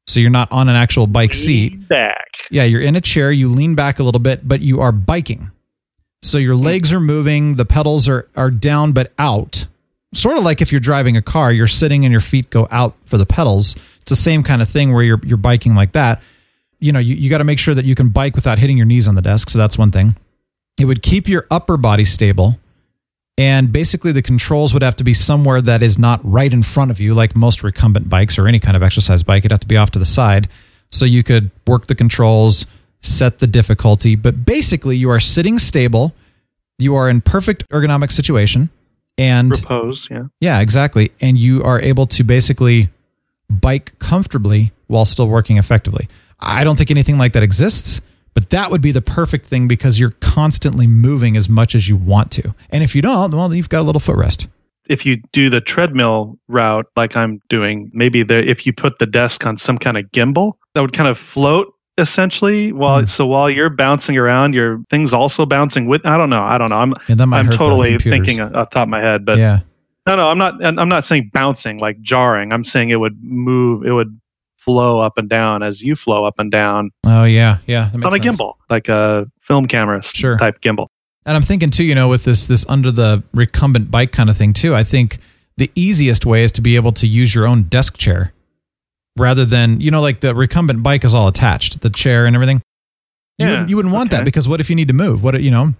so 0.07 0.20
you're 0.20 0.30
not 0.30 0.51
on 0.51 0.70
an 0.70 0.76
actual 0.76 1.07
bike 1.07 1.34
seat. 1.34 1.88
Back. 1.88 2.26
Yeah, 2.49 2.63
you're 2.63 2.82
in 2.82 2.95
a 2.95 3.01
chair, 3.01 3.32
you 3.32 3.49
lean 3.49 3.76
back 3.76 3.99
a 3.99 4.03
little 4.03 4.20
bit, 4.20 4.47
but 4.47 4.61
you 4.61 4.82
are 4.82 4.91
biking. 4.91 5.51
So 6.22 6.38
your 6.38 6.55
legs 6.55 6.91
are 6.91 6.99
moving, 6.99 7.55
the 7.55 7.66
pedals 7.66 8.07
are 8.07 8.28
are 8.36 8.51
down 8.51 8.93
but 8.93 9.11
out. 9.20 9.68
Sort 10.13 10.38
of 10.38 10.43
like 10.43 10.61
if 10.61 10.72
you're 10.72 10.80
driving 10.80 11.18
a 11.18 11.22
car, 11.22 11.51
you're 11.51 11.68
sitting 11.68 12.05
and 12.05 12.11
your 12.11 12.22
feet 12.22 12.49
go 12.49 12.68
out 12.72 12.95
for 13.05 13.18
the 13.18 13.26
pedals. 13.26 13.76
It's 13.99 14.09
the 14.09 14.16
same 14.16 14.43
kind 14.43 14.61
of 14.61 14.70
thing 14.70 14.93
where 14.93 15.03
you're 15.03 15.20
you're 15.26 15.38
biking 15.38 15.76
like 15.76 15.91
that. 15.91 16.22
You 16.80 16.91
know, 16.91 16.99
you, 16.99 17.16
you 17.16 17.30
got 17.30 17.39
to 17.39 17.43
make 17.43 17.59
sure 17.59 17.74
that 17.74 17.86
you 17.86 17.95
can 17.95 18.09
bike 18.09 18.36
without 18.36 18.57
hitting 18.57 18.78
your 18.78 18.86
knees 18.86 19.07
on 19.07 19.16
the 19.16 19.22
desk. 19.22 19.49
So 19.49 19.59
that's 19.59 19.78
one 19.78 19.91
thing. 19.91 20.16
It 20.80 20.86
would 20.86 21.02
keep 21.02 21.28
your 21.28 21.46
upper 21.50 21.78
body 21.78 22.06
stable. 22.06 22.60
And 23.38 23.72
basically, 23.72 24.14
the 24.14 24.22
controls 24.22 24.74
would 24.74 24.84
have 24.84 24.96
to 24.96 25.04
be 25.04 25.14
somewhere 25.14 25.62
that 25.62 25.84
is 25.84 25.98
not 25.98 26.22
right 26.24 26.52
in 26.52 26.64
front 26.64 26.92
of 26.92 27.02
you, 27.02 27.14
like 27.14 27.36
most 27.36 27.64
recumbent 27.64 28.10
bikes 28.10 28.40
or 28.40 28.48
any 28.48 28.60
kind 28.60 28.78
of 28.78 28.84
exercise 28.84 29.24
bike. 29.24 29.42
It'd 29.42 29.52
have 29.52 29.60
to 29.60 29.68
be 29.68 29.78
off 29.78 29.92
to 29.92 30.00
the 30.00 30.06
side. 30.06 30.48
So 30.92 31.04
you 31.04 31.22
could 31.22 31.52
work 31.68 31.88
the 31.88 31.96
controls, 31.96 32.66
set 33.02 33.40
the 33.40 33.48
difficulty. 33.48 34.16
But 34.16 34.46
basically, 34.46 34.96
you 34.96 35.10
are 35.10 35.20
sitting 35.20 35.60
stable. 35.60 36.14
You 36.78 36.96
are 36.96 37.10
in 37.10 37.20
perfect 37.22 37.68
ergonomic 37.70 38.12
situation. 38.12 38.70
And 39.18 39.52
Repose, 39.52 40.08
yeah. 40.10 40.24
yeah, 40.40 40.60
exactly. 40.60 41.12
And 41.22 41.38
you 41.38 41.64
are 41.64 41.80
able 41.80 42.08
to 42.08 42.24
basically 42.24 42.90
bike 43.50 43.98
comfortably 44.00 44.72
while 44.88 45.06
still 45.06 45.28
working 45.28 45.58
effectively. 45.58 46.08
I 46.40 46.64
don't 46.64 46.78
think 46.78 46.92
anything 46.92 47.18
like 47.18 47.34
that 47.34 47.44
exists, 47.44 48.02
but 48.36 48.52
that 48.52 48.70
would 48.70 48.82
be 48.82 48.92
the 48.92 49.02
perfect 49.02 49.48
thing 49.48 49.68
because 49.68 50.00
you're 50.00 50.14
constantly 50.20 50.86
moving 50.86 51.36
as 51.36 51.50
much 51.50 51.74
as 51.74 51.90
you 51.90 51.96
want 51.96 52.32
to. 52.34 52.54
And 52.70 52.84
if 52.84 52.94
you 52.94 53.02
don't, 53.02 53.34
well, 53.34 53.52
you've 53.52 53.70
got 53.70 53.80
a 53.80 53.84
little 53.84 54.00
footrest. 54.02 54.48
If 54.88 55.04
you 55.04 55.18
do 55.34 55.50
the 55.50 55.62
treadmill 55.62 56.38
route 56.48 56.86
like 56.96 57.16
I'm 57.16 57.42
doing, 57.50 57.90
maybe 57.94 58.22
the 58.22 58.48
if 58.48 58.68
you 58.68 58.74
put 58.74 59.00
the 59.00 59.08
desk 59.08 59.44
on 59.48 59.58
some 59.58 59.80
kind 59.80 59.98
of 59.98 60.06
gimbal 60.12 60.54
that 60.76 60.82
would 60.82 60.94
kind 60.94 61.10
of 61.10 61.18
float 61.18 61.74
essentially 61.98 62.72
while 62.74 63.00
Hmm. 63.00 63.06
so 63.06 63.26
while 63.26 63.50
you're 63.50 63.70
bouncing 63.70 64.18
around 64.18 64.54
your 64.54 64.84
thing's 64.90 65.14
also 65.14 65.46
bouncing 65.46 65.86
with 65.88 66.06
I 66.06 66.18
don't 66.18 66.30
know 66.30 66.44
I 66.44 66.58
don't 66.58 66.70
know 66.70 66.76
I'm 66.76 66.94
I'm 67.34 67.50
totally 67.50 67.98
thinking 67.98 68.42
off 68.42 68.52
the 68.52 68.66
top 68.66 68.84
of 68.84 68.90
my 68.90 69.02
head 69.02 69.26
but 69.26 69.38
yeah. 69.40 69.62
No, 70.08 70.16
no, 70.18 70.30
I'm 70.30 70.38
not. 70.38 70.64
I'm 70.64 70.88
not 70.88 71.04
saying 71.04 71.32
bouncing 71.34 71.80
like 71.80 72.00
jarring. 72.00 72.54
I'm 72.54 72.64
saying 72.64 72.92
it 72.92 72.98
would 73.00 73.18
move. 73.24 73.84
It 73.88 73.92
would 73.92 74.16
flow 74.66 74.99
up 74.99 75.18
and 75.18 75.30
down 75.30 75.61
as 75.63 75.82
you 75.84 75.95
flow 75.95 76.26
up 76.26 76.39
and 76.39 76.51
down 76.51 76.89
Oh, 77.05 77.24
yeah. 77.24 77.59
Yeah. 77.68 77.89
that 77.91 77.97
makes 77.99 78.05
on 78.13 78.20
a 78.20 78.24
sense. 78.24 78.38
gimbal, 78.39 78.53
like 78.70 78.89
a 78.89 79.28
film 79.41 79.68
camera 79.68 80.01
Sure. 80.03 80.38
type 80.38 80.59
gimbal. 80.61 80.88
And 81.26 81.36
I'm 81.36 81.43
thinking 81.43 81.70
too, 81.70 81.84
you 81.84 81.95
know, 81.95 82.07
with 82.07 82.24
this 82.24 82.47
this 82.47 82.66
under 82.68 82.91
the 82.91 83.24
recumbent 83.34 83.89
bike 83.91 84.11
kind 84.11 84.30
of 84.30 84.36
thing 84.38 84.53
too. 84.53 84.76
I 84.76 84.84
think 84.84 85.20
the 85.57 85.72
easiest 85.76 86.26
way 86.26 86.43
is 86.43 86.51
to 86.53 86.61
be 86.61 86.76
able 86.76 86.91
to 86.93 87.07
use 87.07 87.34
your 87.34 87.47
own 87.47 87.63
desk 87.63 87.97
chair 87.97 88.34
rather 89.18 89.45
than 89.45 89.80
you 89.82 89.91
know, 89.91 90.01
like 90.01 90.20
the 90.20 90.34
recumbent 90.36 90.84
bike 90.84 91.03
is 91.05 91.13
all 91.13 91.28
attached, 91.28 91.82
the 91.82 91.89
chair 91.89 92.26
and 92.26 92.36
everything. 92.36 92.61
You, 93.38 93.45
Yeah, 93.45 93.51
wouldn't, 93.51 93.70
you 93.70 93.76
wouldn't 93.78 93.93
want 93.93 94.11
that 94.11 94.26
because 94.26 94.47
what 94.49 94.59
if 94.59 94.70
you 94.70 94.76
need 94.76 94.88
to 94.88 94.93
move? 94.93 95.24
What 95.24 95.41
you 95.41 95.51
know? 95.51 95.74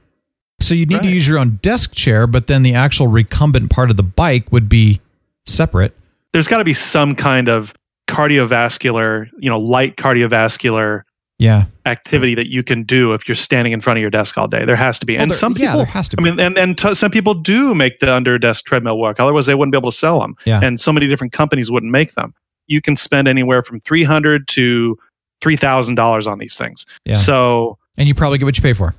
So 0.62 0.74
you 0.74 0.86
need 0.86 1.02
to 1.02 1.10
use 1.10 1.28
your 1.28 1.38
own 1.38 1.60
desk 1.62 1.94
chair, 1.94 2.28
but 2.28 2.48
then 2.48 2.64
the 2.64 2.74
actual 2.76 3.08
recumbent 3.08 3.70
part 3.70 3.92
of 3.92 3.98
the 3.98 4.04
bike 4.04 4.52
would 4.52 4.70
be 4.70 5.02
separate. 5.46 5.94
There's 6.34 6.48
got 6.48 6.58
to 6.58 6.64
be 6.64 6.74
some 6.74 7.14
kind 7.16 7.50
of 7.50 7.74
cardiovascular, 8.08 9.30
you 9.40 9.50
know, 9.50 9.60
light 9.60 9.96
cardiovascular 9.98 11.02
Yeah. 11.40 11.66
activity 11.86 12.36
that 12.36 12.48
you 12.50 12.64
can 12.64 12.84
do 12.84 13.14
if 13.14 13.28
you're 13.28 13.36
standing 13.36 13.74
in 13.74 13.82
front 13.82 13.98
of 13.98 14.02
your 14.02 14.10
desk 14.10 14.38
all 14.38 14.48
day. 14.48 14.64
There 14.66 14.76
has 14.76 15.00
to 15.00 15.06
be, 15.06 15.14
Well, 15.16 15.24
and 15.24 15.32
there- 15.32 15.38
some 15.38 15.54
yeah, 15.54 15.68
people. 15.68 15.78
there 15.78 15.86
has 15.88 16.10
to 16.10 16.18
I 16.20 16.24
mean, 16.24 16.40
and 16.40 16.58
and 16.58 16.78
t- 16.78 16.94
some 16.96 17.12
people 17.12 17.34
do 17.34 17.74
make 17.76 18.00
the 18.00 18.14
under 18.14 18.38
desk 18.38 18.66
treadmill 18.66 18.98
work. 19.00 19.20
Otherwise, 19.20 19.46
they 19.46 19.56
wouldn't 19.56 19.72
be 19.74 19.78
able 19.78 19.92
to 19.92 19.98
sell 19.98 20.20
them. 20.20 20.36
Yeah. 20.46 20.60
And 20.64 20.80
so 20.80 20.92
many 20.94 21.08
different 21.08 21.34
companies 21.34 21.70
wouldn't 21.72 21.92
make 21.92 22.14
them. 22.14 22.34
You 22.68 22.82
can 22.82 22.96
spend 22.96 23.28
anywhere 23.28 23.62
from 23.64 23.80
three 23.82 24.04
hundred 24.04 24.48
to 24.50 24.98
three 25.42 25.56
thousand 25.58 25.96
dollars 25.96 26.26
on 26.28 26.40
these 26.40 26.58
things. 26.58 26.86
Yeah. 27.06 27.14
So 27.16 27.78
And 27.98 28.08
you 28.08 28.16
probably 28.16 28.38
get 28.38 28.46
what 28.46 28.58
you 28.58 28.62
pay 28.64 28.74
for. 28.74 28.96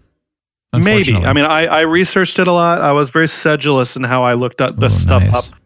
Maybe. 0.76 1.14
I 1.16 1.32
mean, 1.32 1.46
I, 1.46 1.66
I 1.66 1.80
researched 1.82 2.38
it 2.38 2.46
a 2.48 2.52
lot. 2.52 2.82
I 2.82 2.92
was 2.92 3.08
very 3.08 3.28
sedulous 3.28 3.96
in 3.96 4.02
how 4.04 4.22
I 4.24 4.34
looked 4.34 4.60
up 4.60 4.76
the 4.78 4.86
Oh, 4.86 4.88
stuff 4.90 5.22
nice. 5.22 5.50
up, 5.50 5.58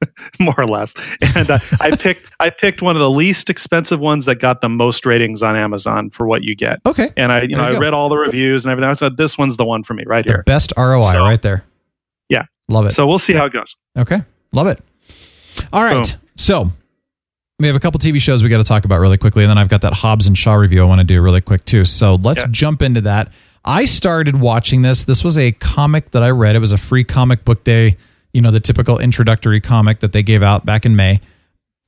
more 0.40 0.54
or 0.58 0.64
less. 0.64 0.94
And 1.34 1.50
uh, 1.50 1.58
I 1.80 1.90
picked 1.96 2.30
I 2.40 2.50
picked 2.50 2.82
one 2.82 2.94
of 2.96 3.00
the 3.00 3.10
least 3.10 3.50
expensive 3.50 3.98
ones 4.00 4.26
that 4.26 4.36
got 4.36 4.60
the 4.60 4.68
most 4.68 5.04
ratings 5.06 5.42
on 5.42 5.56
Amazon 5.56 6.10
for 6.10 6.26
what 6.26 6.42
you 6.44 6.54
get. 6.54 6.80
Okay. 6.86 7.10
And 7.16 7.32
I, 7.32 7.42
you 7.42 7.48
There 7.48 7.56
know, 7.58 7.62
you 7.64 7.68
I 7.70 7.72
go. 7.72 7.78
read 7.80 7.94
all 7.94 8.08
the 8.08 8.16
reviews 8.16 8.64
and 8.64 8.70
everything. 8.72 8.90
I 8.90 8.94
said 8.94 9.16
this 9.16 9.36
one's 9.36 9.56
the 9.56 9.64
one 9.64 9.82
for 9.82 9.94
me 9.94 10.04
right 10.06 10.24
The 10.24 10.34
here. 10.34 10.42
best 10.44 10.72
ROI 10.76 11.00
So- 11.02 11.20
right 11.22 11.42
there. 11.42 11.64
Yeah. 12.28 12.44
Love 12.68 12.86
it. 12.86 12.90
So 12.90 13.06
we'll 13.06 13.18
see 13.18 13.32
how 13.32 13.46
it 13.46 13.52
goes. 13.52 13.74
Okay. 13.96 14.22
Love 14.52 14.66
it. 14.68 14.80
All 15.72 15.82
right. 15.82 15.94
Boom. 16.08 16.20
So 16.36 16.70
we 17.58 17.66
have 17.66 17.74
a 17.76 17.80
couple 17.80 17.98
TV 17.98 18.20
shows 18.20 18.42
we 18.44 18.48
got 18.48 18.58
to 18.58 18.64
talk 18.64 18.84
about 18.84 19.00
really 19.00 19.18
quickly. 19.18 19.42
And 19.42 19.50
then 19.50 19.58
I've 19.58 19.68
got 19.68 19.80
that 19.82 19.92
Hobbs 19.94 20.26
and 20.28 20.38
Shaw 20.38 20.54
review 20.54 20.82
I 20.82 20.84
want 20.84 21.00
to 21.00 21.04
do 21.04 21.20
really 21.20 21.40
quick 21.40 21.64
too. 21.64 21.84
So 21.84 22.14
let's 22.16 22.40
Yeah. 22.40 22.46
jump 22.50 22.82
into 22.82 23.00
that. 23.02 23.32
I 23.64 23.84
started 23.86 24.40
watching 24.40 24.82
this. 24.82 25.04
This 25.04 25.24
was 25.24 25.36
a 25.36 25.50
comic 25.52 26.12
that 26.12 26.22
I 26.22 26.30
read. 26.30 26.54
It 26.54 26.60
was 26.60 26.70
a 26.72 26.76
free 26.78 27.02
comic 27.04 27.44
book 27.44 27.64
day, 27.64 27.96
you 28.38 28.42
know, 28.42 28.52
the 28.52 28.60
typical 28.60 29.00
introductory 29.00 29.60
comic 29.60 29.98
that 29.98 30.12
they 30.12 30.22
gave 30.22 30.44
out 30.44 30.64
back 30.64 30.86
in 30.86 30.94
May. 30.94 31.20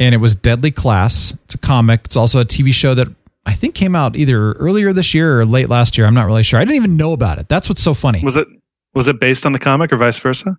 And 0.01 0.13
it 0.17 0.19
was 0.19 0.35
Deadly 0.35 0.73
Class. 0.73 1.33
It's 1.45 1.55
a 1.55 1.59
comic. 1.59 2.01
It's 2.07 2.17
also 2.17 2.41
a 2.41 2.45
TV 2.45 2.75
show 2.75 2.93
that 2.93 3.07
I 3.47 3.53
think 3.53 3.77
came 3.77 3.95
out 3.95 4.17
either 4.17 4.55
earlier 4.55 4.93
this 4.93 5.15
year 5.15 5.39
or 5.39 5.45
late 5.45 5.69
last 5.69 5.97
year. 5.97 6.09
I'm 6.09 6.15
not 6.15 6.27
really 6.27 6.43
sure. 6.43 6.59
I 6.59 6.65
didn't 6.65 6.75
even 6.75 6.97
know 6.97 7.13
about 7.13 7.39
it. 7.39 7.49
That's 7.49 7.69
what's 7.69 7.81
so 7.81 7.95
funny. 7.95 8.21
Was 8.25 8.35
it 8.35 8.49
was 8.95 9.07
it 9.07 9.21
based 9.21 9.47
on 9.47 9.53
the 9.53 9.61
comic 9.61 9.93
or 9.93 9.97
vice 9.97 10.19
versa? 10.19 10.59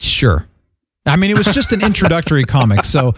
Sure. 0.00 0.44
I 1.06 1.14
mean, 1.14 1.30
it 1.30 1.38
was 1.38 1.46
just 1.46 1.70
an 1.70 1.80
introductory 1.84 2.42
comic. 2.48 2.84
So, 2.84 3.14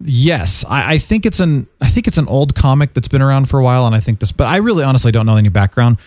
yes, 0.00 0.64
I, 0.66 0.94
I 0.94 0.98
think 0.98 1.26
it's 1.26 1.40
an 1.40 1.66
I 1.82 1.88
think 1.88 2.06
it's 2.06 2.16
an 2.16 2.26
old 2.26 2.54
comic 2.54 2.94
that's 2.94 3.08
been 3.08 3.20
around 3.20 3.50
for 3.50 3.60
a 3.60 3.62
while, 3.62 3.84
and 3.84 3.94
I 3.94 4.00
think 4.00 4.20
this. 4.20 4.32
But 4.32 4.46
I 4.46 4.56
really, 4.56 4.82
honestly, 4.82 5.12
don't 5.12 5.26
know 5.26 5.36
any 5.36 5.50
background. 5.50 5.98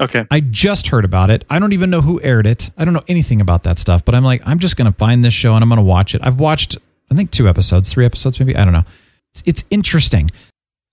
Okay. 0.00 0.24
I 0.30 0.40
just 0.40 0.88
heard 0.88 1.04
about 1.04 1.30
it. 1.30 1.44
I 1.50 1.58
don't 1.58 1.72
even 1.72 1.90
know 1.90 2.00
who 2.00 2.20
aired 2.22 2.46
it. 2.46 2.70
I 2.78 2.84
don't 2.84 2.94
know 2.94 3.02
anything 3.08 3.40
about 3.40 3.64
that 3.64 3.78
stuff. 3.78 4.04
But 4.04 4.14
I'm 4.14 4.24
like, 4.24 4.42
I'm 4.46 4.58
just 4.58 4.76
gonna 4.76 4.92
find 4.92 5.24
this 5.24 5.34
show 5.34 5.54
and 5.54 5.62
I'm 5.62 5.68
gonna 5.68 5.82
watch 5.82 6.14
it. 6.14 6.20
I've 6.24 6.38
watched, 6.40 6.78
I 7.10 7.14
think, 7.14 7.30
two 7.30 7.48
episodes, 7.48 7.92
three 7.92 8.04
episodes, 8.06 8.38
maybe. 8.38 8.56
I 8.56 8.64
don't 8.64 8.72
know. 8.74 8.84
It's, 9.32 9.42
it's 9.44 9.64
interesting. 9.70 10.30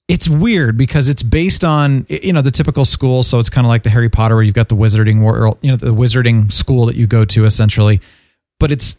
It's 0.08 0.30
weird 0.30 0.78
because 0.78 1.08
it's 1.10 1.24
based 1.24 1.66
on 1.66 2.06
you 2.10 2.32
know 2.34 2.42
the 2.44 2.52
typical 2.52 2.86
school, 2.86 3.24
so 3.24 3.40
it's 3.40 3.50
kind 3.50 3.66
of 3.66 3.70
like 3.70 3.82
the 3.84 3.90
Harry 3.90 4.10
Potter, 4.10 4.36
where 4.36 4.44
you've 4.44 4.54
got 4.54 4.70
the 4.70 4.76
wizarding 4.76 5.22
world, 5.24 5.58
you 5.62 5.72
know, 5.72 5.78
the 5.78 5.94
wizarding 5.94 6.52
school 6.52 6.86
that 6.86 6.96
you 6.96 7.08
go 7.08 7.26
to 7.26 7.46
essentially. 7.46 8.02
But 8.60 8.72
it's 8.72 8.98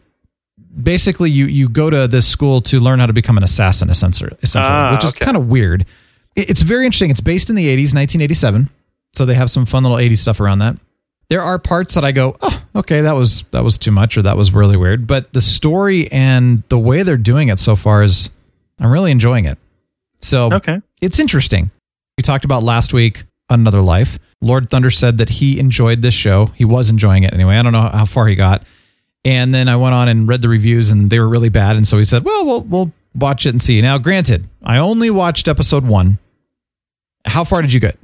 basically 0.82 1.30
you 1.30 1.46
you 1.46 1.68
go 1.68 1.90
to 1.90 2.08
this 2.08 2.26
school 2.26 2.60
to 2.62 2.80
learn 2.80 2.98
how 2.98 3.06
to 3.06 3.12
become 3.12 3.36
an 3.36 3.44
assassin, 3.44 3.88
essentially, 3.88 4.36
essentially 4.42 4.74
Ah, 4.74 4.92
which 4.92 5.04
is 5.04 5.10
okay. 5.10 5.24
kind 5.24 5.36
of 5.36 5.46
weird. 5.48 5.86
It's 6.34 6.62
very 6.62 6.84
interesting. 6.86 7.10
It's 7.10 7.20
based 7.20 7.50
in 7.50 7.56
the 7.56 7.66
80s, 7.66 7.94
1987. 7.94 8.68
So 9.16 9.24
they 9.26 9.34
have 9.34 9.50
some 9.50 9.64
fun 9.66 9.82
little 9.82 9.98
80s 9.98 10.18
stuff 10.18 10.40
around 10.40 10.58
that. 10.58 10.76
There 11.28 11.42
are 11.42 11.58
parts 11.58 11.94
that 11.94 12.04
I 12.04 12.12
go, 12.12 12.36
oh, 12.40 12.62
okay, 12.76 13.00
that 13.00 13.14
was 13.14 13.42
that 13.50 13.64
was 13.64 13.78
too 13.78 13.90
much 13.90 14.16
or 14.16 14.22
that 14.22 14.36
was 14.36 14.52
really 14.52 14.76
weird. 14.76 15.06
But 15.06 15.32
the 15.32 15.40
story 15.40 16.10
and 16.12 16.62
the 16.68 16.78
way 16.78 17.02
they're 17.02 17.16
doing 17.16 17.48
it 17.48 17.58
so 17.58 17.74
far 17.76 18.02
is 18.02 18.30
I'm 18.78 18.90
really 18.90 19.10
enjoying 19.10 19.46
it. 19.46 19.58
So 20.20 20.50
Okay. 20.52 20.80
it's 21.00 21.18
interesting. 21.18 21.70
We 22.16 22.22
talked 22.22 22.44
about 22.44 22.62
last 22.62 22.92
week 22.92 23.24
Another 23.50 23.80
Life. 23.80 24.18
Lord 24.40 24.70
Thunder 24.70 24.90
said 24.90 25.18
that 25.18 25.28
he 25.30 25.58
enjoyed 25.58 26.02
this 26.02 26.14
show. 26.14 26.46
He 26.54 26.64
was 26.64 26.90
enjoying 26.90 27.24
it 27.24 27.32
anyway. 27.32 27.56
I 27.56 27.62
don't 27.62 27.72
know 27.72 27.88
how 27.88 28.04
far 28.04 28.26
he 28.28 28.34
got. 28.36 28.62
And 29.24 29.52
then 29.52 29.68
I 29.68 29.76
went 29.76 29.94
on 29.94 30.08
and 30.08 30.28
read 30.28 30.42
the 30.42 30.48
reviews 30.48 30.92
and 30.92 31.10
they 31.10 31.18
were 31.18 31.28
really 31.28 31.48
bad. 31.48 31.74
And 31.76 31.88
so 31.88 31.98
he 31.98 32.04
said, 32.04 32.24
well, 32.24 32.44
we'll, 32.46 32.60
we'll 32.62 32.92
watch 33.14 33.46
it 33.46 33.48
and 33.50 33.60
see. 33.62 33.80
Now, 33.82 33.98
granted, 33.98 34.46
I 34.62 34.78
only 34.78 35.10
watched 35.10 35.48
episode 35.48 35.84
one. 35.84 36.18
How 37.24 37.42
far 37.42 37.62
did 37.62 37.72
you 37.72 37.80
get? 37.80 37.98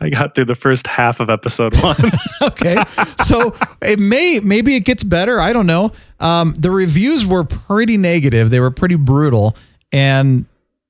I 0.00 0.10
got 0.10 0.34
through 0.34 0.44
the 0.46 0.54
first 0.54 0.86
half 0.86 1.20
of 1.20 1.30
episode 1.30 1.74
one. 1.82 1.96
okay 2.42 2.82
so 3.24 3.54
it 3.80 3.98
may 3.98 4.40
maybe 4.40 4.76
it 4.76 4.80
gets 4.80 5.02
better 5.02 5.40
i 5.40 5.52
don't 5.52 5.66
know 5.66 5.92
um, 6.20 6.52
the 6.58 6.70
reviews 6.70 7.24
were 7.24 7.44
pretty 7.44 7.96
negative 7.96 8.50
they 8.50 8.60
were 8.60 8.70
pretty 8.70 8.96
brutal 8.96 9.56
and 9.92 10.44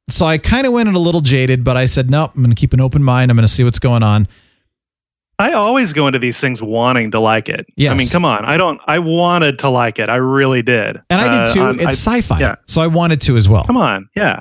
so 0.09 0.27
i 0.27 0.39
kind 0.39 0.67
of 0.67 0.73
went 0.73 0.89
in 0.89 0.95
a 0.95 0.99
little 0.99 1.21
jaded 1.21 1.63
but 1.63 1.77
i 1.77 1.85
said 1.85 2.11
nope 2.11 2.33
i'm 2.35 2.43
gonna 2.43 2.55
keep 2.55 2.73
an 2.73 2.81
open 2.81 3.03
mind 3.05 3.31
i'm 3.31 3.37
gonna 3.37 3.47
see 3.47 3.63
what's 3.65 3.79
going 3.79 4.03
on 4.03 4.27
I 5.37 5.53
always 5.55 5.93
go 5.93 6.07
into 6.07 6.21
these 6.21 6.41
things 6.41 6.63
wanting 6.63 7.11
to 7.11 7.19
like 7.19 7.49
it. 7.49 7.67
Yes. 7.75 7.91
I 7.91 7.97
mean, 7.97 8.09
come 8.09 8.25
on. 8.25 8.45
I 8.45 8.57
don't. 8.57 8.81
I 8.87 9.01
wanted 9.01 9.59
to 9.59 9.69
like 9.69 9.99
it. 9.99 10.09
I 10.09 10.15
really 10.15 10.63
did. 10.63 11.03
and 11.11 11.21
i 11.21 11.27
Uh, 11.27 11.45
did 11.45 11.53
too 11.55 11.61
on- 11.61 11.81
it's 11.81 12.07
I- 12.07 12.21
sci-fi 12.21 12.39
yeah. 12.39 12.55
so 12.67 12.81
i 12.81 12.87
wanted 12.87 13.21
to 13.23 13.37
as 13.37 13.49
well 13.49 13.65
Come 13.65 13.77
on. 13.77 14.09
Yeah. 14.15 14.37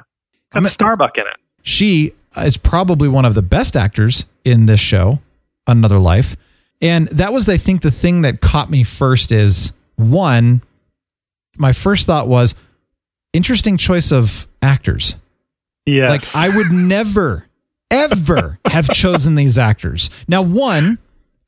Got 0.52 0.62
I'm- 0.62 0.66
Starbuck 0.68 1.18
in 1.18 1.26
it. 1.26 1.34
she 1.64 2.14
is 2.38 2.58
probably 2.58 3.08
one 3.08 3.26
of 3.26 3.34
the 3.34 3.42
best 3.42 3.76
actors 3.76 4.26
in 4.44 4.66
this 4.66 4.80
show 4.80 5.20
another 5.68 6.00
life 6.00 6.36
and 6.82 7.08
that 7.10 7.32
was 7.32 7.48
i 7.48 7.58
think 7.58 7.82
the 7.82 7.92
thing 7.92 8.22
that 8.22 8.42
caught 8.42 8.70
me 8.70 8.84
first 8.84 9.32
is 9.32 9.72
one 9.96 10.62
my 11.58 11.72
first 11.72 12.06
thought 12.06 12.28
was 12.28 12.56
interesting 13.34 13.78
choice 13.78 14.12
of 14.12 14.48
actors 14.62 15.16
Yes. 15.86 16.36
Like 16.36 16.44
I 16.44 16.56
would 16.56 16.72
never, 16.72 17.46
ever 17.92 18.60
have 18.66 18.90
chosen 18.90 19.36
these 19.36 19.58
actors. 19.58 20.10
Now, 20.28 20.42
one, 20.42 20.98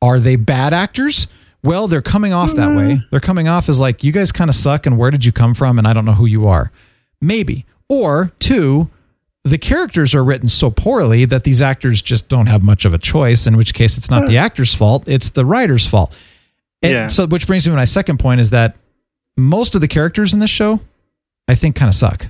are 0.02 0.20
they 0.20 0.36
bad 0.36 0.74
actors? 0.74 1.28
Well, 1.64 1.88
they're 1.88 2.02
coming 2.02 2.34
off 2.34 2.54
that 2.56 2.76
way. 2.76 2.96
Mm-hmm. 2.96 3.08
They're 3.10 3.20
coming 3.20 3.48
off 3.48 3.70
as 3.70 3.80
like, 3.80 4.04
you 4.04 4.12
guys 4.12 4.32
kind 4.32 4.50
of 4.50 4.56
suck 4.56 4.86
and 4.86 4.98
where 4.98 5.10
did 5.10 5.26
you 5.26 5.32
come 5.32 5.56
from? 5.56 5.80
And 5.80 5.88
I 5.88 5.94
don't 5.94 6.06
know 6.06 6.14
who 6.14 6.28
you 6.28 6.48
are. 6.48 6.72
Maybe. 7.22 7.66
Or 7.90 8.32
two, 8.40 8.90
the 9.46 9.58
characters 9.58 10.14
are 10.14 10.24
written 10.24 10.50
so 10.50 10.70
poorly 10.70 11.24
that 11.26 11.44
these 11.44 11.62
actors 11.62 12.02
just 12.02 12.28
don't 12.28 12.48
have 12.48 12.64
much 12.64 12.84
of 12.84 12.94
a 12.94 12.98
choice, 12.98 13.46
in 13.48 13.56
which 13.56 13.74
case 13.74 13.98
it's 13.98 14.10
not 14.10 14.26
the 14.28 14.38
actor's 14.38 14.74
fault, 14.74 15.08
it's 15.08 15.30
the 15.30 15.46
writer's 15.46 15.86
fault. 15.86 16.14
And 16.82 16.92
Yeah. 16.92 17.08
so 17.08 17.26
which 17.28 17.48
brings 17.48 17.66
me 17.68 17.72
to 17.72 17.76
my 17.78 17.86
second 17.86 18.18
point 18.20 18.42
is 18.42 18.50
that 18.50 18.76
most 19.38 19.76
of 19.76 19.82
the 19.82 19.88
characters 19.88 20.34
in 20.34 20.40
this 20.40 20.50
show, 20.50 20.80
I 21.48 21.56
think 21.56 21.76
kind 21.76 21.88
of 21.90 21.96
suck. 21.96 22.28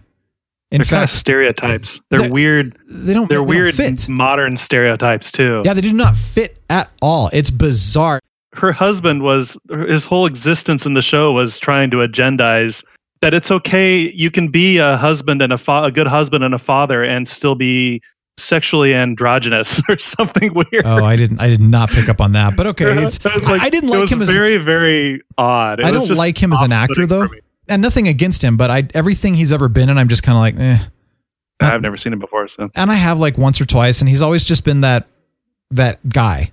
In 0.71 0.79
they're 0.81 0.85
kind 0.85 1.03
of 1.03 1.09
fact, 1.09 1.19
stereotypes. 1.19 2.01
They're, 2.09 2.21
they're- 2.21 2.31
weird. 2.31 2.77
they 2.89 3.13
don't 3.13 3.29
They're 3.29 3.37
they 3.39 3.45
don't 3.45 3.47
weird 3.47 3.75
fit. 3.75 4.09
modern 4.09 4.57
stereotypes 4.57 5.31
too. 5.31 5.61
Yeah, 5.63 5.73
they 5.73 5.81
do 5.81 5.93
not 5.93 6.17
fit 6.17 6.57
at 6.69 6.89
all. 7.01 7.29
It's 7.33 7.49
bizarre. 7.49 8.19
her 8.55 8.71
husband 8.71 9.21
was 9.21 9.57
his 9.87 10.05
whole 10.05 10.25
existence 10.25 10.85
in 10.85 10.93
the 10.95 11.01
show 11.01 11.31
was 11.33 11.57
trying 11.59 11.91
to 11.91 11.97
agendize 11.97 12.83
that 13.21 13.33
it's 13.33 13.49
okay 13.51 13.99
you 14.11 14.29
can 14.29 14.49
be 14.49 14.77
a 14.77 14.97
husband 14.97 15.41
and 15.41 15.51
a, 15.53 15.57
fa- 15.57 15.83
a 15.85 15.91
good 15.91 16.07
husband 16.07 16.43
and 16.43 16.53
a 16.53 16.59
father 16.59 17.03
and 17.03 17.27
still 17.27 17.55
be 17.55 18.01
sexually 18.37 18.93
androgynous 18.93 19.81
or 19.89 19.97
something 19.97 20.53
weird. 20.53 20.83
Oh, 20.85 21.03
I 21.03 21.15
didn't. 21.15 21.39
I 21.39 21.47
did 21.49 21.61
not 21.61 21.89
pick 21.89 22.09
up 22.09 22.19
on 22.21 22.33
that. 22.33 22.55
But 22.57 22.67
okay, 22.67 23.03
it's. 23.03 23.17
It 23.25 23.33
was 23.33 23.45
I- 23.45 23.69
didn't 23.69 23.89
like 23.89 24.11
him 24.11 24.21
as. 24.21 24.29
very 24.29 24.57
very 24.57 25.21
odd. 25.37 25.79
It 25.79 25.85
I 25.85 25.91
don't 25.91 26.09
like 26.11 26.41
him 26.41 26.51
as 26.53 26.61
an 26.61 26.71
actor 26.73 27.05
though, 27.05 27.27
and 27.67 27.81
nothing 27.81 28.07
against 28.07 28.43
him. 28.43 28.57
But 28.57 28.69
I 28.71 28.87
everything 28.93 29.33
he's 29.33 29.51
ever 29.51 29.67
been 29.69 29.89
in, 29.89 29.97
I'm 29.97 30.09
just 30.09 30.23
kind 30.23 30.35
of 30.35 30.41
like, 30.41 30.59
eh. 30.59 30.85
I've 31.61 31.81
never 31.81 31.95
seen 31.95 32.11
him 32.11 32.19
before, 32.19 32.47
so 32.49 32.69
And 32.75 32.91
I 32.91 32.95
have 32.95 33.19
like 33.21 33.37
once 33.37 33.61
or 33.61 33.65
twice, 33.65 34.01
and 34.01 34.09
he's 34.09 34.21
always 34.21 34.43
just 34.43 34.65
been 34.65 34.81
that 34.81 35.07
that 35.71 36.07
guy 36.09 36.51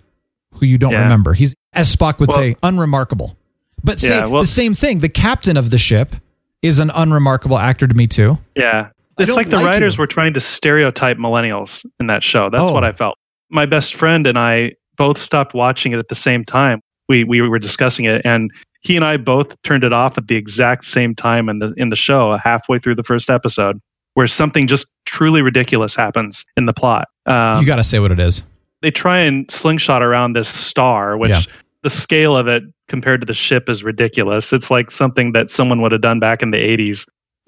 who 0.55 0.67
you 0.67 0.79
don't 0.79 0.93
Yeah. 0.93 1.03
remember. 1.03 1.35
He's 1.35 1.55
as 1.73 1.95
Spock 1.95 2.21
would 2.21 2.29
Well- 2.29 2.39
say, 2.39 2.57
unremarkable. 2.63 3.37
But 3.83 3.99
say, 3.99 4.11
Yeah, 4.19 4.27
well- 4.27 4.43
the 4.43 4.47
same 4.47 4.75
thing. 4.75 5.01
The 5.01 5.09
captain 5.09 5.57
of 5.57 5.71
the 5.71 5.79
ship 5.79 6.15
is 6.63 6.79
an 6.79 6.91
unremarkable 6.95 7.59
actor 7.59 7.87
to 7.87 7.95
me 7.95 8.07
too. 8.07 8.39
yeah. 8.57 8.91
It's 9.19 9.37
like 9.37 9.51
the 9.51 9.57
like 9.57 9.67
writers 9.67 9.97
you. 9.97 10.01
were 10.01 10.07
trying 10.07 10.33
to 10.35 10.41
stereotype 10.41 11.19
millennials 11.19 11.85
in 12.01 12.07
that 12.07 12.25
show. 12.25 12.49
That's 12.49 12.71
Oh. 12.71 12.73
what 12.73 12.83
I 12.83 12.93
felt. 12.93 13.17
My 13.51 13.67
best 13.67 13.95
friend 13.95 14.27
and 14.27 14.39
I 14.39 14.73
both 14.97 15.19
stopped 15.19 15.53
watching 15.55 15.93
it 15.93 15.99
at 15.99 16.09
the 16.09 16.15
same 16.15 16.45
time. 16.45 16.81
We 17.09 17.23
we 17.25 17.41
were 17.43 17.59
discussing 17.59 18.07
it, 18.07 18.23
and 18.25 18.51
he 18.81 18.97
and 18.97 19.05
I 19.05 19.19
both 19.19 19.61
turned 19.63 19.85
it 19.85 19.93
off 19.93 20.17
at 20.17 20.29
the 20.29 20.37
exact 20.37 20.87
same 20.87 21.15
time 21.15 21.49
in 21.51 21.59
the 21.59 21.75
in 21.77 21.91
the 21.91 21.97
show, 21.97 22.37
halfway 22.43 22.79
through 22.79 22.95
the 22.95 23.03
first 23.05 23.29
episode, 23.29 23.79
where 24.15 24.27
something 24.27 24.67
just 24.67 24.91
truly 25.05 25.43
ridiculous 25.43 25.95
happens 25.95 26.45
in 26.57 26.65
the 26.65 26.73
plot. 26.73 27.07
Um, 27.27 27.61
you 27.61 27.67
got 27.67 27.77
to 27.77 27.85
say 27.85 27.99
what 27.99 28.11
it 28.13 28.19
is. 28.19 28.43
they 28.81 28.91
try 28.91 29.19
and 29.19 29.49
slingshot 29.51 30.03
around 30.03 30.33
this 30.33 30.49
star, 30.49 31.19
which 31.19 31.31
Yeah. 31.31 31.41
the 31.83 31.91
scale 31.91 32.35
of 32.37 32.49
it 32.49 32.63
compared 32.93 33.23
to 33.23 33.27
the 33.27 33.33
ship 33.33 33.71
is 33.71 33.83
ridiculous. 33.83 34.53
It's 34.53 34.71
like 34.71 34.91
something 34.91 35.33
that 35.33 35.49
someone 35.49 35.81
would 35.81 35.93
have 35.93 36.03
done 36.03 36.21
back 36.21 36.43
in 36.43 36.51
the 36.51 36.59
80s. 36.59 37.09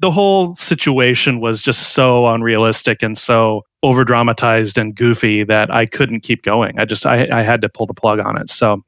the 0.00 0.10
whole 0.10 0.54
situation 0.54 1.38
was 1.38 1.60
just 1.60 1.92
so 1.92 2.26
unrealistic 2.26 3.02
and 3.02 3.18
so 3.18 3.66
over 3.82 4.06
dramatized 4.06 4.78
and 4.78 4.96
goofy 4.96 5.44
that 5.44 5.70
I 5.70 5.84
couldn't 5.84 6.20
keep 6.20 6.42
going. 6.42 6.78
I 6.78 6.86
just 6.86 7.04
I, 7.04 7.28
I 7.30 7.42
had 7.42 7.60
to 7.60 7.68
pull 7.68 7.84
the 7.84 7.92
plug 7.92 8.20
on 8.20 8.40
it. 8.40 8.48
So 8.48 8.82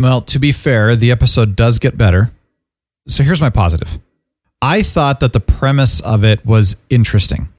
Well, 0.00 0.22
to 0.22 0.38
be 0.38 0.50
fair, 0.50 0.96
the 0.96 1.10
episode 1.10 1.56
does 1.56 1.78
get 1.78 1.98
better. 1.98 2.32
So 3.06 3.22
here's 3.22 3.42
my 3.42 3.50
positive. 3.50 3.98
I 4.62 4.82
thought 4.82 5.20
that 5.20 5.34
the 5.34 5.40
premise 5.40 6.00
of 6.00 6.24
it 6.24 6.44
was 6.46 6.76
interesting. 6.88 7.50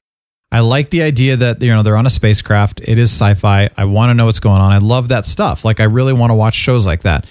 I 0.50 0.60
like 0.60 0.90
the 0.90 1.02
idea 1.02 1.36
that 1.36 1.60
you 1.60 1.68
know 1.68 1.82
they're 1.82 1.96
on 1.96 2.06
a 2.06 2.10
spacecraft. 2.10 2.80
It 2.82 2.98
is 2.98 3.10
sci-fi. 3.10 3.68
I 3.76 3.84
want 3.84 4.10
to 4.10 4.14
know 4.14 4.24
what's 4.26 4.40
going 4.40 4.60
on. 4.60 4.72
I 4.72 4.78
love 4.78 5.08
that 5.08 5.26
stuff. 5.26 5.64
Like 5.64 5.80
I 5.80 5.84
really 5.84 6.12
want 6.14 6.30
to 6.30 6.34
watch 6.34 6.54
shows 6.54 6.86
like 6.86 7.02
that. 7.02 7.26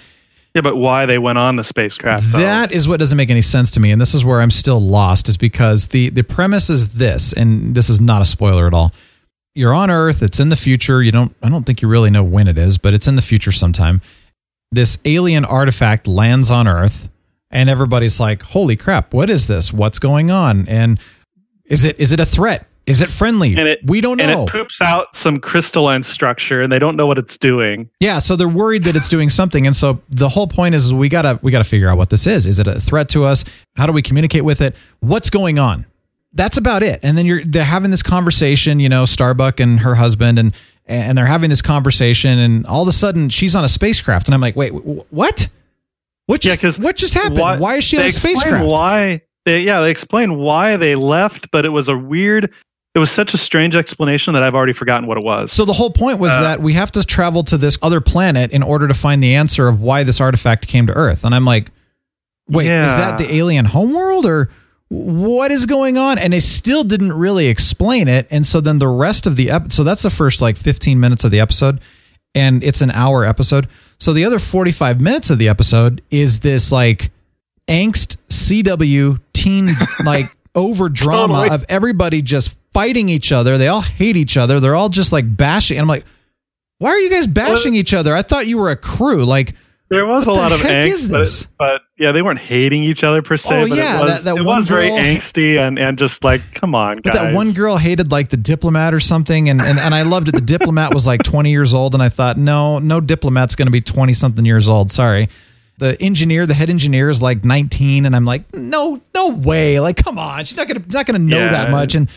yeah, 0.54 0.60
but 0.62 0.76
why 0.76 1.04
they 1.06 1.18
went 1.18 1.36
on 1.38 1.56
the 1.56 1.64
spacecraft? 1.64 2.30
though? 2.30 2.38
That 2.38 2.70
is 2.70 2.86
what 2.86 3.00
doesn't 3.00 3.16
make 3.16 3.30
any 3.30 3.40
sense 3.42 3.72
to 3.72 3.80
me, 3.80 3.90
and 3.90 4.00
this 4.00 4.14
is 4.14 4.24
where 4.24 4.40
I'm 4.40 4.52
still 4.52 4.80
lost. 4.80 5.28
Is 5.28 5.36
because 5.36 5.88
the 5.88 6.10
the 6.10 6.22
premise 6.22 6.70
is 6.70 6.90
this, 6.94 7.32
and 7.32 7.74
this 7.74 7.90
is 7.90 8.00
not 8.00 8.22
a 8.22 8.24
spoiler 8.24 8.68
at 8.68 8.74
all. 8.74 8.92
You're 9.54 9.74
on 9.74 9.90
Earth. 9.90 10.22
It's 10.22 10.38
in 10.38 10.50
the 10.50 10.56
future. 10.56 11.02
You 11.02 11.10
don't. 11.10 11.34
I 11.42 11.48
don't 11.48 11.64
think 11.64 11.82
you 11.82 11.88
really 11.88 12.10
know 12.10 12.22
when 12.22 12.46
it 12.46 12.56
is, 12.56 12.78
but 12.78 12.94
it's 12.94 13.08
in 13.08 13.16
the 13.16 13.22
future 13.22 13.50
sometime. 13.50 14.00
This 14.70 14.98
alien 15.04 15.44
artifact 15.44 16.06
lands 16.06 16.52
on 16.52 16.68
Earth, 16.68 17.08
and 17.50 17.68
everybody's 17.68 18.20
like, 18.20 18.42
"Holy 18.42 18.76
crap! 18.76 19.12
What 19.12 19.28
is 19.28 19.48
this? 19.48 19.72
What's 19.72 19.98
going 19.98 20.30
on? 20.30 20.68
And 20.68 21.00
is 21.64 21.84
it 21.84 21.98
is 21.98 22.12
it 22.12 22.20
a 22.20 22.26
threat? 22.26 22.67
Is 22.88 23.02
it 23.02 23.08
friendly? 23.08 23.50
and 23.56 23.68
it 23.68 23.80
we 23.84 24.00
don't 24.00 24.16
know. 24.16 24.24
and 24.24 24.48
it 24.48 24.52
poops 24.52 24.80
out 24.80 25.14
some 25.14 25.38
crystalline 25.40 26.02
structure, 26.02 26.60
and 26.62 26.72
they 26.72 26.78
don't 26.78 26.96
know 26.96 27.06
what 27.06 27.18
it's 27.18 27.36
doing. 27.36 27.88
Yeah, 28.00 28.18
so 28.18 28.34
they're 28.34 28.48
worried 28.48 28.84
that 28.84 28.96
it's 28.96 29.08
doing 29.08 29.28
something, 29.28 29.66
and 29.66 29.76
so 29.76 30.00
the 30.08 30.28
whole 30.28 30.46
point 30.46 30.74
is 30.74 30.92
we 30.94 31.08
gotta 31.08 31.38
we 31.42 31.52
gotta 31.52 31.64
figure 31.64 31.88
out 31.88 31.98
what 31.98 32.10
this 32.10 32.26
is. 32.26 32.46
Is 32.46 32.58
it 32.60 32.66
a 32.66 32.80
threat 32.80 33.08
to 33.10 33.24
us? 33.24 33.44
How 33.76 33.86
do 33.86 33.92
we 33.92 34.02
communicate 34.02 34.44
with 34.44 34.60
it? 34.60 34.74
What's 35.00 35.30
going 35.30 35.58
on? 35.58 35.86
That's 36.32 36.56
about 36.58 36.82
it. 36.82 37.00
And 37.02 37.16
then 37.16 37.26
you're 37.26 37.44
they're 37.44 37.64
having 37.64 37.90
this 37.90 38.02
conversation, 38.02 38.80
you 38.80 38.88
know, 38.88 39.04
Starbuck 39.04 39.60
and 39.60 39.80
her 39.80 39.94
husband, 39.94 40.38
and 40.38 40.54
and 40.86 41.16
they're 41.18 41.26
having 41.26 41.50
this 41.50 41.62
conversation, 41.62 42.38
and 42.38 42.66
all 42.66 42.82
of 42.82 42.88
a 42.88 42.92
sudden 42.92 43.28
she's 43.28 43.54
on 43.54 43.64
a 43.64 43.68
spacecraft, 43.68 44.28
and 44.28 44.34
I'm 44.34 44.40
like, 44.40 44.56
wait, 44.56 44.72
wh- 44.72 45.12
what? 45.12 45.48
What 46.26 46.44
Yeah, 46.44 46.52
just 46.52 46.60
'cause 46.62 46.80
what 46.80 46.96
just 46.96 47.14
happened? 47.14 47.38
Why, 47.60 47.76
is 47.76 47.84
she 47.84 47.98
on 47.98 48.04
a 48.06 48.10
spacecraft? 48.12 48.66
Why? 48.66 49.22
They, 49.46 49.60
yeah, 49.62 49.80
they 49.80 49.90
explain 49.90 50.36
why 50.36 50.76
they 50.76 50.94
left, 50.94 51.50
but 51.50 51.64
it 51.64 51.70
was 51.70 51.88
a 51.88 51.96
weird. 51.96 52.52
It 52.94 52.98
was 53.00 53.10
such 53.10 53.34
a 53.34 53.38
strange 53.38 53.76
explanation 53.76 54.34
that 54.34 54.42
I've 54.42 54.54
already 54.54 54.72
forgotten 54.72 55.06
what 55.06 55.18
it 55.18 55.24
was. 55.24 55.52
So 55.52 55.64
the 55.64 55.72
whole 55.72 55.90
point 55.90 56.18
was 56.18 56.32
Uh, 56.32 56.40
that 56.42 56.62
we 56.62 56.72
have 56.72 56.90
to 56.92 57.02
travel 57.04 57.44
to 57.44 57.56
this 57.58 57.78
other 57.82 58.00
planet 58.00 58.50
in 58.50 58.62
order 58.62 58.88
to 58.88 58.94
find 58.94 59.22
the 59.22 59.34
answer 59.36 59.68
of 59.68 59.80
why 59.80 60.02
this 60.02 60.20
artifact 60.20 60.66
came 60.66 60.86
to 60.88 60.92
Earth. 60.94 61.24
And 61.24 61.34
I'm 61.34 61.44
like, 61.44 61.70
wait, 62.48 62.66
is 62.66 62.96
that 62.96 63.18
the 63.18 63.32
alien 63.34 63.66
homeworld 63.66 64.24
or 64.26 64.50
what 64.88 65.50
is 65.50 65.66
going 65.66 65.98
on? 65.98 66.18
And 66.18 66.32
they 66.32 66.40
still 66.40 66.82
didn't 66.82 67.12
really 67.12 67.46
explain 67.46 68.08
it. 68.08 68.26
And 68.30 68.44
so 68.46 68.60
then 68.60 68.78
the 68.78 68.88
rest 68.88 69.26
of 69.26 69.36
the 69.36 69.50
episode, 69.50 69.72
so 69.72 69.84
that's 69.84 70.02
the 70.02 70.10
first 70.10 70.40
like 70.40 70.56
15 70.56 70.98
minutes 70.98 71.24
of 71.24 71.30
the 71.30 71.40
episode, 71.40 71.80
and 72.34 72.64
it's 72.64 72.80
an 72.80 72.90
hour 72.90 73.24
episode. 73.24 73.68
So 73.98 74.12
the 74.14 74.24
other 74.24 74.38
45 74.38 74.98
minutes 75.00 75.28
of 75.30 75.38
the 75.38 75.48
episode 75.50 76.00
is 76.10 76.40
this 76.40 76.72
like 76.72 77.10
angst 77.68 78.16
CW 78.30 79.20
teen 79.34 79.70
like 80.04 80.34
over 80.58 80.88
drama 80.88 81.34
Totally. 81.34 81.54
of 81.54 81.64
everybody 81.68 82.20
just 82.22 82.54
fighting 82.74 83.08
each 83.08 83.32
other. 83.32 83.56
They 83.58 83.68
all 83.68 83.80
hate 83.80 84.16
each 84.16 84.36
other. 84.36 84.60
They're 84.60 84.74
all 84.76 84.88
just 84.90 85.12
like 85.12 85.24
bashing. 85.36 85.78
And 85.78 85.82
I'm 85.82 85.88
like, 85.88 86.04
why 86.78 86.90
are 86.90 86.98
you 86.98 87.10
guys 87.10 87.26
bashing 87.26 87.74
each 87.74 87.94
other? 87.94 88.14
I 88.14 88.22
thought 88.22 88.46
you 88.46 88.58
were 88.58 88.70
a 88.70 88.76
crew. 88.76 89.24
Like, 89.24 89.54
there 89.90 90.04
was 90.04 90.24
a 90.26 90.30
the 90.30 90.36
lot 90.36 90.52
of 90.52 90.60
angst, 90.60 91.10
but, 91.10 91.48
but 91.58 91.80
yeah, 91.98 92.12
they 92.12 92.20
weren't 92.20 92.38
hating 92.38 92.82
each 92.84 93.02
other 93.02 93.22
per 93.22 93.38
se. 93.38 93.62
Oh, 93.62 93.68
but 93.68 93.78
yeah, 93.78 93.98
it 93.98 94.02
was, 94.02 94.12
that- 94.12 94.34
that 94.34 94.36
it 94.40 94.44
was 94.44 94.68
very 94.68 94.90
angsty 94.90 95.58
and, 95.58 95.78
and 95.78 95.96
just 95.98 96.22
like, 96.22 96.42
come 96.52 96.74
on, 96.74 96.96
but 96.96 97.14
guys. 97.14 97.22
that 97.22 97.34
one 97.34 97.52
girl 97.52 97.78
hated 97.78 98.12
like 98.12 98.28
the 98.28 98.36
diplomat 98.36 98.92
or 98.92 99.00
something. 99.00 99.48
And, 99.48 99.62
and, 99.62 99.78
and 99.78 99.94
I 99.94 100.02
loved 100.02 100.28
it. 100.28 100.32
The 100.32 100.42
diplomat 100.42 100.92
was 100.92 101.06
like 101.06 101.22
20 101.22 101.50
years 101.50 101.72
old. 101.72 101.94
And 101.94 102.02
I 102.02 102.10
thought, 102.10 102.36
no, 102.36 102.78
no 102.78 103.00
diplomat's 103.00 103.54
going 103.56 103.66
to 103.66 103.72
be 103.72 103.80
20 103.80 104.12
something 104.12 104.44
years 104.44 104.68
old. 104.68 104.90
Sorry. 104.92 105.30
The 105.78 106.00
engineer, 106.02 106.44
the 106.46 106.54
head 106.54 106.70
engineer 106.70 107.08
is 107.08 107.22
like 107.22 107.44
19. 107.44 108.04
And 108.06 108.14
I'm 108.14 108.24
like, 108.24 108.52
no, 108.54 109.00
no 109.14 109.28
way. 109.28 109.78
Like, 109.80 109.96
come 109.96 110.18
on. 110.18 110.44
She's 110.44 110.56
not 110.56 110.68
going 110.68 110.82
to, 110.82 110.88
not 110.90 111.06
going 111.06 111.20
to 111.20 111.26
know 111.26 111.38
Yeah. 111.38 111.50
that 111.50 111.70
much. 111.70 111.94
And 111.94 112.08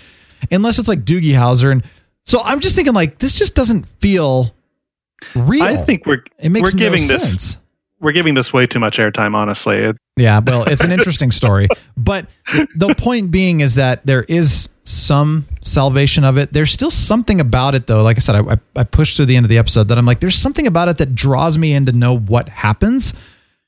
unless 0.52 0.80
it's 0.80 0.88
like 0.88 1.06
Doogie 1.06 1.34
Howser. 1.34 1.72
And 1.72 1.84
so 2.26 2.42
I'm 2.44 2.60
just 2.60 2.76
thinking 2.76 2.94
like, 2.94 3.20
this 3.20 3.38
just 3.38 3.54
doesn't 3.56 3.86
feel 4.00 4.54
real. 5.36 5.64
I 5.64 5.78
think 5.78 6.06
we're 6.06 6.24
it 6.40 6.50
makes 6.50 6.74
we're 6.74 6.78
giving 6.80 7.02
no 7.02 7.08
this 7.14 7.22
sense. 7.24 7.58
we're 8.00 8.12
giving 8.14 8.34
this 8.34 8.52
way 8.52 8.66
too 8.66 8.80
much 8.80 8.98
airtime. 8.98 9.36
Honestly, 9.36 9.94
Yeah, 10.18 10.40
well, 10.40 10.64
it's 10.64 10.84
an 10.84 10.92
interesting 10.98 11.30
story. 11.30 11.68
But 11.96 12.26
the 12.76 12.96
point 12.98 13.30
being 13.32 13.60
is 13.60 13.76
that 13.76 14.04
there 14.06 14.24
is 14.24 14.70
some 14.84 15.48
salvation 15.62 16.24
of 16.24 16.38
it. 16.40 16.52
There's 16.52 16.72
still 16.72 16.90
something 16.90 17.40
about 17.40 17.76
it, 17.76 17.86
though. 17.86 18.02
Like 18.02 18.18
I 18.18 18.22
said, 18.22 18.36
I, 18.36 18.58
I 18.76 18.84
pushed 18.84 19.16
through 19.18 19.28
the 19.28 19.36
end 19.38 19.46
of 19.46 19.50
the 19.50 19.60
episode 19.60 19.90
that 19.90 20.00
I'm 20.00 20.06
like, 20.08 20.20
there's 20.20 20.34
something 20.36 20.66
about 20.66 20.90
it 20.90 20.98
that 20.98 21.14
draws 21.14 21.60
me 21.60 21.74
in 21.74 21.86
to 21.86 21.92
know 21.92 22.18
what 22.18 22.50
happens. 22.50 23.14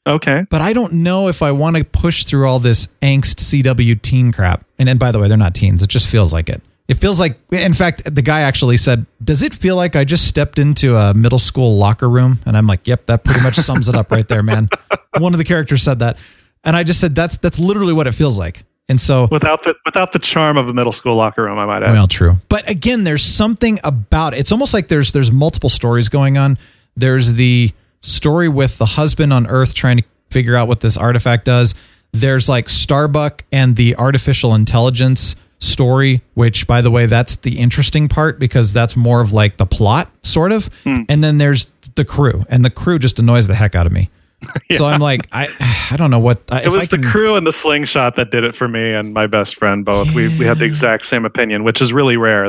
Okay. 0.07 0.45
But 0.49 0.61
I 0.61 0.73
don't 0.73 0.93
know 0.93 1.27
if 1.27 1.41
I 1.41 1.51
want 1.51 1.77
to 1.77 1.83
push 1.83 2.25
through 2.25 2.47
all 2.47 2.59
this 2.59 2.87
angst 3.01 3.63
CW 3.63 4.01
teen 4.01 4.31
crap. 4.31 4.65
And 4.79 4.99
by 4.99 5.11
the 5.11 5.19
way, 5.19 5.27
they're 5.27 5.37
not 5.37 5.55
teens. 5.55 5.81
It 5.81 5.89
just 5.89 6.07
feels 6.07 6.33
like 6.33 6.49
it. 6.49 6.61
It 6.89 6.95
feels 6.95 7.17
like, 7.19 7.39
in 7.51 7.73
fact, 7.73 8.03
the 8.13 8.21
guy 8.21 8.41
actually 8.41 8.75
said, 8.75 9.05
Does 9.23 9.41
it 9.41 9.53
feel 9.53 9.77
like 9.77 9.95
I 9.95 10.03
just 10.03 10.27
stepped 10.27 10.59
into 10.59 10.97
a 10.97 11.13
middle 11.13 11.39
school 11.39 11.77
locker 11.77 12.09
room? 12.09 12.39
And 12.45 12.57
I'm 12.57 12.67
like, 12.67 12.85
Yep, 12.87 13.05
that 13.05 13.23
pretty 13.23 13.41
much 13.41 13.55
sums 13.55 13.87
it 13.87 13.95
up 13.95 14.11
right 14.11 14.27
there, 14.27 14.43
man. 14.43 14.69
One 15.17 15.33
of 15.33 15.37
the 15.37 15.45
characters 15.45 15.81
said 15.81 15.99
that. 15.99 16.17
And 16.65 16.75
I 16.75 16.83
just 16.83 16.99
said, 16.99 17.15
That's 17.15 17.37
that's 17.37 17.57
literally 17.57 17.93
what 17.93 18.07
it 18.07 18.11
feels 18.11 18.37
like. 18.37 18.65
And 18.89 18.99
so, 18.99 19.29
Without 19.31 19.63
the 19.63 19.75
without 19.85 20.11
the 20.11 20.19
charm 20.19 20.57
of 20.57 20.67
a 20.67 20.73
middle 20.73 20.91
school 20.91 21.15
locker 21.15 21.43
room, 21.43 21.57
I 21.57 21.65
might 21.65 21.83
add. 21.83 21.93
well, 21.93 22.07
true. 22.07 22.35
But 22.49 22.69
again, 22.69 23.05
there's 23.05 23.23
something 23.23 23.79
about 23.85 24.33
it. 24.33 24.41
It's 24.41 24.51
almost 24.51 24.73
like 24.73 24.89
there's 24.89 25.13
there's 25.13 25.31
multiple 25.31 25.69
stories 25.69 26.09
going 26.09 26.37
on. 26.37 26.57
There's 26.97 27.31
the 27.33 27.71
story 28.03 28.49
with 28.49 28.77
the 28.77 28.85
husband 28.85 29.33
on 29.33 29.47
Earth 29.47 29.73
trying 29.73 29.97
to 29.97 30.03
figure 30.29 30.55
out 30.55 30.67
what 30.67 30.81
this 30.81 30.97
artifact 30.97 31.45
does. 31.45 31.73
There's 32.11 32.47
like 32.47 32.69
Starbuck 32.69 33.43
and 33.51 33.75
the 33.75 33.95
artificial 33.95 34.53
intelligence 34.53 35.35
story, 35.59 36.21
which 36.35 36.67
by 36.67 36.81
the 36.81 36.91
way, 36.91 37.05
that's 37.05 37.37
the 37.37 37.57
interesting 37.57 38.07
part 38.07 38.39
because 38.39 38.73
that's 38.73 38.95
more 38.95 39.21
of 39.21 39.33
like 39.33 39.57
the 39.57 39.65
plot, 39.65 40.11
sort 40.21 40.51
of. 40.51 40.69
Hmm. 40.83 41.03
And 41.09 41.23
then 41.23 41.37
there's 41.37 41.67
the 41.95 42.05
crew, 42.05 42.45
and 42.49 42.63
the 42.63 42.69
crew 42.69 42.99
just 42.99 43.19
annoys 43.19 43.47
the 43.47 43.55
heck 43.55 43.75
out 43.75 43.87
of 43.87 43.91
me. 43.91 44.09
So 44.73 44.85
I'm 44.85 44.99
like, 44.99 45.27
I 45.31 45.47
I 45.91 45.95
don't 45.95 46.11
know 46.11 46.19
what 46.19 46.41
I, 46.51 46.63
it 46.63 46.69
was 46.69 46.89
the 46.89 46.97
crew 46.97 47.35
and 47.35 47.47
the 47.47 47.53
slingshot 47.53 48.15
that 48.15 48.31
did 48.31 48.43
it 48.43 48.55
for 48.55 48.67
me 48.67 48.91
and 48.91 49.13
my 49.13 49.27
best 49.27 49.55
friend 49.55 49.85
both. 49.85 50.13
We 50.13 50.27
we 50.37 50.45
had 50.45 50.59
the 50.59 50.65
exact 50.65 51.05
same 51.05 51.25
opinion, 51.25 51.63
which 51.63 51.81
is 51.81 51.93
really 51.93 52.17
rare. 52.17 52.43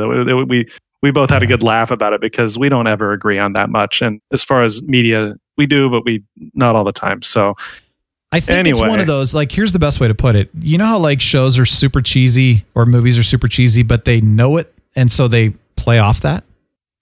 We 0.46 0.68
we, 1.04 1.10
both 1.10 1.30
had 1.30 1.42
a 1.42 1.46
good 1.46 1.62
laugh 1.62 1.90
about 1.90 2.12
it 2.12 2.20
because 2.20 2.58
we 2.58 2.68
don't 2.68 2.86
ever 2.86 3.12
agree 3.12 3.38
on 3.38 3.52
that 3.52 3.70
much. 3.70 4.02
And 4.02 4.20
as 4.32 4.42
far 4.42 4.62
as 4.62 4.82
media, 4.82 5.36
we 5.56 5.66
do, 5.66 5.90
but 5.90 6.04
we 6.04 6.22
not 6.54 6.74
all 6.74 6.84
the 6.84 6.92
time. 6.92 7.22
So 7.22 7.54
I 8.32 8.40
think 8.40 8.66
it's 8.66 8.80
one 8.80 9.00
of 9.00 9.06
those 9.06 9.34
like 9.34 9.52
here's 9.52 9.72
the 9.72 9.78
best 9.78 10.00
way 10.00 10.08
to 10.08 10.14
put 10.14 10.34
it. 10.34 10.50
You 10.58 10.78
know 10.78 10.86
how 10.86 10.98
like 10.98 11.20
shows 11.20 11.58
are 11.58 11.66
super 11.66 12.02
cheesy 12.02 12.64
or 12.74 12.86
movies 12.86 13.18
are 13.18 13.22
super 13.22 13.48
cheesy, 13.48 13.82
but 13.82 14.04
they 14.04 14.20
know 14.20 14.56
it 14.56 14.74
and 14.96 15.10
so 15.10 15.28
they 15.28 15.50
play 15.76 15.98
off 15.98 16.22
that? 16.22 16.44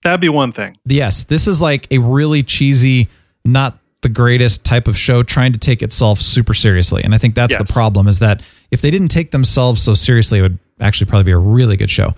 that'd 0.03 0.21
be 0.21 0.29
one 0.29 0.51
thing. 0.51 0.77
Yes, 0.85 1.23
this 1.23 1.47
is 1.47 1.61
like 1.61 1.87
a 1.91 1.97
really 1.97 2.43
cheesy 2.43 3.09
not 3.43 3.79
the 4.01 4.09
greatest 4.09 4.65
type 4.65 4.87
of 4.87 4.97
show 4.97 5.23
trying 5.23 5.53
to 5.53 5.57
take 5.57 5.81
itself 5.81 6.19
super 6.19 6.53
seriously. 6.53 7.03
And 7.03 7.15
I 7.15 7.17
think 7.17 7.35
that's 7.35 7.57
the 7.57 7.63
problem 7.63 8.07
is 8.07 8.19
that 8.19 8.41
if 8.69 8.81
they 8.81 8.91
didn't 8.91 9.07
take 9.07 9.31
themselves 9.31 9.81
so 9.81 9.93
seriously, 9.93 10.39
it 10.39 10.41
would 10.41 10.59
actually 10.81 11.09
probably 11.09 11.23
be 11.23 11.31
a 11.31 11.37
really 11.37 11.77
good 11.77 11.89
show. 11.89 12.13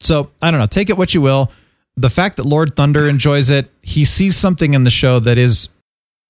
So 0.00 0.30
I 0.42 0.50
don't 0.50 0.60
know. 0.60 0.66
Take 0.66 0.90
it 0.90 0.96
what 0.96 1.14
you 1.14 1.20
will. 1.20 1.50
The 1.96 2.10
fact 2.10 2.36
that 2.36 2.44
Lord 2.46 2.76
Thunder 2.76 3.08
enjoys 3.08 3.50
it, 3.50 3.70
he 3.82 4.04
sees 4.04 4.36
something 4.36 4.74
in 4.74 4.84
the 4.84 4.90
show 4.90 5.18
that 5.20 5.38
is, 5.38 5.68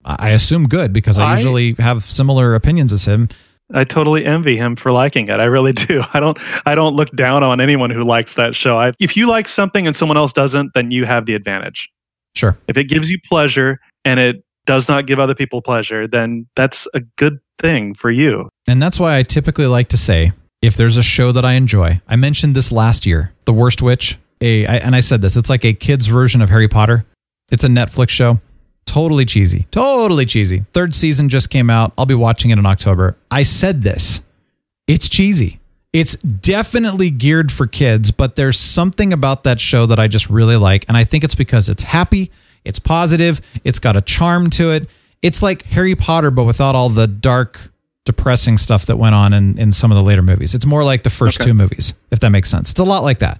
I 0.04 0.30
assume, 0.30 0.66
good 0.68 0.92
because 0.92 1.18
I, 1.18 1.32
I- 1.32 1.36
usually 1.36 1.74
have 1.78 2.04
similar 2.04 2.54
opinions 2.54 2.92
as 2.92 3.04
him. 3.04 3.28
I 3.74 3.84
totally 3.84 4.24
envy 4.24 4.56
him 4.56 4.76
for 4.76 4.92
liking 4.92 5.28
it. 5.28 5.40
I 5.40 5.44
really 5.44 5.72
do. 5.74 6.02
I 6.14 6.20
don't 6.20 6.38
I 6.66 6.74
don't 6.74 6.96
look 6.96 7.10
down 7.14 7.42
on 7.42 7.60
anyone 7.60 7.90
who 7.90 8.02
likes 8.02 8.34
that 8.36 8.56
show. 8.56 8.78
I, 8.78 8.92
if 8.98 9.14
you 9.14 9.26
like 9.28 9.46
something 9.46 9.86
and 9.86 9.94
someone 9.94 10.16
else 10.16 10.32
doesn't, 10.32 10.72
then 10.74 10.90
you 10.90 11.04
have 11.04 11.26
the 11.26 11.34
advantage. 11.34 11.90
Sure. 12.34 12.56
If 12.66 12.78
it 12.78 12.84
gives 12.84 13.10
you 13.10 13.18
pleasure 13.28 13.78
and 14.06 14.18
it 14.18 14.42
does 14.64 14.88
not 14.88 15.06
give 15.06 15.18
other 15.18 15.34
people 15.34 15.60
pleasure, 15.60 16.06
then 16.08 16.46
that's 16.56 16.88
a 16.94 17.00
good 17.16 17.40
thing 17.58 17.92
for 17.94 18.10
you. 18.10 18.48
And 18.66 18.80
that's 18.80 18.98
why 18.98 19.18
I 19.18 19.22
typically 19.22 19.66
like 19.66 19.88
to 19.88 19.98
say 19.98 20.32
if 20.60 20.76
there's 20.76 20.96
a 20.96 21.02
show 21.02 21.32
that 21.32 21.44
I 21.44 21.52
enjoy, 21.52 22.00
I 22.08 22.16
mentioned 22.16 22.54
this 22.54 22.72
last 22.72 23.06
year, 23.06 23.32
The 23.44 23.52
Worst 23.52 23.82
Witch, 23.82 24.18
a 24.40 24.66
I, 24.66 24.76
and 24.76 24.94
I 24.94 25.00
said 25.00 25.22
this, 25.22 25.36
it's 25.36 25.50
like 25.50 25.64
a 25.64 25.72
kid's 25.72 26.06
version 26.06 26.42
of 26.42 26.50
Harry 26.50 26.68
Potter. 26.68 27.04
It's 27.50 27.64
a 27.64 27.68
Netflix 27.68 28.10
show. 28.10 28.40
Totally 28.84 29.24
cheesy. 29.24 29.66
Totally 29.70 30.26
cheesy. 30.26 30.64
Third 30.72 30.94
season 30.94 31.28
just 31.28 31.50
came 31.50 31.70
out. 31.70 31.92
I'll 31.98 32.06
be 32.06 32.14
watching 32.14 32.50
it 32.50 32.58
in 32.58 32.66
October. 32.66 33.16
I 33.30 33.42
said 33.42 33.82
this. 33.82 34.22
It's 34.86 35.08
cheesy. 35.08 35.60
It's 35.92 36.16
definitely 36.16 37.10
geared 37.10 37.50
for 37.50 37.66
kids, 37.66 38.10
but 38.10 38.36
there's 38.36 38.58
something 38.58 39.12
about 39.12 39.44
that 39.44 39.60
show 39.60 39.86
that 39.86 39.98
I 39.98 40.06
just 40.06 40.28
really 40.28 40.56
like. 40.56 40.84
And 40.88 40.96
I 40.96 41.04
think 41.04 41.24
it's 41.24 41.34
because 41.34 41.68
it's 41.68 41.82
happy, 41.82 42.30
it's 42.64 42.78
positive, 42.78 43.40
it's 43.64 43.78
got 43.78 43.96
a 43.96 44.02
charm 44.02 44.50
to 44.50 44.70
it. 44.70 44.88
It's 45.22 45.42
like 45.42 45.62
Harry 45.62 45.94
Potter, 45.94 46.30
but 46.30 46.44
without 46.44 46.74
all 46.74 46.90
the 46.90 47.06
dark, 47.06 47.72
depressing 48.08 48.56
stuff 48.56 48.86
that 48.86 48.96
went 48.96 49.14
on 49.14 49.34
in, 49.34 49.58
in 49.58 49.70
some 49.70 49.92
of 49.92 49.96
the 49.96 50.02
later 50.02 50.22
movies. 50.22 50.54
It's 50.54 50.64
more 50.64 50.82
like 50.82 51.02
the 51.02 51.10
first 51.10 51.38
Okay. 51.40 51.50
two 51.50 51.54
movies, 51.54 51.92
if 52.10 52.20
that 52.20 52.30
makes 52.30 52.48
sense. 52.50 52.70
It's 52.70 52.80
a 52.80 52.84
lot 52.84 53.02
like 53.02 53.18
that. 53.18 53.38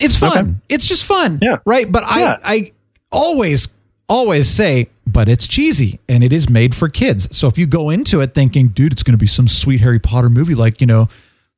It's 0.00 0.16
fun. 0.18 0.36
Okay. 0.38 0.54
It's 0.68 0.88
just 0.88 1.04
fun. 1.04 1.38
Yeah. 1.40 1.58
Right. 1.64 1.90
But 1.90 2.02
Yeah. 2.02 2.38
I, 2.44 2.54
I 2.54 2.72
always, 3.12 3.68
always 4.08 4.48
say, 4.48 4.88
but 5.06 5.28
it's 5.28 5.46
cheesy 5.46 6.00
and 6.08 6.24
it 6.24 6.32
is 6.32 6.50
made 6.50 6.74
for 6.74 6.88
kids. 6.88 7.28
So 7.36 7.46
if 7.46 7.56
you 7.56 7.66
go 7.66 7.90
into 7.90 8.20
it 8.20 8.34
thinking, 8.34 8.68
dude, 8.68 8.92
it's 8.92 9.04
going 9.04 9.12
to 9.14 9.18
be 9.18 9.28
some 9.28 9.46
sweet 9.46 9.80
Harry 9.80 10.00
Potter 10.00 10.28
movie, 10.28 10.56
like, 10.56 10.80
you 10.80 10.88
know, 10.88 11.08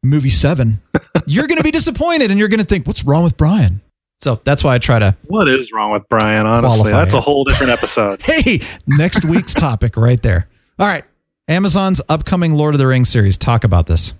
movie 0.03 0.28
seven, 0.30 0.82
you're 1.26 1.47
going 1.47 1.57
to 1.57 1.64
be 1.64 1.70
disappointed 1.70 2.30
and 2.30 2.39
you're 2.39 2.49
going 2.49 2.61
to 2.61 2.66
think, 2.66 2.87
what's 2.87 3.05
wrong 3.05 3.24
with 3.24 3.39
Brian? 3.39 3.80
So 4.20 4.41
that's 4.45 4.62
why 4.62 4.74
I 4.74 4.78
try 4.78 4.99
to, 4.99 5.16
What 5.26 5.49
is 5.49 5.72
wrong 5.72 5.93
with 5.93 6.09
Brian? 6.09 6.47
Honestly, 6.47 6.91
that's 6.93 7.14
it. 7.14 7.18
a 7.18 7.20
whole 7.20 7.45
different 7.45 7.72
episode. 7.72 8.20
hey, 8.22 8.61
next 8.87 9.24
week's 9.24 9.55
topic 9.66 9.97
right 9.97 10.22
there. 10.22 10.47
All 10.78 10.87
right. 10.87 11.05
Amazon's 11.49 12.03
upcoming 12.09 12.55
Lord 12.55 12.75
of 12.75 12.79
the 12.79 12.87
Rings 12.89 13.09
series. 13.09 13.39
Talk 13.39 13.63
about 13.63 13.87
this. 13.87 14.13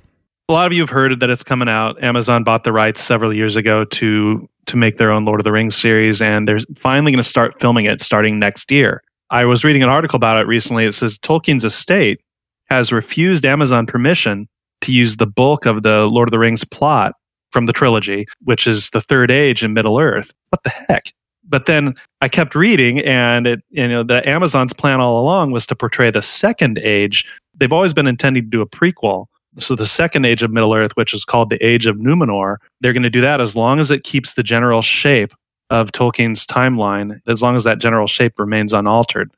a 0.49 0.53
lot 0.53 0.68
of 0.68 0.72
you 0.72 0.83
have 0.83 0.91
heard 0.91 1.18
that 1.18 1.29
it's 1.29 1.43
coming 1.43 1.68
out. 1.68 2.01
Amazon 2.03 2.45
bought 2.45 2.62
the 2.62 2.72
rights 2.72 3.03
several 3.03 3.33
years 3.33 3.57
ago 3.57 3.85
to 3.85 4.49
to 4.66 4.77
make 4.77 4.97
their 4.99 5.12
own 5.12 5.24
Lord 5.24 5.41
of 5.41 5.45
the 5.45 5.53
Rings 5.53 5.77
series, 5.77 6.20
and 6.20 6.47
they're 6.47 6.59
finally 6.77 7.12
going 7.12 7.22
to 7.22 7.29
start 7.29 7.61
filming 7.61 7.85
it 7.85 8.01
starting 8.01 8.39
next 8.39 8.70
year. 8.70 9.03
I 9.31 9.45
was 9.45 9.64
reading 9.64 9.83
an 9.83 9.89
article 9.89 10.16
about 10.16 10.39
it 10.39 10.47
recently. 10.47 10.87
It 10.87 10.93
says 10.93 11.18
Tolkien's 11.18 11.64
estate 11.64 12.20
has 12.68 12.93
refused 12.93 13.45
Amazon 13.45 13.87
permission 13.87 14.49
to 14.83 14.93
use 14.93 15.16
the 15.16 15.27
bulk 15.27 15.66
of 15.66 15.83
the 15.83 16.07
Lord 16.07 16.29
of 16.29 16.33
the 16.33 16.39
Rings 16.39 16.64
plot 16.64 17.14
from 17.51 17.66
the 17.66 17.72
trilogy, 17.72 18.27
which 18.43 18.66
is 18.66 18.91
the 18.91 19.01
Third 19.01 19.31
Age 19.31 19.62
in 19.64 19.72
Middle 19.72 19.99
Earth. 19.99 20.33
What 20.51 20.62
the 20.64 20.70
heck? 20.70 21.12
But 21.49 21.66
then 21.66 21.94
I 22.20 22.28
kept 22.28 22.55
reading, 22.55 23.01
and 23.01 23.47
it 23.47 23.62
you 23.70 23.86
know 23.86 24.03
the 24.03 24.26
Amazon's 24.28 24.72
plan 24.72 25.01
all 25.01 25.20
along 25.20 25.53
was 25.53 25.66
to 25.66 25.76
portray 25.76 26.11
the 26.11 26.22
Second 26.22 26.78
Age. 26.78 27.30
They've 27.55 27.72
always 27.72 27.94
been 27.94 28.07
intending 28.07 28.44
to 28.44 28.49
do 28.51 28.61
a 28.61 28.68
prequel 28.68 29.26
so 29.59 29.74
the 29.74 29.86
second 29.86 30.26
age 30.26 30.42
of 30.42 30.51
Middle 30.51 30.74
Earth, 30.74 30.92
which 30.97 31.14
is 31.14 31.24
called 31.24 31.51
the 31.51 31.64
Age 31.64 31.86
of 31.86 31.97
Numenor, 31.97 32.57
they're 32.80 32.92
going 32.92 33.03
to 33.03 33.11
do 33.11 33.20
that 33.20 33.40
as 33.40 33.57
long 33.57 33.78
as 33.78 33.90
it 33.90 34.05
keeps 34.05 34.34
the 34.34 34.42
general 34.42 34.82
shape 34.82 35.32
of 35.70 35.92
Tolkien's 35.92 36.47
timeline, 36.47 37.18
as 37.26 37.42
long 37.42 37.57
as 37.57 37.64
that 37.64 37.78
general 37.78 38.07
shape 38.07 38.38
remains 38.38 38.72
unaltered. 38.72 39.30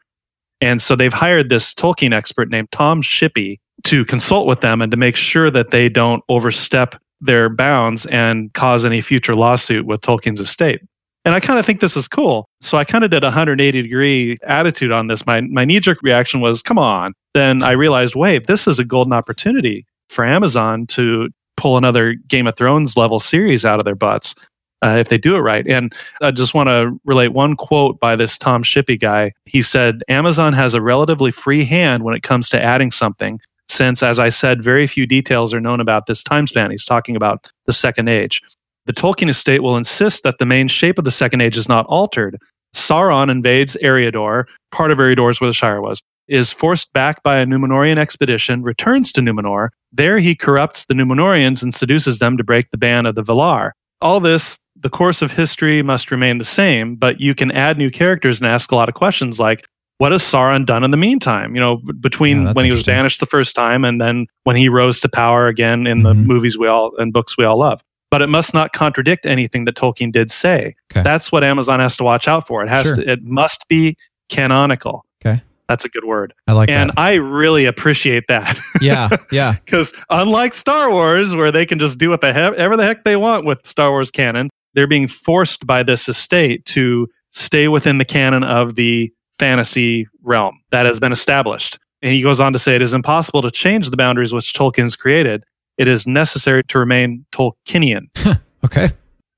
And 0.60 0.82
so 0.82 0.96
they've 0.96 1.12
hired 1.12 1.48
this 1.48 1.72
Tolkien 1.72 2.12
expert 2.12 2.50
named 2.50 2.70
Tom 2.72 3.00
Shippey 3.00 3.60
to 3.84 4.04
consult 4.04 4.46
with 4.46 4.60
them 4.60 4.82
and 4.82 4.90
to 4.90 4.96
make 4.96 5.14
sure 5.14 5.50
that 5.50 5.70
they 5.70 5.88
don't 5.88 6.22
overstep 6.28 6.96
their 7.20 7.48
bounds 7.48 8.06
and 8.06 8.52
cause 8.54 8.84
any 8.84 9.00
future 9.00 9.34
lawsuit 9.34 9.86
with 9.86 10.00
Tolkien's 10.00 10.40
estate. 10.40 10.80
And 11.28 11.34
I 11.34 11.40
kind 11.40 11.58
of 11.58 11.66
think 11.66 11.80
this 11.80 11.94
is 11.94 12.08
cool. 12.08 12.48
So 12.62 12.78
I 12.78 12.84
kind 12.84 13.04
of 13.04 13.10
did 13.10 13.22
a 13.22 13.26
180 13.26 13.82
degree 13.82 14.38
attitude 14.44 14.90
on 14.90 15.08
this. 15.08 15.26
My, 15.26 15.42
my 15.42 15.66
knee 15.66 15.78
jerk 15.78 16.02
reaction 16.02 16.40
was, 16.40 16.62
come 16.62 16.78
on. 16.78 17.12
Then 17.34 17.62
I 17.62 17.72
realized, 17.72 18.14
wait, 18.14 18.46
this 18.46 18.66
is 18.66 18.78
a 18.78 18.84
golden 18.84 19.12
opportunity 19.12 19.84
for 20.08 20.24
Amazon 20.24 20.86
to 20.86 21.28
pull 21.58 21.76
another 21.76 22.14
Game 22.14 22.46
of 22.46 22.56
Thrones 22.56 22.96
level 22.96 23.20
series 23.20 23.66
out 23.66 23.78
of 23.78 23.84
their 23.84 23.94
butts 23.94 24.36
uh, 24.82 24.96
if 24.98 25.10
they 25.10 25.18
do 25.18 25.36
it 25.36 25.40
right. 25.40 25.66
And 25.66 25.94
I 26.22 26.30
just 26.30 26.54
want 26.54 26.70
to 26.70 26.98
relate 27.04 27.34
one 27.34 27.56
quote 27.56 28.00
by 28.00 28.16
this 28.16 28.38
Tom 28.38 28.62
Shippey 28.62 28.98
guy. 28.98 29.34
He 29.44 29.60
said, 29.60 30.00
Amazon 30.08 30.54
has 30.54 30.72
a 30.72 30.80
relatively 30.80 31.30
free 31.30 31.62
hand 31.62 32.04
when 32.04 32.14
it 32.14 32.22
comes 32.22 32.48
to 32.48 32.62
adding 32.62 32.90
something, 32.90 33.38
since, 33.68 34.02
as 34.02 34.18
I 34.18 34.30
said, 34.30 34.64
very 34.64 34.86
few 34.86 35.04
details 35.04 35.52
are 35.52 35.60
known 35.60 35.78
about 35.78 36.06
this 36.06 36.22
time 36.22 36.46
span. 36.46 36.70
He's 36.70 36.86
talking 36.86 37.16
about 37.16 37.52
the 37.66 37.74
Second 37.74 38.08
Age. 38.08 38.40
The 38.88 38.94
Tolkien 38.94 39.28
estate 39.28 39.62
will 39.62 39.76
insist 39.76 40.22
that 40.22 40.38
the 40.38 40.46
main 40.46 40.66
shape 40.66 40.98
of 40.98 41.04
the 41.04 41.10
Second 41.10 41.42
Age 41.42 41.58
is 41.58 41.68
not 41.68 41.84
altered. 41.90 42.38
Sauron 42.74 43.30
invades 43.30 43.76
Eriador, 43.82 44.44
part 44.72 44.90
of 44.90 44.96
Eriador 44.96 45.30
is 45.30 45.42
where 45.42 45.50
the 45.50 45.52
Shire 45.54 45.82
was, 45.82 46.02
is 46.26 46.52
forced 46.52 46.90
back 46.94 47.22
by 47.22 47.36
a 47.36 47.44
Numenorian 47.44 47.98
expedition, 47.98 48.62
returns 48.62 49.12
to 49.12 49.20
Numenor. 49.20 49.68
There 49.92 50.18
he 50.18 50.34
corrupts 50.34 50.86
the 50.86 50.94
Numenorians 50.94 51.62
and 51.62 51.74
seduces 51.74 52.18
them 52.18 52.38
to 52.38 52.44
break 52.44 52.70
the 52.70 52.78
ban 52.78 53.04
of 53.04 53.14
the 53.14 53.22
Valar. 53.22 53.72
All 54.00 54.20
this, 54.20 54.58
the 54.74 54.88
course 54.88 55.20
of 55.20 55.32
history 55.32 55.82
must 55.82 56.10
remain 56.10 56.38
the 56.38 56.44
same, 56.46 56.96
but 56.96 57.20
you 57.20 57.34
can 57.34 57.50
add 57.50 57.76
new 57.76 57.90
characters 57.90 58.40
and 58.40 58.48
ask 58.48 58.72
a 58.72 58.76
lot 58.76 58.88
of 58.88 58.94
questions 58.94 59.38
like, 59.38 59.66
what 59.98 60.12
has 60.12 60.22
Sauron 60.22 60.64
done 60.64 60.82
in 60.82 60.92
the 60.92 60.96
meantime? 60.96 61.54
You 61.54 61.60
know, 61.60 61.76
b- 61.76 61.82
Yeah, 61.88 61.92
between 62.00 62.52
when 62.54 62.64
he 62.64 62.70
was 62.70 62.84
banished 62.84 63.20
the 63.20 63.26
first 63.26 63.54
time 63.54 63.84
and 63.84 64.00
then 64.00 64.26
when 64.44 64.56
he 64.56 64.70
rose 64.70 64.98
to 65.00 65.10
power 65.10 65.46
again 65.48 65.86
in 65.86 66.04
the 66.04 66.14
Mhm. 66.14 66.24
movies 66.24 66.56
we 66.56 66.68
all 66.68 66.92
and 66.98 67.12
books 67.12 67.36
we 67.36 67.44
all 67.44 67.58
love. 67.58 67.82
But 68.10 68.22
it 68.22 68.28
must 68.28 68.54
not 68.54 68.72
contradict 68.72 69.26
anything 69.26 69.66
that 69.66 69.74
Tolkien 69.74 70.10
did 70.12 70.30
say. 70.30 70.74
Okay. 70.90 71.02
That's 71.02 71.30
what 71.30 71.44
Amazon 71.44 71.80
has 71.80 71.96
to 71.98 72.04
watch 72.04 72.26
out 72.26 72.46
for. 72.46 72.62
It 72.62 72.68
has 72.68 72.86
Sure. 72.86 72.96
to. 72.96 73.10
It 73.10 73.22
must 73.24 73.68
be 73.68 73.96
canonical. 74.28 75.04
Okay. 75.24 75.42
That's 75.68 75.84
a 75.84 75.88
good 75.90 76.04
word. 76.04 76.32
I 76.46 76.52
like 76.52 76.70
and 76.70 76.88
that. 76.90 76.98
And 76.98 76.98
I 76.98 77.14
really 77.14 77.66
appreciate 77.66 78.24
that. 78.28 78.58
yeah. 78.80 79.10
Yeah. 79.30 79.56
Because 79.64 79.92
unlike 80.08 80.54
Star 80.54 80.90
Wars, 80.90 81.34
where 81.34 81.52
they 81.52 81.66
can 81.66 81.78
just 81.78 81.98
do 81.98 82.08
what 82.08 82.22
the 82.22 82.32
heck, 82.32 82.54
ever 82.54 82.76
the 82.76 82.84
heck 82.84 83.04
they 83.04 83.16
want 83.16 83.44
with 83.44 83.66
Star 83.66 83.90
Wars 83.90 84.10
canon, 84.10 84.48
they're 84.72 84.86
being 84.86 85.08
forced 85.08 85.66
by 85.66 85.82
this 85.82 86.08
estate 86.08 86.64
to 86.66 87.08
stay 87.32 87.68
within 87.68 87.98
the 87.98 88.04
canon 88.06 88.44
of 88.44 88.76
the 88.76 89.12
fantasy 89.38 90.06
realm 90.22 90.58
that 90.70 90.86
has 90.86 90.98
been 90.98 91.12
established. 91.12 91.78
And 92.00 92.12
he 92.12 92.22
goes 92.22 92.40
on 92.40 92.52
to 92.54 92.58
say 92.58 92.74
it 92.74 92.82
is 92.82 92.94
impossible 92.94 93.42
to 93.42 93.50
change 93.50 93.90
the 93.90 93.96
boundaries 93.96 94.32
which 94.32 94.54
Tolkien's 94.54 94.96
created. 94.96 95.44
It 95.78 95.88
is 95.88 96.06
necessary 96.06 96.62
to 96.64 96.78
remain 96.78 97.24
Tolkienian. 97.32 98.08
Okay. 98.64 98.88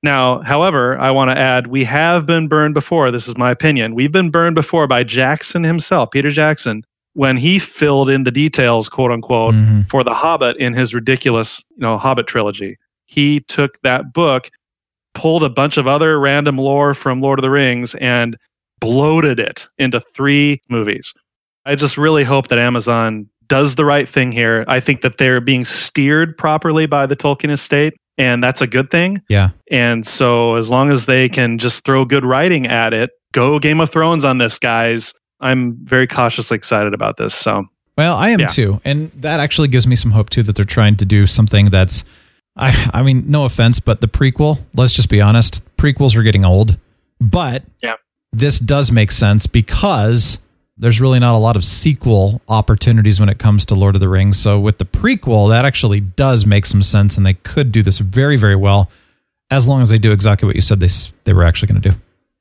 Now, 0.01 0.41
however, 0.41 0.97
I 0.99 1.11
want 1.11 1.29
to 1.29 1.37
add 1.37 1.67
we 1.67 1.83
have 1.83 2.25
been 2.25 2.47
burned 2.47 2.73
before. 2.73 3.11
This 3.11 3.27
is 3.27 3.37
my 3.37 3.51
opinion. 3.51 3.93
We've 3.93 4.11
been 4.11 4.31
burned 4.31 4.55
before 4.55 4.87
by 4.87 5.03
Jackson 5.03 5.63
himself, 5.63 6.09
Peter 6.09 6.31
Jackson, 6.31 6.83
when 7.13 7.37
he 7.37 7.59
filled 7.59 8.09
in 8.09 8.23
the 8.23 8.31
details, 8.31 8.89
quote 8.89 9.11
unquote, 9.11 9.53
Mhm. 9.53 9.87
for 9.91 10.03
The 10.03 10.15
Hobbit 10.15 10.57
in 10.57 10.73
his 10.73 10.95
ridiculous, 10.95 11.63
you 11.75 11.81
know, 11.83 11.99
Hobbit 11.99 12.25
trilogy. 12.25 12.77
He 13.05 13.41
took 13.41 13.79
that 13.83 14.11
book, 14.11 14.49
pulled 15.13 15.43
a 15.43 15.49
bunch 15.51 15.77
of 15.77 15.85
other 15.85 16.19
random 16.19 16.57
lore 16.57 16.95
from 16.95 17.21
Lord 17.21 17.37
of 17.37 17.43
the 17.43 17.51
Rings, 17.51 17.93
and 17.95 18.35
bloated 18.79 19.39
it 19.39 19.67
into 19.77 19.99
three 19.99 20.63
movies. 20.67 21.13
I 21.67 21.75
just 21.75 21.95
really 21.95 22.23
hope 22.23 22.47
that 22.47 22.57
Amazon 22.57 23.27
does 23.51 23.75
the 23.75 23.83
right 23.83 24.07
thing 24.07 24.31
here. 24.31 24.63
I 24.69 24.79
think 24.79 25.01
that 25.01 25.17
they're 25.17 25.41
being 25.41 25.65
steered 25.65 26.37
properly 26.37 26.85
by 26.85 27.05
the 27.05 27.17
Tolkien 27.17 27.51
estate, 27.51 27.93
and 28.17 28.41
that's 28.41 28.61
a 28.61 28.67
good 28.67 28.89
thing. 28.89 29.21
Yeah. 29.27 29.49
And 29.69 30.07
so, 30.07 30.55
as 30.55 30.69
long 30.69 30.89
as 30.89 31.05
they 31.05 31.27
can 31.27 31.57
just 31.57 31.83
throw 31.83 32.05
good 32.05 32.23
writing 32.23 32.65
at 32.65 32.93
it, 32.93 33.09
go 33.33 33.59
Game 33.59 33.81
of 33.81 33.89
Thrones 33.89 34.23
on 34.23 34.37
this, 34.37 34.57
guys. 34.57 35.13
I'm 35.41 35.75
very 35.83 36.07
cautiously 36.07 36.55
excited 36.55 36.93
about 36.93 37.17
this. 37.17 37.35
So, 37.35 37.65
Well, 37.97 38.15
I 38.15 38.29
am 38.29 38.39
Yeah. 38.39 38.47
too, 38.47 38.79
and 38.85 39.11
that 39.19 39.41
actually 39.41 39.67
gives 39.67 39.85
me 39.85 39.97
some 39.97 40.11
hope 40.11 40.29
too 40.29 40.43
that 40.43 40.55
they're 40.55 40.63
trying 40.63 40.95
to 40.95 41.05
do 41.05 41.27
something 41.27 41.65
that's, 41.71 42.05
I, 42.55 42.89
I 42.93 43.01
mean, 43.03 43.25
no 43.27 43.43
offense, 43.43 43.81
but 43.81 43.99
the 43.99 44.07
prequel. 44.07 44.59
Let's 44.73 44.93
just 44.93 45.09
be 45.09 45.19
honest, 45.19 45.61
prequels 45.77 46.15
are 46.15 46.23
getting 46.23 46.45
old, 46.45 46.77
but 47.19 47.63
Yeah. 47.83 47.95
this 48.31 48.59
does 48.59 48.91
make 48.93 49.11
sense 49.11 49.45
because 49.45 50.39
there's 50.81 50.99
really 50.99 51.19
not 51.19 51.35
a 51.35 51.37
lot 51.37 51.55
of 51.55 51.63
sequel 51.63 52.41
opportunities 52.47 53.19
when 53.19 53.29
it 53.29 53.37
comes 53.37 53.65
to 53.67 53.75
Lord 53.75 53.95
of 53.95 54.01
the 54.01 54.09
Rings. 54.09 54.39
So 54.39 54.59
with 54.59 54.79
the 54.79 54.85
prequel, 54.85 55.47
that 55.49 55.63
actually 55.63 56.01
does 56.01 56.45
make 56.47 56.65
some 56.65 56.81
sense, 56.81 57.17
and 57.17 57.25
they 57.25 57.35
could 57.35 57.71
do 57.71 57.83
this 57.83 57.99
very, 57.99 58.35
very 58.35 58.55
well, 58.55 58.89
as 59.51 59.67
long 59.67 59.83
as 59.83 59.89
they 59.89 59.99
do 59.99 60.11
exactly 60.11 60.47
what 60.47 60.55
you 60.55 60.61
said 60.61 60.79
they 60.79 60.89
they 61.23 61.33
were 61.33 61.43
actually 61.43 61.67
going 61.67 61.81
to 61.81 61.89
do. 61.89 61.95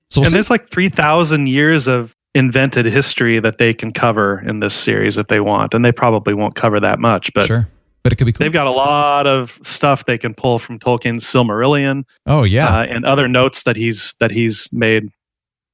So 0.08 0.20
we'll 0.20 0.24
and 0.24 0.30
see. 0.30 0.36
there's 0.36 0.50
like 0.50 0.70
3,000 0.70 1.48
years 1.48 1.86
of 1.86 2.16
invented 2.34 2.86
history 2.86 3.38
that 3.40 3.58
they 3.58 3.74
can 3.74 3.92
cover 3.92 4.40
in 4.40 4.60
this 4.60 4.74
series 4.74 5.16
that 5.16 5.28
they 5.28 5.40
want, 5.40 5.74
and 5.74 5.84
they 5.84 5.92
probably 5.92 6.32
won't 6.32 6.54
cover 6.54 6.80
that 6.80 6.98
much, 6.98 7.32
but 7.34 7.46
sure. 7.46 7.68
But 8.02 8.14
it 8.14 8.16
could 8.16 8.24
be 8.24 8.32
cool. 8.32 8.42
they've 8.42 8.52
got 8.52 8.66
a 8.66 8.70
lot 8.70 9.26
of 9.26 9.60
stuff 9.62 10.06
they 10.06 10.16
can 10.16 10.32
pull 10.32 10.58
from 10.58 10.78
Tolkien's 10.78 11.24
Silmarillion 11.24 12.04
oh 12.24 12.44
yeah. 12.44 12.78
uh, 12.78 12.84
and 12.84 13.04
other 13.04 13.28
notes 13.28 13.64
that 13.64 13.76
he's 13.76 14.14
that 14.20 14.30
he's 14.30 14.72
made 14.72 15.10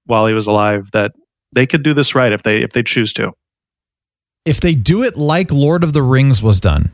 while 0.06 0.26
he 0.26 0.34
was 0.34 0.48
alive 0.48 0.90
that 0.90 1.12
they 1.56 1.66
could 1.66 1.82
do 1.82 1.92
this 1.92 2.14
right 2.14 2.30
if 2.30 2.44
they 2.44 2.62
if 2.62 2.70
they 2.70 2.84
choose 2.84 3.12
to. 3.14 3.32
if 4.44 4.60
they 4.60 4.74
do 4.74 5.02
it 5.02 5.16
like 5.16 5.50
Lord 5.50 5.82
of 5.82 5.92
the 5.92 6.02
Rings 6.02 6.40
was 6.40 6.60
done, 6.60 6.92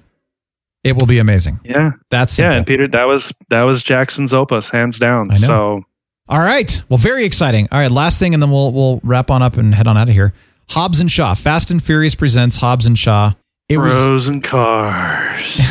it 0.85 0.97
will 0.97 1.07
be 1.07 1.19
amazing. 1.19 1.61
Yeah, 1.65 1.93
That's 2.11 2.39
yeah, 2.39 2.53
and 2.53 2.67
Peter, 2.67 2.89
that 2.89 3.05
was 3.05 3.33
that 3.51 3.65
was 3.65 3.83
Jackson's 3.83 4.33
opus, 4.33 4.71
hands 4.71 4.99
down. 4.99 5.35
So 5.35 5.85
All 6.29 6.41
right. 6.41 6.83
Well, 6.89 6.97
very 6.97 7.25
exciting. 7.27 7.69
All 7.71 7.79
right, 7.79 7.91
last 7.91 8.19
thing, 8.19 8.33
and 8.33 8.43
then 8.43 8.51
we'll 8.51 8.73
we'll 8.73 9.01
wrap 9.05 9.31
on 9.31 9.43
up 9.43 9.59
and 9.59 9.75
head 9.75 9.87
on 9.87 9.99
out 9.99 10.09
of 10.09 10.15
here. 10.15 10.33
Hobbs 10.71 11.01
and 11.01 11.11
Shaw. 11.11 11.35
Fast 11.35 11.71
and 11.71 11.83
Furious 11.83 12.15
presents 12.15 12.57
Hobbs 12.57 12.87
and 12.87 12.99
Shaw. 12.99 13.35
It 13.69 13.77
was. 13.77 13.93
Bros 13.93 14.29
and 14.29 14.43
cars. 14.43 15.61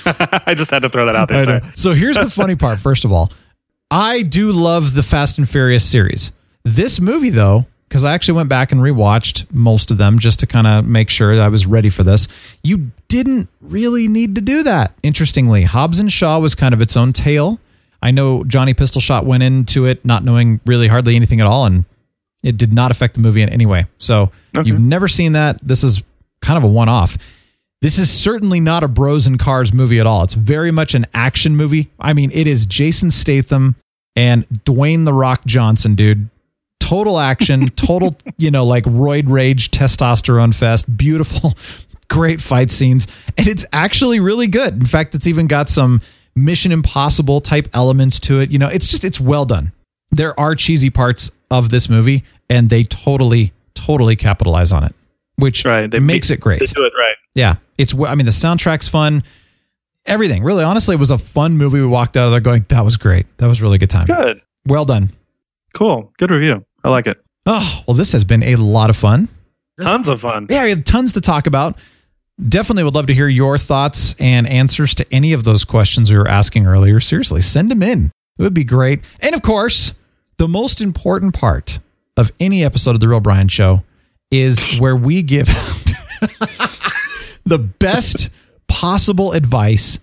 I 0.06 0.54
just 0.56 0.70
had 0.70 0.82
to 0.82 0.88
throw 0.88 1.06
that 1.06 1.14
out 1.14 1.28
there. 1.28 1.60
So 1.76 1.92
here's 1.92 2.16
the 2.16 2.30
funny 2.30 2.56
part. 2.56 2.80
First 2.80 3.04
of 3.04 3.12
all, 3.12 3.30
I 3.90 4.22
do 4.22 4.50
love 4.50 4.94
the 4.94 5.02
Fast 5.02 5.38
and 5.38 5.48
Furious 5.48 5.88
series. 5.88 6.32
This 6.64 7.00
movie, 7.00 7.30
though, 7.30 7.66
because 7.92 8.06
I 8.06 8.14
actually 8.14 8.36
went 8.36 8.48
back 8.48 8.72
and 8.72 8.80
rewatched 8.80 9.44
most 9.52 9.90
of 9.90 9.98
them 9.98 10.18
just 10.18 10.40
to 10.40 10.46
kind 10.46 10.66
of 10.66 10.86
make 10.86 11.10
sure 11.10 11.36
that 11.36 11.42
I 11.42 11.48
was 11.48 11.66
ready 11.66 11.90
for 11.90 12.02
this. 12.02 12.26
You 12.62 12.90
didn't 13.08 13.50
really 13.60 14.08
need 14.08 14.34
to 14.36 14.40
do 14.40 14.62
that. 14.62 14.94
Interestingly, 15.02 15.64
Hobbs 15.64 16.00
and 16.00 16.10
Shaw 16.10 16.38
was 16.38 16.54
kind 16.54 16.72
of 16.72 16.80
its 16.80 16.96
own 16.96 17.12
tale. 17.12 17.60
I 18.00 18.10
know 18.10 18.44
Johnny 18.44 18.72
Pistol 18.72 19.02
Shot 19.02 19.26
went 19.26 19.42
into 19.42 19.84
it 19.84 20.02
not 20.06 20.24
knowing 20.24 20.58
really 20.64 20.88
hardly 20.88 21.16
anything 21.16 21.42
at 21.42 21.46
all, 21.46 21.66
and 21.66 21.84
it 22.42 22.56
did 22.56 22.72
not 22.72 22.90
affect 22.90 23.12
the 23.12 23.20
movie 23.20 23.42
in 23.42 23.50
any 23.50 23.66
way. 23.66 23.84
So 23.98 24.32
you've 24.64 24.80
never 24.80 25.06
seen 25.06 25.32
that. 25.32 25.58
This 25.62 25.84
is 25.84 26.02
kind 26.40 26.56
of 26.56 26.64
a 26.64 26.68
one 26.68 26.88
off. 26.88 27.18
This 27.82 27.98
is 27.98 28.10
certainly 28.10 28.58
not 28.58 28.82
a 28.82 28.88
bros 28.88 29.26
and 29.26 29.38
cars 29.38 29.74
movie 29.74 30.00
at 30.00 30.06
all. 30.06 30.22
It's 30.22 30.32
very 30.32 30.70
much 30.70 30.94
an 30.94 31.04
action 31.12 31.56
movie. 31.56 31.90
I 32.00 32.14
mean, 32.14 32.30
it 32.32 32.46
is 32.46 32.64
Jason 32.64 33.10
Statham 33.10 33.76
and 34.16 34.48
Dwayne 34.64 35.04
the 35.04 35.12
Rock 35.12 35.44
Johnson, 35.44 35.94
dude. 35.94 36.30
Total 36.82 37.18
action, 37.20 37.68
total, 37.76 38.16
you 38.38 38.50
know, 38.50 38.64
like 38.64 38.84
roid 38.84 39.28
rage, 39.28 39.70
testosterone 39.70 40.52
fest, 40.54 40.94
beautiful, 40.96 41.54
great 42.10 42.40
fight 42.40 42.70
scenes. 42.72 43.06
And 43.38 43.46
it's 43.46 43.64
actually 43.72 44.18
really 44.20 44.48
good. 44.48 44.74
In 44.74 44.84
fact, 44.84 45.14
it's 45.14 45.26
even 45.28 45.46
got 45.46 45.70
some 45.70 46.00
Mission 46.34 46.72
Impossible 46.72 47.40
type 47.40 47.68
elements 47.72 48.18
to 48.20 48.40
it. 48.40 48.50
You 48.50 48.58
know, 48.58 48.68
it's 48.68 48.88
just, 48.88 49.04
it's 49.04 49.20
well 49.20 49.44
done. 49.44 49.70
There 50.10 50.38
are 50.38 50.54
cheesy 50.56 50.90
parts 50.90 51.30
of 51.52 51.70
this 51.70 51.88
movie, 51.88 52.24
and 52.50 52.68
they 52.68 52.82
totally, 52.84 53.52
totally 53.74 54.16
capitalize 54.16 54.72
on 54.72 54.82
it, 54.84 54.94
which 55.36 55.64
Right, 55.64 55.90
they 55.90 56.00
makes 56.00 56.30
make- 56.30 56.38
it 56.38 56.40
great. 56.40 56.58
They 56.60 56.66
do 56.66 56.84
it 56.84 56.92
right. 56.98 57.14
Yeah, 57.34 57.56
it's. 57.78 57.94
I 57.94 58.14
mean, 58.14 58.26
the 58.26 58.32
soundtrack's 58.32 58.88
fun. 58.88 59.22
Everything, 60.04 60.42
really, 60.42 60.64
honestly, 60.64 60.94
it 60.96 60.98
was 60.98 61.10
a 61.10 61.16
fun 61.16 61.56
movie. 61.56 61.80
We 61.80 61.86
walked 61.86 62.16
out 62.16 62.26
of 62.26 62.32
there 62.32 62.40
going, 62.40 62.66
"That 62.68 62.84
was 62.84 62.96
great. 62.98 63.24
That 63.38 63.46
was 63.46 63.60
a 63.60 63.62
really 63.62 63.78
good 63.78 63.88
time. 63.88 64.04
Good, 64.06 64.42
Well 64.66 64.84
done." 64.84 65.10
cool, 65.74 66.12
good 66.18 66.30
review. 66.30 66.62
I 66.84 66.90
like 66.90 67.06
it. 67.06 67.22
Oh, 67.46 67.82
well, 67.86 67.96
this 67.96 68.12
has 68.12 68.24
been 68.24 68.42
a 68.42 68.56
lot 68.56 68.90
of 68.90 68.96
fun. 68.96 69.28
Tons 69.80 70.08
of 70.08 70.20
fun. 70.20 70.46
Yeah, 70.50 70.64
we 70.64 70.70
had 70.70 70.86
tons 70.86 71.12
to 71.14 71.20
talk 71.20 71.46
about. 71.46 71.76
Definitely 72.48 72.84
would 72.84 72.94
love 72.94 73.06
to 73.06 73.14
hear 73.14 73.28
your 73.28 73.58
thoughts 73.58 74.14
and 74.18 74.48
answers 74.48 74.94
to 74.96 75.06
any 75.12 75.32
of 75.32 75.44
those 75.44 75.64
questions 75.64 76.10
we 76.10 76.16
were 76.16 76.28
asking 76.28 76.66
earlier. 76.66 77.00
Seriously, 77.00 77.40
send 77.40 77.70
them 77.70 77.82
in. 77.82 78.10
It 78.38 78.42
would 78.42 78.54
be 78.54 78.64
great. 78.64 79.00
And 79.20 79.34
of 79.34 79.42
course, 79.42 79.94
the 80.38 80.48
most 80.48 80.80
important 80.80 81.34
part 81.34 81.78
of 82.16 82.32
any 82.40 82.64
episode 82.64 82.94
of 82.94 83.00
The 83.00 83.08
Real 83.08 83.20
Brian 83.20 83.48
Show 83.48 83.82
is 84.30 84.78
where 84.78 84.96
we 84.96 85.22
give 85.22 85.46
the 87.44 87.58
best 87.58 88.30
possible 88.66 89.32
advice. 89.32 89.98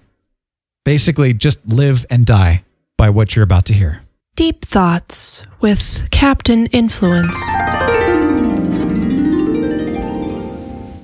Basically, 0.85 1.33
just 1.33 1.65
live 1.67 2.05
and 2.09 2.25
die 2.25 2.63
by 2.97 3.09
what 3.09 3.35
you're 3.35 3.43
about 3.43 3.65
to 3.65 3.73
hear. 3.73 4.01
Deep 4.35 4.63
Thoughts 4.63 5.43
with 5.59 6.09
Captain 6.11 6.67
Influence. 6.67 7.37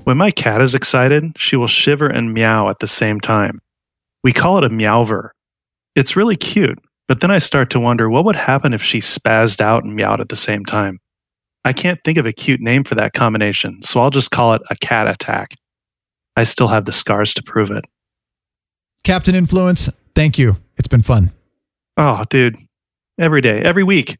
When 0.06 0.18
my 0.18 0.32
cat 0.32 0.62
is 0.62 0.74
excited, 0.74 1.34
she 1.38 1.58
will 1.58 1.68
shiver 1.68 2.08
and 2.08 2.34
meow 2.34 2.70
at 2.70 2.80
the 2.80 2.88
same 2.88 3.20
time. 3.20 3.60
We 4.24 4.32
call 4.32 4.58
it 4.58 4.64
a 4.64 4.70
meowver. 4.70 5.32
It's 5.96 6.16
really 6.16 6.36
cute, 6.38 6.80
but 7.08 7.20
then 7.20 7.32
I 7.32 7.40
start 7.40 7.70
to 7.72 7.80
wonder 7.80 8.10
what 8.10 8.24
would 8.24 8.36
happen 8.36 8.74
if 8.74 8.82
she 8.82 9.00
spazzed 9.00 9.60
out 9.60 9.84
and 9.84 9.96
meowed 9.96 10.22
at 10.22 10.30
the 10.30 10.38
same 10.38 10.64
time. 10.64 11.00
I 11.66 11.74
can't 11.74 12.00
think 12.06 12.18
of 12.18 12.26
a 12.26 12.32
cute 12.32 12.62
name 12.62 12.84
for 12.84 12.96
that 12.96 13.14
combination, 13.14 13.82
so 13.82 14.00
I'll 14.00 14.12
just 14.12 14.32
call 14.32 14.54
it 14.54 14.62
a 14.70 14.76
cat 14.76 15.10
attack. 15.10 15.56
I 16.38 16.44
still 16.44 16.68
have 16.68 16.86
the 16.86 16.94
scars 16.94 17.34
to 17.34 17.44
prove 17.44 17.72
it. 17.72 17.86
Captain 19.04 19.36
Influence, 19.36 19.90
thank 20.14 20.38
you. 20.38 20.58
It's 20.78 20.88
been 20.88 21.02
fun. 21.02 21.32
Oh, 21.98 22.24
dude. 22.30 22.58
Every 23.18 23.42
day, 23.42 23.62
every 23.62 23.84
week, 23.84 24.18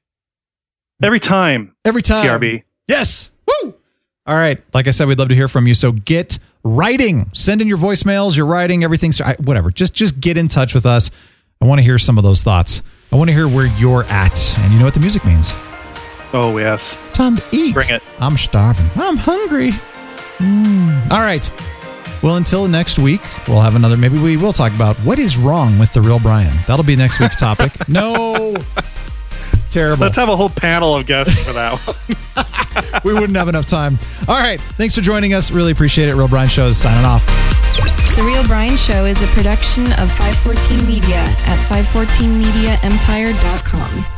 every 1.04 1.20
time. 1.20 1.76
Every 1.84 2.02
time. 2.02 2.26
TRB. 2.26 2.64
Yes. 2.88 3.30
Woo. 3.48 3.74
All 4.26 4.36
right. 4.36 4.62
Like 4.74 4.88
I 4.88 4.92
said, 4.92 5.08
we'd 5.08 5.20
love 5.20 5.30
to 5.30 5.36
hear 5.36 5.48
from 5.48 5.68
you. 5.68 5.74
So 5.74 5.92
get 5.92 6.40
writing. 6.64 7.30
Send 7.34 7.62
in 7.62 7.68
your 7.68 7.78
voicemails, 7.78 8.38
your 8.38 8.46
writing, 8.46 8.84
everything. 8.84 9.12
So 9.12 9.26
I- 9.26 9.36
Whatever. 9.40 9.70
Just 9.70 9.94
just 9.94 10.20
get 10.20 10.38
in 10.38 10.48
touch 10.48 10.74
with 10.74 10.86
us. 10.86 11.12
I 11.62 11.66
want 11.66 11.80
to 11.80 11.84
hear 11.84 11.98
some 11.98 12.18
of 12.18 12.24
those 12.24 12.42
thoughts. 12.44 12.82
I 13.12 13.18
want 13.18 13.30
to 13.30 13.34
hear 13.34 13.48
where 13.48 13.66
you're 13.78 14.04
at, 14.06 14.58
and 14.60 14.74
you 14.74 14.80
know 14.80 14.86
what 14.86 14.94
the 14.94 15.00
music 15.00 15.26
means. 15.26 15.54
Oh, 16.34 16.58
yes. 16.58 16.98
Time 17.14 17.38
to 17.38 17.44
eat. 17.52 17.74
Bring 17.74 17.90
it. 17.90 18.04
I'm 18.20 18.36
starving. 18.38 18.90
I'm 18.96 19.16
hungry. 19.16 19.72
Mm. 20.40 21.12
All 21.12 21.22
right. 21.22 21.50
Well, 22.26 22.36
until 22.38 22.68
next 22.68 22.98
week, 22.98 23.22
we'll 23.48 23.62
have 23.62 23.76
another. 23.76 23.96
Maybe 23.96 24.18
we 24.18 24.36
will 24.36 24.52
talk 24.52 24.74
about 24.74 24.96
what 24.98 25.20
is 25.20 25.38
wrong 25.38 25.78
with 25.78 25.94
the 25.94 26.02
real 26.02 26.18
Brian. 26.18 26.52
That'll 26.66 26.84
be 26.84 26.96
next 26.96 27.20
week's 27.20 27.36
topic. 27.36 27.72
no. 27.88 28.56
Terrible. 29.70 30.02
Let's 30.02 30.16
have 30.16 30.30
a 30.30 30.36
whole 30.36 30.50
panel 30.50 30.96
of 30.96 31.06
guests 31.06 31.40
for 31.40 31.54
that 31.54 31.78
one. 31.82 31.96
we 33.04 33.14
wouldn't 33.14 33.38
have 33.38 33.48
enough 33.48 33.68
time. 33.68 34.00
All 34.28 34.40
right. 34.40 34.60
Thanks 34.60 34.96
for 34.96 35.02
joining 35.02 35.36
us. 35.36 35.52
Really 35.52 35.72
appreciate 35.72 36.10
it. 36.10 36.16
Real 36.16 36.28
Brian 36.28 36.50
Show 36.50 36.66
is 36.66 36.78
signing 36.78 37.06
off. 37.06 37.24
The 38.16 38.24
Real 38.24 38.44
Brian 38.48 38.76
Show 38.76 39.06
is 39.06 39.22
a 39.22 39.28
production 39.28 39.86
of 40.00 40.12
514 40.14 40.88
Media 40.88 41.22
at 41.46 41.60
514mediaempire.com. 41.70 44.15